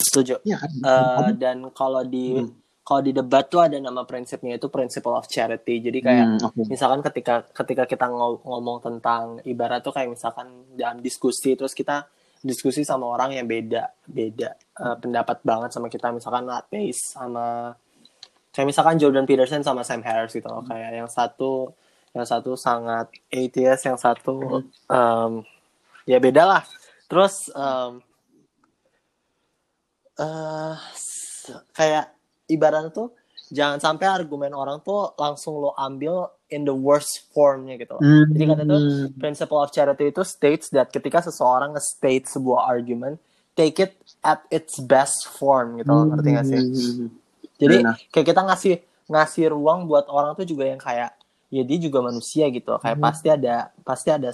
setuju. 0.00 0.40
iya 0.44 0.56
kan 0.60 0.70
Eh, 0.80 1.30
dan 1.36 1.68
kalau 1.76 2.00
di 2.04 2.40
Hmm. 2.40 2.56
kalau 2.80 3.06
di 3.06 3.12
debat 3.14 3.46
tuh 3.46 3.62
ada 3.62 3.78
nama 3.78 4.02
prinsipnya 4.02 4.58
itu 4.58 4.66
principle 4.66 5.14
of 5.14 5.28
charity. 5.30 5.78
Jadi 5.78 6.02
kayak 6.02 6.26
Hmm, 6.26 6.42
oke. 6.42 6.62
misalkan 6.66 7.00
ketika 7.06 7.46
ketika 7.54 7.84
kita 7.86 8.10
ngo- 8.10 8.42
ngomong 8.42 8.82
tentang 8.82 9.38
ibarat 9.46 9.84
tuh 9.84 9.94
kayak 9.94 10.10
misalkan 10.10 10.66
dalam 10.74 10.98
diskusi 10.98 11.54
terus 11.54 11.70
kita 11.70 12.08
diskusi 12.40 12.82
sama 12.84 13.04
orang 13.04 13.36
yang 13.36 13.46
beda 13.46 13.92
beda 14.08 14.50
eh, 14.56 14.96
pendapat 15.00 15.40
banget 15.44 15.70
sama 15.72 15.92
kita. 15.92 16.12
Misalkan 16.12 16.48
Pace 16.68 17.16
sama 17.16 17.76
kayak 18.50 18.66
misalkan 18.66 18.96
Jordan 18.98 19.28
Peterson 19.28 19.62
sama 19.62 19.84
Sam 19.86 20.02
Harris 20.02 20.34
gitu 20.34 20.48
loh. 20.48 20.64
Kayak 20.66 20.90
yang 21.04 21.10
satu 21.10 21.70
yang 22.10 22.26
satu 22.26 22.58
sangat 22.58 23.06
atheist 23.30 23.86
yang 23.86 23.94
satu 23.94 24.66
em, 24.90 25.32
ya 26.08 26.18
beda 26.18 26.42
lah. 26.42 26.62
Terus 27.06 27.46
eh 30.20 30.74
s- 30.92 31.54
kayak 31.72 32.12
ibaratnya 32.50 32.90
tuh 32.92 33.14
jangan 33.50 33.78
sampai 33.80 34.06
argumen 34.06 34.52
orang 34.52 34.82
tuh 34.84 35.14
langsung 35.16 35.58
lo 35.58 35.72
ambil 35.78 36.28
in 36.50 36.66
the 36.66 36.74
worst 36.74 37.30
formnya 37.30 37.78
gitu 37.78 37.96
loh. 37.96 38.02
Hmm, 38.02 38.30
Jadi 38.30 38.44
kata 38.44 38.62
tuh 38.66 38.80
principle 39.16 39.58
of 39.58 39.70
charity 39.70 40.10
itu 40.10 40.22
states 40.26 40.68
that 40.70 40.90
ketika 40.90 41.22
seseorang 41.22 41.72
nge-state 41.74 42.26
sebuah 42.26 42.66
argument, 42.66 43.16
take 43.54 43.78
it 43.78 43.94
at 44.20 44.42
its 44.50 44.78
best 44.82 45.30
form 45.30 45.78
gitu 45.78 45.90
loh, 45.90 46.04
ngerti 46.10 46.28
gak 46.34 46.46
sih? 46.46 46.60
Hmm. 46.60 47.06
Jadi 47.56 47.76
kayak 48.10 48.26
kita 48.34 48.40
ngasih 48.42 48.74
ngasih 49.10 49.44
ruang 49.50 49.86
buat 49.90 50.06
orang 50.06 50.34
tuh 50.34 50.46
juga 50.46 50.66
yang 50.66 50.78
kayak 50.78 51.14
ya 51.50 51.62
dia 51.66 51.78
juga 51.82 51.98
manusia 52.02 52.46
gitu. 52.50 52.78
Kayak 52.78 52.98
Mhm. 52.98 53.04
pasti 53.04 53.28
ada 53.30 53.54
pasti 53.82 54.08
ada 54.10 54.30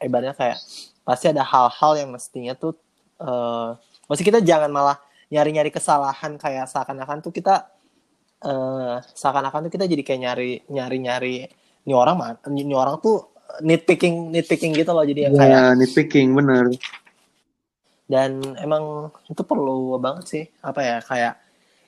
ibaratnya 0.00 0.34
kayak 0.36 0.58
pasti 1.04 1.26
ada 1.32 1.40
hal-hal 1.44 1.92
yang 1.96 2.10
mestinya 2.12 2.52
tuh 2.52 2.76
eh 3.18 3.68
mesti 4.08 4.22
kita 4.24 4.40
jangan 4.44 4.68
malah 4.72 4.96
nyari-nyari 5.28 5.68
kesalahan 5.68 6.40
kayak 6.40 6.68
seakan-akan 6.68 7.20
tuh 7.20 7.32
kita 7.32 7.68
eh 8.38 8.96
seakan-akan 9.02 9.66
tuh 9.66 9.72
kita 9.72 9.84
jadi 9.84 10.02
kayak 10.02 10.20
nyari 10.22 10.50
nyari-nyari 10.66 11.34
ini 11.82 11.92
orang 11.92 12.14
mah 12.14 12.30
ini 12.46 12.70
orang 12.70 13.02
tuh 13.02 13.34
nitpicking 13.60 14.30
nitpicking 14.30 14.72
gitu 14.72 14.92
loh 14.92 15.02
jadi 15.02 15.26
yang 15.26 15.34
kayak 15.34 15.50
Ya, 15.50 15.64
nitpicking 15.74 16.28
bener. 16.32 16.70
dan 18.08 18.40
emang 18.56 19.08
itu 19.26 19.42
perlu 19.42 19.98
banget 19.98 20.24
sih 20.24 20.44
apa 20.60 20.80
ya 20.80 20.96
kayak 21.02 21.34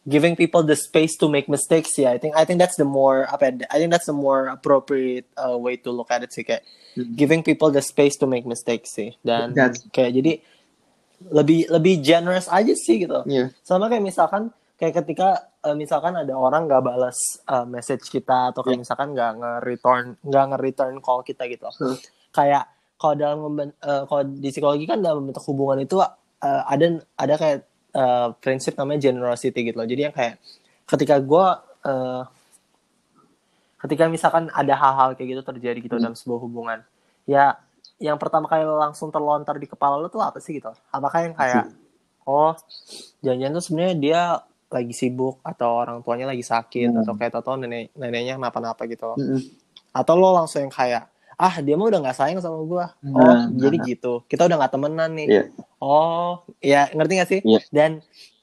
giving 0.05 0.33
people 0.33 0.61
the 0.61 0.75
space 0.75 1.13
to 1.15 1.29
make 1.29 1.45
mistakes 1.47 1.93
ya. 1.95 2.11
I 2.11 2.19
think 2.19 2.33
I 2.33 2.45
think 2.45 2.57
that's 2.57 2.77
the 2.77 2.89
more 2.89 3.25
apa 3.25 3.53
ya, 3.53 3.69
I 3.69 3.77
think 3.77 3.93
that's 3.93 4.09
the 4.09 4.17
more 4.17 4.49
appropriate 4.49 5.29
uh, 5.37 5.55
way 5.55 5.77
to 5.81 5.93
look 5.93 6.09
at 6.09 6.21
it 6.21 6.33
sih 6.33 6.43
kayak 6.43 6.65
Hmm. 6.91 7.15
giving 7.15 7.47
people 7.47 7.71
the 7.71 7.79
space 7.79 8.19
to 8.19 8.27
make 8.27 8.43
mistakes 8.43 8.91
sih. 8.91 9.15
Dan 9.23 9.55
That's- 9.55 9.87
kayak 9.95 10.11
jadi 10.11 10.43
lebih 11.31 11.71
lebih 11.71 12.03
generous 12.03 12.51
aja 12.51 12.75
sih 12.75 13.07
gitu. 13.07 13.23
Iya. 13.31 13.55
Sama 13.63 13.87
kayak 13.87 14.03
misalkan 14.03 14.51
kayak 14.75 14.99
ketika 14.99 15.50
uh, 15.63 15.77
misalkan 15.77 16.17
ada 16.17 16.33
orang 16.33 16.67
nggak 16.67 16.83
balas 16.83 17.19
uh, 17.47 17.65
message 17.65 18.09
kita 18.09 18.51
atau 18.53 18.61
kayak 18.61 18.79
Iya. 18.79 18.83
misalkan 18.83 19.09
nggak 19.13 19.31
nge-return 19.41 20.05
nggak 20.25 20.45
nge-return 20.55 20.95
call 21.01 21.21
kita 21.23 21.45
gitu. 21.47 21.69
Hmm. 21.69 21.97
Kayak 22.31 22.69
kalau 23.01 23.15
dalam 23.17 23.39
memben- 23.41 23.77
uh, 23.81 24.05
kalau 24.05 24.23
di 24.25 24.49
psikologi 24.49 24.85
kan 24.85 25.01
dalam 25.01 25.25
membentuk 25.25 25.45
hubungan 25.49 25.81
itu 25.81 25.97
uh, 25.99 26.13
ada 26.41 26.87
ada 27.17 27.35
kayak 27.37 27.59
uh, 27.97 28.33
prinsip 28.39 28.77
namanya 28.77 29.09
generosity 29.09 29.61
gitu 29.65 29.77
loh. 29.81 29.89
Jadi 29.89 30.01
yang 30.09 30.15
kayak 30.15 30.37
ketika 30.85 31.17
gue 31.19 31.47
uh, 31.89 32.23
ketika 33.81 34.05
misalkan 34.13 34.53
ada 34.53 34.77
hal-hal 34.77 35.17
kayak 35.17 35.39
gitu 35.39 35.43
terjadi 35.47 35.79
gitu 35.81 35.97
Hmm. 35.97 36.05
dalam 36.13 36.17
sebuah 36.17 36.41
hubungan, 36.45 36.79
ya 37.25 37.57
yang 37.97 38.17
pertama 38.21 38.49
kali 38.49 38.65
langsung 38.65 39.09
terlontar 39.09 39.57
di 39.57 39.65
kepala 39.69 39.97
lo 39.97 40.09
tuh 40.09 40.21
apa 40.21 40.37
sih 40.41 40.57
gitu? 40.61 40.69
Apakah 40.93 41.25
yang 41.25 41.35
kayak 41.37 41.73
oh 42.29 42.53
jangan-jangan 43.25 43.55
tuh 43.57 43.65
sebenarnya 43.65 43.97
dia 43.97 44.21
lagi 44.71 44.91
sibuk 44.91 45.43
atau 45.43 45.69
orang 45.77 46.01
tuanya 46.01 46.27
lagi 46.27 46.41
sakit 46.41 46.89
Hmm. 46.89 47.01
atau 47.03 47.13
kayak 47.15 47.33
tau 47.37 47.55
nenek 47.55 47.91
neneknya 47.93 48.35
kenapa-napa 48.35 48.87
gitu 48.87 49.13
Mm-mm. 49.13 49.41
atau 49.91 50.15
lo 50.15 50.31
langsung 50.33 50.63
yang 50.63 50.71
kayak 50.71 51.11
ah 51.35 51.59
dia 51.59 51.75
mah 51.75 51.89
udah 51.89 52.01
nggak 52.01 52.15
sayang 52.15 52.39
sama 52.39 52.63
gua 52.63 52.95
oh 53.03 53.17
Nah, 53.17 53.49
jadi 53.51 53.77
nah. 53.77 53.85
gitu 53.85 54.13
kita 54.25 54.45
udah 54.45 54.57
nggak 54.57 54.73
temenan 54.73 55.11
nih 55.13 55.27
Iya. 55.27 55.43
oh 55.79 56.33
ya 56.59 56.87
ngerti 56.89 57.13
gak 57.17 57.29
sih 57.29 57.41
Iya. 57.43 57.61
dan 57.69 57.91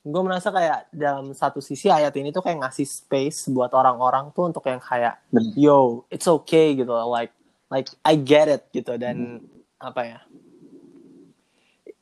gue 0.01 0.21
merasa 0.21 0.49
kayak 0.49 0.87
dalam 0.89 1.31
satu 1.31 1.59
sisi 1.59 1.87
ayat 1.87 2.15
ini 2.15 2.31
tuh 2.31 2.39
kayak 2.39 2.59
ngasih 2.59 2.83
space 2.83 3.47
buat 3.47 3.69
orang-orang 3.69 4.31
tuh 4.31 4.47
untuk 4.47 4.63
yang 4.63 4.79
kayak 4.79 5.19
yo 5.53 6.03
it's 6.07 6.25
okay 6.25 6.73
gitu 6.73 6.89
like 7.07 7.31
like 7.67 7.87
I 8.01 8.15
get 8.15 8.47
it 8.47 8.63
gitu 8.71 8.95
dan 8.95 9.15
Hmm. 9.15 9.39
apa 9.77 10.01
ya 10.03 10.19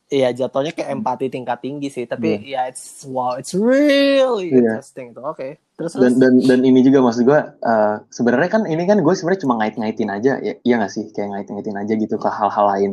Iya 0.06 0.30
jatuhnya 0.30 0.70
kayak 0.70 1.02
empati 1.02 1.26
tingkat 1.34 1.58
tinggi 1.66 1.90
sih 1.90 2.06
tapi 2.06 2.38
ya 2.46 2.70
it's 2.70 3.02
wow 3.10 3.34
it's 3.34 3.50
really 3.50 4.54
Iya. 4.54 4.78
interesting 4.78 5.10
tuh. 5.10 5.26
Oke 5.26 5.58
terus 5.74 5.98
dan 5.98 6.14
terus? 6.14 6.22
dan 6.22 6.32
dan 6.46 6.60
ini 6.62 6.80
juga 6.86 7.02
maksud 7.02 7.26
gue 7.26 7.40
uh, 7.42 7.94
sebenarnya 8.14 8.48
kan 8.48 8.62
ini 8.70 8.86
kan 8.86 9.02
gue 9.02 9.14
sebenarnya 9.18 9.42
cuma 9.42 9.58
ngait-ngaitin 9.58 10.10
aja 10.14 10.32
ya 10.38 10.54
iya 10.62 10.74
nggak 10.78 10.92
sih? 10.94 11.10
Kayak 11.10 11.28
ngait-ngaitin 11.34 11.74
aja 11.74 11.92
gitu 11.98 12.16
ke 12.22 12.28
hal-hal 12.30 12.64
lain. 12.70 12.92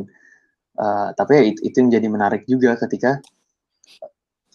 Uh, 0.74 1.14
tapi 1.14 1.30
ya 1.38 1.42
itu, 1.54 1.60
itu 1.70 1.76
yang 1.86 1.90
jadi 1.94 2.06
menarik 2.10 2.42
juga 2.50 2.74
ketika 2.74 3.22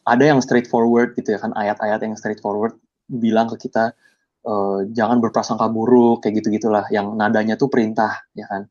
ada 0.03 0.23
yang 0.27 0.43
straightforward 0.43 1.15
gitu 1.15 1.31
ya 1.31 1.39
kan 1.39 1.55
ayat-ayat 1.55 2.03
yang 2.03 2.19
straightforward 2.19 2.75
bilang 3.07 3.47
ke 3.55 3.71
kita 3.71 3.95
uh, 4.43 4.83
jangan 4.91 5.23
berprasangka 5.23 5.71
buruk 5.71 6.27
kayak 6.27 6.43
gitu 6.43 6.51
gitulah 6.59 6.83
yang 6.91 7.15
nadanya 7.15 7.55
tuh 7.55 7.71
perintah 7.71 8.27
ya 8.35 8.51
kan? 8.51 8.67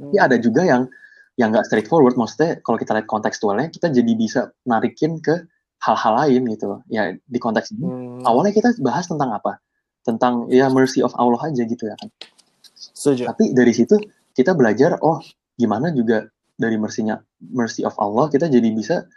Tapi 0.00 0.16
ada 0.16 0.40
juga 0.40 0.64
yang 0.64 0.88
yang 1.40 1.48
nggak 1.52 1.64
straightforward 1.64 2.14
maksudnya 2.18 2.60
kalau 2.60 2.76
kita 2.76 2.92
lihat 2.92 3.08
kontekstualnya 3.08 3.72
kita 3.72 3.88
jadi 3.88 4.12
bisa 4.12 4.52
narikin 4.68 5.16
ke 5.24 5.48
hal-hal 5.82 6.12
lain 6.14 6.42
gitu 6.52 6.78
ya 6.92 7.16
di 7.16 7.38
konteks 7.40 7.74
ini 7.74 7.82
Hmm, 7.82 8.20
awalnya 8.28 8.54
kita 8.54 8.70
bahas 8.84 9.08
tentang 9.10 9.34
apa? 9.34 9.58
Tentang 10.06 10.46
ya 10.52 10.70
mercy 10.70 11.02
of 11.02 11.14
Allah 11.18 11.40
aja 11.50 11.62
gitu 11.66 11.88
ya 11.88 11.96
kan. 11.98 12.08
setuju 12.74 13.26
Tapi 13.30 13.54
dari 13.54 13.72
situ 13.74 13.98
kita 14.36 14.54
belajar 14.54 14.98
oh 15.02 15.18
gimana 15.58 15.90
juga 15.90 16.26
dari 16.54 16.78
mercy-nya 16.78 17.18
mercy 17.50 17.82
of 17.82 17.96
Allah 17.98 18.30
kita 18.30 18.46
jadi 18.46 18.68
bisa 18.70 19.08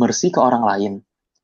mercy 0.00 0.34
ke 0.34 0.40
orang 0.42 0.66
lain. 0.66 0.92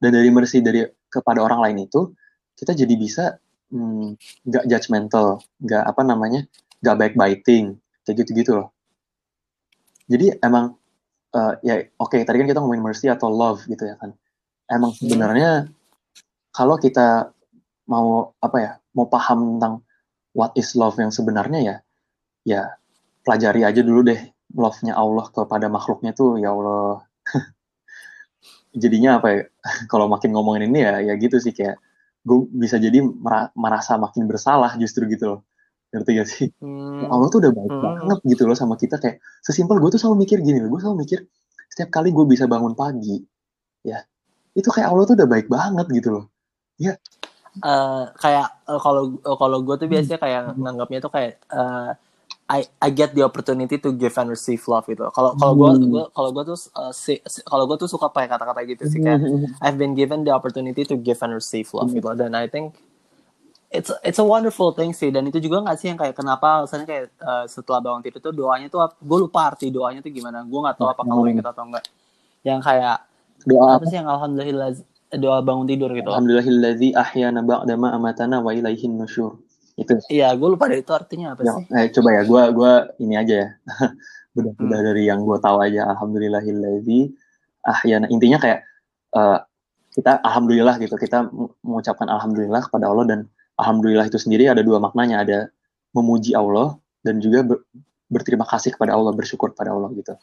Dan 0.03 0.11
dari 0.15 0.31
mercy 0.35 0.59
dari 0.59 0.83
kepada 1.07 1.39
orang 1.43 1.63
lain 1.63 1.87
itu 1.87 2.11
kita 2.59 2.75
jadi 2.75 2.95
bisa 2.99 3.25
hmm, 3.71 4.19
nggak 4.47 4.65
judgmental, 4.67 5.43
nggak 5.63 5.85
apa 5.87 6.03
namanya, 6.03 6.43
nggak 6.83 6.97
backbiting, 6.99 7.79
kayak 8.03 8.27
gitu-gitu 8.27 8.63
loh. 8.63 8.75
Jadi 10.05 10.37
emang 10.41 10.77
eh, 11.35 11.55
ya 11.65 11.75
oke 12.01 12.17
tadi 12.25 12.37
kan 12.41 12.49
kita 12.49 12.61
ngomongin 12.61 12.85
mercy 12.85 13.07
atau 13.09 13.29
love 13.33 13.65
gitu 13.69 13.85
ya 13.89 13.97
kan. 14.01 14.13
Emang 14.69 14.93
sebenarnya 14.97 15.69
kalau 16.55 16.77
kita 16.81 17.33
mau 17.89 18.33
apa 18.41 18.57
ya 18.61 18.73
mau 18.97 19.07
paham 19.09 19.57
tentang 19.57 19.85
what 20.33 20.53
is 20.57 20.73
love 20.77 20.97
yang 20.97 21.13
sebenarnya 21.13 21.61
ya 21.61 21.77
ya 22.45 22.63
pelajari 23.25 23.65
aja 23.65 23.81
dulu 23.81 24.05
deh 24.05 24.21
love-nya 24.55 24.95
Allah 24.95 25.27
kepada 25.33 25.67
makhluknya 25.69 26.13
tuh 26.15 26.39
ya 26.41 26.53
Allah. 26.53 27.05
Jadinya 28.83 29.23
apa 29.23 29.29
ya 29.33 29.41
kalau 29.91 30.07
makin 30.11 30.35
ngomongin 30.35 30.69
ini 30.71 30.85
ya 30.85 31.01
ya 31.01 31.15
gitu 31.17 31.39
sih 31.41 31.55
kayak 31.55 31.79
gue 32.25 32.49
bisa 32.57 32.81
jadi 32.81 33.05
mera- 33.05 33.53
merasa 33.53 34.01
makin 34.01 34.25
bersalah 34.25 34.73
justru 34.81 35.05
gitu 35.13 35.25
loh 35.29 35.41
ngerti 35.95 36.11
gak 36.19 36.29
sih 36.29 36.49
Hmm, 36.59 37.07
Allah 37.07 37.31
tuh 37.31 37.39
udah 37.39 37.53
baik 37.55 37.71
Hmm. 37.71 37.83
banget 37.83 38.19
gitu 38.27 38.43
loh 38.51 38.59
sama 38.59 38.75
kita 38.75 38.99
kayak 38.99 39.23
sesimpel 39.41 39.79
gue 39.79 39.91
tuh 39.95 40.01
selalu 40.03 40.27
mikir 40.27 40.43
gini 40.43 40.59
loh 40.59 40.75
gue 40.75 40.81
selalu 40.83 41.07
mikir 41.07 41.19
setiap 41.71 41.91
kali 41.95 42.11
gue 42.11 42.25
bisa 42.27 42.45
bangun 42.51 42.75
pagi 42.75 43.23
ya 43.87 44.03
itu 44.55 44.69
kayak 44.71 44.91
Allah 44.91 45.05
tuh 45.07 45.15
udah 45.15 45.29
baik 45.31 45.47
banget 45.47 45.87
gitu 45.95 46.09
loh 46.11 46.25
eh, 47.63 48.05
kayak 48.19 48.47
eh, 48.67 48.81
kalau 48.83 49.03
eh, 49.23 49.37
kalau 49.39 49.59
gue 49.63 49.75
tuh 49.79 49.87
biasanya 49.87 50.19
kayak 50.19 50.41
Hmm. 50.51 50.59
nganggapnya 50.59 50.99
tuh 50.99 51.13
kayak 51.15 51.39
eh, 51.51 51.91
I 52.45 52.61
I 52.77 52.93
get 52.93 53.17
the 53.17 53.25
opportunity 53.25 53.81
to 53.81 53.97
give 53.97 54.21
and 54.21 54.29
receive 54.29 54.61
love 54.69 54.85
gitu. 54.85 55.09
Kalau 55.17 55.33
kalau 55.33 55.55
gue 55.57 55.71
Hmm. 55.81 56.13
kalau 56.13 56.29
gue 56.29 56.45
tuh 56.45 56.59
si- 56.93 57.23
si- 57.25 57.45
kalau 57.47 57.65
gue 57.65 57.81
tuh 57.81 57.89
suka 57.89 58.13
pakai 58.13 58.29
kata-kata 58.29 58.61
gitu 58.69 58.85
sih 58.85 59.01
kayak 59.01 59.25
I've 59.65 59.81
been 59.81 59.97
given 59.97 60.29
the 60.29 60.33
opportunity 60.35 60.85
to 60.85 61.01
give 61.01 61.25
and 61.25 61.33
receive 61.33 61.65
love 61.73 61.89
Hmm. 61.89 61.97
gitu. 61.97 62.13
Dan 62.13 62.37
I 62.37 62.45
think 62.51 62.77
it's 63.75 63.91
it's 64.01 64.17
a 64.17 64.25
wonderful 64.25 64.71
thing 64.71 64.95
sih. 64.95 65.11
Dan 65.11 65.27
itu 65.27 65.39
juga 65.39 65.61
nggak 65.61 65.77
sih 65.77 65.91
yang 65.91 65.99
kayak 65.99 66.15
kenapa 66.15 66.63
alasannya 66.63 66.87
kayak 66.87 67.05
eh, 67.11 67.45
setelah 67.47 67.83
bangun 67.83 68.01
tidur 68.01 68.23
tuh 68.23 68.33
doanya 68.33 68.71
tuh 68.71 68.87
gue 68.95 69.19
lupa 69.21 69.51
arti 69.51 69.69
doanya 69.69 69.99
tuh 69.99 70.09
gimana. 70.09 70.47
Gue 70.47 70.63
nggak 70.63 70.77
tahu 70.79 70.89
apa 70.89 71.03
kalau 71.03 71.27
inget 71.27 71.43
atau 71.43 71.67
enggak. 71.67 71.85
Yang 72.41 72.61
kayak 72.63 72.97
doa 73.45 73.67
apa 73.77 73.85
sih 73.85 73.97
yang 73.99 74.07
alhamdulillah 74.07 74.69
doa 75.15 75.39
bangun 75.43 75.67
tidur 75.67 75.91
gitu. 75.93 76.07
Alhamdulillahilladzi 76.07 76.95
ahyana 76.95 77.43
ba'dama 77.43 77.93
amatana 77.93 78.39
wa 78.39 78.51
ilaihin 78.51 78.95
nusyur 78.95 79.37
itu 79.75 79.91
Iya, 80.07 80.31
gue 80.39 80.49
lupa 80.49 80.71
deh 80.71 80.79
itu 80.79 80.95
artinya 80.95 81.35
apa 81.35 81.43
ya, 81.43 81.51
sih. 81.59 81.67
eh, 81.75 81.87
coba 81.91 82.09
ya 82.15 82.23
gue 82.23 82.43
gua 82.55 82.73
ini 83.03 83.19
aja 83.19 83.35
ya 83.43 83.49
bedah-bedah 84.35 84.79
Hmm. 84.79 84.87
dari 84.87 85.03
yang 85.07 85.21
gue 85.23 85.39
tahu 85.39 85.59
aja 85.59 85.83
Alhamdulillahilladzi 85.91 87.01
ahyana 87.65 88.07
intinya 88.07 88.39
kayak 88.39 88.63
eh, 89.13 89.39
kita 89.95 90.23
alhamdulillah 90.23 90.79
gitu 90.79 90.95
kita 90.95 91.27
mengucapkan 91.63 92.07
alhamdulillah 92.07 92.63
kepada 92.63 92.87
Allah 92.87 93.07
dan 93.07 93.21
alhamdulillah 93.61 94.07
itu 94.09 94.19
sendiri 94.19 94.51
ada 94.51 94.63
dua 94.63 94.79
maknanya. 94.83 95.23
Ada 95.23 95.39
memuji 95.95 96.35
Allah 96.35 96.79
dan 97.07 97.21
juga 97.23 97.47
ber- 97.47 97.63
berterima 98.11 98.47
kasih 98.47 98.75
kepada 98.75 98.95
Allah 98.95 99.15
bersyukur 99.15 99.55
kepada 99.55 99.75
Allah 99.75 99.91
gitu. 99.95 100.15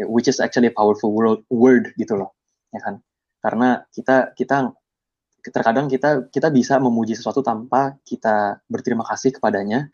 Eh, 0.00 0.06
which 0.10 0.26
is 0.26 0.42
actually 0.42 0.70
a 0.70 0.74
powerful 0.74 1.14
word, 1.14 1.42
word 1.52 1.94
gitu 1.94 2.18
loh 2.18 2.34
ya 2.74 2.82
kan? 2.82 2.98
Karena 3.38 3.84
kita 3.92 4.34
kita 4.34 4.72
terkadang 5.44 5.86
kita 5.92 6.32
kita 6.32 6.48
bisa 6.48 6.80
memuji 6.80 7.12
sesuatu 7.14 7.44
tanpa 7.44 8.00
kita 8.02 8.64
berterima 8.66 9.04
kasih 9.04 9.36
kepadanya. 9.36 9.86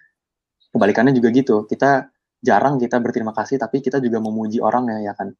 Kebalikannya 0.70 1.10
juga 1.10 1.34
gitu 1.34 1.66
kita 1.66 2.08
jarang 2.40 2.78
kita 2.78 3.02
berterima 3.02 3.34
kasih 3.34 3.58
tapi 3.58 3.82
kita 3.82 3.98
juga 3.98 4.22
memuji 4.22 4.62
orangnya 4.62 5.02
ya 5.02 5.12
kan? 5.18 5.34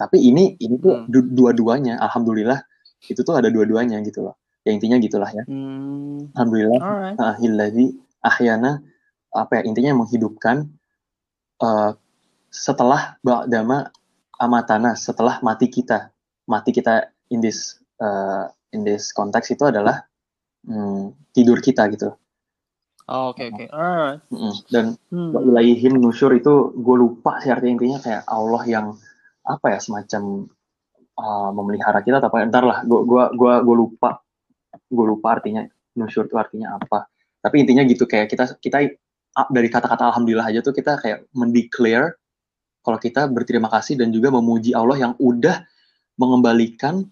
Tapi 0.00 0.16
ini 0.16 0.56
ini 0.56 0.80
tuh 0.80 1.04
Hmm. 1.04 1.06
du- 1.12 1.28
dua-duanya 1.28 2.00
alhamdulillah 2.00 2.56
itu 3.04 3.20
tuh 3.20 3.36
ada 3.36 3.52
dua-duanya 3.52 4.00
gitu 4.00 4.24
loh 4.24 4.39
ya 4.66 4.70
intinya 4.76 4.96
gitulah 5.00 5.30
ya 5.32 5.44
Hmm, 5.48 6.30
alhamdulillah 6.36 6.80
alright. 6.80 7.16
ahilladzi 7.16 7.86
ahyana 8.20 8.80
apa 9.32 9.52
ya 9.60 9.62
intinya 9.68 9.92
menghidupkan 10.04 10.68
eh, 11.62 11.90
setelah 12.50 13.16
ba'dama 13.22 13.88
amatana 14.40 14.96
setelah 14.96 15.38
mati 15.40 15.68
kita 15.70 16.10
mati 16.48 16.70
kita 16.74 17.08
in 17.30 17.40
this 17.40 17.78
eh, 18.00 18.44
in 18.74 18.84
this 18.84 19.12
konteks 19.16 19.52
itu 19.54 19.64
adalah 19.68 20.04
hmm, 20.66 21.14
tidur 21.32 21.58
kita 21.60 21.88
gitu 21.92 22.12
Oh, 23.10 23.34
Oke 23.34 23.50
oke, 23.50 23.66
alright. 23.74 24.22
Mm-mm. 24.30 24.54
dan 24.70 24.94
Hmm. 25.10 25.34
wa 25.34 25.42
ilaihim 25.42 25.98
nusyur 25.98 26.30
itu 26.30 26.70
gue 26.78 26.94
lupa 26.94 27.42
sih 27.42 27.50
artinya 27.50 27.74
intinya 27.82 27.98
kayak 27.98 28.22
Allah 28.22 28.62
yang 28.70 28.86
apa 29.42 29.66
ya 29.74 29.78
semacam 29.82 30.46
uh, 31.18 31.50
memelihara 31.50 32.06
kita 32.06 32.22
tapi 32.22 32.46
ntar 32.46 32.62
lah 32.62 32.86
gue 32.86 33.00
gua 33.02 33.34
gua 33.34 33.66
gua 33.66 33.74
lupa 33.74 34.10
gue 34.90 35.04
lupa 35.06 35.38
artinya 35.38 35.64
nusyur 35.94 36.26
itu 36.26 36.36
artinya 36.36 36.74
apa 36.76 37.06
tapi 37.40 37.62
intinya 37.62 37.86
gitu 37.86 38.04
kayak 38.04 38.28
kita 38.28 38.58
kita 38.58 38.90
dari 39.54 39.68
kata-kata 39.70 40.10
alhamdulillah 40.10 40.50
aja 40.50 40.60
tuh 40.60 40.74
kita 40.74 40.98
kayak 40.98 41.30
mendeclare 41.32 42.18
kalau 42.82 42.98
kita 42.98 43.30
berterima 43.30 43.70
kasih 43.70 43.94
dan 43.96 44.10
juga 44.10 44.34
memuji 44.34 44.74
Allah 44.74 44.98
yang 44.98 45.12
udah 45.22 45.62
mengembalikan 46.18 47.06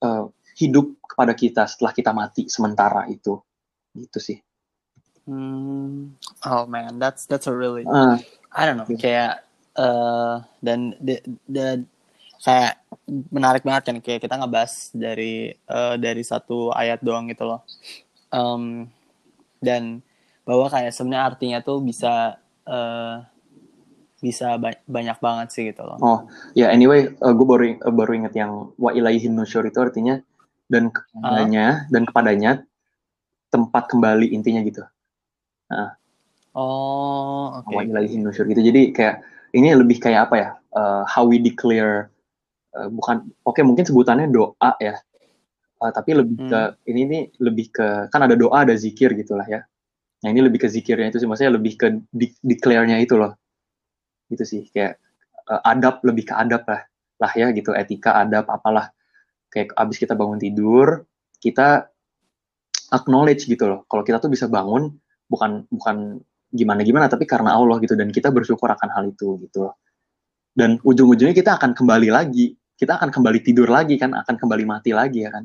uh, 0.00 0.30
hidup 0.54 0.94
kepada 1.04 1.34
kita 1.34 1.66
setelah 1.66 1.92
kita 1.92 2.10
mati 2.14 2.46
sementara 2.48 3.04
itu 3.10 3.36
gitu 3.94 4.18
sih 4.22 4.38
Hmm. 5.24 6.12
Oh 6.44 6.68
man, 6.68 7.00
that's 7.00 7.24
that's 7.24 7.48
a 7.48 7.54
really 7.56 7.80
Ah, 7.88 8.20
I 8.52 8.68
don't 8.68 8.76
know 8.76 8.84
Iya. 8.84 9.00
kayak 9.00 9.34
eh 9.80 10.34
dan 10.60 10.92
the, 11.00 11.16
the 11.48 11.80
kayak 12.44 12.84
menarik 13.32 13.64
banget 13.64 13.82
kan 13.88 13.96
kayak 14.04 14.20
kita 14.20 14.36
ngebahas 14.36 14.92
dari 14.92 15.56
uh, 15.64 15.96
dari 15.96 16.20
satu 16.20 16.70
ayat 16.76 17.00
doang 17.00 17.24
gitu 17.32 17.48
loh 17.48 17.64
um, 18.34 18.84
dan 19.64 20.04
bahwa 20.44 20.68
kayak 20.68 20.92
sebenarnya 20.92 21.24
artinya 21.24 21.58
tuh 21.64 21.80
bisa 21.80 22.36
uh, 22.68 23.24
bisa 24.20 24.56
ba 24.56 24.72
banyak 24.88 25.18
banget 25.20 25.48
sih 25.52 25.62
gitu 25.68 25.84
loh. 25.84 25.96
Oh 26.00 26.18
ya 26.56 26.68
yeah, 26.68 26.68
anyway 26.72 27.12
uh, 27.20 27.32
gue 27.32 27.46
baru 27.48 27.64
uh, 27.80 27.92
baru 27.92 28.24
inget 28.24 28.34
yang 28.36 28.72
wa 28.80 28.92
ilaihin 28.92 29.36
nusyur 29.36 29.64
itu 29.68 29.76
artinya 29.80 30.20
dan 30.68 30.88
kepadanya 30.88 31.88
uh. 31.88 31.92
dan 31.92 32.02
kepadanya 32.08 32.50
tempat 33.52 33.84
kembali 33.88 34.32
intinya 34.32 34.64
gitu. 34.64 34.84
Nah. 35.68 35.96
Oh 36.56 37.60
oke. 37.60 37.68
Okay. 37.68 37.76
Wa 37.76 37.82
ilaihin 37.84 38.24
nusyur 38.24 38.48
gitu 38.48 38.64
jadi 38.64 38.92
kayak 38.96 39.16
ini 39.52 39.76
lebih 39.76 40.00
kayak 40.00 40.28
apa 40.28 40.34
ya 40.36 40.48
uh, 40.72 41.02
how 41.04 41.24
we 41.28 41.36
declare 41.36 42.08
uh, 42.74 42.88
bukan 42.90 43.30
oke 43.46 43.54
okay, 43.56 43.62
mungkin 43.62 43.86
sebutannya 43.86 44.28
doa 44.30 44.70
ya. 44.82 44.98
Uh, 45.82 45.90
tapi 45.90 46.14
lebih 46.14 46.46
hmm. 46.46 46.50
ke 46.50 46.60
ini 46.90 47.00
nih 47.06 47.22
lebih 47.42 47.66
ke 47.74 47.86
kan 48.10 48.20
ada 48.22 48.34
doa 48.34 48.66
ada 48.66 48.74
zikir 48.74 49.14
gitulah 49.14 49.46
ya. 49.46 49.62
Nah 50.22 50.28
ini 50.32 50.40
lebih 50.40 50.64
ke 50.64 50.68
zikirnya 50.70 51.12
itu 51.12 51.20
sih 51.20 51.28
maksudnya 51.28 51.54
lebih 51.54 51.74
ke 51.76 51.86
di, 52.10 52.32
declare-nya 52.42 52.98
itu 53.00 53.18
loh. 53.18 53.36
Gitu 54.30 54.44
sih 54.44 54.62
kayak 54.70 54.98
uh, 55.48 55.60
adab 55.64 56.02
lebih 56.02 56.30
ke 56.30 56.34
adab 56.34 56.66
lah. 56.66 56.82
Lah 57.22 57.32
ya 57.32 57.50
gitu 57.54 57.70
etika 57.72 58.18
adab 58.22 58.48
apalah. 58.50 58.90
Kayak 59.52 59.76
abis 59.78 59.96
kita 60.02 60.18
bangun 60.18 60.42
tidur 60.42 61.06
kita 61.44 61.92
acknowledge 62.88 63.44
gitu 63.44 63.68
loh. 63.68 63.80
Kalau 63.84 64.00
kita 64.00 64.16
tuh 64.16 64.32
bisa 64.32 64.48
bangun 64.48 64.88
bukan 65.28 65.68
bukan 65.68 66.24
gimana 66.54 66.80
gimana 66.86 67.06
tapi 67.10 67.26
karena 67.26 67.52
Allah 67.52 67.76
gitu 67.82 67.98
dan 67.98 68.08
kita 68.14 68.30
bersyukur 68.32 68.70
akan 68.72 68.88
hal 68.88 69.04
itu 69.12 69.36
gitu 69.44 69.68
loh. 69.68 69.76
Dan 70.54 70.78
ujung-ujungnya 70.80 71.34
kita 71.34 71.58
akan 71.60 71.76
kembali 71.76 72.08
lagi 72.14 72.54
kita 72.74 72.98
akan 72.98 73.10
kembali 73.14 73.40
tidur 73.42 73.70
lagi 73.70 73.94
kan 73.94 74.14
akan 74.14 74.34
kembali 74.34 74.64
mati 74.66 74.90
lagi 74.90 75.22
ya 75.22 75.30
kan. 75.30 75.44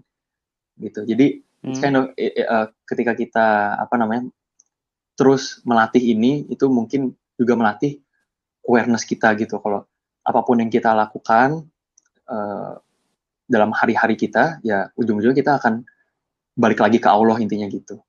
Gitu. 0.80 1.06
Jadi 1.06 1.27
hmm. 1.65 1.76
kind 1.77 1.95
of 1.97 2.06
uh, 2.18 2.68
ketika 2.89 3.14
kita 3.14 3.47
apa 3.77 3.95
namanya 3.99 4.30
terus 5.14 5.60
melatih 5.68 6.01
ini 6.01 6.47
itu 6.49 6.65
mungkin 6.72 7.14
juga 7.38 7.53
melatih 7.53 8.01
awareness 8.65 9.06
kita 9.06 9.35
gitu. 9.38 9.61
Kalau 9.61 9.85
apa 10.26 10.39
pun 10.41 10.61
yang 10.61 10.72
kita 10.72 10.93
lakukan 10.95 11.69
uh, 12.30 12.73
dalam 13.49 13.73
hari-hari 13.73 14.14
kita 14.18 14.61
ya 14.61 14.89
ujung-ujungnya 14.97 15.38
kita 15.38 15.51
akan 15.57 15.85
balik 16.57 16.81
lagi 16.81 16.97
ke 16.97 17.10
Allah 17.10 17.38
intinya 17.41 17.69
gitu. 17.69 18.01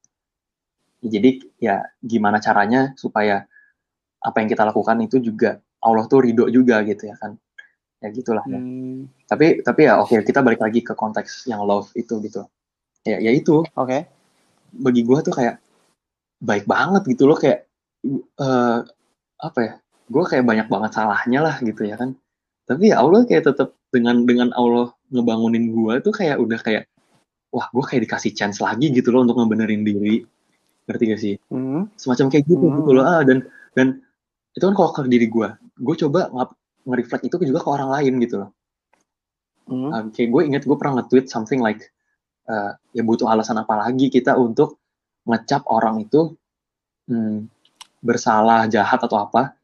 Jadi 1.00 1.56
ya 1.56 1.80
gimana 2.04 2.40
caranya 2.44 2.92
supaya 2.96 3.44
apa 4.20 4.36
yang 4.44 4.48
kita 4.52 4.68
lakukan 4.68 5.00
itu 5.00 5.16
juga 5.16 5.64
Allah 5.80 6.04
tuh 6.04 6.28
ridho 6.28 6.44
juga 6.52 6.84
gitu 6.84 7.08
ya 7.08 7.16
kan 7.16 7.40
ya 8.00 8.08
gitulah 8.12 8.44
ya. 8.48 8.56
Hmm. 8.56 9.08
tapi 9.28 9.60
tapi 9.60 9.80
ya 9.84 10.00
oke 10.00 10.08
okay, 10.12 10.24
kita 10.24 10.40
balik 10.40 10.60
lagi 10.64 10.80
ke 10.80 10.96
konteks 10.96 11.44
yang 11.46 11.60
love 11.68 11.92
itu 11.92 12.16
gitu 12.24 12.48
ya 13.04 13.20
ya 13.20 13.30
itu 13.32 13.60
oke 13.60 13.76
okay. 13.76 14.08
bagi 14.72 15.04
gue 15.04 15.18
tuh 15.20 15.34
kayak 15.36 15.60
baik 16.40 16.64
banget 16.64 17.04
gitu 17.12 17.28
loh 17.28 17.36
kayak 17.36 17.68
uh, 18.40 18.80
apa 19.40 19.58
ya 19.60 19.72
gue 20.10 20.24
kayak 20.24 20.44
banyak 20.48 20.66
banget 20.72 20.90
salahnya 20.96 21.40
lah 21.44 21.56
gitu 21.60 21.84
ya 21.84 22.00
kan 22.00 22.16
tapi 22.64 22.90
ya 22.90 23.04
Allah 23.04 23.28
kayak 23.28 23.52
tetap 23.52 23.76
dengan 23.92 24.24
dengan 24.24 24.48
Allah 24.56 24.96
ngebangunin 25.12 25.74
gue 25.74 25.94
tuh 26.00 26.14
kayak 26.14 26.40
udah 26.40 26.58
kayak 26.64 26.88
wah 27.52 27.66
gue 27.68 27.84
kayak 27.84 28.08
dikasih 28.08 28.32
chance 28.32 28.62
lagi 28.62 28.88
gitu 28.94 29.10
loh 29.10 29.26
untuk 29.26 29.36
ngebenerin 29.42 29.82
diri 29.82 30.22
ngerti 30.86 31.04
gak 31.10 31.20
sih 31.20 31.34
mm. 31.50 31.98
semacam 31.98 32.26
kayak 32.30 32.44
gitu 32.46 32.66
mm. 32.66 32.74
gitu 32.82 32.90
loh 32.94 33.04
ah 33.04 33.22
dan 33.26 33.44
dan 33.74 34.00
itu 34.54 34.64
kan 34.64 34.74
kalau 34.74 34.90
ke 34.94 35.00
diri 35.10 35.26
gue 35.26 35.48
gue 35.82 35.94
coba 36.06 36.30
nge-reflect 36.86 37.24
itu 37.28 37.34
juga 37.44 37.60
ke 37.64 37.68
orang 37.68 37.90
lain 37.92 38.14
gitu 38.22 38.36
loh. 38.46 38.50
Mm. 39.70 39.90
um, 39.94 40.06
kayak 40.10 40.28
gue 40.34 40.42
inget 40.50 40.62
gue 40.66 40.74
pernah 40.74 40.98
nge-tweet 40.98 41.30
something 41.30 41.62
like 41.62 41.94
uh, 42.50 42.74
ya 42.90 43.06
butuh 43.06 43.30
alasan 43.30 43.54
apa 43.62 43.86
lagi 43.86 44.10
kita 44.10 44.34
untuk 44.34 44.82
ngecap 45.30 45.62
orang 45.70 46.02
itu 46.02 46.34
hmm, 47.06 47.46
bersalah 48.02 48.66
jahat 48.66 48.98
atau 48.98 49.30
apa 49.30 49.54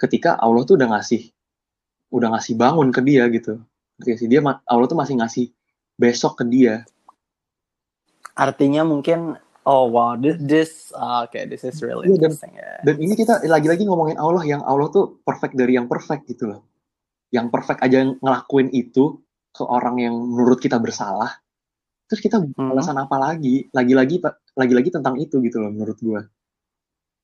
ketika 0.00 0.40
Allah 0.40 0.64
tuh 0.64 0.80
udah 0.80 0.96
ngasih 0.96 1.28
udah 2.14 2.32
ngasih 2.32 2.54
bangun 2.54 2.88
ke 2.94 3.00
dia 3.02 3.26
gitu. 3.28 3.60
Sih? 4.00 4.30
Dia 4.30 4.40
Allah 4.42 4.86
tuh 4.86 4.98
masih 4.98 5.18
ngasih 5.18 5.50
besok 5.98 6.42
ke 6.42 6.44
dia. 6.46 6.86
Artinya 8.34 8.82
mungkin 8.82 9.38
oh 9.64 9.90
wow. 9.90 10.16
This 10.16 10.36
this 10.40 10.70
uh, 10.96 11.24
okay. 11.28 11.48
This 11.48 11.64
is 11.64 11.80
really 11.80 12.08
yeah, 12.08 12.16
interesting 12.16 12.52
dan, 12.54 12.62
yeah. 12.62 12.78
dan 12.84 12.96
ini 13.00 13.14
kita 13.16 13.44
lagi-lagi 13.44 13.84
ngomongin 13.88 14.16
Allah 14.16 14.44
yang 14.44 14.62
Allah 14.64 14.88
tuh 14.92 15.20
perfect 15.24 15.56
dari 15.56 15.76
yang 15.76 15.90
perfect 15.90 16.28
gitu 16.28 16.52
loh. 16.54 16.60
Yang 17.34 17.50
perfect 17.50 17.80
aja 17.82 17.96
yang 18.04 18.16
ngelakuin 18.22 18.70
itu 18.70 19.18
ke 19.54 19.62
orang 19.66 19.98
yang 20.00 20.14
menurut 20.14 20.62
kita 20.62 20.78
bersalah. 20.78 21.40
Terus 22.06 22.20
kita 22.20 22.36
hmm. 22.38 22.70
alasan 22.72 23.00
apa 23.00 23.16
lagi? 23.16 23.66
Lagi-lagi 23.72 24.22
lagi-lagi 24.54 24.90
tentang 24.92 25.18
itu 25.18 25.40
gitu 25.42 25.58
loh 25.58 25.72
menurut 25.72 25.98
gue 25.98 26.20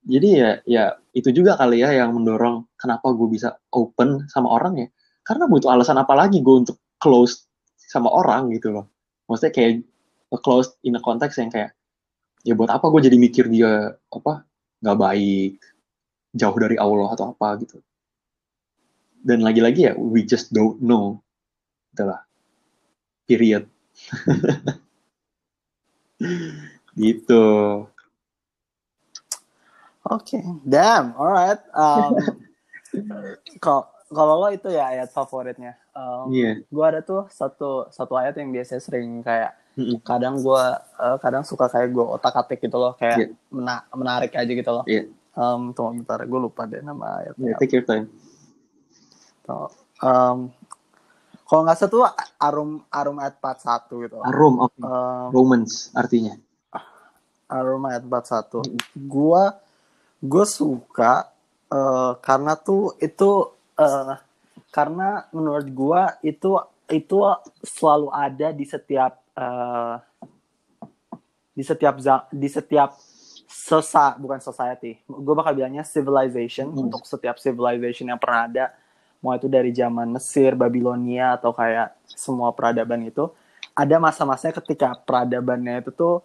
jadi 0.09 0.29
ya 0.33 0.51
ya 0.65 0.85
itu 1.12 1.29
juga 1.29 1.61
kali 1.61 1.85
ya 1.85 1.93
yang 1.93 2.17
mendorong 2.17 2.65
kenapa 2.81 3.12
gue 3.12 3.29
bisa 3.29 3.61
open 3.77 4.25
sama 4.33 4.49
orang 4.49 4.75
ya. 4.81 4.89
Karena 5.21 5.45
butuh 5.45 5.69
alasan 5.77 6.01
apa 6.01 6.17
lagi 6.17 6.41
gue 6.41 6.57
untuk 6.65 6.81
close 6.97 7.45
sama 7.77 8.09
orang 8.09 8.49
gitu 8.57 8.73
loh. 8.73 8.89
Maksudnya 9.29 9.53
kayak 9.53 9.73
close 10.41 10.73
in 10.87 10.97
a 10.97 11.03
context 11.05 11.37
yang 11.37 11.53
kayak 11.53 11.77
ya 12.47 12.55
buat 12.57 12.71
apa 12.73 12.87
gue 12.89 13.01
jadi 13.11 13.17
mikir 13.21 13.49
dia 13.53 13.95
apa 13.97 14.45
nggak 14.81 14.99
baik 14.99 15.55
jauh 16.33 16.57
dari 16.57 16.77
Allah 16.81 17.12
atau 17.12 17.37
apa 17.37 17.49
gitu 17.61 17.79
dan 19.21 19.45
lagi-lagi 19.45 19.91
ya 19.91 19.93
we 19.99 20.25
just 20.25 20.49
don't 20.55 20.81
know 20.81 21.21
itulah 21.93 22.25
period 23.29 23.69
gitu. 26.99 27.45
Oke, 30.11 30.41
okay. 30.41 30.43
damn, 30.65 31.12
alright. 31.15 31.61
Um, 31.77 32.17
kalau 34.11 34.35
lo 34.43 34.49
itu 34.51 34.73
ya 34.73 34.91
ayat 34.91 35.12
favoritnya. 35.12 35.77
Um, 35.95 36.33
yeah. 36.33 36.59
Gue 36.67 36.85
ada 36.85 37.05
tuh 37.05 37.29
satu 37.31 37.87
satu 37.93 38.17
ayat 38.17 38.35
yang 38.41 38.51
biasanya 38.51 38.83
sering 38.83 39.23
kayak 39.23 39.55
mm-hmm. 39.76 39.98
kadang 40.02 40.40
gue 40.40 40.64
uh, 41.01 41.16
kadang 41.20 41.42
suka 41.47 41.70
kayak 41.70 41.90
gue 41.94 42.05
otak 42.05 42.34
atik 42.34 42.64
gitu 42.64 42.76
loh 42.78 42.97
kayak 42.98 43.16
yeah. 43.18 43.30
mena 43.52 43.84
menarik 43.94 44.32
aja 44.34 44.52
gitu 44.52 44.70
loh. 44.70 44.84
Yeah. 44.86 45.10
Um, 45.38 45.70
tunggu 45.72 46.02
bentar, 46.02 46.26
gue 46.26 46.40
lupa 46.42 46.66
deh 46.66 46.82
nama 46.82 47.22
ayatnya. 47.22 47.55
Yeah, 47.55 47.59
take 47.62 47.72
your 47.72 47.86
time. 47.86 48.10
Tuh, 49.47 49.70
um, 50.02 50.51
kalau 51.47 51.66
nggak 51.66 51.78
salah 51.82 51.90
tuh 51.90 52.02
arum 52.38 52.70
arum 52.94 53.16
ayat 53.18 53.42
41 53.42 54.06
gitu. 54.06 54.16
Arum. 54.22 54.55
Okay. 54.70 54.82
Um, 54.86 55.28
Romans 55.34 55.90
artinya. 55.94 56.34
Arum 57.51 57.82
ayat 57.90 58.06
41. 58.06 58.70
Gua 59.10 59.59
gue 60.20 60.47
suka 60.47 61.26
uh, 61.72 62.12
karena 62.22 62.55
tuh 62.55 62.94
itu 63.02 63.51
uh, 63.80 64.14
karena 64.70 65.26
menurut 65.34 65.66
gua 65.74 66.02
itu 66.22 66.55
itu 66.90 67.18
selalu 67.62 68.10
ada 68.10 68.51
di 68.51 68.66
setiap 68.66 69.19
uh, 69.41 69.97
di 71.57 71.65
setiap 71.65 71.97
di 72.31 72.49
setiap 72.49 72.95
sosa 73.51 74.15
bukan 74.21 74.39
society 74.39 75.01
gue 75.09 75.35
bakal 75.35 75.57
bilangnya 75.57 75.83
civilization 75.83 76.71
hmm. 76.71 76.83
untuk 76.87 77.03
setiap 77.09 77.41
civilization 77.41 78.07
yang 78.12 78.21
pernah 78.21 78.47
ada 78.47 78.65
mau 79.21 79.37
itu 79.37 79.53
dari 79.53 79.69
zaman 79.69 80.17
Mesir, 80.17 80.57
Babilonia 80.57 81.37
atau 81.37 81.53
kayak 81.53 81.93
semua 82.09 82.57
peradaban 82.57 83.05
itu 83.05 83.29
ada 83.77 83.97
masa-masanya 84.01 84.57
ketika 84.65 84.97
peradabannya 85.05 85.85
itu 85.85 85.93
tuh 85.93 86.25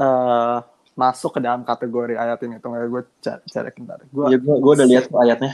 uh, 0.00 0.64
masuk 0.96 1.36
ke 1.36 1.40
dalam 1.44 1.64
kategori 1.64 2.16
ayat 2.16 2.40
ini 2.44 2.56
tuh 2.60 2.72
gue 2.72 3.02
cari 3.20 3.40
cari 3.48 3.70
bentar 3.76 3.98
gue 4.08 4.24
ya, 4.32 4.38
gue, 4.40 4.56
gue 4.60 4.72
udah 4.76 4.88
lihat 4.88 5.04
ayatnya 5.12 5.52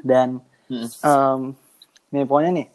dan 0.00 0.40
hmm. 0.68 0.88
um, 1.04 1.40
nih 2.12 2.24
pokoknya 2.24 2.50
nih 2.52 2.66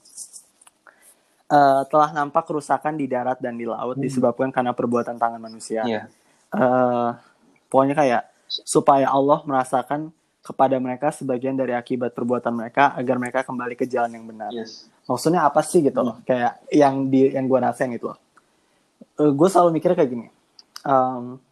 uh, 1.52 1.82
telah 1.88 2.10
nampak 2.15 2.48
kerusakan 2.48 2.95
di 2.95 3.06
darat 3.07 3.40
dan 3.40 3.56
di 3.56 3.65
laut 3.68 3.95
hmm. 3.95 4.03
disebabkan 4.03 4.49
karena 4.52 4.72
perbuatan 4.72 5.15
tangan 5.19 5.41
manusia 5.41 5.84
yeah. 5.88 6.06
Iya. 6.52 6.60
uh, 6.60 7.10
pokoknya 7.68 7.95
kayak 7.95 8.24
supaya 8.48 9.11
Allah 9.11 9.44
merasakan 9.44 10.15
kepada 10.48 10.80
mereka 10.80 11.11
sebagian 11.11 11.60
dari 11.60 11.76
akibat 11.76 12.15
perbuatan 12.15 12.56
mereka 12.56 12.95
agar 12.95 13.19
mereka 13.19 13.44
kembali 13.44 13.76
ke 13.76 13.84
jalan 13.84 14.15
yang 14.15 14.24
benar. 14.24 14.48
Yes. 14.56 14.88
Maksudnya 15.03 15.44
apa 15.44 15.60
sih 15.60 15.84
gitu 15.84 15.99
loh? 15.99 16.15
Hmm. 16.15 16.24
Kayak 16.24 16.53
yang 16.72 17.11
di 17.11 17.36
yang 17.36 17.52
gue 17.52 17.60
rasain 17.60 17.91
gitu 17.91 18.15
loh. 18.15 18.19
Uh, 19.19 19.36
gue 19.36 19.48
selalu 19.52 19.76
mikir 19.76 19.91
kayak 19.91 20.07
gini. 20.07 20.32
Um, 20.88 21.44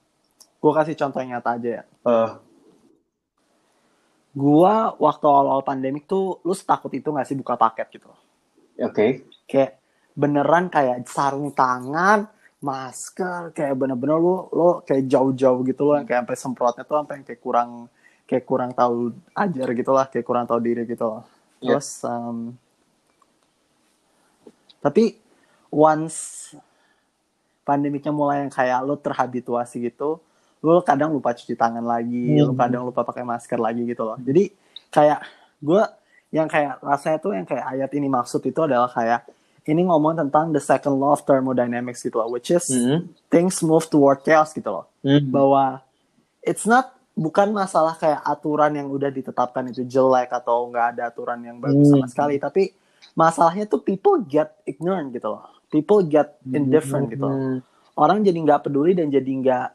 gue 0.63 0.71
kasih 0.71 0.95
contoh 0.95 1.19
yang 1.19 1.35
nyata 1.35 1.59
aja 1.59 1.69
ya. 1.69 1.83
Uh. 2.07 2.39
Gue 4.31 4.75
waktu 4.99 5.25
awal-awal 5.27 5.63
pandemik 5.63 6.07
tuh, 6.07 6.39
lu 6.43 6.55
setakut 6.55 6.91
itu 6.91 7.07
gak 7.07 7.27
sih 7.27 7.39
buka 7.39 7.55
paket 7.55 7.87
gitu? 7.99 8.11
Oke. 8.79 8.91
Okay. 8.91 9.09
Kayak 9.47 9.71
beneran 10.15 10.71
kayak 10.71 11.03
sarung 11.05 11.51
tangan, 11.51 12.25
masker, 12.63 13.51
kayak 13.51 13.75
bener-bener 13.75 14.17
lu 14.17 14.47
lo 14.49 14.81
kayak 14.81 15.05
jauh-jauh 15.05 15.61
gitu 15.67 15.91
loh, 15.91 16.01
kayak 16.01 16.23
sampai 16.23 16.37
semprotnya 16.39 16.83
tuh 16.87 17.03
sampai 17.03 17.21
kayak 17.21 17.41
kurang 17.43 17.91
kayak 18.25 18.45
kurang 18.47 18.71
tahu 18.73 19.13
ajar 19.37 19.67
gitu 19.75 19.91
lah 19.93 20.09
kayak 20.09 20.25
kurang 20.25 20.49
tahu 20.49 20.57
diri 20.57 20.81
gitu 20.89 21.05
loh. 21.05 21.21
Yeah. 21.61 21.77
terus 21.77 22.01
um, 22.01 22.57
tapi 24.81 25.17
once 25.69 26.53
pandemiknya 27.61 28.13
mulai 28.13 28.45
yang 28.45 28.53
kayak 28.53 28.81
lo 28.81 28.97
terhabituasi 28.97 29.81
gitu 29.85 30.21
lo 30.61 30.81
kadang 30.81 31.13
lupa 31.13 31.37
cuci 31.37 31.53
tangan 31.53 31.85
lagi 31.85 32.41
lo 32.41 32.53
Hmm. 32.53 32.57
kadang 32.57 32.81
lupa 32.85 33.05
pakai 33.05 33.21
masker 33.21 33.61
lagi 33.61 33.85
gitu 33.85 34.01
loh 34.05 34.17
jadi 34.17 34.49
kayak 34.89 35.19
gue 35.61 35.81
yang 36.33 36.49
kayak 36.49 36.81
rasanya 36.81 37.17
tuh 37.21 37.37
yang 37.37 37.45
kayak 37.45 37.65
ayat 37.65 37.91
ini 37.93 38.07
maksud 38.09 38.41
itu 38.41 38.59
adalah 38.61 38.89
kayak 38.89 39.21
ini 39.65 39.81
ngomong 39.83 40.13
tentang 40.15 40.49
the 40.49 40.59
second 40.59 40.95
law 40.95 41.11
of 41.11 41.21
thermodynamics 41.21 41.99
gitu 41.99 42.17
loh 42.17 42.29
which 42.29 42.49
is 42.49 42.65
Hmm. 42.65 43.09
things 43.27 43.59
move 43.59 43.85
toward 43.85 44.21
chaos 44.21 44.51
gitu 44.51 44.69
loh 44.69 44.85
Hmm. 44.99 45.25
bahwa 45.27 45.81
it's 46.39 46.63
not 46.63 46.93
bukan 47.11 47.49
masalah 47.49 47.95
kayak 47.95 48.21
aturan 48.21 48.71
yang 48.73 48.87
udah 48.87 49.07
ditetapkan 49.07 49.65
itu 49.67 49.81
jelek 49.83 50.29
atau 50.29 50.67
nggak 50.67 50.85
ada 50.93 51.03
aturan 51.07 51.39
yang 51.39 51.57
bagus 51.57 51.87
sama 51.87 52.03
Hmm. 52.03 52.11
sekali 52.11 52.35
tapi 52.37 52.75
masalahnya 53.13 53.65
tuh 53.65 53.79
people 53.79 54.19
get 54.19 54.53
ignorant 54.63 55.09
gitu 55.09 55.29
loh 55.29 55.43
people 55.67 56.03
get 56.03 56.35
indifferent 56.45 57.07
gitu 57.07 57.21
loh. 57.21 57.31
Hmm. 57.31 57.57
orang 57.95 58.21
jadi 58.21 58.35
nggak 58.37 58.61
peduli 58.61 58.91
dan 58.91 59.07
jadi 59.07 59.31
nggak 59.31 59.67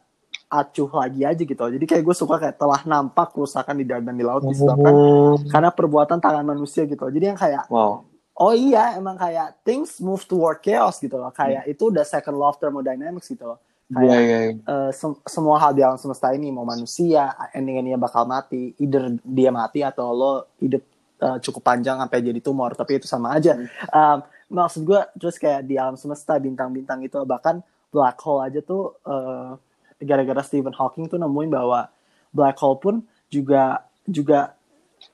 acuh 0.51 0.91
lagi 0.93 1.23
aja 1.23 1.39
gitu 1.41 1.55
jadi 1.65 1.85
kayak 1.87 2.03
gue 2.03 2.13
suka 2.13 2.35
kayak 2.37 2.57
telah 2.57 2.83
nampak 2.85 3.31
kerusakan 3.31 3.71
di 3.73 3.85
darat 3.85 4.03
dan 4.03 4.15
di 4.15 4.23
laut 4.23 4.43
disebabkan 4.45 4.93
Oh. 4.93 5.39
karena 5.47 5.71
perbuatan 5.71 6.19
tangan 6.19 6.43
manusia 6.45 6.85
gitu 6.85 7.07
jadi 7.07 7.33
yang 7.33 7.39
kayak 7.39 7.71
Wow. 7.71 8.10
Oh 8.41 8.57
iya 8.57 8.97
emang 8.97 9.21
kayak 9.21 9.61
things 9.61 10.01
move 10.01 10.25
toward 10.25 10.65
chaos 10.65 10.97
gitu 10.97 11.21
loh. 11.21 11.29
Kayak 11.31 11.69
itu 11.69 11.93
udah 11.93 12.03
second 12.09 12.41
law 12.41 12.51
of 12.51 12.57
thermodynamics 12.57 13.29
gitu 13.29 13.45
loh. 13.45 13.61
Iya, 13.91 13.99
kayak 13.99 14.23
iya, 14.23 14.39
iya. 14.47 14.55
eh, 14.55 14.91
sem- 14.95 15.21
semua 15.27 15.59
hal 15.59 15.75
di 15.75 15.83
alam 15.83 15.99
semesta 15.99 16.31
ini 16.31 16.49
mau 16.55 16.63
manusia 16.63 17.35
ending-endingnya 17.51 17.99
bakal 17.99 18.23
mati 18.23 18.71
either 18.79 19.19
dia 19.27 19.51
mati 19.51 19.83
atau 19.83 20.15
lo 20.15 20.33
hidup 20.63 20.83
eh, 21.19 21.39
cukup 21.43 21.63
panjang 21.67 21.99
sampai 21.99 22.23
jadi 22.23 22.41
tumor 22.41 22.73
tapi 22.79 23.03
itu 23.03 23.11
sama 23.11 23.35
aja. 23.35 23.59
Um, 23.91 24.23
maksud 24.51 24.87
gue 24.87 25.01
terus 25.19 25.37
kayak 25.43 25.67
di 25.67 25.75
alam 25.75 25.99
semesta 25.99 26.39
bintang-bintang 26.39 27.03
itu 27.03 27.19
bahkan 27.27 27.67
black 27.91 28.17
hole 28.23 28.47
aja 28.47 28.63
tuh 28.63 28.95
eh, 29.05 29.59
gara-gara 30.07 30.41
Stephen 30.47 30.73
Hawking 30.73 31.11
tuh 31.11 31.19
nemuin 31.19 31.51
bahwa 31.51 31.91
black 32.31 32.57
hole 32.63 32.79
pun 32.79 32.95
juga 33.27 33.91
juga 34.07 34.55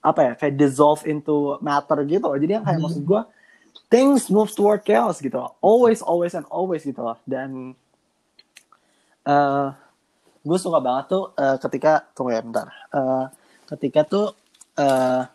apa 0.03 0.21
ya 0.23 0.33
kayak 0.39 0.55
dissolve 0.59 1.03
into 1.07 1.61
matter 1.61 2.03
gitu 2.09 2.25
loh. 2.27 2.39
Jadi 2.39 2.53
yang 2.59 2.65
kayak 2.65 2.81
maksud 2.81 3.03
gue 3.05 3.23
things 3.93 4.29
move 4.33 4.51
toward 4.53 4.83
chaos 4.83 5.21
gitu 5.21 5.39
loh. 5.39 5.55
always 5.63 6.01
always 6.03 6.35
and 6.35 6.47
always 6.51 6.83
gitu 6.83 7.01
loh. 7.01 7.19
Dan 7.29 7.75
eh 9.27 9.69
gue 10.47 10.59
suka 10.63 10.79
banget 10.79 11.11
tuh 11.11 11.25
eh, 11.35 11.57
ketika 11.59 12.07
tunggu 12.15 12.35
ya 12.35 12.43
bentar. 12.43 12.69
Eh, 12.95 13.27
ketika 13.75 14.01
tuh 14.07 14.27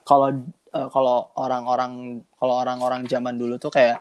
kalau 0.07 0.29
eh, 0.71 0.87
kalau 0.93 1.17
orang-orang 1.35 2.23
kalau 2.37 2.55
orang-orang 2.61 3.03
zaman 3.09 3.35
dulu 3.35 3.57
tuh 3.57 3.73
kayak 3.73 3.99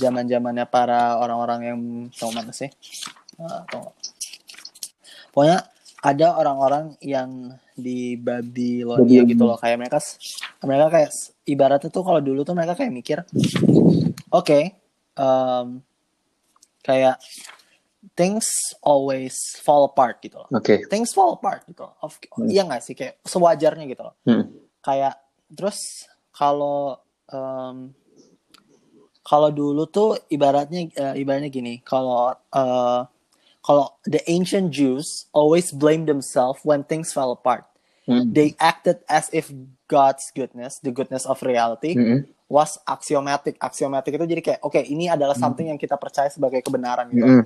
zaman 0.00 0.24
zamannya 0.24 0.64
para 0.64 1.20
orang-orang 1.20 1.60
yang 1.60 1.78
tau 2.16 2.32
mana 2.32 2.56
sih? 2.56 2.72
Eh, 3.38 3.62
tunggu. 3.70 3.94
pokoknya 5.30 5.62
ada 5.98 6.34
orang-orang 6.34 6.94
yang 7.02 7.50
di 7.74 8.14
Babilonia 8.14 9.02
Babilonia. 9.02 9.30
gitu 9.30 9.42
loh 9.42 9.58
kayak 9.58 9.76
mereka 9.78 9.98
mereka 10.62 10.86
kayak 10.88 11.10
ibaratnya 11.44 11.90
tuh 11.90 12.02
kalau 12.02 12.20
dulu 12.20 12.42
tuh 12.42 12.54
mereka 12.54 12.74
kayak 12.74 12.92
mikir 12.92 13.18
oke 14.30 14.58
em, 15.14 15.66
kayak 16.80 17.18
things 18.14 18.46
always 18.80 19.34
fall 19.58 19.84
apart 19.84 20.22
gitu 20.22 20.38
loh 20.38 20.48
Oke. 20.54 20.86
things 20.86 21.10
fall 21.10 21.34
apart 21.34 21.66
gitu 21.66 21.82
loh. 21.82 21.94
Of, 21.98 22.22
Hmm. 22.34 22.46
iya 22.46 22.62
nggak 22.62 22.82
sih 22.82 22.94
kayak 22.94 23.18
sewajarnya 23.26 23.84
gitu 23.86 24.02
loh 24.06 24.14
Hmm. 24.22 24.54
kayak 24.78 25.18
terus 25.50 25.78
kalau 26.30 26.94
em, 27.26 27.90
kalau 29.20 29.50
dulu 29.50 29.84
tuh 29.84 30.16
ibaratnya 30.28 30.88
eh, 30.88 31.14
ibaratnya 31.18 31.50
gini 31.50 31.82
kalau 31.82 32.30
eh, 32.32 33.00
kalau 33.68 33.92
the 34.08 34.24
ancient 34.24 34.72
Jews 34.72 35.28
always 35.30 35.68
blame 35.68 36.08
themselves 36.08 36.64
when 36.64 36.80
things 36.82 37.12
fell 37.12 37.30
apart 37.30 37.68
Hmm. 38.08 38.32
they 38.32 38.56
acted 38.56 39.04
as 39.04 39.28
if 39.36 39.52
God's 39.84 40.32
goodness 40.32 40.80
the 40.80 40.88
goodness 40.88 41.28
of 41.28 41.44
reality 41.44 41.92
Hmm. 41.92 42.24
was 42.48 42.80
axiomatic 42.88 43.60
axiomatic 43.60 44.16
itu 44.16 44.24
jadi 44.24 44.40
kayak 44.40 44.60
oke 44.64 44.80
ini 44.80 45.12
adalah 45.12 45.36
something 45.36 45.68
yang 45.68 45.76
kita 45.76 46.00
percaya 46.00 46.32
sebagai 46.32 46.64
kebenaran 46.64 47.12
gitu 47.12 47.28
Hmm. 47.28 47.44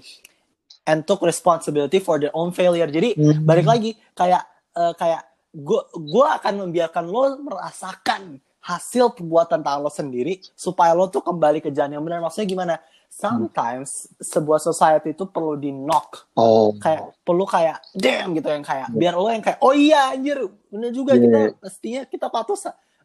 and 0.87 1.03
took 1.03 1.19
responsibility 1.23 1.99
for 1.99 2.19
their 2.19 2.31
own 2.31 2.51
failure. 2.51 2.87
Jadi 2.87 3.19
Hmm. 3.19 3.43
balik 3.43 3.67
lagi 3.67 3.91
kayak 4.15 4.47
eh, 4.73 4.95
kayak 4.95 5.23
gue 5.51 5.83
gue 5.99 6.27
akan 6.31 6.55
membiarkan 6.65 7.05
lo 7.11 7.43
merasakan 7.43 8.39
hasil 8.63 9.19
perbuatan 9.19 9.61
tangan 9.61 9.83
lo 9.83 9.91
sendiri 9.91 10.39
supaya 10.55 10.95
lo 10.95 11.11
tuh 11.11 11.27
kembali 11.27 11.59
ke 11.59 11.75
jalan 11.75 11.99
yang 11.99 12.05
benar. 12.07 12.23
Maksudnya 12.23 12.47
gimana? 12.47 12.75
Sometimes 13.13 14.09
sebuah 14.17 14.57
society 14.57 15.13
itu 15.13 15.29
perlu 15.29 15.55
di 15.55 15.69
knock 15.69 16.33
Oh. 16.33 16.73
kayak 16.75 17.21
perlu 17.21 17.45
kayak 17.45 17.85
damn 17.93 18.33
gitu 18.33 18.49
yang 18.49 18.65
kayak 18.65 18.89
biar 18.91 19.13
lo 19.15 19.29
yang 19.29 19.45
kayak 19.45 19.61
oh 19.61 19.71
iya 19.71 20.11
anjir 20.11 20.41
bener 20.67 20.91
juga 20.91 21.13
Yeah. 21.13 21.23
kita 21.23 21.39
mestinya 21.61 22.03
kita 22.09 22.27
patuh 22.27 22.57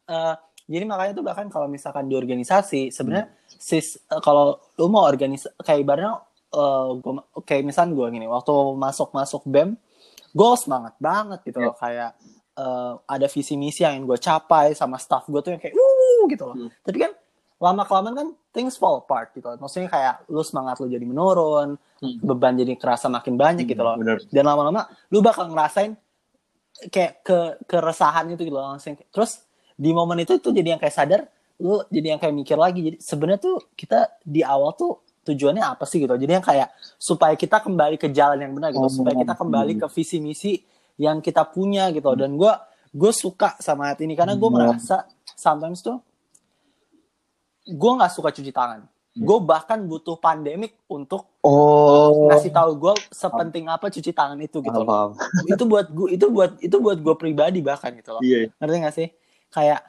eh, 0.07 0.35
jadi 0.63 0.83
makanya 0.83 1.11
tuh 1.13 1.23
bahkan 1.23 1.47
kalau 1.47 1.67
misalkan 1.67 2.07
di 2.07 2.15
organisasi 2.15 2.87
sebenarnya 2.89 3.27
sis 3.45 3.99
eh, 4.01 4.21
kalau 4.21 4.55
lo 4.73 4.87
mau 4.87 5.03
organisasi 5.03 5.59
kayak 5.59 5.79
ibaratnya 5.81 6.23
gua, 6.97 7.13
kayak 7.43 7.67
misalnya 7.67 7.91
gue 7.93 8.07
gini 8.09 8.25
waktu 8.25 8.53
masuk 8.73 9.11
masuk 9.11 9.43
bem 9.43 9.75
gue 10.31 10.49
semangat 10.55 10.95
banget 10.97 11.43
gitu 11.43 11.59
loh 11.59 11.75
kayak 11.75 12.15
eh, 12.55 12.93
ada 13.05 13.27
visi 13.27 13.53
misi 13.53 13.83
yang 13.83 14.01
gue 14.01 14.15
capai 14.15 14.71
sama 14.71 14.95
staff 14.95 15.27
gue 15.27 15.41
tuh 15.41 15.51
yang 15.51 15.59
kayak 15.59 15.75
uh 15.75 16.21
gitu 16.25 16.43
loh 16.47 16.55
Hmm. 16.55 16.71
tapi 16.81 16.97
kan 16.97 17.11
lama 17.57 17.83
kelamaan 17.83 18.13
kan 18.13 18.27
things 18.51 18.75
fall 18.75 19.01
apart 19.01 19.33
gitu 19.33 19.45
loh. 19.45 19.57
maksudnya 19.57 19.87
kayak 19.87 20.25
lu 20.27 20.41
semangat 20.41 20.77
lu 20.77 20.87
jadi 20.87 21.03
menurun 21.03 21.77
Hmm. 21.97 22.13
beban 22.21 22.53
jadi 22.53 22.77
kerasa 22.77 23.09
makin 23.09 23.33
banyak 23.35 23.65
gitu 23.65 23.81
loh 23.81 23.97
Bener. 23.97 24.21
dan 24.29 24.45
lama-lama 24.45 24.85
lu 25.09 25.17
bakal 25.19 25.49
ngerasain 25.49 25.97
kayak 26.87 27.25
ke 27.25 27.37
keresahan 27.65 28.29
itu 28.29 28.41
gitu 28.43 28.53
loh 28.53 28.69
langsung 28.69 28.93
terus 29.09 29.41
di 29.73 29.89
momen 29.89 30.21
itu 30.21 30.37
tuh 30.37 30.53
jadi 30.53 30.77
yang 30.77 30.79
kayak 30.79 30.93
sadar 30.93 31.21
lu 31.57 31.81
jadi 31.89 32.13
yang 32.13 32.19
kayak 32.21 32.35
mikir 32.35 32.53
lagi 32.53 32.85
jadi 32.85 32.97
sebenarnya 33.01 33.41
tuh 33.41 33.57
kita 33.73 34.13
di 34.21 34.45
awal 34.45 34.77
tuh 34.77 35.01
tujuannya 35.25 35.65
apa 35.65 35.83
sih 35.83 35.97
gitu 35.99 36.13
jadi 36.13 36.37
yang 36.37 36.45
kayak 36.45 36.69
supaya 36.95 37.33
kita 37.33 37.57
kembali 37.59 37.97
ke 37.97 38.13
jalan 38.13 38.37
yang 38.39 38.53
benar 38.53 38.69
gitu 38.69 38.85
Oh, 38.85 38.93
supaya 38.93 39.17
kita 39.17 39.33
kembali 39.33 39.73
hmm. 39.73 39.81
ke 39.81 39.87
visi 39.91 40.17
misi 40.21 40.53
yang 40.95 41.17
kita 41.17 41.49
punya 41.49 41.89
gitu 41.89 42.13
dan 42.13 42.37
gue 42.37 42.53
gue 42.93 43.11
suka 43.11 43.57
sama 43.57 43.89
hati 43.89 44.05
ini 44.05 44.13
karena 44.13 44.33
gue 44.33 44.45
Hmm. 44.45 44.57
merasa 44.69 45.01
sometimes 45.33 45.81
tuh 45.81 45.97
gue 47.69 47.91
nggak 47.93 48.09
suka 48.09 48.29
cuci 48.29 48.49
tangan 48.49 48.87
gue 49.13 49.37
bahkan 49.41 49.81
butuh 49.81 50.15
pandemik 50.15 50.77
untuk 50.87 51.25
Oh. 51.41 52.27
ngasih 52.27 52.51
tahu 52.51 52.75
gue 52.77 52.93
sepenting 53.09 53.65
apa 53.65 53.87
cuci 53.87 54.11
tangan 54.11 54.37
itu 54.37 54.59
gitu 54.59 54.77
loh 54.77 55.15
itu 55.43 55.63
buat 55.63 55.87
gue 55.87 56.07
itu 56.11 56.25
buat 56.27 56.51
itu 56.59 56.75
buat 56.77 56.97
gue 56.97 57.15
pribadi 57.15 57.59
bahkan 57.59 57.91
gitu 57.91 58.11
loh 58.11 58.21
Iya. 58.21 58.51
ngerti 58.53 58.75
gak 58.77 58.95
sih 58.95 59.07
kayak 59.49 59.79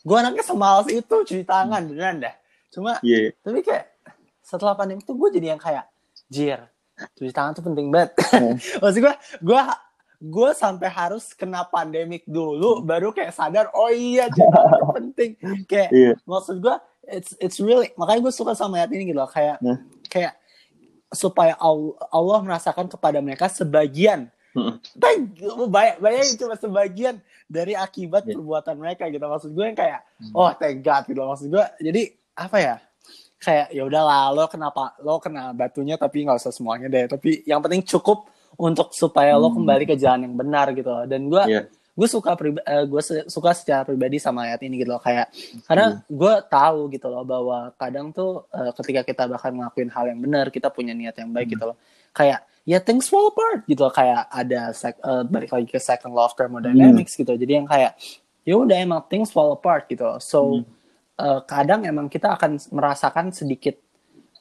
gue 0.00 0.14
anaknya 0.14 0.44
semalas 0.44 0.86
itu 0.86 1.02
cuci 1.24 1.42
tangan 1.42 1.82
beneran 1.84 2.20
dah 2.20 2.34
cuma 2.68 3.00
Iya. 3.00 3.32
tapi 3.38 3.60
kayak 3.60 3.90
setelah 4.38 4.72
pandemi 4.72 5.00
itu 5.00 5.12
gue 5.12 5.28
jadi 5.30 5.46
yang 5.52 5.60
kayak 5.60 5.88
jir 6.28 6.60
cuci 7.16 7.32
tangan 7.32 7.52
tuh 7.52 7.64
penting 7.64 7.88
banget 7.88 8.12
Hmm. 8.28 8.54
maksud 8.84 9.00
gue 9.00 9.14
gue 9.42 9.60
gue 10.18 10.50
sampai 10.50 10.86
harus 10.86 11.30
kena 11.30 11.62
pandemik 11.62 12.26
dulu 12.26 12.82
baru 12.82 13.10
kayak 13.10 13.30
sadar 13.30 13.70
oh 13.70 13.86
iya 13.86 14.26
tuh 14.26 14.50
penting 14.94 15.38
kayak 15.64 15.90
Iya. 15.90 16.12
maksud 16.22 16.58
gue 16.58 16.74
it's 17.06 17.38
it's 17.38 17.58
really 17.58 17.94
makanya 17.94 18.26
gue 18.26 18.34
suka 18.34 18.52
sama 18.52 18.78
ayat 18.78 18.90
ini 18.90 19.08
gitu 19.08 19.18
loh 19.18 19.26
kayak 19.26 19.58
Nah. 19.58 19.78
kayak 20.04 20.34
supaya 21.08 21.54
Allah, 21.56 21.94
Allah 22.08 22.38
merasakan 22.42 22.86
kepada 22.86 23.18
mereka 23.18 23.46
sebagian 23.46 24.26
Hmm. 24.48 24.80
Thank 24.96 25.38
you. 25.38 25.68
Bayang, 25.68 26.00
bayangin 26.00 26.34
cuma 26.34 26.56
sebagian 26.56 27.20
dari 27.46 27.76
akibat 27.76 28.26
Iya. 28.26 28.32
perbuatan 28.34 28.74
mereka 28.74 29.06
gitu. 29.06 29.20
Maksud 29.20 29.52
gue 29.52 29.60
yang 29.62 29.76
kayak, 29.76 30.00
oh 30.32 30.50
thank 30.56 30.80
God 30.80 31.04
gitu. 31.04 31.14
loh. 31.14 31.30
Maksud 31.30 31.46
gue, 31.46 31.64
jadi 31.78 32.02
apa 32.34 32.56
ya? 32.58 32.74
Kayak 33.38 33.66
ya 33.70 33.82
udahlah 33.84 34.32
lo 34.32 34.48
kenapa 34.48 34.96
lo 34.98 35.20
kena 35.20 35.52
batunya 35.52 35.94
tapi 35.94 36.24
nggak 36.26 36.42
usah 36.42 36.50
semuanya 36.50 36.88
deh. 36.88 37.06
Tapi 37.06 37.44
yang 37.44 37.60
penting 37.60 37.84
cukup 37.86 38.26
untuk 38.58 38.90
supaya 38.90 39.34
lo 39.34 39.48
Hmm. 39.48 39.62
kembali 39.62 39.84
ke 39.86 39.94
jalan 39.94 40.26
yang 40.26 40.34
benar 40.34 40.70
gitu. 40.72 40.86
loh. 40.86 41.06
Dan 41.06 41.26
gue 41.26 41.42
Iya. 41.46 41.62
gue 41.94 42.06
suka 42.06 42.34
priba- 42.34 42.62
eh, 42.62 42.84
gue 42.84 42.98
se- 43.00 43.26
suka 43.26 43.50
secara 43.50 43.82
pribadi 43.82 44.18
sama 44.18 44.44
ayat 44.44 44.62
ini 44.62 44.78
gitu 44.78 44.90
loh 44.90 44.98
kayak 44.98 45.34
karena 45.64 45.86
gue 46.04 46.34
tahu 46.44 46.86
gitu 46.88 47.06
loh 47.06 47.22
bahwa 47.22 47.58
kadang 47.74 48.10
tuh 48.10 48.46
eh, 48.48 48.70
ketika 48.72 49.02
kita 49.04 49.22
bahkan 49.26 49.50
ngelakuin 49.50 49.88
hal 49.88 50.06
yang 50.06 50.20
benar 50.20 50.46
kita 50.48 50.68
punya 50.68 50.90
niat 50.92 51.14
yang 51.16 51.26
baik 51.28 51.50
gitu 51.50 51.64
loh 51.64 51.74
kayak 52.12 52.38
ya 52.62 52.78
things 52.78 53.06
fall 53.06 53.26
apart 53.26 53.62
gitu 53.64 53.82
loh. 53.82 53.90
kayak 53.90 54.26
ada 54.28 54.70
sec- 54.72 55.00
eh, 55.00 55.22
balik 55.24 55.50
lagi 55.50 55.66
ke 55.66 55.78
second 55.80 56.12
law 56.12 56.26
of 56.26 56.34
thermodynamics 56.34 57.14
gitu 57.14 57.34
jadi 57.34 57.52
yang 57.56 57.66
kayak 57.66 57.98
ya 58.42 58.54
udah 58.54 58.76
emang 58.76 59.02
things 59.04 59.28
fall 59.28 59.50
apart 59.50 59.86
gitu 59.86 60.02
loh. 60.04 60.18
so 60.18 60.62
eh, 61.16 61.40
kadang 61.44 61.82
emang 61.82 62.06
kita 62.06 62.30
akan 62.32 62.62
merasakan 62.70 63.30
sedikit 63.32 63.74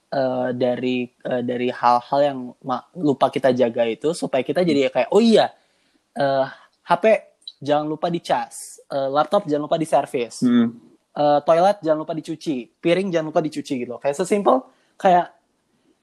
eh, 0.07 0.49
dari 0.51 1.03
eh, 1.05 1.41
dari 1.41 1.67
hal-hal 1.67 2.19
yang 2.23 2.39
lupa 2.95 3.27
kita 3.27 3.51
jaga 3.51 3.83
itu 3.83 4.11
supaya 4.11 4.41
kita 4.41 4.61
jadi 4.61 4.87
kayak 4.87 5.09
oh 5.11 5.19
iya 5.19 5.51
eh, 6.13 6.45
HP 6.83 7.05
jangan 7.59 7.85
lupa 7.85 8.07
dicas, 8.07 8.77
eh, 8.85 9.09
laptop 9.09 9.43
jangan 9.45 9.65
lupa 9.65 9.75
di 9.75 9.85
service, 9.85 10.45
Hmm. 10.45 10.77
eh, 11.11 11.39
toilet 11.41 11.77
jangan 11.81 11.99
lupa 12.05 12.13
dicuci, 12.13 12.69
piring 12.77 13.09
jangan 13.09 13.27
lupa 13.29 13.41
dicuci 13.41 13.73
gitu. 13.81 13.97
Kayak 13.97 14.15
sesimpel 14.15 14.61
kayak 14.95 15.33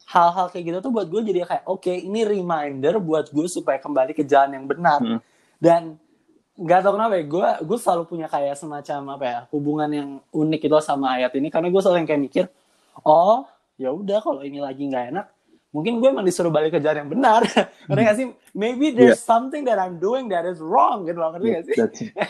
hal-hal 0.05 0.53
kayak 0.53 0.65
gitu 0.69 0.79
tuh 0.83 0.93
buat 0.93 1.09
gue 1.09 1.21
jadi 1.25 1.49
kayak 1.49 1.65
oke 1.65 1.89
ini 1.89 2.23
reminder 2.23 3.01
buat 3.01 3.33
gue 3.33 3.49
supaya 3.49 3.81
kembali 3.81 4.13
ke 4.13 4.21
jalan 4.23 4.61
yang 4.61 4.67
benar 4.69 5.01
Hmm. 5.01 5.19
dan 5.57 5.97
nggak 6.55 6.81
tahu 6.85 6.93
kenapa 6.95 7.15
ya 7.19 7.25
gue 7.25 7.49
gue 7.67 7.79
selalu 7.81 8.03
punya 8.05 8.27
kayak 8.29 8.55
semacam 8.55 9.17
apa 9.17 9.25
ya 9.25 9.39
hubungan 9.51 9.91
yang 9.91 10.09
unik 10.31 10.61
gitu 10.61 10.77
sama 10.79 11.17
ayat 11.19 11.33
ini 11.35 11.49
karena 11.49 11.67
gue 11.67 11.81
selalu 11.81 12.05
yang 12.05 12.09
kayak 12.09 12.23
mikir 12.23 12.45
oh 13.03 13.43
ya 13.81 13.91
udah 13.91 14.19
kalau 14.23 14.41
ini 14.47 14.63
lagi 14.63 14.87
nggak 14.87 15.05
enak 15.15 15.27
mungkin 15.75 15.99
gue 15.99 16.07
emang 16.07 16.23
disuruh 16.23 16.55
balik 16.55 16.79
ke 16.79 16.79
jalan 16.79 17.03
yang 17.03 17.11
benar. 17.11 17.43
Ngerti 17.91 18.03
nggak 18.07 18.17
sih? 18.23 18.27
Maybe 18.55 18.95
there's 18.95 19.19
something 19.19 19.67
that 19.67 19.83
I'm 19.83 19.99
doing 19.99 20.31
that 20.31 20.47
is 20.47 20.63
wrong 20.63 21.03
gitu 21.03 21.19
loh 21.19 21.35
ngerti 21.35 21.47
nggak 21.51 21.65
sih? 21.67 21.75
That's 21.75 22.01
it. 22.01 22.15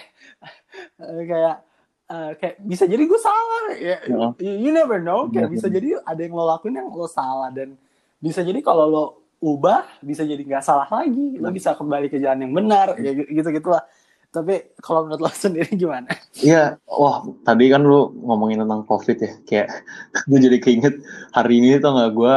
Eh, 0.98 1.22
kayak 1.30 1.62
eh, 2.10 2.30
kayak 2.34 2.56
bisa 2.66 2.90
jadi 2.90 2.98
gue 3.06 3.20
salah 3.22 3.78
ya. 3.78 4.02
Heeh. 4.02 4.30
you, 4.42 4.52
you 4.66 4.70
never 4.74 4.98
know 4.98 5.30
kayak 5.30 5.46
Benar, 5.46 5.54
bisa 5.54 5.66
benar. 5.70 5.76
jadi 5.78 5.88
ada 6.02 6.20
yang 6.26 6.34
lo 6.34 6.44
lakuin 6.50 6.74
yang 6.82 6.88
lo 6.90 7.06
salah 7.06 7.54
dan 7.54 7.78
bisa 8.18 8.42
jadi 8.42 8.58
kalau 8.58 8.90
lo 8.90 9.04
ubah 9.38 9.86
bisa 10.02 10.26
jadi 10.26 10.42
nggak 10.42 10.66
salah 10.66 10.90
lagi. 10.90 11.38
Lo 11.38 11.54
bisa 11.54 11.78
kembali 11.78 12.10
ke 12.10 12.18
jalan 12.18 12.42
yang 12.42 12.52
benar 12.58 12.98
ya 12.98 13.14
gitu 13.14 13.54
gitulah 13.54 13.86
tapi 14.34 14.74
kalau 14.82 15.06
menurut 15.06 15.22
lo 15.22 15.30
sendiri 15.46 15.70
gimana 15.78 16.10
Iya, 16.42 16.82
wah 16.90 17.22
tadi 17.46 17.70
kan 17.70 17.86
lu 17.86 18.10
ngomongin 18.26 18.66
tentang 18.66 18.82
COVID 18.82 19.16
ya, 19.22 19.32
kayak 19.46 19.68
gue 20.28 20.38
jadi 20.42 20.58
keinget 20.58 20.94
hari 21.30 21.62
ini 21.62 21.78
tuh 21.78 21.94
nggak 21.94 22.12
gue 22.12 22.36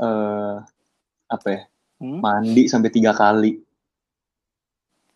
eh 0.00 0.54
apa 1.28 1.48
ya 1.52 1.62
Hmm? 1.94 2.20
mandi 2.20 2.66
sampai 2.68 2.90
tiga 2.90 3.14
kali. 3.14 3.54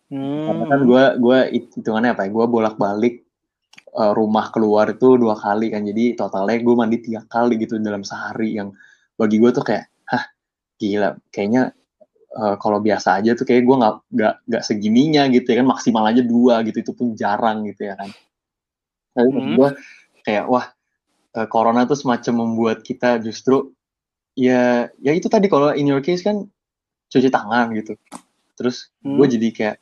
Karena 0.09 0.63
kan 0.65 0.79
Hmm. 0.81 0.87
gue 0.89 1.03
gue 1.21 1.39
hitungannya 1.75 2.15
apa 2.17 2.25
ya? 2.25 2.29
Gue 2.33 2.45
bolak 2.49 2.79
balik 2.81 3.27
rumah 4.15 4.49
keluar 4.49 4.89
itu 4.89 5.19
dua 5.19 5.35
kali 5.35 5.69
kan, 5.69 5.83
jadi 5.83 6.15
totalnya 6.15 6.55
gue 6.61 6.75
mandi 6.77 6.97
tiga 7.03 7.21
kali 7.27 7.59
gitu 7.59 7.77
dalam 7.83 8.01
sehari 8.01 8.57
yang 8.57 8.71
bagi 9.19 9.37
gue 9.37 9.51
tuh 9.51 9.61
kayak, 9.61 9.91
hah 10.07 10.23
gila, 10.79 11.19
kayaknya 11.29 11.75
eh, 12.29 12.55
kalau 12.61 12.77
biasa 12.79 13.17
aja 13.21 13.33
tuh 13.33 13.45
kayak 13.49 13.65
gue 13.65 13.75
nggak 13.81 13.95
nggak 14.13 14.33
nggak 14.49 14.63
segininya 14.65 15.23
gitu 15.33 15.47
ya 15.49 15.65
kan 15.65 15.67
maksimal 15.69 16.03
aja 16.05 16.21
dua 16.21 16.61
gitu 16.67 16.77
itu 16.85 16.91
pun 16.93 17.17
jarang 17.17 17.65
gitu 17.65 17.89
ya 17.89 17.97
kan. 17.97 18.09
Tapi 19.17 19.29
Hmm. 19.33 19.55
gue 19.57 19.69
kayak 20.25 20.45
wah 20.45 20.65
eh, 21.37 21.47
corona 21.49 21.85
tuh 21.89 21.97
semacam 21.97 22.33
membuat 22.45 22.81
kita 22.85 23.17
justru 23.21 23.73
ya 24.37 24.87
ya 25.01 25.11
itu 25.13 25.27
tadi 25.29 25.49
kalau 25.49 25.73
in 25.73 25.89
your 25.89 26.01
case 26.05 26.21
kan 26.21 26.45
cuci 27.09 27.29
tangan 27.33 27.73
gitu. 27.73 27.97
Terus 28.57 28.93
gue 29.01 29.25
Hmm. 29.25 29.33
jadi 29.33 29.47
kayak 29.49 29.75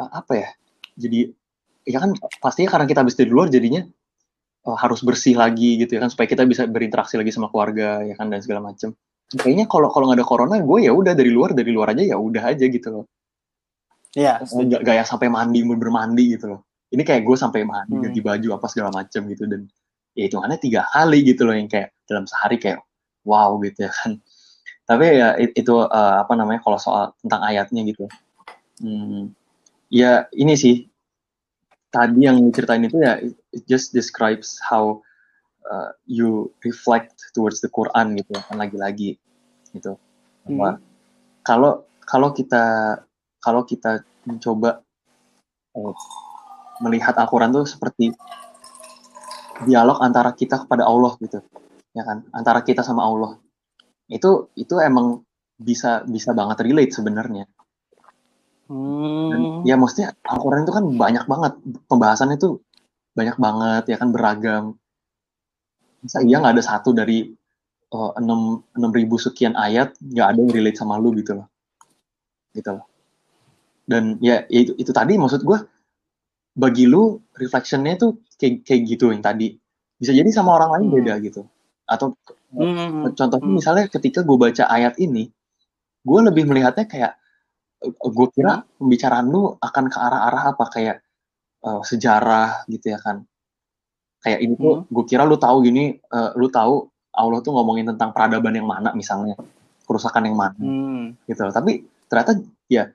eh, 0.00 0.10
apa 0.12 0.32
ya? 0.36 0.48
Jadi 0.96 1.28
ya 1.82 1.98
kan 1.98 2.14
pastinya 2.38 2.70
karena 2.78 2.86
kita 2.86 3.02
habis 3.02 3.18
dari 3.18 3.28
luar 3.32 3.52
jadinya 3.52 3.84
eh, 4.66 4.76
harus 4.80 5.04
bersih 5.04 5.36
lagi 5.36 5.76
gitu 5.80 5.98
ya 5.98 6.00
kan 6.06 6.10
supaya 6.12 6.28
kita 6.30 6.48
bisa 6.48 6.64
berinteraksi 6.64 7.20
lagi 7.20 7.34
sama 7.34 7.52
keluarga 7.52 8.00
ya 8.06 8.14
kan 8.16 8.32
dan 8.32 8.40
segala 8.40 8.72
macam. 8.72 8.96
Kayaknya 9.32 9.66
kalau 9.70 9.88
kalau 9.88 10.10
nggak 10.10 10.20
ada 10.20 10.26
corona 10.28 10.56
gue 10.60 10.78
ya 10.84 10.92
udah 10.92 11.12
dari 11.16 11.30
luar 11.32 11.56
dari 11.56 11.70
luar 11.72 11.96
aja 11.96 12.04
ya 12.04 12.16
udah 12.20 12.42
aja 12.52 12.64
gitu 12.68 12.88
loh. 12.92 13.04
ya 14.12 14.44
Nggak 14.44 14.84
nggak 14.84 14.96
yang 15.00 15.08
sampai 15.08 15.28
mandi 15.32 15.64
bermandi 15.64 16.36
gitu 16.36 16.52
loh. 16.52 16.60
Ini 16.92 17.00
kayak 17.00 17.24
gue 17.24 17.36
sampai 17.40 17.64
mandi 17.64 17.96
Hmm. 17.96 18.04
ganti 18.04 18.20
baju 18.20 18.48
apa 18.60 18.66
segala 18.68 18.92
macam 18.92 19.24
gitu 19.24 19.48
dan 19.48 19.64
ya 20.12 20.28
hitungannya 20.28 20.60
tiga 20.60 20.84
kali 20.92 21.24
gitu 21.24 21.48
loh 21.48 21.56
yang 21.56 21.64
kayak 21.64 21.96
dalam 22.04 22.28
sehari 22.28 22.60
kayak 22.60 22.84
wow 23.24 23.56
gitu 23.64 23.88
ya 23.88 23.92
kan. 23.92 24.20
Tapi 24.88 25.04
ya 25.16 25.28
it- 25.40 25.56
itu 25.56 25.74
eh, 25.80 26.16
apa 26.20 26.32
namanya 26.36 26.60
kalau 26.60 26.76
soal 26.76 27.16
tentang 27.24 27.40
ayatnya 27.40 27.80
gitu. 27.88 28.04
Hmm, 28.84 29.32
ya 29.88 30.28
ini 30.36 30.52
sih 30.58 30.84
tadi 31.92 32.24
yang 32.24 32.40
ceritain 32.52 32.84
itu 32.84 33.00
ya 33.00 33.20
it 33.52 33.62
just 33.68 33.92
describes 33.96 34.56
how 34.60 35.00
uh, 35.66 35.90
you 36.08 36.50
reflect 36.66 37.14
towards 37.34 37.62
the 37.62 37.70
Quran 37.70 38.18
gitu 38.18 38.34
ya 38.34 38.42
kan 38.46 38.56
lagi-lagi 38.58 39.18
gitu. 39.72 39.98
Bahwa 40.46 40.78
kalau 41.42 41.86
kalau 42.02 42.34
kita 42.34 42.98
kalau 43.42 43.62
kita 43.66 44.06
mencoba 44.26 44.82
eh, 45.74 45.94
melihat 46.82 47.14
Al-Quran 47.18 47.50
tuh 47.50 47.66
seperti 47.66 48.14
dialog 49.66 49.98
antara 50.02 50.34
kita 50.34 50.66
kepada 50.66 50.86
Allah 50.86 51.14
gitu 51.22 51.42
ya 51.94 52.02
kan? 52.06 52.26
Antara 52.34 52.62
kita 52.62 52.82
sama 52.82 53.06
Allah. 53.06 53.38
Itu 54.10 54.52
itu 54.58 54.78
emang 54.82 55.22
bisa 55.56 56.02
bisa 56.06 56.34
banget 56.34 56.62
relate 56.66 56.92
sebenarnya. 56.94 57.46
Dan 58.72 59.40
Hmm. 59.42 59.68
ya 59.68 59.76
maksudnya 59.76 60.16
Al-Quran 60.24 60.64
itu 60.64 60.72
kan 60.72 60.84
banyak 60.96 61.24
banget 61.28 61.52
pembahasannya 61.92 62.40
itu 62.40 62.62
banyak 63.12 63.36
banget 63.36 63.84
ya 63.92 63.96
kan 64.00 64.08
beragam 64.08 64.80
Masa 66.02 66.18
iya 66.26 66.42
nggak 66.42 66.54
ada 66.58 66.64
satu 66.64 66.90
dari 66.90 67.30
eh, 67.92 68.10
enam 68.18 68.62
enam 68.74 68.90
ribu 68.90 69.16
sekian 69.16 69.54
ayat 69.54 69.94
nggak 70.02 70.26
ada 70.34 70.38
yang 70.42 70.52
relate 70.52 70.78
sama 70.78 70.98
lu 70.98 71.14
gitu 71.14 71.38
loh 71.38 71.46
gitu 72.52 72.70
loh 72.74 72.84
dan 73.86 74.16
ya, 74.22 74.46
itu, 74.46 74.74
itu 74.78 74.90
tadi 74.94 75.18
maksud 75.18 75.42
gue 75.42 75.58
bagi 76.54 76.84
lu 76.86 77.18
reflectionnya 77.34 77.98
tuh 77.98 78.22
kayak 78.38 78.62
kayak 78.66 78.82
gitu 78.86 79.10
yang 79.10 79.24
tadi 79.24 79.56
bisa 79.98 80.12
jadi 80.12 80.28
sama 80.30 80.58
orang 80.58 80.70
lain 80.78 80.86
Hmm. 80.90 80.96
beda 81.00 81.14
gitu 81.22 81.42
atau 81.88 82.14
Hmm. 82.52 83.08
contohnya 83.16 83.48
Hmm. 83.48 83.56
misalnya 83.56 83.84
ketika 83.88 84.20
gue 84.20 84.36
baca 84.36 84.68
ayat 84.68 85.00
ini 85.00 85.30
gue 86.02 86.20
lebih 86.28 86.44
melihatnya 86.50 86.84
kayak 86.84 87.12
gue 87.82 88.26
kira 88.34 88.62
pembicaraan 88.78 89.26
lu 89.30 89.56
akan 89.58 89.84
ke 89.90 89.98
arah-arah 89.98 90.44
apa 90.54 90.64
kayak 90.70 90.96
eh, 91.62 91.82
sejarah 91.86 92.66
gitu 92.68 92.92
ya 92.92 92.98
kan 92.98 93.24
kayak 94.22 94.38
ini 94.38 94.54
tuh 94.54 94.86
gue 94.86 95.04
kira 95.04 95.26
lu 95.26 95.36
tahu 95.36 95.66
gini 95.66 95.98
eh, 95.98 96.30
lu 96.38 96.46
tahu 96.48 96.86
Allah 97.12 97.44
tuh 97.44 97.52
ngomongin 97.52 97.92
tentang 97.92 98.10
peradaban 98.16 98.56
yang 98.56 98.68
mana 98.68 98.96
misalnya. 98.96 99.36
Kerusakan 99.84 100.32
yang 100.32 100.36
mana. 100.38 100.56
Hmm. 100.56 101.12
gitu. 101.28 101.44
Loh. 101.44 101.52
tapi 101.52 101.84
ternyata 102.08 102.40
ya 102.68 102.88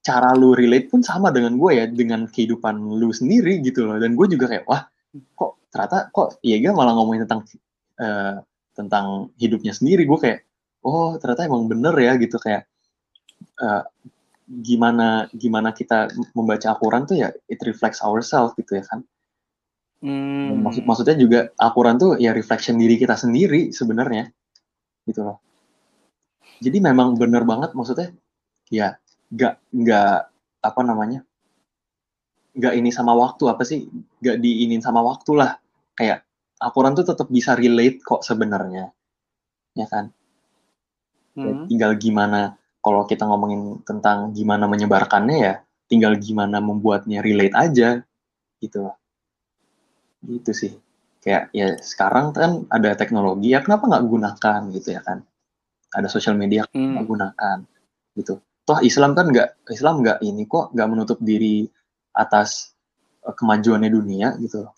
cara 0.00 0.32
lu 0.32 0.56
relate 0.56 0.88
pun 0.88 1.04
sama 1.04 1.28
dengan 1.28 1.60
gue 1.60 1.72
ya 1.76 1.84
dengan 1.84 2.24
kehidupan 2.24 2.80
lu 2.96 3.12
sendiri 3.12 3.60
gitu 3.60 3.84
loh. 3.84 4.00
Dan 4.00 4.16
gue 4.16 4.26
juga 4.32 4.48
kayak 4.48 4.64
wah 4.64 4.88
kok 5.36 5.60
ternyata 5.68 6.08
kok 6.08 6.40
iya 6.40 6.72
malah 6.72 6.96
ngomongin 6.96 7.28
tentang 7.28 7.44
eh, 8.00 8.40
tentang 8.72 9.28
hidupnya 9.36 9.76
sendiri. 9.76 10.08
Gue 10.08 10.16
kayak 10.16 10.38
oh 10.86 11.20
ternyata 11.20 11.44
emang 11.44 11.68
bener 11.68 11.92
ya 12.00 12.16
gitu. 12.16 12.40
Kayak 12.40 12.64
eh, 13.60 13.84
gimana 14.48 15.28
gimana 15.36 15.76
kita 15.76 16.08
membaca 16.32 16.72
Al-Quran 16.72 17.04
tuh 17.04 17.16
ya 17.20 17.28
it 17.52 17.60
reflects 17.68 18.00
ourselves 18.00 18.56
gitu 18.56 18.80
ya 18.80 18.84
kan 18.88 19.04
Hmm. 19.98 20.62
Maksud 20.62 20.86
maksudnya 20.86 21.16
juga 21.18 21.50
Al-Quran 21.58 21.96
tuh 21.98 22.10
ya 22.22 22.30
reflection 22.30 22.78
diri 22.78 22.94
kita 22.94 23.18
sendiri 23.18 23.74
sebenarnya. 23.74 24.30
Gitu 25.02 25.20
loh. 25.26 25.42
Jadi 26.62 26.78
memang 26.78 27.18
bener 27.18 27.42
banget 27.42 27.74
maksudnya 27.74 28.14
ya 28.70 28.98
nggak 29.30 29.54
nggak 29.74 30.14
apa 30.58 30.80
namanya 30.82 31.22
nggak 32.58 32.74
ini 32.74 32.90
sama 32.90 33.14
waktu 33.14 33.46
apa 33.46 33.62
sih 33.62 33.86
nggak 34.22 34.38
diinin 34.38 34.82
sama 34.82 35.02
waktu 35.02 35.34
lah. 35.34 35.58
Kayak 35.98 36.22
Al-Quran 36.58 36.94
tuh 36.98 37.06
tetap 37.06 37.26
bisa 37.30 37.54
relate 37.58 38.02
kok 38.02 38.22
sebenarnya. 38.22 38.90
Ya 39.74 39.86
kan? 39.86 40.10
Ya, 41.38 41.54
Hmm. 41.54 41.70
tinggal 41.70 41.94
gimana 41.94 42.58
kalau 42.82 43.06
kita 43.06 43.22
ngomongin 43.22 43.82
tentang 43.86 44.34
gimana 44.34 44.66
menyebarkannya 44.66 45.36
ya 45.38 45.54
tinggal 45.86 46.18
gimana 46.18 46.58
membuatnya 46.58 47.22
relate 47.22 47.54
aja 47.54 48.02
gitu 48.58 48.90
loh 48.90 48.98
gitu 50.24 50.50
sih 50.50 50.72
kayak 51.18 51.50
ya 51.50 51.74
sekarang 51.78 52.30
kan 52.32 52.66
ada 52.70 52.94
teknologi 52.94 53.52
ya 53.52 53.62
kenapa 53.62 53.86
nggak 53.86 54.04
gunakan 54.06 54.60
gitu 54.74 54.88
ya 54.94 55.02
kan 55.02 55.22
ada 55.90 56.06
sosial 56.06 56.34
media 56.34 56.66
Hmm. 56.70 56.94
nggak 56.98 57.06
gunakan 57.06 57.58
gitu 58.14 58.38
toh 58.62 58.78
Islam 58.82 59.14
kan 59.14 59.30
nggak 59.30 59.68
Islam 59.70 60.02
nggak 60.02 60.18
ini 60.22 60.44
kok 60.44 60.74
nggak 60.74 60.88
menutup 60.90 61.18
diri 61.22 61.66
atas 62.12 62.74
eh, 63.22 63.34
kemajuannya 63.34 63.90
dunia 63.90 64.34
gitu 64.38 64.66
loh 64.66 64.74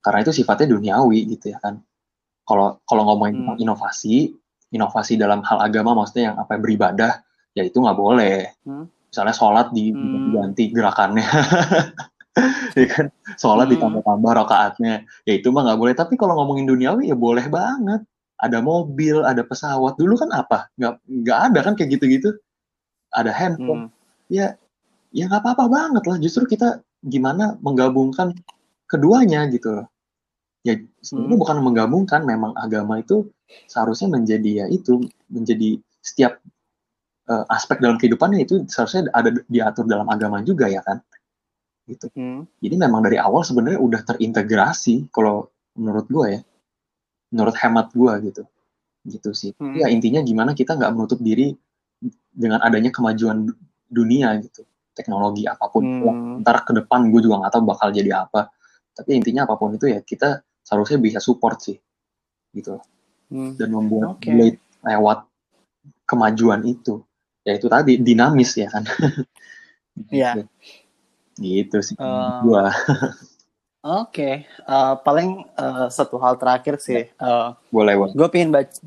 karena 0.00 0.20
itu 0.20 0.32
sifatnya 0.34 0.76
duniawi 0.76 1.24
gitu 1.32 1.48
ya 1.52 1.58
kan 1.60 1.80
kalau 2.44 2.80
kalau 2.84 3.08
ngomongin 3.08 3.40
tentang 3.44 3.56
Hmm. 3.56 3.64
inovasi 3.64 4.16
inovasi 4.68 5.14
dalam 5.16 5.40
hal 5.40 5.62
agama 5.62 5.94
maksudnya 5.94 6.32
yang 6.32 6.36
apa 6.36 6.58
beribadah 6.58 7.22
ya 7.54 7.62
itu 7.64 7.76
nggak 7.80 7.96
boleh 7.96 8.52
Hmm. 8.66 8.84
misalnya 9.08 9.32
sholat 9.32 9.70
Hmm. 9.70 9.76
diganti 9.78 10.64
gerakannya 10.74 11.24
ya 12.78 12.86
kan? 12.90 13.06
Sholat 13.38 13.70
Hmm. 13.70 13.74
ditambah-tambah 13.78 14.32
rakaatnya. 14.44 15.06
Ya 15.28 15.32
itu 15.38 15.48
mah 15.54 15.62
nggak 15.66 15.78
boleh. 15.78 15.94
Tapi 15.94 16.14
kalau 16.18 16.34
ngomongin 16.38 16.66
duniawi 16.66 17.10
ya 17.10 17.16
boleh 17.16 17.46
banget. 17.48 18.02
Ada 18.42 18.58
mobil 18.60 19.22
ada 19.22 19.46
pesawat. 19.46 19.94
Dulu 19.96 20.18
kan 20.18 20.30
apa? 20.34 20.66
Nggak 20.76 20.92
nggak 21.06 21.38
ada 21.50 21.58
kan 21.62 21.72
kayak 21.78 21.98
gitu-gitu? 21.98 22.34
Ada 23.14 23.30
handphone. 23.30 23.88
Hmm. 23.88 23.92
ya 24.32 24.56
ya 25.14 25.30
nggak 25.30 25.42
apa-apa 25.46 25.64
banget 25.70 26.04
lah. 26.10 26.16
Justru 26.18 26.44
kita 26.50 26.82
gimana 27.06 27.54
menggabungkan 27.62 28.34
keduanya 28.90 29.46
gitu 29.54 29.70
loh. 29.82 29.86
Ya 30.66 30.80
sebenarnya 31.06 31.36
Hmm. 31.38 31.42
bukan 31.42 31.56
menggabungkan. 31.62 32.20
Memang 32.26 32.52
agama 32.58 32.98
itu 32.98 33.30
seharusnya 33.70 34.10
menjadi 34.10 34.64
ya 34.64 34.66
itu 34.66 34.98
menjadi 35.30 35.78
setiap 36.02 36.42
eh, 37.24 37.44
aspek 37.54 37.80
dalam 37.80 37.96
kehidupannya 37.96 38.44
itu 38.44 38.66
seharusnya 38.68 39.08
ada 39.16 39.32
diatur 39.48 39.88
dalam 39.88 40.04
agama 40.12 40.44
juga 40.44 40.68
ya 40.68 40.84
kan 40.84 41.00
gitu. 41.84 42.08
Hmm. 42.16 42.48
Jadi 42.60 42.74
memang 42.80 43.04
dari 43.04 43.20
awal 43.20 43.44
sebenarnya 43.44 43.80
udah 43.80 44.00
terintegrasi 44.04 45.12
kalau 45.12 45.52
menurut 45.76 46.06
gue 46.08 46.26
ya, 46.38 46.40
menurut 47.34 47.54
hemat 47.60 47.92
gue 47.92 48.12
gitu, 48.30 48.42
gitu 49.04 49.30
sih. 49.36 49.52
Hmm. 49.58 49.76
Ya 49.76 49.92
intinya 49.92 50.24
gimana 50.24 50.56
kita 50.56 50.76
nggak 50.76 50.92
menutup 50.96 51.20
diri 51.20 51.52
dengan 52.32 52.60
adanya 52.64 52.88
kemajuan 52.88 53.48
du- 53.48 53.60
dunia 53.88 54.32
gitu, 54.40 54.64
teknologi 54.96 55.44
apa 55.44 55.68
pun. 55.68 55.82
Hmm. 55.84 56.02
Ya, 56.04 56.12
ntar 56.44 56.56
ke 56.64 56.72
depan 56.72 57.12
gue 57.12 57.20
juga 57.20 57.44
nggak 57.44 57.52
tahu 57.52 57.62
bakal 57.68 57.88
jadi 57.92 58.24
apa. 58.24 58.48
Tapi 58.94 59.10
intinya 59.18 59.44
apa 59.44 59.58
pun 59.58 59.74
itu 59.74 59.90
ya 59.90 60.00
kita 60.00 60.40
seharusnya 60.64 60.98
bisa 61.02 61.18
support 61.20 61.60
sih, 61.60 61.76
gitu. 62.56 62.80
Hmm. 63.28 63.58
Dan 63.58 63.74
membuat 63.74 64.16
Oke. 64.20 64.32
Blade 64.32 64.60
lewat 64.84 65.26
kemajuan 66.04 66.64
itu, 66.64 67.00
ya 67.44 67.56
itu 67.56 67.66
tadi 67.68 68.00
dinamis 68.00 68.56
ya 68.56 68.68
kan. 68.72 68.84
Iya. 70.10 70.50
Gitu 71.38 71.78
sih 71.82 71.94
Eh, 71.98 72.38
gua 72.46 72.70
Oke, 73.84 74.48
Eh, 74.48 74.94
paling 75.04 75.44
eh, 75.44 75.86
satu 75.92 76.16
hal 76.16 76.40
terakhir 76.40 76.80
sih. 76.80 77.04
Eh, 77.04 77.48
boleh 77.68 77.92
boleh 78.00 78.16
gue 78.16 78.28
pengen 78.32 78.48
baca, 78.48 78.80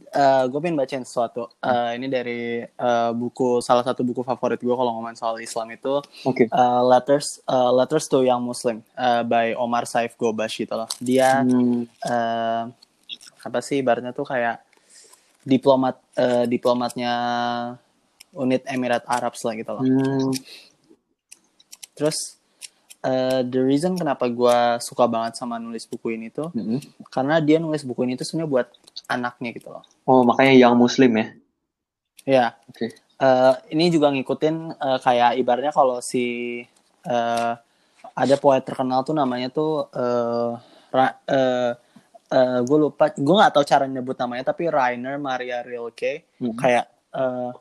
gue 0.49 0.57
pengen 0.57 0.73
bacain 0.73 1.05
sesuatu. 1.05 1.45
Eh, 1.61 2.01
ini 2.01 2.09
dari 2.09 2.65
eh, 2.65 3.11
buku 3.13 3.61
salah 3.61 3.85
satu 3.85 4.01
buku 4.01 4.25
favorit 4.25 4.57
gue 4.57 4.73
kalau 4.73 4.97
ngomongin 4.97 5.13
soal 5.13 5.37
Islam 5.37 5.69
itu 5.69 6.01
oke 6.25 6.49
eh, 6.49 6.81
Letters 6.89 7.45
eh, 7.45 7.71
Letters 7.77 8.09
to 8.09 8.25
Young 8.25 8.41
Muslim 8.41 8.81
eh, 8.97 9.21
by 9.21 9.53
Omar 9.53 9.85
Saif 9.85 10.17
Gobash 10.17 10.65
gitu 10.65 10.73
loh. 10.73 10.89
Dia 10.97 11.45
Hmm, 11.45 11.85
eh, 11.85 12.63
apa 13.45 13.59
sih 13.61 13.85
ibaratnya 13.85 14.17
tuh 14.17 14.25
kayak 14.25 14.65
diplomat 15.45 16.01
eh, 16.17 16.49
diplomatnya 16.49 17.13
unit 18.33 18.65
Emirat 18.65 19.05
Arab 19.05 19.37
lah 19.37 19.53
gitu 19.53 19.71
loh. 19.77 19.83
hmm, 19.85 20.33
Terus 21.93 22.36
eh, 23.03 23.41
the 23.45 23.61
reason 23.61 23.93
kenapa 23.93 24.25
gue 24.29 24.57
suka 24.79 25.05
banget 25.05 25.37
sama 25.37 25.57
nulis 25.57 25.85
buku 25.85 26.15
ini 26.15 26.29
tuh 26.29 26.49
hmm. 26.53 27.07
karena 27.11 27.37
dia 27.41 27.57
nulis 27.59 27.83
buku 27.83 28.05
ini 28.05 28.17
tuh 28.17 28.25
sebenarnya 28.25 28.49
buat 28.49 28.67
anaknya 29.05 29.49
gitu 29.53 29.69
loh. 29.69 29.83
oh 30.05 30.21
makanya 30.25 30.53
yang 30.55 30.73
muslim 30.77 31.13
ya 31.17 31.27
Ya. 32.27 32.59
Oke. 32.67 32.91
Eh, 32.91 33.53
ini 33.71 33.87
juga 33.87 34.11
ngikutin 34.11 34.55
eh, 34.75 34.99
kayak 34.99 35.39
ibaratnya 35.39 35.71
kalau 35.71 36.03
si 36.03 36.59
eh, 37.07 37.53
ada 38.13 38.35
poet 38.35 38.67
terkenal 38.67 39.07
tuh 39.07 39.15
namanya 39.15 39.47
tuh 39.47 39.87
eh 39.95 40.51
Ra- 40.91 41.19
eh, 41.23 41.71
eh, 42.35 42.59
gue 42.67 42.77
lupa, 42.77 43.07
gue 43.15 43.35
nggak 43.39 43.53
tahu 43.55 43.63
cara 43.63 43.87
nyebut 43.87 44.19
namanya 44.19 44.51
tapi 44.51 44.67
Rainer 44.67 45.15
Maria 45.15 45.63
Rilke 45.63 46.27
Hmm. 46.43 46.53
kayak 46.59 46.85
eh, 47.15 47.51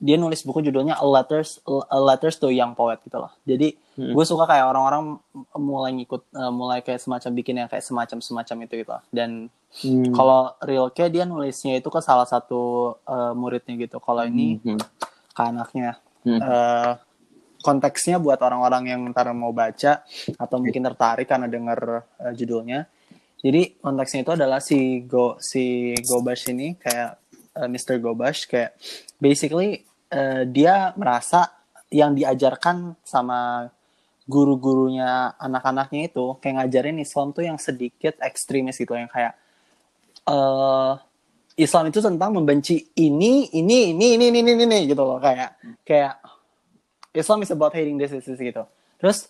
dia 0.00 0.16
nulis 0.18 0.42
buku 0.42 0.64
judulnya 0.64 0.98
A 0.98 1.06
Letters 1.06 1.60
A 1.68 1.98
Letters 2.02 2.40
to 2.42 2.50
Young 2.50 2.74
Poet 2.74 2.98
gitu 3.06 3.14
loh. 3.14 3.30
Jadi 3.46 3.78
Hmm. 4.00 4.16
gue 4.16 4.24
suka 4.24 4.48
kayak 4.48 4.64
orang-orang 4.64 5.20
mulai 5.60 5.92
ngikut 5.92 6.22
eh, 6.32 6.48
mulai 6.48 6.80
kayak 6.80 7.04
semacam 7.04 7.30
bikin 7.36 7.54
yang 7.60 7.68
kayak 7.68 7.84
semacam 7.84 8.18
semacam 8.24 8.56
itu 8.64 8.74
gitu. 8.80 8.96
Dan 9.12 9.52
Hmm. 9.70 10.10
kalau 10.10 10.50
Rilke 10.64 11.06
dia 11.12 11.22
nulisnya 11.22 11.78
itu 11.78 11.92
ke 11.92 12.00
salah 12.00 12.24
satu 12.24 12.96
eh, 13.04 13.32
muridnya 13.36 13.76
gitu. 13.76 14.00
Kalau 14.00 14.24
ini 14.24 14.56
Hmm. 14.58 14.80
ke 15.30 15.42
anaknya. 15.44 16.00
Hmm. 16.24 16.40
Eh, 16.40 16.92
konteksnya 17.60 18.16
buat 18.16 18.40
orang-orang 18.40 18.88
yang 18.88 19.00
ntar 19.12 19.28
mau 19.36 19.52
baca 19.52 20.00
atau 20.34 20.56
mungkin 20.58 20.80
tertarik 20.80 21.28
karena 21.28 21.44
denger 21.46 21.80
eh, 22.24 22.32
judulnya. 22.32 22.88
Jadi 23.40 23.80
konteksnya 23.80 24.20
itu 24.24 24.32
adalah 24.32 24.60
si 24.60 25.04
Go 25.04 25.36
si 25.38 25.92
Gobash 26.02 26.48
ini 26.48 26.74
kayak 26.74 27.10
eh, 27.54 27.68
Mr. 27.68 28.00
Gobash 28.00 28.48
kayak 28.48 28.74
basically 29.20 29.84
eh, 30.08 30.42
dia 30.48 30.90
merasa 30.96 31.46
yang 31.90 32.14
diajarkan 32.14 32.96
sama 33.02 33.66
guru-gurunya 34.30 35.34
anak-anaknya 35.34 36.14
itu 36.14 36.38
kayak 36.38 36.62
ngajarin 36.62 37.02
Islam 37.02 37.34
tuh 37.34 37.42
yang 37.42 37.58
sedikit 37.58 38.14
ekstremis 38.22 38.78
gitu 38.78 38.94
yang 38.94 39.10
kayak 39.10 39.34
eh 40.30 40.94
Islam 41.60 41.92
itu 41.92 42.00
tentang 42.00 42.32
membenci 42.32 42.88
ini, 42.96 43.52
ini, 43.52 43.92
ini, 43.92 44.16
ini, 44.16 44.26
ini, 44.32 44.38
ini, 44.40 44.64
ini, 44.64 44.78
gitu 44.88 45.02
loh 45.04 45.20
kayak 45.20 45.60
kayak 45.84 46.16
Islam 47.12 47.42
is 47.42 47.50
about 47.50 47.74
hating 47.74 47.98
this, 47.98 48.14
this, 48.14 48.24
this 48.24 48.40
gitu. 48.40 48.64
Terus 48.96 49.28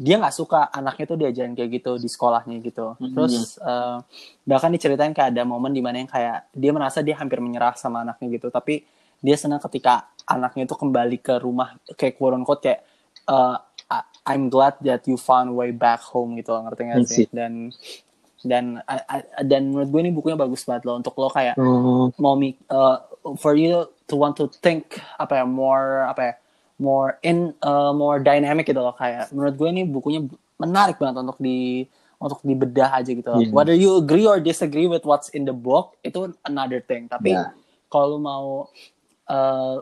dia 0.00 0.16
nggak 0.16 0.34
suka 0.34 0.72
anaknya 0.72 1.04
tuh 1.06 1.18
diajarin 1.20 1.52
kayak 1.56 1.70
gitu 1.80 1.92
di 2.00 2.08
sekolahnya 2.10 2.56
gitu. 2.60 2.96
Mhm. 3.00 3.14
Terus 3.14 3.56
eh, 3.60 3.96
bahkan 4.44 4.72
diceritain 4.72 5.14
kayak 5.14 5.32
ada 5.32 5.46
momen 5.46 5.72
di 5.72 5.80
mana 5.80 6.02
yang 6.02 6.10
kayak 6.10 6.52
dia 6.52 6.72
merasa 6.74 7.00
dia 7.00 7.16
hampir 7.16 7.38
menyerah 7.38 7.76
sama 7.80 8.02
anaknya 8.02 8.40
gitu. 8.40 8.48
Tapi 8.52 8.82
dia 9.20 9.36
senang 9.36 9.60
ketika 9.60 10.10
anaknya 10.24 10.64
itu 10.64 10.74
kembali 10.76 11.20
ke 11.20 11.36
rumah 11.40 11.76
kayak 11.96 12.16
quote 12.16 12.34
unquote 12.36 12.60
kayak 12.60 12.80
eh, 13.28 13.56
I'm 14.30 14.46
glad 14.48 14.78
that 14.86 15.04
you 15.10 15.18
found 15.18 15.58
way 15.58 15.74
back 15.74 15.98
home 16.00 16.38
gitu 16.38 16.54
loh 16.54 16.70
ngerti 16.70 16.80
nggak 16.86 16.98
I 17.02 17.06
sih? 17.06 17.26
Dan 17.34 17.74
dan 18.40 18.80
dan 19.44 19.62
menurut 19.68 19.88
gue 19.90 20.00
ini 20.00 20.12
bukunya 20.14 20.38
bagus 20.38 20.64
banget 20.64 20.88
loh 20.88 20.96
untuk 20.96 21.12
lo 21.18 21.28
kayak 21.28 21.58
Oh, 21.60 22.08
mau 22.16 22.38
uh, 22.72 22.96
for 23.36 23.52
you 23.52 23.84
to 24.08 24.14
want 24.16 24.38
to 24.38 24.48
think 24.64 24.96
apa 25.20 25.42
ya 25.42 25.44
more 25.44 26.08
apa 26.08 26.20
ya 26.22 26.34
more 26.80 27.20
in 27.20 27.52
uh, 27.60 27.92
more 27.92 28.16
dynamic 28.16 28.64
gitu 28.64 28.80
loh 28.80 28.96
kayak 28.96 29.28
menurut 29.34 29.54
gue 29.60 29.68
ini 29.68 29.82
bukunya 29.84 30.24
menarik 30.56 30.96
banget 30.96 31.20
untuk 31.20 31.36
di 31.36 31.84
untuk 32.20 32.44
dibedah 32.44 33.00
aja 33.00 33.10
gitu 33.16 33.24
loh. 33.32 33.40
Iya. 33.40 33.48
Whether 33.48 33.72
you 33.72 33.96
agree 33.96 34.28
or 34.28 34.36
disagree 34.44 34.84
with 34.84 35.08
what's 35.08 35.32
in 35.32 35.48
the 35.48 35.56
book 35.56 35.96
itu 36.04 36.28
another 36.44 36.84
thing. 36.84 37.08
Tapi 37.08 37.32
Ya. 37.32 37.56
kalau 37.88 38.20
mau 38.20 38.68
uh, 39.24 39.74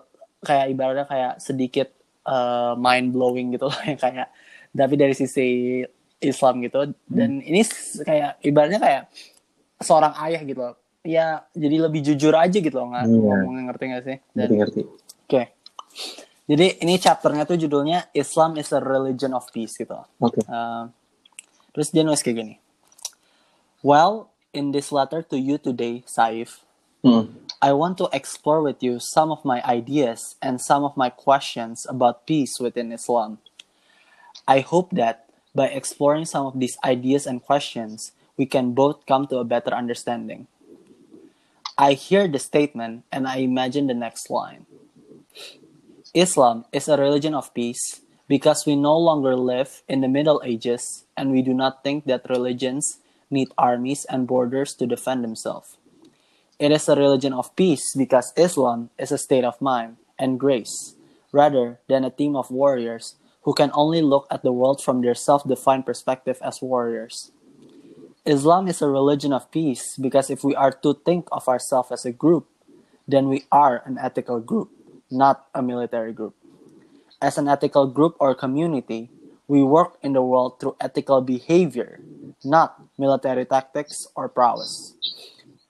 kayak 0.47 0.71
ibaratnya 0.71 1.07
kayak 1.11 1.33
sedikit 1.43 1.91
uh, 2.29 2.77
mind 2.77 3.11
blowing 3.11 3.57
gitu 3.57 3.67
loh 3.67 3.79
yang 3.89 3.97
kayak 3.97 4.29
tapi 4.71 4.95
dari 4.95 5.17
sisi 5.17 5.81
Islam 6.21 6.61
gitu 6.61 6.93
dan 7.09 7.41
ini 7.41 7.65
s- 7.65 8.05
kayak 8.05 8.37
ibaratnya 8.45 8.79
kayak 8.79 9.03
seorang 9.79 10.13
ayah 10.23 10.43
gitu 10.45 10.61
loh. 10.61 10.77
Ya 11.01 11.47
jadi 11.57 11.89
lebih 11.89 12.05
jujur 12.05 12.35
aja 12.35 12.53
gitu 12.53 12.75
loh 12.75 12.93
nggak 12.93 13.07
ngomongnya 13.09 13.63
ngerti 13.71 13.85
gak 13.89 14.05
sih? 14.05 14.17
Dan 14.35 14.45
ngerti 14.45 14.55
ngerti. 14.59 14.81
Oke. 15.25 15.43
Jadi 16.49 16.67
ini 16.81 16.95
chapternya 16.97 17.45
tuh 17.45 17.57
judulnya 17.57 18.09
Islam 18.13 18.57
is 18.57 18.69
a 18.73 18.81
religion 18.81 19.33
of 19.33 19.47
peace 19.49 19.77
gitu. 19.77 19.97
Oke. 20.19 20.43
Uh, 20.45 20.89
terus 21.73 21.93
dia 21.93 22.03
nulis 22.03 22.21
kayak 22.21 22.37
gini. 22.41 22.55
Well, 23.81 24.33
in 24.51 24.75
this 24.75 24.91
letter 24.91 25.23
to 25.23 25.37
you 25.39 25.57
today, 25.57 26.03
Saif, 26.05 26.65
Hmm. 26.99 27.31
I 27.61 27.73
want 27.73 27.99
to 27.99 28.09
explore 28.13 28.63
with 28.63 28.85
you 28.85 29.01
some 29.01 29.33
of 29.33 29.45
my 29.45 29.61
ideas 29.65 30.37
and 30.41 30.61
some 30.61 30.85
of 30.85 30.97
my 30.97 31.11
questions 31.11 31.87
about 31.89 32.25
peace 32.25 32.61
within 32.61 32.93
Islam. 32.93 33.39
I 34.47 34.61
hope 34.61 34.91
that 34.93 35.27
by 35.57 35.67
exploring 35.67 36.27
some 36.27 36.47
of 36.47 36.61
these 36.61 36.79
ideas 36.85 37.27
and 37.27 37.43
questions, 37.43 38.13
we 38.37 38.47
can 38.47 38.75
both 38.75 39.07
come 39.07 39.27
to 39.27 39.39
a 39.39 39.45
better 39.45 39.75
understanding. 39.75 40.47
I 41.77 41.95
hear 41.95 42.29
the 42.29 42.39
statement 42.39 43.03
and 43.11 43.27
I 43.27 43.39
imagine 43.39 43.89
the 43.89 43.95
next 43.95 44.31
line. 44.31 44.67
Islam 46.15 46.65
is 46.71 46.87
a 46.87 46.97
religion 46.97 47.35
of 47.35 47.53
peace 47.55 48.03
because 48.29 48.67
we 48.67 48.77
no 48.77 48.97
longer 48.97 49.35
live 49.35 49.83
in 49.89 50.01
the 50.01 50.09
Middle 50.09 50.41
Ages 50.45 51.07
and 51.17 51.33
we 51.33 51.43
do 51.43 51.55
not 51.55 51.83
think 51.83 52.05
that 52.05 52.31
religions 52.31 52.99
need 53.31 53.49
armies 53.59 54.05
and 54.05 54.29
borders 54.29 54.75
to 54.75 54.87
defend 54.87 55.25
themselves. 55.25 55.78
It 56.59 56.73
is 56.73 56.89
a 56.89 56.97
religion 56.97 57.33
of 57.33 57.55
peace 57.55 57.95
because 57.95 58.33
Islam 58.37 58.91
is 58.99 59.13
a 59.13 59.19
state 59.19 59.45
of 59.45 59.63
mind 59.63 59.97
and 60.19 60.41
grace 60.41 60.97
rather 61.31 61.79
than 61.89 62.03
a 62.03 62.11
team 62.11 62.35
of 62.35 62.51
warriors 62.51 63.15
who 63.43 63.55
can 63.55 63.71
only 63.75 64.03
look 64.03 64.27
at 64.29 64.43
the 64.43 64.51
world 64.51 64.83
from 64.83 65.01
their 65.01 65.15
self 65.15 65.47
defined 65.47 65.87
perspective 65.87 66.39
as 66.43 66.61
warriors. 66.61 67.31
Islam 68.27 68.67
is 68.67 68.83
a 68.83 68.89
religion 68.89 69.33
of 69.33 69.49
peace 69.53 69.97
because 69.97 70.31
if 70.31 70.43
we 70.43 70.57
are 70.57 70.73
to 70.83 70.99
think 71.07 71.29
of 71.31 71.47
ourselves 71.47 71.93
as 71.93 72.05
a 72.05 72.11
group, 72.11 72.51
then 73.07 73.29
we 73.29 73.45
are 73.53 73.81
an 73.87 73.97
ethical 73.97 74.41
group, 74.41 74.69
not 75.13 75.47
a 75.55 75.63
military 75.63 76.13
group. 76.13 76.35
As 77.23 77.39
an 77.39 77.47
ethical 77.47 77.87
group 77.87 78.17
or 78.19 78.35
community, 78.35 79.11
we 79.47 79.63
work 79.63 79.95
in 80.03 80.13
the 80.13 80.23
world 80.23 80.59
through 80.59 80.75
ethical 80.81 81.21
behavior, 81.23 82.01
not 82.45 82.83
military 82.99 83.47
tactics 83.47 84.09
or 84.17 84.29
prowess. 84.29 84.99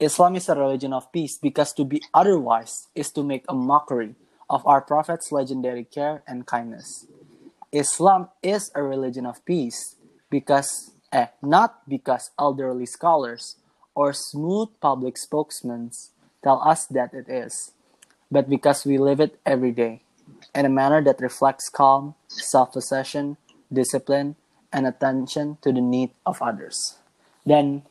Islam 0.00 0.36
is 0.36 0.48
a 0.48 0.54
religion 0.54 0.92
of 0.92 1.10
peace 1.10 1.38
because 1.38 1.72
to 1.74 1.84
be 1.84 2.02
otherwise 2.14 2.86
is 2.94 3.10
to 3.12 3.24
make 3.24 3.44
a 3.48 3.54
mockery 3.54 4.14
of 4.48 4.64
our 4.66 4.80
Prophet's 4.80 5.32
legendary 5.32 5.84
care 5.84 6.22
and 6.26 6.46
kindness. 6.46 7.06
Islam 7.72 8.28
is 8.42 8.70
a 8.74 8.82
religion 8.82 9.26
of 9.26 9.44
peace 9.44 9.96
because, 10.30 10.92
eh, 11.12 11.26
not 11.42 11.82
because 11.88 12.30
elderly 12.38 12.86
scholars 12.86 13.56
or 13.94 14.12
smooth 14.12 14.68
public 14.80 15.18
spokesmen 15.18 15.90
tell 16.42 16.62
us 16.62 16.86
that 16.86 17.12
it 17.12 17.28
is, 17.28 17.72
but 18.30 18.48
because 18.48 18.86
we 18.86 18.98
live 18.98 19.20
it 19.20 19.38
every 19.44 19.72
day 19.72 20.02
in 20.54 20.64
a 20.64 20.68
manner 20.70 21.02
that 21.02 21.20
reflects 21.20 21.68
calm, 21.68 22.14
self 22.28 22.72
possession, 22.72 23.36
discipline, 23.72 24.36
and 24.72 24.86
attention 24.86 25.58
to 25.62 25.72
the 25.72 25.80
need 25.80 26.10
of 26.24 26.40
others. 26.40 26.98
Dan 27.46 27.82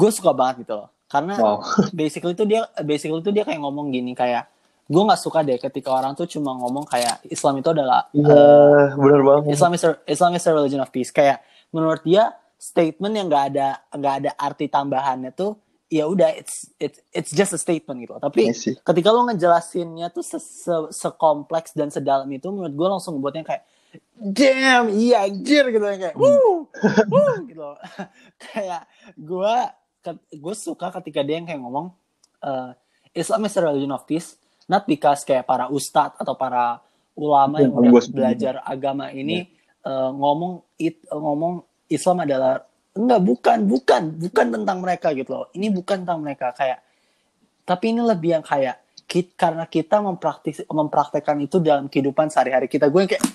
gue 0.00 0.10
suka 0.10 0.32
banget 0.32 0.64
gitu 0.64 0.80
loh, 0.80 0.88
karena 1.12 1.36
Wow. 1.36 1.60
basically 2.00 2.32
itu 2.32 2.48
dia 2.48 2.64
basically 2.80 3.20
itu 3.20 3.30
dia 3.30 3.44
kayak 3.44 3.60
ngomong 3.60 3.92
gini 3.92 4.16
kayak 4.16 4.48
gue 4.90 5.02
nggak 5.06 5.20
suka 5.20 5.44
deh 5.46 5.60
ketika 5.60 5.92
orang 5.92 6.16
tuh 6.18 6.26
cuma 6.26 6.56
ngomong 6.56 6.88
kayak 6.88 7.22
Islam 7.28 7.60
itu 7.60 7.68
adalah 7.70 8.10
Iya, 8.10 8.26
uh, 8.26 8.84
benar 8.98 9.20
banget. 9.22 9.54
Islam 9.54 9.72
is 9.76 9.82
a, 9.86 9.90
Islam 10.08 10.32
is 10.34 10.44
a 10.48 10.50
religion 10.50 10.82
of 10.82 10.90
peace. 10.90 11.14
Kayak 11.14 11.44
menurut 11.70 12.02
dia 12.02 12.34
statement 12.58 13.14
yang 13.14 13.26
nggak 13.30 13.44
ada 13.54 13.68
nggak 13.94 14.14
ada 14.24 14.30
arti 14.34 14.66
tambahannya 14.66 15.30
tuh 15.32 15.56
ya 15.90 16.06
udah 16.06 16.30
it's 16.38 16.70
it's 16.78 17.02
it's 17.10 17.32
just 17.34 17.50
a 17.50 17.58
statement 17.58 17.98
gitu 18.04 18.14
tapi 18.22 18.52
Iya 18.52 18.78
ketika 18.84 19.08
lo 19.10 19.26
ngejelasinnya 19.26 20.14
tuh 20.14 20.22
se, 20.22 20.38
se, 20.38 20.74
sekompleks 20.94 21.74
dan 21.74 21.90
sedalam 21.90 22.30
itu 22.30 22.46
menurut 22.52 22.70
gue 22.70 22.88
langsung 22.90 23.18
ngebuatnya 23.18 23.42
kayak 23.42 23.62
damn 24.14 24.86
iya 24.92 25.26
anjir 25.26 25.66
gitu 25.72 25.82
kayak 25.82 26.14
woo 26.14 26.70
woo 27.10 27.34
gitu 27.50 27.74
kayak 28.44 28.86
gue 29.18 29.54
gue 30.32 30.54
suka 30.56 30.88
ketika 31.00 31.20
dia 31.20 31.36
yang 31.40 31.46
kayak 31.46 31.60
ngomong 31.60 31.92
uh, 32.40 32.72
Islam 33.12 33.44
is 33.44 33.56
a 33.56 33.60
religion 33.60 33.92
of 33.92 34.06
peace 34.08 34.40
not 34.70 34.88
because 34.88 35.26
kayak 35.26 35.44
para 35.44 35.68
ustadz 35.68 36.16
atau 36.16 36.34
para 36.38 36.80
ulama 37.18 37.60
yang 37.60 37.74
udah 37.74 38.06
belajar 38.08 38.54
agama 38.64 39.12
ini 39.12 39.50
uh, 39.84 40.10
ngomong 40.14 40.64
it 40.80 41.04
ngomong 41.10 41.64
Islam 41.90 42.24
adalah 42.24 42.64
enggak 42.94 43.20
bukan 43.22 43.58
bukan 43.66 44.02
bukan 44.18 44.46
tentang 44.50 44.78
mereka 44.82 45.10
gitu 45.14 45.30
loh. 45.34 45.46
Ini 45.54 45.70
bukan 45.70 46.06
tentang 46.06 46.20
mereka 46.22 46.54
kayak 46.54 46.82
tapi 47.66 47.94
ini 47.94 48.02
lebih 48.02 48.40
yang 48.40 48.44
kayak 48.46 48.82
kit, 49.10 49.34
karena 49.34 49.66
kita 49.66 50.02
mempraktis 50.02 50.62
mempraktekkan 50.66 51.38
itu 51.42 51.58
dalam 51.62 51.86
kehidupan 51.90 52.30
sehari-hari 52.30 52.66
kita. 52.66 52.90
Gue 52.90 53.06
yang 53.06 53.10
kayak 53.10 53.26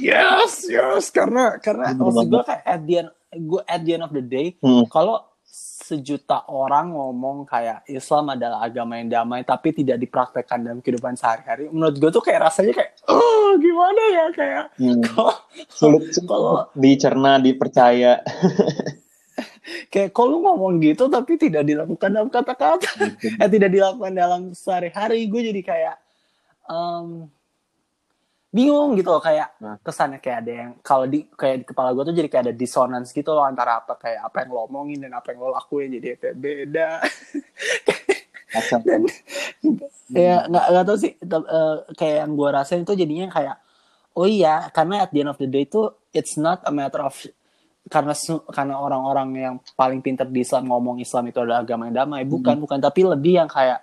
yes 0.00 0.66
yes 0.66 1.08
karena 1.08 1.56
karena 1.56 1.92
Bener 1.92 2.00
maksud 2.02 2.26
gue 2.26 2.42
kayak 2.42 2.64
at 2.64 2.80
the 2.82 2.94
end 2.98 3.10
gue 3.30 3.62
at 3.62 3.80
the 3.80 3.92
end 3.92 4.02
of 4.02 4.10
the 4.10 4.20
day 4.20 4.56
Hmm. 4.58 4.84
kalau 4.86 5.20
sejuta 5.44 6.46
orang 6.46 6.90
ngomong 6.90 7.42
kayak 7.44 7.82
Islam 7.84 8.30
adalah 8.30 8.62
agama 8.62 8.94
yang 8.94 9.10
damai 9.10 9.42
tapi 9.42 9.70
tidak 9.72 9.98
dipraktekkan 9.98 10.62
dalam 10.62 10.78
kehidupan 10.78 11.14
sehari-hari 11.14 11.66
menurut 11.68 11.96
gue 11.96 12.10
tuh 12.10 12.20
kayak 12.20 12.40
rasanya 12.44 12.72
kayak 12.72 12.92
oh 13.06 13.54
gimana 13.56 14.02
ya 14.08 14.24
kayak 14.30 14.64
Hmm. 14.76 15.02
Sulit, 15.68 16.10
sulit 16.10 16.24
Kalau- 16.24 16.70
dicerna, 16.72 17.36
dipercaya. 17.36 18.22
kayak 19.88 20.10
kalau 20.10 20.38
ngomong 20.40 20.78
gitu 20.78 21.06
tapi 21.06 21.34
tidak 21.34 21.62
dilakukan 21.64 22.10
dalam 22.10 22.28
kata-kata 22.28 22.90
eh 23.38 23.48
tidak 23.48 23.70
dilakukan 23.70 24.12
dalam 24.12 24.42
sehari-hari 24.52 25.26
gue 25.26 25.42
jadi 25.44 25.60
kayak 25.60 25.96
em, 26.66 27.26
bingung 28.50 28.98
gitu 28.98 29.14
loh 29.14 29.22
kayak 29.22 29.54
Nah. 29.62 29.78
kesannya 29.78 30.18
kayak 30.18 30.38
ada 30.42 30.52
yang 30.52 30.70
kalau 30.82 31.06
di 31.06 31.22
kayak 31.38 31.62
di 31.62 31.64
kepala 31.70 31.94
gue 31.94 32.02
tuh 32.10 32.14
jadi 32.18 32.28
kayak 32.28 32.44
ada 32.50 32.54
dissonance 32.54 33.14
gitu 33.14 33.30
loh 33.30 33.46
antara 33.46 33.78
apa 33.78 33.94
kayak 33.94 34.26
apa 34.26 34.36
yang 34.42 34.50
lo 34.50 34.60
omongin 34.66 34.98
dan 35.06 35.14
apa 35.14 35.30
yang 35.30 35.38
lo 35.38 35.54
lakuin 35.54 35.88
jadi 35.94 36.18
kayak 36.18 36.36
beda. 36.36 36.88
Dan 38.82 39.06
ya 40.10 40.42
nggak 40.50 40.64
nggak 40.74 40.84
tahu 40.90 40.98
sih 40.98 41.12
eh, 41.22 41.76
kayak 41.94 42.16
yang 42.26 42.32
gue 42.34 42.48
rasain 42.50 42.82
itu 42.82 42.94
jadinya 42.98 43.30
kayak 43.30 43.56
oh 44.18 44.26
iya 44.26 44.66
karena 44.74 45.06
at 45.06 45.14
the 45.14 45.22
end 45.22 45.30
of 45.30 45.38
the 45.38 45.46
day 45.46 45.62
itu 45.62 45.86
it's 46.10 46.34
not 46.34 46.58
a 46.66 46.72
matter 46.74 46.98
of 46.98 47.14
karena 47.86 48.14
karena 48.50 48.74
orang-orang 48.78 49.28
yang 49.38 49.54
paling 49.78 50.02
pintar 50.02 50.26
di 50.26 50.42
Islam 50.42 50.66
ngomong 50.70 50.98
Islam 50.98 51.30
itu 51.30 51.38
adalah 51.42 51.62
agama 51.62 51.90
yang 51.90 52.06
damai. 52.06 52.22
Bukan 52.26 52.58
bukan 52.62 52.78
tapi 52.78 53.06
lebih 53.06 53.42
yang 53.42 53.50
kayak 53.50 53.82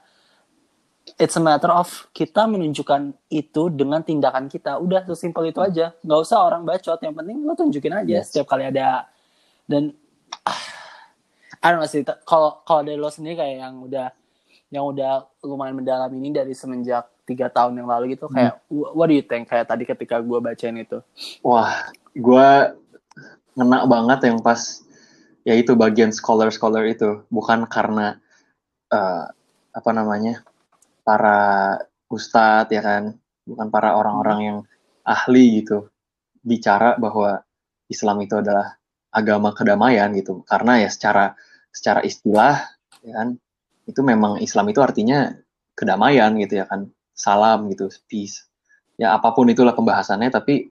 it's 1.15 1.39
a 1.39 1.43
matter 1.43 1.71
of 1.71 1.88
kita 2.11 2.43
menunjukkan 2.43 3.15
itu 3.31 3.71
dengan 3.71 4.03
tindakan 4.03 4.51
kita. 4.51 4.75
Udah 4.75 5.07
sesimpel 5.07 5.55
itu 5.55 5.63
aja. 5.63 5.95
Nggak 6.03 6.19
usah 6.19 6.38
orang 6.43 6.67
bacot. 6.67 6.99
Yang 6.99 7.15
penting 7.15 7.38
lo 7.47 7.53
tunjukin 7.55 7.93
aja 7.95 8.11
Yes. 8.19 8.35
setiap 8.35 8.51
kali 8.51 8.67
ada. 8.67 9.07
Dan 9.63 9.95
ah, 10.43 10.61
I 11.63 11.71
don't 11.71 11.79
know 11.79 11.88
sih. 11.88 12.03
Kalau 12.03 12.59
kalau 12.67 12.84
dari 12.84 12.99
lo 12.99 13.07
sendiri 13.07 13.39
kayak 13.39 13.55
yang 13.63 13.75
udah 13.79 14.07
yang 14.67 14.84
udah 14.84 15.23
lumayan 15.47 15.79
mendalam 15.79 16.11
ini 16.11 16.35
dari 16.35 16.51
semenjak 16.51 17.07
tiga 17.23 17.47
tahun 17.47 17.79
yang 17.79 17.88
lalu 17.88 18.15
gitu 18.19 18.27
kayak 18.27 18.59
wh- 18.67 18.91
what 18.91 19.07
do 19.07 19.15
you 19.15 19.23
think 19.23 19.47
kayak 19.47 19.67
tadi 19.67 19.88
ketika 19.88 20.19
gue 20.19 20.39
bacain 20.39 20.75
itu? 20.75 20.99
Wah, 21.39 21.88
gue 22.11 22.49
ngena 23.55 23.88
banget 23.88 24.27
yang 24.27 24.39
pas 24.39 24.84
ya 25.43 25.55
itu 25.55 25.71
bagian 25.71 26.11
scholar-scholar 26.11 26.84
itu. 26.84 27.23
Bukan 27.31 27.63
karena 27.71 28.19
eh, 28.91 29.23
apa 29.71 29.91
namanya 29.91 30.43
para 31.07 31.79
ustadz 32.11 32.75
ya 32.75 32.84
kan, 32.84 33.15
bukan 33.47 33.67
para 33.71 33.95
orang-orang 33.95 34.39
yang 34.43 34.57
ahli 35.07 35.63
gitu. 35.63 35.88
Bicara 36.43 36.99
bahwa 36.99 37.39
Islam 37.88 38.19
itu 38.27 38.35
adalah 38.43 38.75
agama 39.15 39.55
kedamaian 39.55 40.11
gitu, 40.19 40.43
karena 40.43 40.84
ya 40.84 40.91
secara 40.91 41.31
secara 41.71 42.03
istilah 42.03 42.59
ya 42.99 43.23
kan? 43.23 43.39
Itu 43.88 44.03
memang 44.03 44.43
Islam 44.43 44.67
itu 44.67 44.84
artinya 44.84 45.31
kedamaian 45.79 46.35
gitu 46.43 46.59
ya 46.59 46.67
kan, 46.67 46.91
salam 47.15 47.71
gitu, 47.71 47.88
peace. 48.11 48.43
Ya 48.99 49.15
apa 49.15 49.31
pun 49.31 49.47
itulah 49.47 49.71
pembahasannya, 49.71 50.27
tapi 50.27 50.67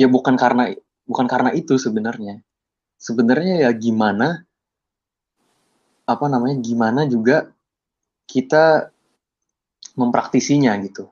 ya 0.00 0.08
bukan 0.08 0.40
karena 0.40 0.72
bukan 1.04 1.28
karena 1.28 1.52
itu 1.52 1.76
sebenarnya. 1.76 2.40
Sebenarnya 2.96 3.68
ya 3.68 3.70
gimana 3.76 4.48
apa 6.08 6.24
namanya 6.28 6.56
gimana 6.64 7.04
juga 7.04 7.52
kita 8.24 8.93
mempraktisinya 9.94 10.74
gitu 10.82 11.10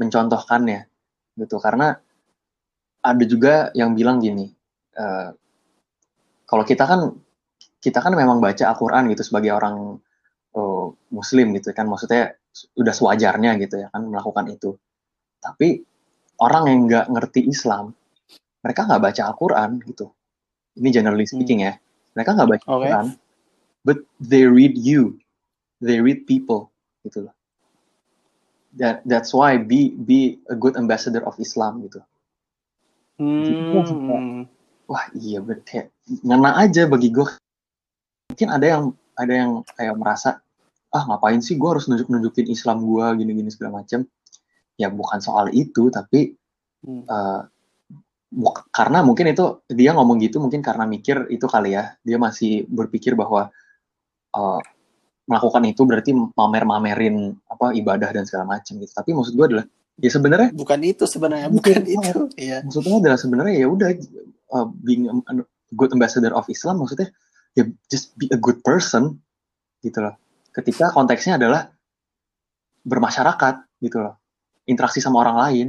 mencontohkannya 0.00 0.88
gitu 1.36 1.56
karena 1.60 1.96
ada 3.02 3.24
juga 3.26 3.70
yang 3.76 3.92
bilang 3.92 4.20
gini 4.22 4.48
eh, 4.96 5.30
kalau 6.48 6.64
kita 6.64 6.84
kan 6.84 7.00
kita 7.82 7.98
kan 7.98 8.14
memang 8.14 8.38
baca 8.38 8.62
Al-Quran 8.72 9.10
gitu 9.12 9.22
sebagai 9.26 9.52
orang 9.52 10.00
eh, 10.56 10.86
Muslim 11.12 11.52
gitu 11.56 11.72
kan 11.76 11.88
maksudnya 11.88 12.36
udah 12.76 12.92
sewajarnya 12.92 13.56
gitu 13.64 13.80
ya 13.80 13.88
kan 13.88 14.04
melakukan 14.08 14.48
itu 14.52 14.76
tapi 15.40 15.84
orang 16.40 16.64
yang 16.68 16.80
nggak 16.88 17.06
ngerti 17.12 17.48
Islam 17.48 17.96
mereka 18.62 18.86
nggak 18.86 19.02
baca 19.02 19.22
Al-Quran 19.26 19.70
gitu. 19.84 20.06
Ini 20.78 20.88
generally 20.94 21.26
speaking 21.26 21.66
ya. 21.66 21.74
Mereka 22.14 22.38
nggak 22.38 22.48
baca. 22.48 22.64
Al-Quran, 22.70 23.06
but 23.82 23.98
they 24.22 24.46
read 24.46 24.78
you, 24.78 25.18
they 25.82 25.98
read 25.98 26.24
people 26.24 26.70
gitu 27.02 27.28
loh. 27.28 27.34
That 28.80 29.04
that's 29.04 29.36
why 29.36 29.60
be 29.60 29.92
be 29.92 30.40
a 30.48 30.56
good 30.56 30.80
ambassador 30.80 31.20
of 31.28 31.36
Islam 31.36 31.84
gitu. 31.84 32.00
hmm. 33.20 34.42
Wah 34.88 35.04
iya 35.12 35.44
bener 35.44 35.60
kayak 35.64 35.92
ngena 36.24 36.56
aja 36.56 36.88
bagi 36.88 37.12
gue. 37.12 37.28
Mungkin 38.32 38.48
ada 38.48 38.66
yang 38.66 38.84
ada 39.16 39.32
yang 39.32 39.50
kayak 39.76 39.94
merasa 40.00 40.40
ah 40.92 41.04
ngapain 41.08 41.40
sih 41.44 41.56
gue 41.60 41.68
harus 41.68 41.88
nunjuk 41.88 42.08
nunjukin 42.08 42.48
Islam 42.48 42.84
gue 42.84 43.04
gini-gini 43.20 43.52
segala 43.52 43.84
macam. 43.84 44.08
Ya 44.80 44.88
bukan 44.88 45.20
soal 45.20 45.52
itu 45.52 45.92
tapi 45.92 46.36
Hmm. 46.82 47.06
buk- 48.26 48.66
karena 48.74 49.06
mungkin 49.06 49.30
itu 49.30 49.62
dia 49.70 49.94
ngomong 49.94 50.18
gitu 50.18 50.42
mungkin 50.42 50.66
karena 50.66 50.82
mikir 50.82 51.30
itu 51.30 51.46
kali 51.46 51.78
ya 51.78 51.94
dia 52.02 52.18
masih 52.18 52.66
berpikir 52.66 53.14
bahwa 53.14 53.54
eh, 54.34 54.60
melakukan 55.26 55.62
itu 55.70 55.82
berarti 55.86 56.10
mamer-mamerin 56.14 57.36
apa 57.46 57.72
ibadah 57.76 58.10
dan 58.10 58.24
segala 58.26 58.58
macam 58.58 58.78
gitu. 58.78 58.92
Tapi 58.92 59.10
maksud 59.14 59.32
gue 59.38 59.46
adalah 59.46 59.66
ya 60.00 60.10
sebenarnya 60.10 60.50
bukan 60.56 60.80
itu 60.82 61.04
sebenarnya 61.06 61.46
Bukan 61.52 61.82
bukan 61.84 61.84
itu. 61.86 62.22
iya. 62.40 62.58
Maksudnya 62.66 62.98
adalah 62.98 63.18
sebenarnya 63.18 63.54
ya 63.62 63.66
udah 63.70 63.90
uh, 64.56 64.66
being 64.82 65.06
a 65.08 65.34
good 65.72 65.90
ambassador 65.94 66.34
of 66.34 66.44
Islam 66.50 66.82
maksudnya 66.82 67.14
ya 67.54 67.68
just 67.88 68.16
be 68.18 68.26
a 68.34 68.38
good 68.38 68.60
person 68.66 69.22
gitu 69.84 70.02
loh. 70.02 70.18
Ketika 70.52 70.90
konteksnya 70.92 71.38
adalah 71.40 71.70
bermasyarakat 72.82 73.54
gitu 73.80 73.98
loh. 74.02 74.18
Interaksi 74.66 74.98
sama 74.98 75.22
orang 75.22 75.36
lain. 75.38 75.68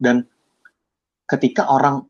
Dan 0.00 0.26
ketika 1.28 1.70
orang 1.70 2.04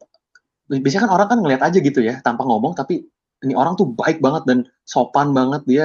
biasanya 0.66 1.04
kan 1.04 1.12
orang 1.12 1.28
kan 1.28 1.38
ngeliat 1.44 1.62
aja 1.62 1.78
gitu 1.84 2.00
ya 2.00 2.24
tanpa 2.24 2.48
ngomong 2.48 2.72
tapi 2.72 3.04
ini 3.44 3.52
orang 3.52 3.76
tuh 3.76 3.92
baik 3.92 4.24
banget 4.24 4.42
dan 4.48 4.58
sopan 4.88 5.36
banget 5.36 5.62
dia 5.68 5.84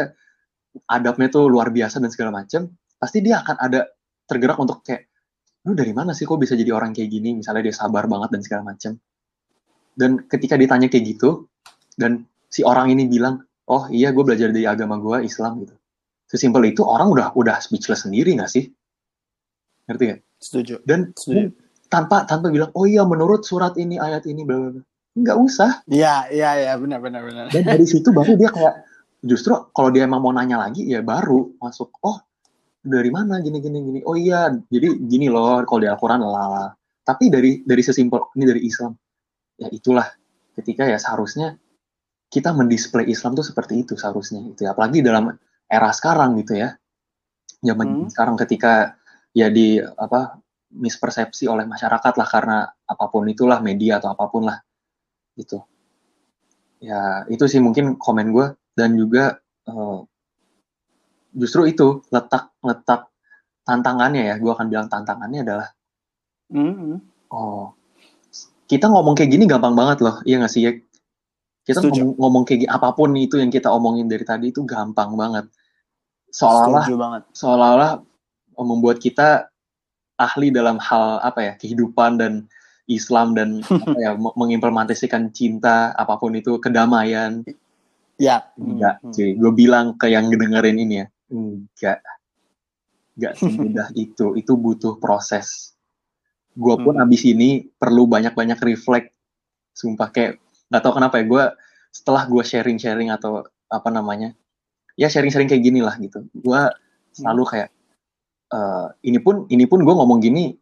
adabnya 0.85 1.27
tuh 1.33 1.49
luar 1.49 1.73
biasa 1.73 1.97
dan 1.97 2.13
segala 2.13 2.43
macam 2.43 2.69
pasti 2.97 3.21
dia 3.25 3.41
akan 3.41 3.55
ada 3.57 3.89
tergerak 4.29 4.57
untuk 4.61 4.85
kayak 4.85 5.09
lu 5.67 5.75
dari 5.75 5.91
mana 5.91 6.15
sih 6.15 6.23
kok 6.23 6.39
bisa 6.39 6.55
jadi 6.55 6.71
orang 6.71 6.95
kayak 6.95 7.09
gini? 7.11 7.35
Misalnya 7.35 7.71
dia 7.71 7.75
sabar 7.75 8.07
banget 8.07 8.29
dan 8.37 8.41
segala 8.45 8.71
macam 8.71 8.95
dan 9.97 10.21
ketika 10.29 10.53
ditanya 10.55 10.87
kayak 10.87 11.17
gitu 11.17 11.49
dan 11.97 12.29
si 12.47 12.61
orang 12.61 12.93
ini 12.93 13.09
bilang 13.09 13.41
oh 13.67 13.89
iya 13.89 14.13
gue 14.13 14.23
belajar 14.23 14.53
dari 14.53 14.69
agama 14.69 15.01
gue 15.01 15.25
Islam 15.25 15.65
gitu. 15.65 15.75
Sesimpel 16.29 16.69
itu 16.69 16.85
orang 16.85 17.09
udah 17.09 17.27
udah 17.33 17.57
speechless 17.57 18.05
sendiri 18.05 18.37
nggak 18.37 18.51
sih? 18.51 18.69
Ngerti 19.89 20.03
gak 20.13 20.21
setuju. 20.37 20.79
Dan 20.85 21.11
setuju. 21.17 21.51
tanpa 21.89 22.23
tanpa 22.29 22.53
bilang 22.53 22.71
oh 22.77 22.85
iya 22.85 23.03
menurut 23.03 23.43
surat 23.43 23.73
ini 23.75 23.97
ayat 23.97 24.23
ini 24.29 24.45
bla 24.45 24.55
bla 24.61 24.69
bla. 24.79 24.83
Nggak 25.17 25.37
usah. 25.41 25.71
Iya 25.89 26.29
iya 26.29 26.49
iya 26.61 26.73
benar 26.77 27.01
benar 27.01 27.25
benar. 27.25 27.45
Dan 27.49 27.65
dari 27.65 27.89
situ 27.89 28.13
baru 28.13 28.37
dia 28.37 28.53
kayak 28.53 28.86
justru 29.23 29.53
kalau 29.73 29.89
dia 29.89 30.05
emang 30.05 30.21
mau 30.21 30.33
nanya 30.33 30.61
lagi 30.61 30.85
ya 30.85 31.01
baru 31.01 31.57
masuk 31.57 31.97
oh 32.05 32.21
dari 32.87 33.11
mana 33.11 33.43
gini 33.43 33.59
gini 33.59 33.77
gini? 33.83 33.99
Oh 34.07 34.15
iya 34.15 34.47
jadi 34.71 34.95
gini 34.95 35.27
loh 35.27 35.59
kalau 35.67 35.83
di 35.83 35.89
Al-Quran 35.89 36.23
lala 36.23 36.71
tapi 37.03 37.31
dari 37.31 37.63
dari 37.63 37.81
sesimpel 37.83 38.31
ini 38.35 38.45
dari 38.47 38.61
Islam. 38.63 38.91
Ya 39.57 39.67
itulah 39.71 40.07
ketika 40.55 40.85
ya 40.85 40.99
seharusnya 40.99 41.57
kita 42.27 42.51
mendisplay 42.51 43.07
Islam 43.07 43.33
tuh 43.35 43.47
seperti 43.47 43.87
itu 43.87 43.95
seharusnya 43.95 44.43
itu 44.43 44.67
ya. 44.67 44.75
Apalagi 44.75 44.99
dalam 44.99 45.31
era 45.67 45.89
sekarang 45.95 46.35
gitu 46.43 46.59
ya. 46.59 46.75
Zaman 47.63 47.87
Hmm. 47.87 48.09
sekarang 48.11 48.35
ketika 48.37 48.99
ya 49.33 49.47
di 49.49 49.79
apa 49.79 50.37
mispersepsi 50.67 51.47
oleh 51.47 51.63
masyarakat 51.63 52.13
lah 52.19 52.27
karena 52.27 52.57
apa 52.67 53.05
pun 53.07 53.23
itulah 53.31 53.63
media 53.63 54.03
atau 54.03 54.11
apa 54.11 54.27
pun 54.27 54.45
lah 54.45 54.59
gitu. 55.39 55.63
Ya 56.83 57.23
itu 57.31 57.47
sih 57.49 57.63
mungkin 57.63 57.95
komen 57.97 58.35
gue 58.35 58.47
dan 58.77 58.93
juga 58.93 59.41
eh, 59.65 59.99
justru 61.33 61.65
itu 61.65 62.05
letak 62.07 62.53
letak 62.61 63.09
tantangannya 63.65 64.29
ya 64.29 64.35
gue 64.37 64.51
akan 64.53 64.67
bilang 64.69 64.87
tantangannya 64.87 65.41
adalah 65.43 65.69
Hmm. 66.47 67.03
oh 67.27 67.75
kita 68.67 68.87
ngomong 68.87 69.19
kayak 69.19 69.35
gini 69.35 69.43
gampang 69.43 69.75
banget 69.75 69.99
loh 69.99 70.23
iya 70.23 70.39
nggak 70.39 70.47
sih 70.47 70.63
ya 70.63 70.71
kita 71.67 71.83
Setuju. 71.83 71.99
ngomong, 71.99 72.15
ngomong 72.15 72.43
kayak 72.47 72.59
gini 72.63 72.71
apa 72.71 72.95
pun 72.95 73.11
itu 73.19 73.35
yang 73.35 73.51
kita 73.51 73.67
omongin 73.67 74.07
dari 74.07 74.23
tadi 74.23 74.55
itu 74.55 74.63
gampang 74.63 75.11
banget 75.19 75.51
seolah-olah 76.31 76.87
banget. 76.87 77.23
seolah-olah 77.35 77.91
membuat 78.57 79.03
kita 79.03 79.51
ahli 80.15 80.55
dalam 80.55 80.79
hal 80.79 81.19
apa 81.19 81.39
ya 81.43 81.53
kehidupan 81.59 82.15
dan 82.15 82.33
Islam 82.87 83.35
dan 83.35 83.59
apa 83.83 83.99
ya 83.99 84.15
me- 84.15 84.35
mengimplementasikan 84.39 85.35
cinta 85.35 85.91
apa 85.93 86.15
pun 86.15 86.31
itu 86.31 86.63
kedamaian 86.63 87.43
Ya. 88.17 88.49
enggak 88.57 88.97
Hmm. 88.99 89.13
cuy. 89.13 89.29
Gue 89.33 89.51
bilang 89.53 89.93
ke 89.93 90.09
yang 90.09 90.27
dengerin 90.27 90.77
ini 90.77 90.95
ya. 91.01 91.07
Enggak. 91.29 92.01
Enggak 93.13 93.33
semudah 93.37 93.87
itu. 94.05 94.33
Itu 94.33 94.57
butuh 94.57 94.97
proses. 94.97 95.73
Gue 96.57 96.73
pun 96.81 96.97
Hmm. 96.97 97.05
abis 97.05 97.21
ini 97.29 97.69
perlu 97.77 98.09
banyak-banyak 98.09 98.57
reflect. 98.59 99.13
Sumpah 99.71 100.09
kayak 100.09 100.41
nggak 100.67 100.81
tahu 100.81 100.93
kenapa 100.97 101.21
ya 101.21 101.25
gue 101.29 101.43
setelah 101.93 102.25
gue 102.25 102.43
sharing-sharing 102.43 103.07
atau 103.09 103.45
apa 103.69 103.89
namanya 103.89 104.33
ya 104.97 105.07
sharing-sharing 105.07 105.47
kayak 105.47 105.61
gini 105.61 105.85
lah 105.85 105.93
gitu. 106.01 106.25
Gue 106.33 106.61
selalu 107.13 107.43
kayak 107.45 107.69
eh, 108.47 108.87
ini 109.05 109.21
pun 109.21 109.45
ini 109.47 109.69
pun 109.69 109.85
gue 109.85 109.93
ngomong 109.93 110.17
gini 110.17 110.57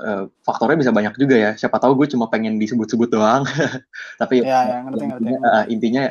eh, 0.00 0.24
faktornya 0.42 0.78
bisa 0.78 0.92
banyak 0.94 1.14
juga 1.16 1.36
ya. 1.36 1.50
Siapa 1.54 1.78
tahu 1.78 1.98
gue 1.98 2.06
cuma 2.14 2.30
pengen 2.30 2.56
disebut-sebut 2.56 3.08
doang. 3.10 3.42
Tapi 4.20 4.42
Ya, 4.42 4.64
ya, 4.64 4.76
ngerti, 4.86 5.04
ya, 5.04 5.06
ngerti. 5.14 5.24
intinya, 5.26 5.48
eh, 5.50 5.64
intinya 5.72 6.04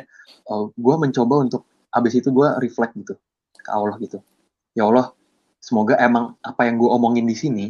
gue 0.74 0.94
mencoba 0.96 1.34
untuk 1.44 1.62
abis 1.92 2.20
itu 2.20 2.28
gue 2.32 2.48
reflect 2.60 2.96
gitu 2.96 3.14
ke 3.52 3.70
Allah 3.70 3.96
gitu. 4.00 4.20
Ya 4.72 4.88
Allah 4.88 5.12
semoga 5.60 5.98
emang 6.00 6.38
apa 6.40 6.64
yang 6.64 6.80
gue 6.80 6.88
omongin 6.88 7.26
di 7.28 7.36
sini 7.36 7.66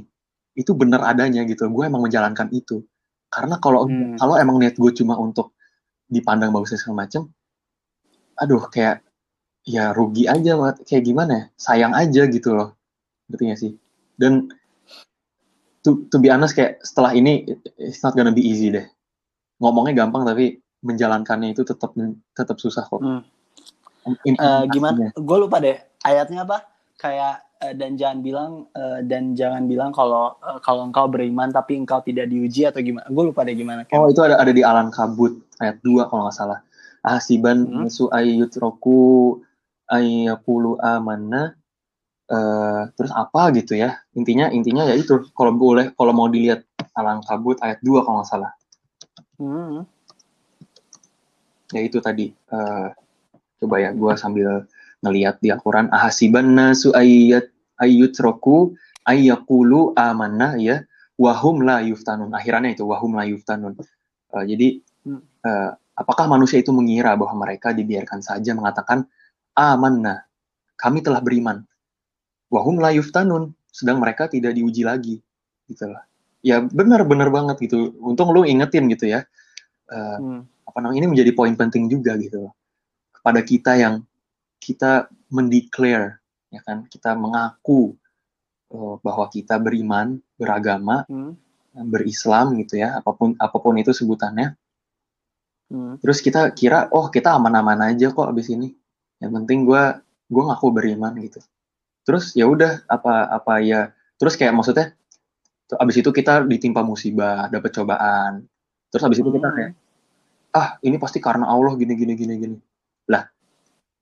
itu 0.55 0.74
benar 0.74 1.03
adanya 1.07 1.43
gitu. 1.47 1.66
Gue 1.70 1.86
emang 1.90 2.07
menjalankan 2.07 2.51
itu. 2.55 2.82
Karena 3.31 3.59
kalau 3.59 3.86
Hmm. 3.86 4.15
kalau 4.16 4.39
emang 4.39 4.62
niat 4.62 4.78
gue 4.78 4.90
cuma 4.95 5.19
untuk 5.19 5.53
dipandang 6.09 6.51
bagus 6.55 6.73
dan 6.73 6.81
segala 6.81 7.05
macem 7.05 7.28
aduh 8.39 8.65
kayak 8.70 9.03
ya 9.66 9.90
rugi 9.93 10.24
aja 10.31 10.57
kayak 10.86 11.03
gimana 11.05 11.32
ya? 11.35 11.45
Sayang 11.59 11.93
aja 11.93 12.23
gitu 12.31 12.55
loh. 12.55 12.78
Ngerti 13.28 13.43
gak 13.51 13.61
sih? 13.61 13.73
Dan 14.16 14.49
to, 15.89 16.05
to 16.12 16.20
be 16.20 16.28
honest 16.28 16.52
kayak 16.52 16.77
setelah 16.85 17.16
ini 17.16 17.48
it's 17.81 18.05
not 18.05 18.12
gonna 18.12 18.28
be 18.28 18.44
easy 18.44 18.69
deh 18.69 18.85
ngomongnya 19.56 20.05
gampang 20.05 20.28
tapi 20.28 20.60
menjalankannya 20.85 21.56
itu 21.56 21.65
tetap 21.65 21.97
tetap 22.36 22.60
susah 22.60 22.85
kok 22.85 23.01
Hmm. 23.01 23.24
Implementasinya. 24.24 24.73
gimana? 24.73 25.05
Gue 25.12 25.36
lupa 25.36 25.60
deh. 25.60 25.77
Ayatnya 26.01 26.48
apa? 26.48 26.65
Kayak 26.97 27.44
eh, 27.60 27.74
dan 27.77 27.98
jangan 28.01 28.19
bilang 28.24 28.51
eh, 28.73 29.05
dan 29.05 29.36
jangan 29.36 29.69
bilang 29.69 29.93
kalau 29.93 30.32
eh, 30.40 30.56
kalau 30.65 30.89
engkau 30.89 31.10
beriman 31.10 31.52
tapi 31.52 31.77
engkau 31.77 32.01
tidak 32.01 32.31
diuji 32.31 32.65
atau 32.65 32.81
gimana? 32.81 33.05
Gue 33.10 33.28
lupa 33.28 33.44
deh 33.44 33.52
gimana. 33.52 33.85
Ken. 33.85 34.01
Oh 34.01 34.09
itu 34.09 34.24
ada 34.24 34.40
ada 34.40 34.48
di 34.48 34.65
Alan 34.65 34.89
Kabut 34.89 35.36
ayat 35.60 35.82
2 35.85 36.09
kalau 36.09 36.24
nggak 36.24 36.39
salah. 36.39 36.65
Ahsiban 37.05 37.69
Hmm. 37.69 37.85
nasu 37.85 38.09
ayyutroku 38.09 39.43
ayyakulu 39.93 40.81
amanna 40.81 41.57
eh 42.29 42.83
terus 42.95 43.13
apa 43.17 43.53
gitu 43.57 43.77
ya. 43.77 43.97
Intinya 44.13 44.53
intinya 44.53 44.85
ya 44.85 44.95
itu 44.97 45.29
kalau 45.33 45.53
boleh 45.57 45.93
kalau 45.97 46.13
mau 46.13 46.29
dilihat 46.29 46.65
Alan 46.93 47.25
Kabut 47.25 47.57
ayat 47.65 47.81
2 47.81 48.05
kalau 48.05 48.21
nggak 48.21 48.29
salah. 48.29 48.53
Hmm. 49.41 49.89
Ya 51.73 51.81
itu 51.85 51.99
tadi 52.05 52.33
eh 52.33 52.89
coba 53.59 53.77
ya 53.83 53.91
gua 53.97 54.15
sambil 54.15 54.69
ngelihat 55.03 55.39
di 55.41 55.49
Al-Qur'an 55.55 55.89
ahasiban 55.95 56.59
nasu 56.59 56.91
ayyat 56.95 57.49
ayyutroku 57.79 58.75
ayyakulu 59.07 59.95
amanna 59.95 60.59
ya 60.59 60.85
wahum 61.17 61.65
la 61.65 61.81
yuftanun. 61.81 62.31
Akhirannya 62.35 62.77
itu 62.77 62.85
wahum 62.85 63.17
la 63.17 63.25
yuftanun. 63.25 63.79
Eh, 64.35 64.45
jadi 64.45 64.69
eh, 65.49 65.71
apakah 65.99 66.31
manusia 66.31 66.61
itu 66.63 66.71
mengira 66.71 67.17
bahwa 67.19 67.43
mereka 67.47 67.75
dibiarkan 67.75 68.23
saja 68.23 68.55
mengatakan 68.55 69.09
amanna 69.59 70.29
kami 70.79 71.03
telah 71.03 71.19
beriman 71.19 71.67
wahum 72.53 72.81
la 72.81 72.91
yuftanun. 72.93 73.53
Sedang 73.69 74.01
mereka 74.03 74.27
tidak 74.27 74.57
diuji 74.57 74.83
lagi 74.83 75.20
gitu 75.69 75.87
lah. 75.89 76.03
Ya 76.41 76.62
benar 76.65 77.05
benar 77.05 77.29
banget 77.31 77.61
gitu. 77.69 77.95
Untung 78.01 78.33
lu 78.35 78.43
ingetin 78.45 78.89
gitu 78.91 79.07
ya. 79.09 79.25
Eh, 79.89 80.19
Hmm. 80.20 80.45
apa 80.69 80.79
namanya 80.85 81.05
ini 81.05 81.09
menjadi 81.16 81.33
poin 81.33 81.55
penting 81.57 81.89
juga 81.89 82.16
gitu. 82.20 82.49
Loh 82.49 82.55
kepada 83.12 83.41
kita 83.43 83.73
yang 83.77 83.95
kita 84.62 85.09
mendeclare 85.29 86.20
ya 86.49 86.61
kan? 86.65 86.85
Kita 86.89 87.12
mengaku 87.16 87.95
eh, 88.69 88.95
bahwa 89.01 89.27
kita 89.33 89.57
beriman 89.61 90.20
beragama 90.37 91.05
Hmm. 91.09 91.37
berislam 91.89 92.57
gitu 92.61 92.81
ya. 92.81 92.99
Apa 93.01 93.12
pun 93.16 93.33
apa 93.39 93.57
pun 93.61 93.77
itu 93.79 93.93
sebutannya. 93.93 94.57
Hmm. 95.69 96.01
terus 96.01 96.25
kita 96.25 96.49
kira 96.57 96.89
oh 96.97 97.12
kita 97.12 97.37
aman-aman 97.37 97.93
aja 97.93 98.09
kok 98.09 98.25
abis 98.25 98.49
ini. 98.49 98.73
Yang 99.20 99.33
penting 99.37 99.59
gue 99.69 99.83
gue 100.33 100.43
ngaku 100.49 100.66
beriman 100.73 101.12
gitu 101.20 101.45
terus 102.09 102.32
ya 102.32 102.48
udah 102.48 102.89
apa 102.89 103.28
apa 103.28 103.60
ya 103.60 103.93
terus 104.16 104.40
kayak 104.40 104.56
maksudnya 104.56 104.97
abis 105.76 106.01
itu 106.01 106.09
kita 106.09 106.48
ditimpa 106.48 106.80
musibah 106.80 107.52
dapat 107.52 107.68
cobaan 107.76 108.48
terus 108.89 109.05
abis 109.05 109.20
itu 109.20 109.28
kita 109.28 109.52
Hmm. 109.52 109.56
kayak 109.60 109.72
ah 110.56 110.80
ini 110.80 110.97
pasti 110.97 111.20
karena 111.20 111.44
Allah 111.44 111.76
gini 111.76 111.93
gini 111.93 112.16
gini 112.16 112.35
gini 112.40 112.56
lah 113.12 113.28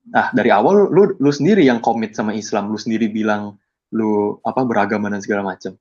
nah 0.06 0.30
dari 0.30 0.54
awal 0.54 0.86
lu 0.86 1.18
lu 1.18 1.30
sendiri 1.34 1.66
yang 1.66 1.82
komit 1.82 2.14
sama 2.14 2.30
Islam 2.30 2.70
lu 2.70 2.78
sendiri 2.78 3.10
bilang 3.10 3.58
lu 3.90 4.38
apa 4.46 4.62
beragama 4.62 5.10
dan 5.10 5.18
segala 5.18 5.42
macam 5.42 5.74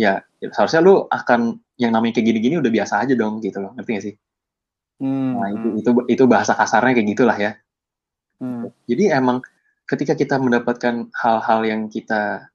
ya, 0.00 0.24
ya 0.40 0.48
seharusnya 0.48 0.80
lu 0.80 1.04
akan 1.12 1.60
yang 1.76 1.92
namanya 1.92 2.16
kayak 2.16 2.32
gini-gini 2.32 2.56
udah 2.56 2.72
biasa 2.72 3.04
aja 3.04 3.12
dong 3.12 3.44
gitu 3.44 3.60
loh 3.60 3.76
ngerti 3.76 3.92
gak 3.92 4.04
sih 4.08 4.16
Hmm. 5.02 5.34
Nah, 5.34 5.50
itu, 5.50 5.68
itu 5.82 5.90
itu 6.06 6.24
bahasa 6.30 6.54
kasarnya 6.54 6.94
kayak 6.94 7.08
gitulah 7.18 7.34
ya. 7.34 7.58
Hmm. 8.38 8.70
Jadi 8.86 9.10
emang 9.10 9.42
ketika 9.84 10.12
kita 10.14 10.36
mendapatkan 10.36 11.08
hal-hal 11.12 11.60
yang 11.62 11.86
kita 11.88 12.48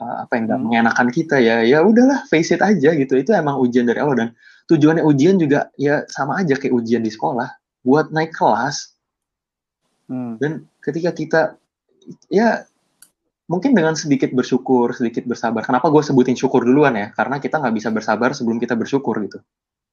uh, 0.00 0.16
apa 0.24 0.32
yang 0.36 0.44
nggak 0.48 0.58
Hmm. 0.58 0.66
mengenakan 0.68 1.08
kita 1.12 1.36
ya, 1.38 1.60
ya 1.60 1.84
udahlah 1.84 2.24
face 2.26 2.52
it 2.52 2.60
aja 2.60 2.96
gitu. 2.96 3.14
Itu 3.16 3.36
emang 3.36 3.60
ujian 3.60 3.84
dari 3.84 4.00
Allah 4.00 4.16
dan 4.16 4.28
tujuannya 4.66 5.04
ujian 5.04 5.36
juga 5.36 5.68
ya 5.76 6.06
sama 6.08 6.40
aja 6.40 6.56
kayak 6.56 6.72
ujian 6.72 7.02
di 7.02 7.10
sekolah 7.10 7.48
buat 7.82 8.08
naik 8.10 8.32
kelas 8.32 8.96
Hmm. 10.10 10.40
dan 10.42 10.66
ketika 10.82 11.10
kita 11.12 11.40
ya 12.26 12.66
mungkin 13.46 13.74
dengan 13.74 13.94
sedikit 13.94 14.30
bersyukur, 14.30 14.90
sedikit 14.94 15.22
bersabar. 15.26 15.62
Kenapa 15.62 15.86
gue 15.86 16.02
sebutin 16.02 16.34
syukur 16.34 16.62
duluan 16.66 16.94
ya? 16.94 17.10
Karena 17.14 17.38
kita 17.38 17.58
nggak 17.58 17.74
bisa 17.78 17.88
bersabar 17.90 18.30
sebelum 18.34 18.58
kita 18.58 18.74
bersyukur 18.74 19.18
gitu. 19.22 19.38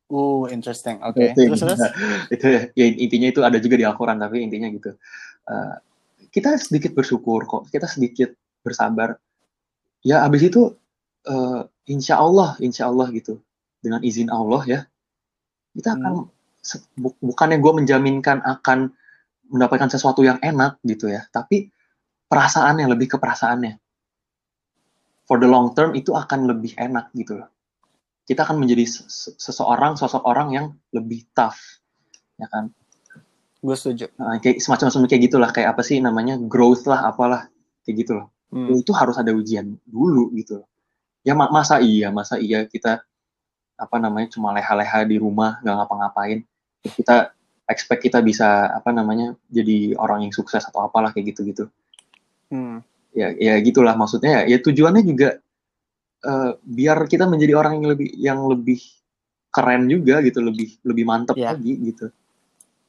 Uh, 0.08 0.48
interesting. 0.50 0.98
Oke. 1.04 1.36
Itu- 1.36 1.52
Terus 1.52 1.62
terus. 1.62 1.80
itu 2.34 2.46
ya 2.74 2.86
intinya 2.88 3.28
itu 3.28 3.42
ada 3.44 3.58
juga 3.60 3.76
di 3.76 3.86
Al-Quran 3.86 4.18
tapi 4.18 4.40
intinya 4.42 4.70
gitu 4.72 4.96
Eh, 5.48 5.76
kita 6.32 6.56
sedikit 6.60 6.94
bersyukur 6.98 7.44
kok 7.48 7.70
kita 7.72 7.88
sedikit 7.90 8.34
bersabar. 8.62 9.18
Ya 10.06 10.24
abis 10.24 10.48
itu 10.48 10.76
eh, 11.28 11.62
insya 11.90 12.20
Allah 12.22 12.56
insya 12.64 12.88
Allah 12.88 13.10
gitu. 13.12 13.42
Dengan 13.84 14.02
izin 14.02 14.30
Allah 14.32 14.62
ya. 14.66 14.80
Kita 15.78 15.94
akan 15.94 16.28
se- 16.62 16.86
bu- 16.98 17.18
bukannya 17.22 17.62
gue 17.62 17.74
menjaminkan 17.84 18.42
akan 18.42 18.90
mendapatkan 19.48 19.88
sesuatu 19.88 20.26
yang 20.28 20.42
enak 20.44 20.84
gitu 20.84 21.08
ya 21.08 21.24
tapi 21.32 21.72
perasaannya 22.28 22.86
lebih 22.92 23.16
ke 23.16 23.18
perasaannya. 23.18 23.80
For 25.28 25.40
the 25.40 25.48
long 25.48 25.76
term 25.76 25.96
itu 25.96 26.16
akan 26.16 26.48
lebih 26.48 26.76
enak 26.80 27.12
gitu 27.16 27.40
loh. 27.40 27.52
Kita 28.28 28.44
akan 28.44 28.60
menjadi 28.60 28.84
se- 28.84 29.08
se- 29.08 29.36
seseorang 29.40 29.96
sosok 29.96 30.24
orang 30.28 30.50
yang 30.52 30.66
lebih 30.92 31.24
tough 31.32 31.60
ya 32.38 32.46
kan 32.54 32.70
Gue 33.58 33.74
setuju. 33.74 34.08
Nah, 34.22 34.38
kayak 34.38 34.62
semacam 34.62 34.88
semacam 34.94 35.10
kayak 35.10 35.24
gitulah 35.28 35.50
kayak 35.50 35.70
apa 35.74 35.82
sih 35.82 35.98
namanya 35.98 36.38
growth 36.38 36.86
lah 36.86 37.10
apalah 37.10 37.50
kayak 37.84 37.98
gitu 38.06 38.14
loh 38.22 38.28
Hmm. 38.48 38.72
Itu 38.72 38.96
harus 38.96 39.20
ada 39.20 39.36
ujian 39.36 39.76
dulu 39.84 40.32
gitu 40.32 40.64
loh 40.64 40.68
ya 41.20 41.36
ma- 41.36 41.52
masa 41.52 41.84
iya 41.84 42.08
masa 42.08 42.40
iya 42.40 42.64
kita 42.64 43.04
apa 43.76 43.96
namanya 44.00 44.32
cuma 44.32 44.56
leha-leha 44.56 45.04
di 45.04 45.20
rumah 45.20 45.60
nggak 45.60 45.76
ngapa-ngapain 45.76 46.40
kita 46.96 47.36
expect 47.68 48.08
kita 48.08 48.24
bisa 48.24 48.72
apa 48.72 48.96
namanya 48.96 49.36
jadi 49.52 50.00
orang 50.00 50.24
yang 50.24 50.32
sukses 50.32 50.64
atau 50.64 50.80
apalah 50.80 51.12
kayak 51.12 51.36
gitu-gitu 51.36 51.68
Hmm. 52.48 52.80
ya 53.12 53.36
ya 53.36 53.60
gitulah 53.60 54.00
maksudnya 54.00 54.48
ya, 54.48 54.56
ya 54.56 54.58
tujuannya 54.64 55.04
juga 55.04 55.44
eh, 56.24 56.52
biar 56.64 57.04
kita 57.04 57.28
menjadi 57.28 57.52
orang 57.52 57.84
yang 57.84 57.88
lebih 57.92 58.10
yang 58.16 58.40
lebih 58.48 58.80
keren 59.52 59.92
juga 59.92 60.24
gitu 60.24 60.40
lebih 60.40 60.80
lebih 60.88 61.04
mantep 61.04 61.36
Ya. 61.36 61.52
lagi 61.52 61.76
gitu 61.84 62.08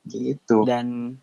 gitu 0.09 0.65
Dan 0.65 1.17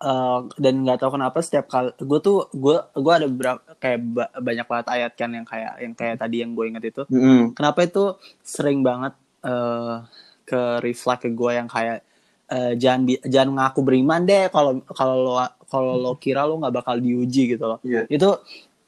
uh, 0.00 0.44
dan 0.56 0.74
nggak 0.84 1.00
tahu 1.00 1.16
kenapa 1.16 1.38
setiap 1.40 1.66
kali 1.66 1.90
gue 1.96 2.18
tuh 2.20 2.48
gue 2.52 2.76
gue 2.76 3.12
ada 3.12 3.26
beberapa 3.28 3.60
kayak 3.80 3.98
ba 4.12 4.24
banyak 4.36 4.66
banget 4.68 4.86
ayat 4.92 5.12
kan 5.16 5.30
yang 5.32 5.46
kayak 5.46 5.72
yang 5.80 5.94
kayak 5.96 6.16
tadi 6.20 6.36
yang 6.44 6.52
gue 6.52 6.64
inget 6.68 6.84
itu 6.84 7.02
Mm 7.08 7.20
-hmm. 7.20 7.42
kenapa 7.56 7.78
itu 7.84 8.04
sering 8.44 8.80
banget 8.84 9.14
uh, 9.44 10.04
ke 10.44 10.60
reflect 10.84 11.24
ke 11.26 11.30
gue 11.32 11.50
yang 11.56 11.66
kayak 11.66 12.04
uh, 12.52 12.72
jangan 12.76 13.08
jangan 13.26 13.50
ngaku 13.56 13.80
beriman 13.82 14.22
deh 14.22 14.46
kalau 14.52 14.78
kalau 14.92 15.16
lo 15.16 15.32
kalau 15.66 15.94
lo 15.98 16.12
kira 16.20 16.46
lo 16.46 16.60
nggak 16.60 16.74
bakal 16.74 16.96
diuji 17.00 17.56
gitu 17.56 17.64
loh 17.66 17.78
Iya. 17.82 18.06
itu 18.06 18.28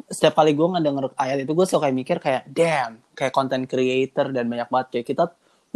setiap 0.08 0.40
kali 0.40 0.56
gue 0.56 0.64
ngedenger 0.64 1.12
ayat 1.20 1.44
itu 1.44 1.52
gue 1.52 1.66
suka 1.68 1.88
kayak 1.88 1.96
mikir 1.96 2.16
kayak 2.16 2.42
damn 2.48 2.96
kayak 3.12 3.32
content 3.34 3.64
creator 3.68 4.32
dan 4.32 4.48
banyak 4.48 4.68
banget 4.72 4.88
kayak 4.94 5.06
kita 5.08 5.24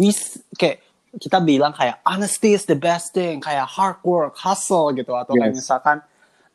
wis 0.00 0.40
kayak 0.56 0.80
kita 1.12 1.38
bilang 1.38 1.72
kayak 1.72 2.00
honesty 2.02 2.52
is 2.52 2.64
the 2.64 2.74
best 2.74 3.12
thing 3.12 3.36
kayak 3.38 3.68
hard 3.68 4.00
work 4.00 4.32
hustle 4.34 4.88
gitu. 4.92 5.12
Atau 5.12 5.36
kayak 5.36 5.52
Yes. 5.52 5.64
misalkan 5.64 5.98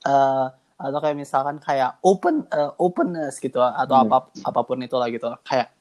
eh, 0.02 0.46
atau 0.78 1.00
kayak 1.02 1.18
misalkan 1.18 1.58
kayak 1.58 1.98
open 2.02 2.46
eh, 2.50 2.72
openness 2.78 3.38
gitu 3.38 3.58
atau 3.58 3.96
Hmm. 3.98 4.06
apa 4.08 4.18
apa 4.42 4.60
pun 4.62 4.78
itulah 4.80 5.10
gitu. 5.10 5.30
Kayak 5.44 5.74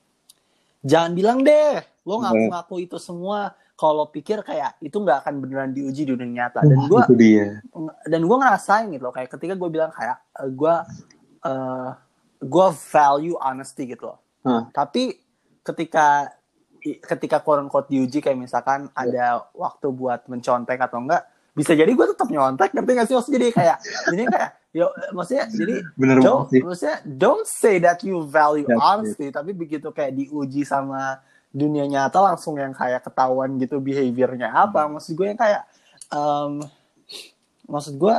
jangan 0.82 1.12
bilang 1.12 1.39
deh 1.40 1.81
lo 2.05 2.20
ngaku-ngaku 2.20 2.77
itu 2.82 2.97
semua. 2.97 3.53
Kalau 3.77 4.09
pikir 4.09 4.40
kayak 4.40 4.81
itu 4.81 4.97
nggak 4.97 5.20
akan 5.20 5.35
beneran 5.36 5.69
diuji 5.69 6.09
di 6.09 6.16
dunia 6.16 6.48
nyata. 6.48 6.65
Dan 6.65 6.89
gue 6.89 7.01
itu 7.12 7.12
dan 8.09 8.20
gue 8.24 8.36
ngerasain 8.40 8.89
gitu 8.89 9.05
loh 9.05 9.12
kayak 9.12 9.28
ketika 9.28 9.53
gue 9.53 9.69
bilang 9.69 9.93
kayak 9.93 10.16
eh, 10.36 10.48
gue 10.48 10.74
eh 11.44 11.90
gue 12.36 12.66
value 12.93 13.36
honesty 13.36 13.89
gitu 13.89 14.12
loh. 14.12 14.19
Hah. 14.44 14.62
tapi 14.70 15.19
ketika 15.61 16.31
ketika 17.02 17.42
quote 17.42 17.66
unquote 17.66 17.90
diuji 17.90 18.22
kayak 18.22 18.38
misalkan 18.38 18.86
ada 18.94 19.50
waktu 19.52 19.86
buat 19.90 20.24
mencontek 20.30 20.78
atau 20.78 21.02
enggak 21.02 21.26
bisa 21.56 21.72
jadi 21.72 21.88
gue 21.88 22.06
tetap 22.12 22.28
nyontek 22.28 22.76
ngerti 22.76 22.90
gak 22.92 23.06
sih 23.08 23.14
maksudnya 23.16 23.36
jadi 23.40 23.48
kayak 23.56 23.76
jadi 24.12 24.22
kayak 24.28 24.50
yo 24.76 24.86
maksudnya 25.16 25.44
jadi 25.48 25.74
Bener 25.96 26.16
don't, 26.20 26.46
sih. 26.52 26.60
maksudnya 26.60 26.98
don't 27.08 27.48
say 27.48 27.80
that 27.80 27.98
you 28.04 28.20
value 28.28 28.68
That's 28.68 28.76
it. 28.76 28.84
honesty 28.84 29.26
tapi 29.32 29.56
begitu 29.56 29.88
kayak 29.88 30.12
diuji 30.12 30.68
sama 30.68 31.24
dunia 31.48 31.88
nyata 31.88 32.20
langsung 32.20 32.60
yang 32.60 32.76
kayak 32.76 33.00
ketahuan 33.08 33.56
gitu 33.56 33.80
behaviornya 33.80 34.52
apa 34.52 34.84
maksud 34.92 35.16
gue 35.16 35.26
yang 35.32 35.40
kayak 35.40 35.64
em, 36.12 36.60
maksud 37.64 37.96
gue 37.96 38.14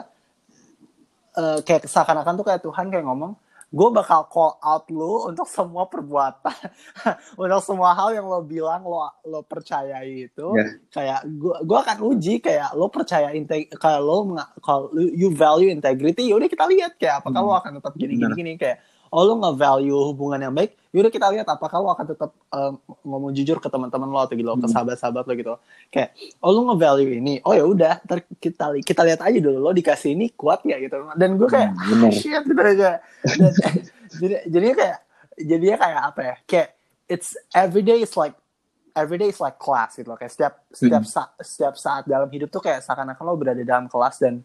eh, 1.37 1.59
kayak 1.61 1.85
seakan-akan 1.85 2.33
tuh 2.41 2.45
kayak 2.49 2.61
Tuhan 2.65 2.89
kayak 2.89 3.05
ngomong 3.05 3.37
gue 3.67 3.89
bakal 3.91 4.23
call 4.31 4.55
out 4.63 4.87
lu 4.87 5.27
untuk 5.27 5.43
semua 5.43 5.83
perbuatan 5.91 6.55
untuk 7.41 7.59
semua 7.59 7.91
hal 7.91 8.15
yang 8.15 8.23
lo 8.23 8.39
bilang 8.39 8.87
lo 8.87 9.11
lo 9.27 9.43
percayai 9.43 10.31
itu. 10.31 10.47
Ya. 10.55 10.65
kayak 10.87 11.19
gue 11.27 11.55
gue 11.67 11.77
akan 11.77 11.97
uji 12.15 12.39
kayak 12.39 12.71
lo 12.79 12.87
percaya 12.87 13.35
integ 13.35 13.67
kayak 13.75 13.99
lo 13.99 14.31
kalau 14.63 14.87
you 14.95 15.35
value 15.35 15.67
integrity 15.67 16.31
yaudah 16.31 16.47
kita 16.47 16.63
lihat 16.63 16.95
kayak 16.95 17.19
apakah 17.19 17.41
lo 17.43 17.53
akan 17.59 17.83
tetap 17.83 17.93
gini 17.99 18.15
gini 18.15 18.53
kayak 18.55 18.79
oh 19.07 19.21
lo 19.21 19.33
nggak 19.35 19.55
value 19.55 19.99
hubungan 20.05 20.39
yang 20.39 20.51
baik 20.51 20.75
yaudah 20.89 21.07
kita 21.07 21.27
lihat 21.29 21.45
apakah 21.45 21.77
lo 21.77 21.89
akan 21.89 22.05
tetap 22.07 22.31
eh, 22.31 22.71
ngomong 23.01 23.31
jujur 23.31 23.57
ke 23.57 23.67
teman-teman 23.67 24.05
lo 24.05 24.19
atau 24.19 24.33
gitu 24.33 24.49
ke 24.49 24.67
sahabat-sahabat 24.67 25.23
lo 25.23 25.33
gitu. 25.33 25.53
Kayak 25.87 26.09
oh 26.39 26.49
lo 26.49 26.65
nge-value 26.67 27.11
ini 27.13 27.37
oh 27.41 27.51
ya 27.51 27.63
udah 27.63 27.93
kita 28.35 28.65
li- 28.71 28.81
kita 28.81 29.01
lihat 29.03 29.19
aja 29.19 29.37
dulu 29.37 29.59
lo 29.59 29.71
dikasih 29.71 30.11
ini 30.11 30.31
kuat 30.31 30.61
nggak 30.61 30.79
gitu. 30.81 30.97
Dan 31.13 31.35
gue 31.35 31.45
kayak 31.45 31.69
Hmm, 31.71 32.03
ah, 32.03 32.11
shit 32.17 32.41
gitu 32.41 32.57
aja 32.57 32.97
Dan- 33.21 33.55
jadi 34.21 34.35
jadinya 34.47 34.75
kayak 34.75 34.97
jadinya 35.37 35.77
kayak 35.77 36.01
apa 36.03 36.21
ya 36.23 36.35
kayak 36.43 36.69
it's 37.05 37.29
every 37.51 37.81
day 37.81 37.99
is 37.99 38.13
like 38.13 38.33
every 38.91 39.15
day 39.15 39.29
is 39.29 39.37
like 39.37 39.55
class 39.55 39.93
gitu 39.93 40.07
loh. 40.07 40.17
Kayak 40.17 40.33
setiap 40.33 40.53
setiap 40.71 41.03
Hmm. 41.03 41.13
sa- 41.13 41.33
setiap 41.37 41.73
saat 41.75 42.03
dalam 42.03 42.25
hidup 42.27 42.49
tuh 42.49 42.59
kayak 42.59 42.81
seakan-akan 42.81 43.21
lo 43.21 43.37
berada 43.37 43.61
dalam 43.61 43.85
kelas 43.85 44.17
dan 44.17 44.41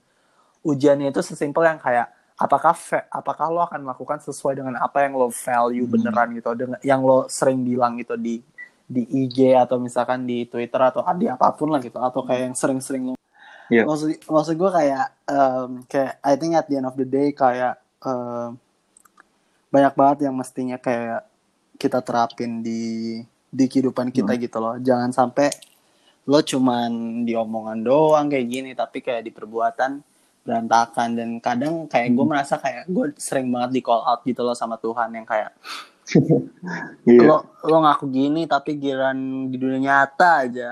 ujiannya 0.60 1.08
itu 1.08 1.20
sesimpel 1.20 1.64
yang 1.64 1.80
kayak 1.80 2.12
apakah 2.36 2.74
apakah 3.08 3.46
lo 3.52 3.60
akan 3.64 3.80
melakukan 3.84 4.18
sesuai 4.20 4.58
dengan 4.58 4.74
apa 4.78 5.04
yang 5.04 5.16
lo 5.16 5.28
value 5.28 5.84
Hmm. 5.86 5.94
beneran 5.94 6.28
gitu 6.36 6.50
dengan 6.54 6.78
yang 6.80 7.00
lo 7.00 7.26
sering 7.28 7.60
bilang 7.62 7.98
gitu 8.00 8.16
di 8.16 8.40
di 8.84 9.02
IG 9.08 9.56
atau 9.56 9.80
misalkan 9.80 10.24
di 10.24 10.44
Twitter 10.44 10.80
atau 10.80 11.00
di 11.16 11.24
apa 11.28 11.48
pun 11.56 11.72
lah 11.72 11.80
gitu 11.80 11.96
atau 11.96 12.20
kayak 12.24 12.52
yang 12.52 12.56
sering-sering 12.56 13.12
lo 13.12 13.16
Iya. 13.72 13.88
maksud 13.88 14.28
maksud 14.28 14.54
gue 14.60 14.68
kayak 14.68 15.06
um, 15.32 15.80
kayak 15.88 16.20
I 16.20 16.34
think 16.36 16.52
at 16.52 16.68
the 16.68 16.76
end 16.76 16.84
of 16.84 16.92
the 16.92 17.08
day 17.08 17.32
kayak 17.32 17.80
um, 18.04 18.60
banyak 19.72 19.94
banget 19.96 20.28
yang 20.28 20.36
mestinya 20.36 20.76
kayak 20.76 21.24
kita 21.80 22.04
terapin 22.04 22.60
di 22.60 23.16
di 23.48 23.64
kehidupan 23.72 24.12
kita 24.12 24.36
gitu 24.36 24.60
loh 24.60 24.76
jangan 24.76 25.08
sampai 25.08 25.48
lo 26.28 26.44
cuman 26.44 27.24
di 27.24 27.32
omongan 27.32 27.80
doang 27.80 28.28
kayak 28.28 28.46
gini 28.46 28.70
tapi 28.76 29.00
kayak 29.00 29.24
di 29.24 29.32
perbuatan 29.32 30.04
berantakan. 30.42 31.08
Dan 31.12 31.28
kadang 31.38 31.86
kayak 31.86 32.10
gue 32.10 32.24
merasa 32.24 32.54
kayak 32.56 32.86
gue 32.86 33.14
sering 33.16 33.48
banget 33.48 33.70
di 33.72 33.80
call 33.80 34.00
out 34.00 34.22
gitu 34.22 34.42
loh 34.42 34.52
sama 34.52 34.76
Tuhan 34.76 35.10
yang 35.10 35.24
kayak 35.24 35.54
Iya. 37.02 37.24
lo 37.24 37.36
lo 37.62 37.76
ngaku 37.80 38.06
gini 38.08 38.44
tapi 38.44 38.74
giran 38.74 39.16
di 39.48 39.56
dunia 39.56 39.78
nyata 39.80 40.44
aja. 40.44 40.68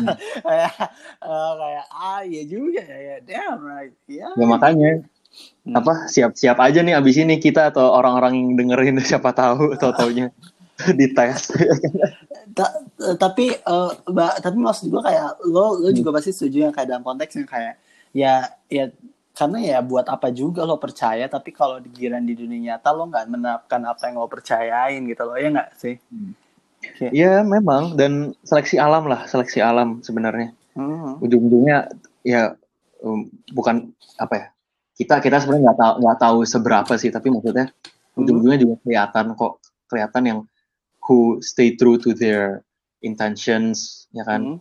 Kayak 0.46 0.72
eh, 1.20 1.52
kayak 1.54 1.86
ah 1.90 2.20
iya 2.20 2.42
juga 2.44 2.80
ya 2.80 2.98
ya 2.98 3.16
damn 3.22 3.60
right. 3.62 3.94
Ya 4.06 4.28
Ya 4.30 4.44
makanya. 4.44 4.90
Hmm. 5.64 5.74
apa 5.74 6.06
siap-siap 6.06 6.54
aja 6.56 6.78
nih 6.78 6.94
abis 6.94 7.18
ini 7.18 7.36
kita 7.36 7.68
atau 7.68 7.90
orang-orang 7.90 8.36
yang 8.36 8.48
dengerin 8.54 8.96
siapa 9.04 9.32
tahu 9.32 9.74
atau 9.74 9.90
taunya 9.90 10.30
dites. 10.90 11.50
Ta- 12.52 12.74
eh, 13.00 13.16
tapi 13.16 13.50
ba- 14.06 14.36
tapi 14.38 14.56
maksud 14.56 14.88
gue 14.88 15.02
kayak 15.02 15.42
lo 15.44 15.76
lo 15.76 15.90
juga 15.90 16.10
pasti 16.12 16.30
setuju 16.30 16.68
yang 16.68 16.72
kayak 16.72 16.88
dalam 16.88 17.02
konteks 17.02 17.34
yang 17.34 17.46
kayak 17.46 17.74
ya 18.14 18.48
ya 18.70 18.94
karena 19.34 19.58
ya 19.58 19.78
buat 19.82 20.06
apa 20.06 20.30
juga 20.30 20.62
lo 20.62 20.78
percaya 20.78 21.26
tapi 21.26 21.50
kalau 21.50 21.82
digiran 21.82 22.22
di 22.22 22.38
dunia 22.38 22.78
nyata 22.78 22.94
lo 22.94 23.10
nggak 23.10 23.26
menerapkan 23.26 23.82
apa 23.82 24.06
yang 24.06 24.22
lo 24.22 24.30
percayain 24.30 25.02
gitu 25.10 25.22
loh 25.26 25.34
ya 25.34 25.50
nggak 25.50 25.70
sih? 25.74 25.98
Kayak, 26.94 27.10
Iya 27.10 27.34
memang 27.42 27.98
dan 27.98 28.38
seleksi 28.46 28.78
alam 28.78 29.10
lah 29.10 29.26
seleksi 29.26 29.58
alam 29.58 29.98
sebenarnya. 30.06 30.54
Hmm, 30.78 31.18
ujung-ujungnya 31.18 31.90
ya 32.22 32.54
um, 33.02 33.26
bukan 33.50 33.90
apa 34.22 34.34
ya 34.38 34.46
kita 34.94 35.18
kita 35.18 35.42
sebenarnya 35.42 35.70
nggak 35.70 35.78
tahu 35.82 35.94
nggak 36.06 36.18
tahu 36.22 36.38
seberapa 36.46 36.92
sih 36.94 37.10
tapi 37.10 37.26
maksudnya 37.34 37.74
ujung-ujungnya 38.14 38.58
juga 38.62 38.74
kelihatan 38.86 39.34
kok 39.34 39.52
kelihatan 39.90 40.22
yang 40.22 40.38
who 41.02 41.42
stay 41.42 41.74
true 41.74 41.98
to 41.98 42.14
their 42.14 42.62
intentions 43.02 44.06
ya 44.14 44.22
kan? 44.22 44.46
Hmm, 44.46 44.58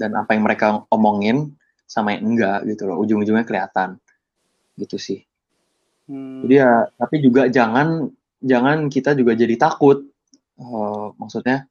dan 0.00 0.16
apa 0.16 0.32
yang 0.32 0.48
mereka 0.48 0.80
omongin 0.88 1.52
sama 1.92 2.16
yang 2.16 2.24
enggak 2.24 2.64
gitu 2.64 2.88
loh. 2.88 2.96
Ujung-ujungnya 3.04 3.44
kelihatan. 3.44 4.00
Gitu 4.80 4.96
sih. 4.96 5.20
Hmm, 6.08 6.48
jadi 6.48 6.54
ya 6.64 6.72
tapi 6.96 7.20
juga 7.20 7.46
jangan 7.52 8.08
jangan 8.40 8.88
kita 8.88 9.12
juga 9.12 9.36
jadi 9.36 9.54
takut. 9.60 10.08
Eh, 10.56 11.06
maksudnya 11.20 11.68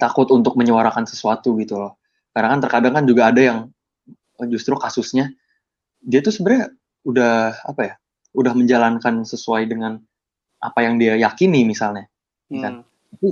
takut 0.00 0.32
untuk 0.32 0.56
menyuarakan 0.56 1.04
sesuatu 1.04 1.52
gitu 1.60 1.76
loh. 1.76 2.00
Karena 2.32 2.56
kan 2.56 2.60
terkadang 2.64 2.94
kan 2.96 3.04
juga 3.04 3.28
ada 3.28 3.40
yang 3.44 3.58
eh, 4.40 4.48
justru 4.48 4.72
kasusnya 4.80 5.28
dia 6.00 6.24
tuh 6.24 6.32
sebenarnya 6.32 6.72
udah 7.04 7.68
apa 7.68 7.82
ya 7.84 7.94
udah 8.36 8.52
menjalankan 8.54 9.26
sesuai 9.26 9.66
dengan 9.66 9.98
apa 10.58 10.78
yang 10.82 10.98
dia 10.98 11.14
yakini 11.18 11.62
misalnya 11.62 12.10
kan? 12.50 12.82
hmm, 12.82 12.86
tapi 13.14 13.28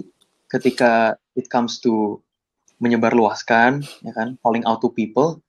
ketika 0.47 0.93
it 1.35 1.51
comes 1.51 1.83
to 1.83 2.23
menyebarluaskan 2.79 3.83
ya 4.05 4.13
kan 4.15 4.37
calling 4.45 4.63
out 4.69 4.79
to 4.79 4.93
people 4.93 5.41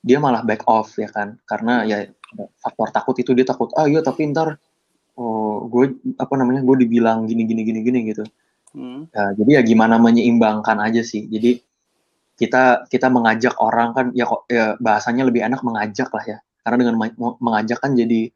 dia 0.00 0.18
malah 0.18 0.42
back 0.44 0.64
off 0.68 0.96
ya 0.96 1.08
kan? 1.12 1.36
Karena 1.44 1.84
ya 1.84 2.08
ada 2.08 2.44
faktor 2.62 2.88
takut 2.94 3.16
itu 3.18 3.34
dia 3.34 3.44
takut 3.44 3.68
ah 3.74 3.90
iya 3.90 4.00
tapi 4.00 4.30
ntar 4.30 4.56
oh 5.18 5.66
gue 5.66 5.98
apa 6.16 6.34
namanya 6.38 6.62
gue 6.64 6.86
dibilang 6.86 7.26
gini 7.26 7.44
gini 7.44 7.62
gini 7.66 7.80
gini 7.84 7.98
gitu. 8.14 8.24
Hmm, 8.70 9.10
Ya, 9.10 9.34
jadi 9.34 9.50
ya 9.58 9.62
gimana 9.66 9.98
menyeimbangkan 9.98 10.78
aja 10.78 11.02
sih. 11.02 11.26
Jadi 11.26 11.58
kita 12.38 12.86
kita 12.88 13.10
mengajak 13.10 13.58
orang 13.60 13.92
kan 13.92 14.06
ya 14.14 14.24
kok 14.24 14.46
ya 14.46 14.78
bahasanya 14.78 15.26
lebih 15.26 15.42
enak 15.44 15.60
mengajak 15.66 16.08
lah 16.14 16.24
ya. 16.24 16.38
Karena 16.62 16.76
dengan 16.86 16.96
mengajak 17.42 17.78
kan 17.82 17.92
jadi 17.98 18.30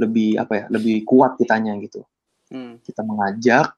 lebih 0.00 0.40
apa 0.40 0.52
ya 0.56 0.64
lebih 0.72 1.04
kuat 1.06 1.36
kitanya 1.38 1.76
gitu. 1.78 2.02
Hmm, 2.48 2.80
kita 2.82 3.04
mengajak 3.04 3.76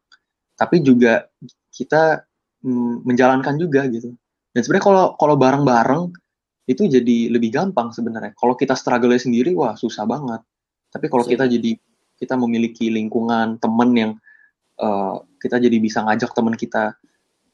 tapi 0.56 0.80
juga 0.80 1.28
kita 1.68 2.24
mm, 2.64 3.04
menjalankan 3.04 3.54
juga 3.60 3.84
gitu. 3.90 4.16
Dan 4.54 4.60
sebenarnya 4.64 4.86
kalau 4.88 5.04
kalau 5.20 5.36
bareng-bareng 5.36 6.02
itu 6.66 6.82
jadi 6.90 7.30
lebih 7.30 7.54
gampang 7.54 7.94
sebenarnya. 7.94 8.34
Kalau 8.34 8.58
kita 8.58 8.74
struggle 8.74 9.14
sendiri 9.14 9.54
wah 9.54 9.78
susah 9.78 10.02
banget. 10.02 10.42
Tapi 10.90 11.06
kalau 11.06 11.22
kita 11.22 11.46
jadi 11.46 11.78
kita 12.18 12.34
memiliki 12.34 12.90
lingkungan 12.90 13.62
temen 13.62 13.90
yang 13.94 14.12
eh, 14.82 15.14
kita 15.38 15.62
jadi 15.62 15.78
bisa 15.78 16.02
ngajak 16.02 16.34
teman 16.34 16.58
kita 16.58 16.98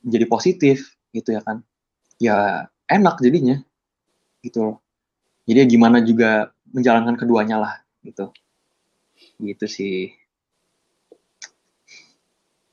menjadi 0.01 0.27
positif 0.27 0.97
gitu 1.13 1.37
ya 1.37 1.45
kan. 1.45 1.61
Ya 2.17 2.69
enak 2.89 3.21
jadinya 3.21 3.61
gitu 4.41 4.59
loh. 4.65 4.77
Jadi 5.45 5.59
ya 5.61 5.67
gimana 5.69 6.01
juga 6.01 6.51
menjalankan 6.73 7.21
keduanya 7.21 7.61
lah 7.61 7.75
gitu. 8.01 8.33
Gitu 9.37 9.67
sih. 9.69 10.17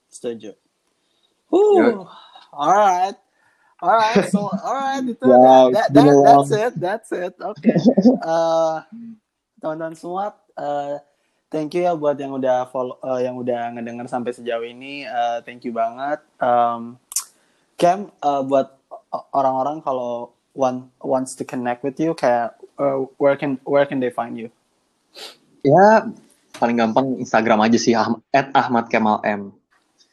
Setuju. 0.07 0.55
Huh, 1.49 2.05
alright. 2.53 3.17
Alright, 3.79 4.27
so 4.27 4.51
alright 4.59 5.07
itu 5.07 5.23
Wow, 5.23 5.71
that, 5.71 5.95
been 5.95 6.11
that, 6.11 6.19
a 6.19 6.23
that's 6.27 6.51
it, 6.51 6.73
that's 6.75 7.09
it. 7.15 7.33
Oke. 7.39 7.71
Eh, 8.19 8.77
teman-teman 9.63 9.95
semua, 9.95 10.35
eh, 10.59 10.99
thank 11.47 11.71
you 11.71 11.87
ya 11.87 11.95
buat 11.95 12.19
yang 12.19 12.35
udah 12.35 12.67
follow, 12.67 12.99
eh, 12.99 13.23
yang 13.23 13.39
udah 13.39 13.71
ngedenger 13.75 14.11
sampai 14.11 14.35
sejauh 14.35 14.67
ini. 14.67 15.07
Eh, 15.07 15.37
thank 15.47 15.63
you 15.63 15.71
banget. 15.71 16.19
Um, 16.43 16.99
Cam, 17.79 18.11
eh, 18.11 18.41
buat 18.43 18.75
orang-orang 19.31 19.79
kalau 19.79 20.35
want 20.51 20.91
wants 20.99 21.39
to 21.39 21.47
connect 21.47 21.79
with 21.79 21.95
you, 22.03 22.11
kayak 22.11 22.59
eh, 22.59 22.97
where 23.15 23.39
can 23.39 23.55
where 23.63 23.87
can 23.87 24.03
they 24.03 24.11
find 24.11 24.35
you? 24.35 24.51
Ya, 25.63 26.07
paling 26.59 26.75
gampang 26.75 27.15
Instagram 27.19 27.63
aja 27.63 27.79
sih, 27.79 27.95
Ahmad, 27.95 28.19
at 28.35 28.51
Ahmad 28.51 28.91
Kemal 28.91 29.23
M. 29.23 29.55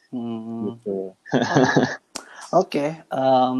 Hmm. 0.07 0.71
Gitu. 0.71 1.11
Oke, 2.55 3.03
em, 3.11 3.59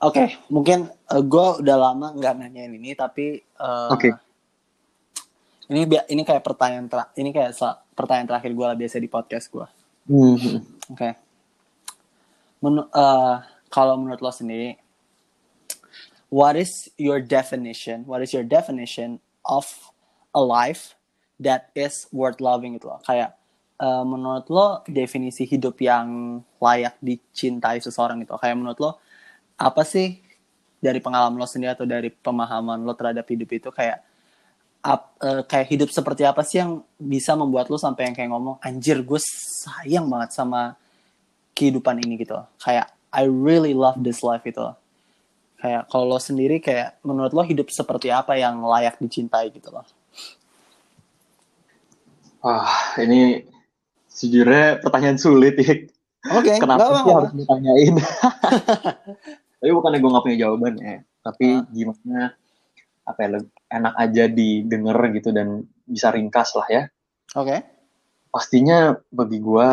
oke, 0.00 0.24
mungkin 0.48 0.88
gue 1.04 1.46
udah 1.60 1.76
lama 1.76 2.16
nggak 2.16 2.34
nanyain 2.40 2.72
ini, 2.72 2.96
tapi 2.96 3.44
eh, 3.44 3.90
Oke. 3.92 4.16
ini 5.68 5.84
ini 5.84 6.22
kayak 6.24 6.40
pertanyaan 6.40 6.88
ter 6.88 7.04
ini 7.20 7.28
kayak 7.28 7.52
pertanyaan 7.92 8.28
terakhir 8.32 8.50
gue 8.56 8.66
lah 8.66 8.78
biasa 8.78 8.96
di 8.96 9.08
podcast 9.08 9.52
gue. 9.52 9.66
Hmm. 10.08 10.64
Oke, 10.88 11.10
Menu- 12.64 12.88
eh, 12.88 13.36
kalau 13.68 14.00
menurut 14.00 14.24
lo 14.24 14.32
sendiri, 14.32 14.80
what 16.32 16.56
is 16.58 16.90
your 16.96 17.20
definition? 17.20 18.08
What 18.08 18.24
is 18.24 18.32
your 18.32 18.44
definition 18.44 19.20
of 19.44 19.68
a 20.32 20.40
life 20.40 20.96
that 21.38 21.70
is 21.76 22.08
worth 22.10 22.40
loving 22.40 22.80
itu 22.80 22.88
loh? 22.88 22.98
Kayak 23.04 23.37
eh, 23.78 24.04
menurut 24.04 24.46
lo 24.50 24.68
definisi 24.86 25.46
hidup 25.46 25.78
yang 25.78 26.40
layak 26.58 26.98
dicintai 26.98 27.78
seseorang 27.78 28.22
itu 28.22 28.34
kayak 28.34 28.56
menurut 28.58 28.78
lo 28.78 28.90
apa 29.58 29.82
sih 29.82 30.18
dari 30.78 31.02
pengalaman 31.02 31.38
lo 31.38 31.46
sendiri 31.46 31.74
atau 31.74 31.86
dari 31.86 32.10
pemahaman 32.10 32.82
lo 32.86 32.94
terhadap 32.94 33.26
hidup 33.26 33.50
itu 33.50 33.68
kayak 33.74 34.02
ap- 34.82 35.18
eh, 35.22 35.42
kayak 35.46 35.66
hidup 35.74 35.90
seperti 35.90 36.22
apa 36.22 36.42
sih 36.46 36.62
yang 36.62 36.82
bisa 36.98 37.34
membuat 37.34 37.66
lo 37.70 37.78
sampai 37.78 38.10
yang 38.10 38.14
kayak 38.14 38.30
ngomong 38.30 38.56
anjir 38.62 39.02
gue 39.02 39.20
sayang 39.66 40.06
banget 40.06 40.30
sama 40.34 40.78
kehidupan 41.58 41.98
ini 41.98 42.22
gitu. 42.22 42.38
Kayak 42.62 42.94
I 43.10 43.26
really 43.26 43.74
love 43.74 43.98
this 43.98 44.22
life 44.22 44.46
itu 44.46 44.62
kayak 45.58 45.90
kalau 45.90 46.06
lo 46.06 46.18
sendiri 46.22 46.62
kayak 46.62 47.02
menurut 47.02 47.34
lo 47.34 47.42
hidup 47.42 47.66
seperti 47.74 48.14
apa 48.14 48.38
yang 48.38 48.62
layak 48.62 48.94
dicintai 49.02 49.50
gitu 49.50 49.74
loh. 49.74 49.82
Wah, 52.38 52.94
ini 53.02 53.42
sejujurnya 54.08 54.80
pertanyaan 54.80 55.16
sulit 55.16 55.54
ya. 55.56 55.74
oke 56.34 56.52
Kenapa 56.62 56.82
nggak 56.84 57.04
sih 57.04 57.12
harus 57.14 57.32
ditanyain? 57.34 57.94
Tapi 59.58 59.70
bukannya 59.74 59.98
gue 59.98 60.10
gak 60.10 60.24
punya 60.24 60.38
jawaban 60.38 60.74
ya. 60.78 60.96
Tapi 61.20 61.46
Hah? 61.50 61.66
gimana, 61.68 62.18
apa 63.02 63.18
ya, 63.20 63.28
enak 63.68 63.94
aja 63.96 64.24
didengar 64.26 64.98
gitu 65.10 65.28
dan 65.30 65.66
bisa 65.82 66.08
ringkas 66.08 66.54
lah 66.54 66.68
ya. 66.68 66.82
oke 67.34 67.56
Pastinya 68.28 68.92
bagi 69.08 69.40
gue, 69.40 69.68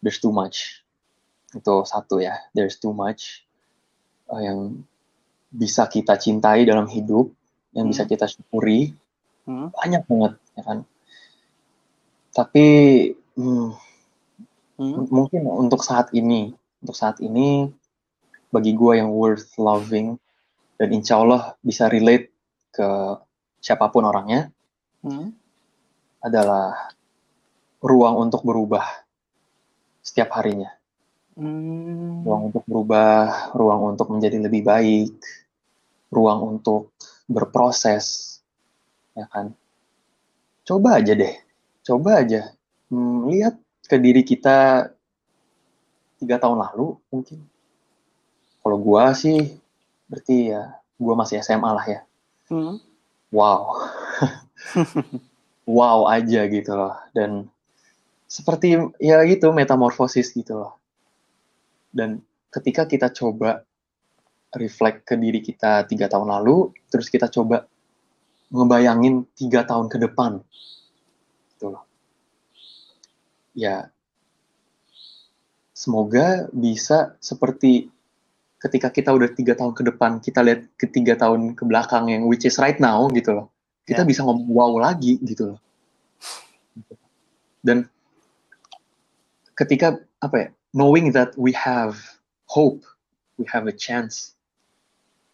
there's 0.00 0.18
too 0.18 0.32
much. 0.32 0.82
Itu 1.52 1.84
satu 1.84 2.18
ya, 2.18 2.42
there's 2.50 2.76
too 2.76 2.90
much 2.90 3.44
eh, 4.28 4.42
yang 4.42 4.82
bisa 5.46 5.86
kita 5.86 6.14
cintai 6.14 6.62
dalam 6.62 6.86
hidup, 6.86 7.30
yang 7.70 7.86
bisa 7.86 8.02
Hmm. 8.02 8.10
kita 8.10 8.26
syukuri, 8.26 8.94
Hmm. 9.42 9.70
banyak 9.70 10.02
banget 10.06 10.32
ya 10.54 10.62
kan. 10.62 10.78
Tapi 12.40 12.66
hmm, 13.36 13.90
Hmm. 14.80 15.04
Mungkin 15.12 15.44
untuk 15.44 15.84
saat 15.84 16.08
ini 16.16 16.56
untuk 16.80 16.96
saat 16.96 17.20
ini 17.20 17.68
bagi 18.48 18.72
gue 18.72 18.96
yang 18.96 19.12
worth 19.12 19.52
loving 19.60 20.16
dan 20.80 20.88
insya 20.96 21.20
Allah 21.20 21.52
bisa 21.60 21.84
relate 21.92 22.32
ke 22.72 22.88
siapa 23.60 23.92
pun 23.92 24.08
orangnya 24.08 24.48
Hmm. 25.04 25.36
adalah 26.24 26.96
ruang 27.84 28.24
untuk 28.24 28.40
berubah 28.40 29.04
setiap 30.00 30.32
harinya 30.40 30.72
Hmm. 31.36 32.24
ruang 32.24 32.48
untuk 32.48 32.64
berubah 32.64 33.52
ruang 33.52 33.92
untuk 33.92 34.08
menjadi 34.16 34.40
lebih 34.40 34.64
baik 34.64 35.12
ruang 36.08 36.56
untuk 36.56 36.96
berproses 37.28 38.40
ya 39.12 39.28
kan 39.28 39.52
coba 40.64 41.04
aja 41.04 41.12
deh 41.12 41.36
coba 41.90 42.22
aja 42.22 42.54
Hmm, 42.90 43.30
lihat 43.30 43.54
ke 43.86 43.96
diri 44.02 44.26
kita 44.26 44.90
tiga 46.18 46.42
tahun 46.42 46.58
lalu 46.58 46.98
mungkin. 47.06 47.38
Kalau 48.60 48.76
gua 48.82 49.14
sih 49.14 49.62
berarti 50.10 50.50
ya 50.50 50.74
gua 50.98 51.14
masih 51.14 51.38
SMA 51.38 51.70
lah 51.70 51.86
ya. 51.86 52.00
Hmm. 52.50 52.82
wow. 53.30 53.62
Wow 55.70 56.10
aja 56.10 56.50
gitu 56.50 56.74
loh. 56.74 56.98
Dan 57.14 57.46
seperti 58.26 58.74
ya 58.98 59.22
gitu 59.22 59.54
metamorfosis 59.54 60.34
gitu 60.34 60.58
loh. 60.58 60.74
Dan 61.94 62.18
ketika 62.50 62.90
kita 62.90 63.14
coba 63.14 63.62
reflect 64.50 65.06
ke 65.06 65.14
diri 65.14 65.38
kita 65.38 65.86
tiga 65.86 66.10
tahun 66.10 66.26
lalu 66.26 66.74
terus 66.90 67.06
kita 67.06 67.30
coba 67.30 67.70
ngebayangin 68.50 69.30
tiga 69.38 69.62
tahun 69.62 69.86
ke 69.86 70.10
depan 70.10 70.42
gitu 71.60 71.76
loh 71.76 71.84
ya 73.52 73.92
semoga 75.76 76.48
bisa 76.56 77.20
seperti 77.20 77.92
ketika 78.64 78.88
kita 78.88 79.12
udah 79.12 79.28
tiga 79.36 79.52
tahun 79.52 79.76
ke 79.76 79.82
depan 79.92 80.24
kita 80.24 80.40
lihat 80.40 80.72
ke 80.80 80.88
tiga 80.88 81.20
tahun 81.20 81.52
ke 81.52 81.68
belakang 81.68 82.08
yang 82.08 82.24
which 82.24 82.48
is 82.48 82.56
right 82.56 82.80
now 82.80 83.04
gitu 83.12 83.36
loh 83.36 83.46
kita 83.90 84.06
Ya. 84.06 84.08
bisa 84.08 84.22
ngomong 84.22 84.46
wow 84.54 84.72
lagi 84.78 85.18
gitu 85.26 85.54
loh. 85.54 85.58
Dan 87.66 87.90
ketika 89.58 89.98
apa 90.22 90.36
ya 90.38 90.48
knowing 90.72 91.12
that 91.12 91.34
we 91.36 91.52
have 91.52 91.98
hope 92.48 92.86
we 93.36 93.44
have 93.50 93.66
a 93.68 93.74
chance 93.74 94.38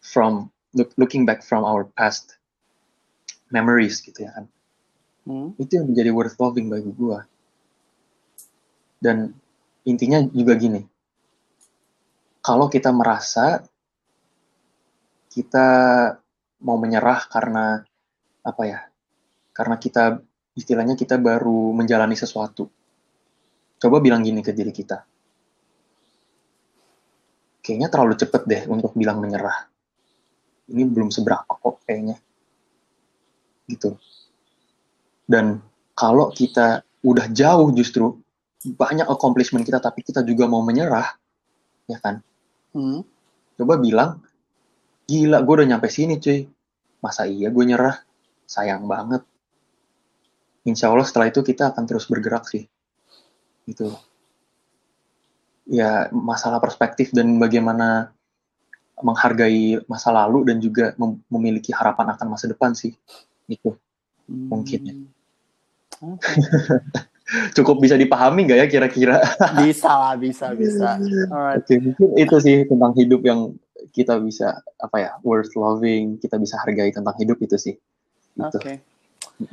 from 0.01 0.49
look, 0.73 0.91
looking 0.97 1.23
back 1.29 1.45
from 1.45 1.63
our 1.63 1.85
past 1.95 2.35
memories 3.53 4.01
gitu 4.03 4.25
ya 4.27 4.31
kan 4.35 4.45
Hmm. 5.27 5.51
itu 5.59 5.75
yang 5.75 5.91
menjadi 5.91 6.09
worth 6.15 6.39
loving 6.39 6.71
bagi 6.71 6.87
gua. 6.95 7.27
Dan 8.95 9.35
intinya 9.83 10.23
juga 10.31 10.55
gini. 10.55 10.79
Kalau 12.39 12.71
kita 12.71 12.95
merasa 12.95 13.59
kita 15.27 15.67
mau 16.63 16.79
menyerah 16.79 17.27
karena 17.27 17.83
apa 18.41 18.63
ya 18.63 18.79
karena 19.51 19.75
kita 19.75 20.23
istilahnya 20.55 20.95
kita 20.95 21.19
baru 21.19 21.75
menjalani 21.75 22.15
sesuatu. 22.15 22.71
Coba 23.77 23.99
bilang 23.99 24.23
gini 24.23 24.39
ke 24.39 24.55
diri 24.55 24.71
kita. 24.71 25.03
Kayaknya 27.61 27.91
terlalu 27.91 28.15
cepet 28.15 28.43
deh 28.47 28.63
untuk 28.71 28.95
bilang 28.95 29.19
menyerah. 29.19 29.67
Ini 30.71 30.87
belum 30.87 31.11
seberapa 31.11 31.51
kok 31.51 31.83
kayaknya. 31.83 32.15
Gitu 33.67 33.91
dan 35.27 35.59
kalau 35.91 36.31
kita 36.31 36.81
udah 37.03 37.27
jauh 37.29 37.69
justru 37.75 38.15
banyak 38.63 39.05
accomplishment 39.05 39.67
kita 39.67 39.83
tapi 39.83 40.01
kita 40.01 40.23
juga 40.23 40.47
mau 40.47 40.63
menyerah 40.63 41.13
ya 41.85 41.99
kan? 41.99 42.23
Hmm. 42.71 43.03
coba 43.57 43.79
bilang 43.79 44.21
gila 45.07 45.41
gue 45.43 45.53
udah 45.61 45.67
nyampe 45.67 45.87
sini 45.91 46.17
cuy. 46.17 46.47
Masa 47.03 47.29
iya 47.29 47.51
gue 47.51 47.63
nyerah? 47.63 48.01
Sayang 48.47 48.87
banget. 48.87 49.21
Insya 50.67 50.91
Allah 50.91 51.07
setelah 51.07 51.31
itu 51.31 51.43
kita 51.43 51.71
akan 51.71 51.83
terus 51.87 52.07
bergerak 52.07 52.47
sih. 52.47 52.67
Gitu. 53.67 53.91
Ya 55.67 56.07
masalah 56.11 56.59
perspektif 56.59 57.11
dan 57.11 57.39
bagaimana 57.39 58.11
menghargai 58.99 59.79
masa 59.85 60.09
lalu 60.11 60.47
dan 60.47 60.57
juga 60.59 60.91
mem- 60.99 61.23
memiliki 61.31 61.71
harapan 61.71 62.15
akan 62.15 62.27
masa 62.35 62.51
depan 62.51 62.75
sih. 62.75 62.95
Itu 63.47 63.79
Mungkin 64.27 64.81
ya. 64.83 64.93
Oke. 66.01 66.31
cukup 67.51 67.83
bisa 67.83 67.99
dipahami 67.99 68.47
nggak 68.47 68.59
ya 68.63 68.67
kira-kira 68.71 69.19
bisa 69.63 69.91
lah, 69.91 70.15
bisa, 70.15 70.55
bisa. 70.55 70.95
Alright. 71.27 71.59
Oke, 71.59 71.75
mungkin 71.83 72.09
itu 72.15 72.35
sih 72.39 72.57
tentang 72.63 72.95
hidup 72.95 73.21
yang 73.27 73.51
kita 73.91 74.15
bisa 74.23 74.63
apa 74.79 74.97
ya 75.01 75.11
worth 75.27 75.51
loving 75.57 76.15
kita 76.23 76.39
bisa 76.39 76.55
hargai 76.63 76.93
tentang 76.93 77.15
hidup 77.19 77.37
itu 77.43 77.57
sih 77.59 77.75
itu 78.37 78.59
Okay. 78.63 78.79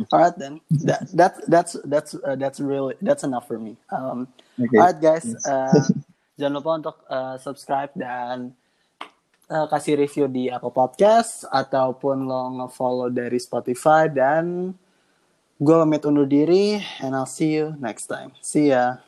Alright 0.08 0.36
then. 0.40 0.64
That, 0.88 1.12
that's 1.12 1.38
that's 1.44 1.72
that's 1.84 2.12
uh, 2.16 2.40
that's 2.40 2.56
really 2.56 2.96
that's 3.04 3.20
enough 3.20 3.44
for 3.44 3.60
me. 3.60 3.76
Um, 3.92 4.32
Oke. 4.56 4.80
Alright 4.80 4.96
guys, 4.96 5.28
uh, 5.44 5.76
jangan 6.40 6.54
lupa 6.56 6.70
untuk 6.80 6.96
uh, 7.04 7.36
subscribe 7.36 7.92
dan 7.92 8.56
uh, 9.52 9.66
kasih 9.68 10.00
review 10.00 10.24
di 10.24 10.48
Apple 10.48 10.72
Podcast 10.72 11.44
ataupun 11.52 12.24
lo 12.24 12.64
nge-follow 12.64 13.12
dari 13.12 13.36
Spotify 13.36 14.08
dan 14.08 14.72
gue 15.62 15.74
pamit 15.74 16.02
undur 16.02 16.26
diri 16.26 16.82
and 16.98 17.14
I'll 17.14 17.30
see 17.30 17.54
you 17.54 17.78
next 17.78 18.10
time. 18.10 18.34
See 18.42 18.74
ya. 18.74 18.98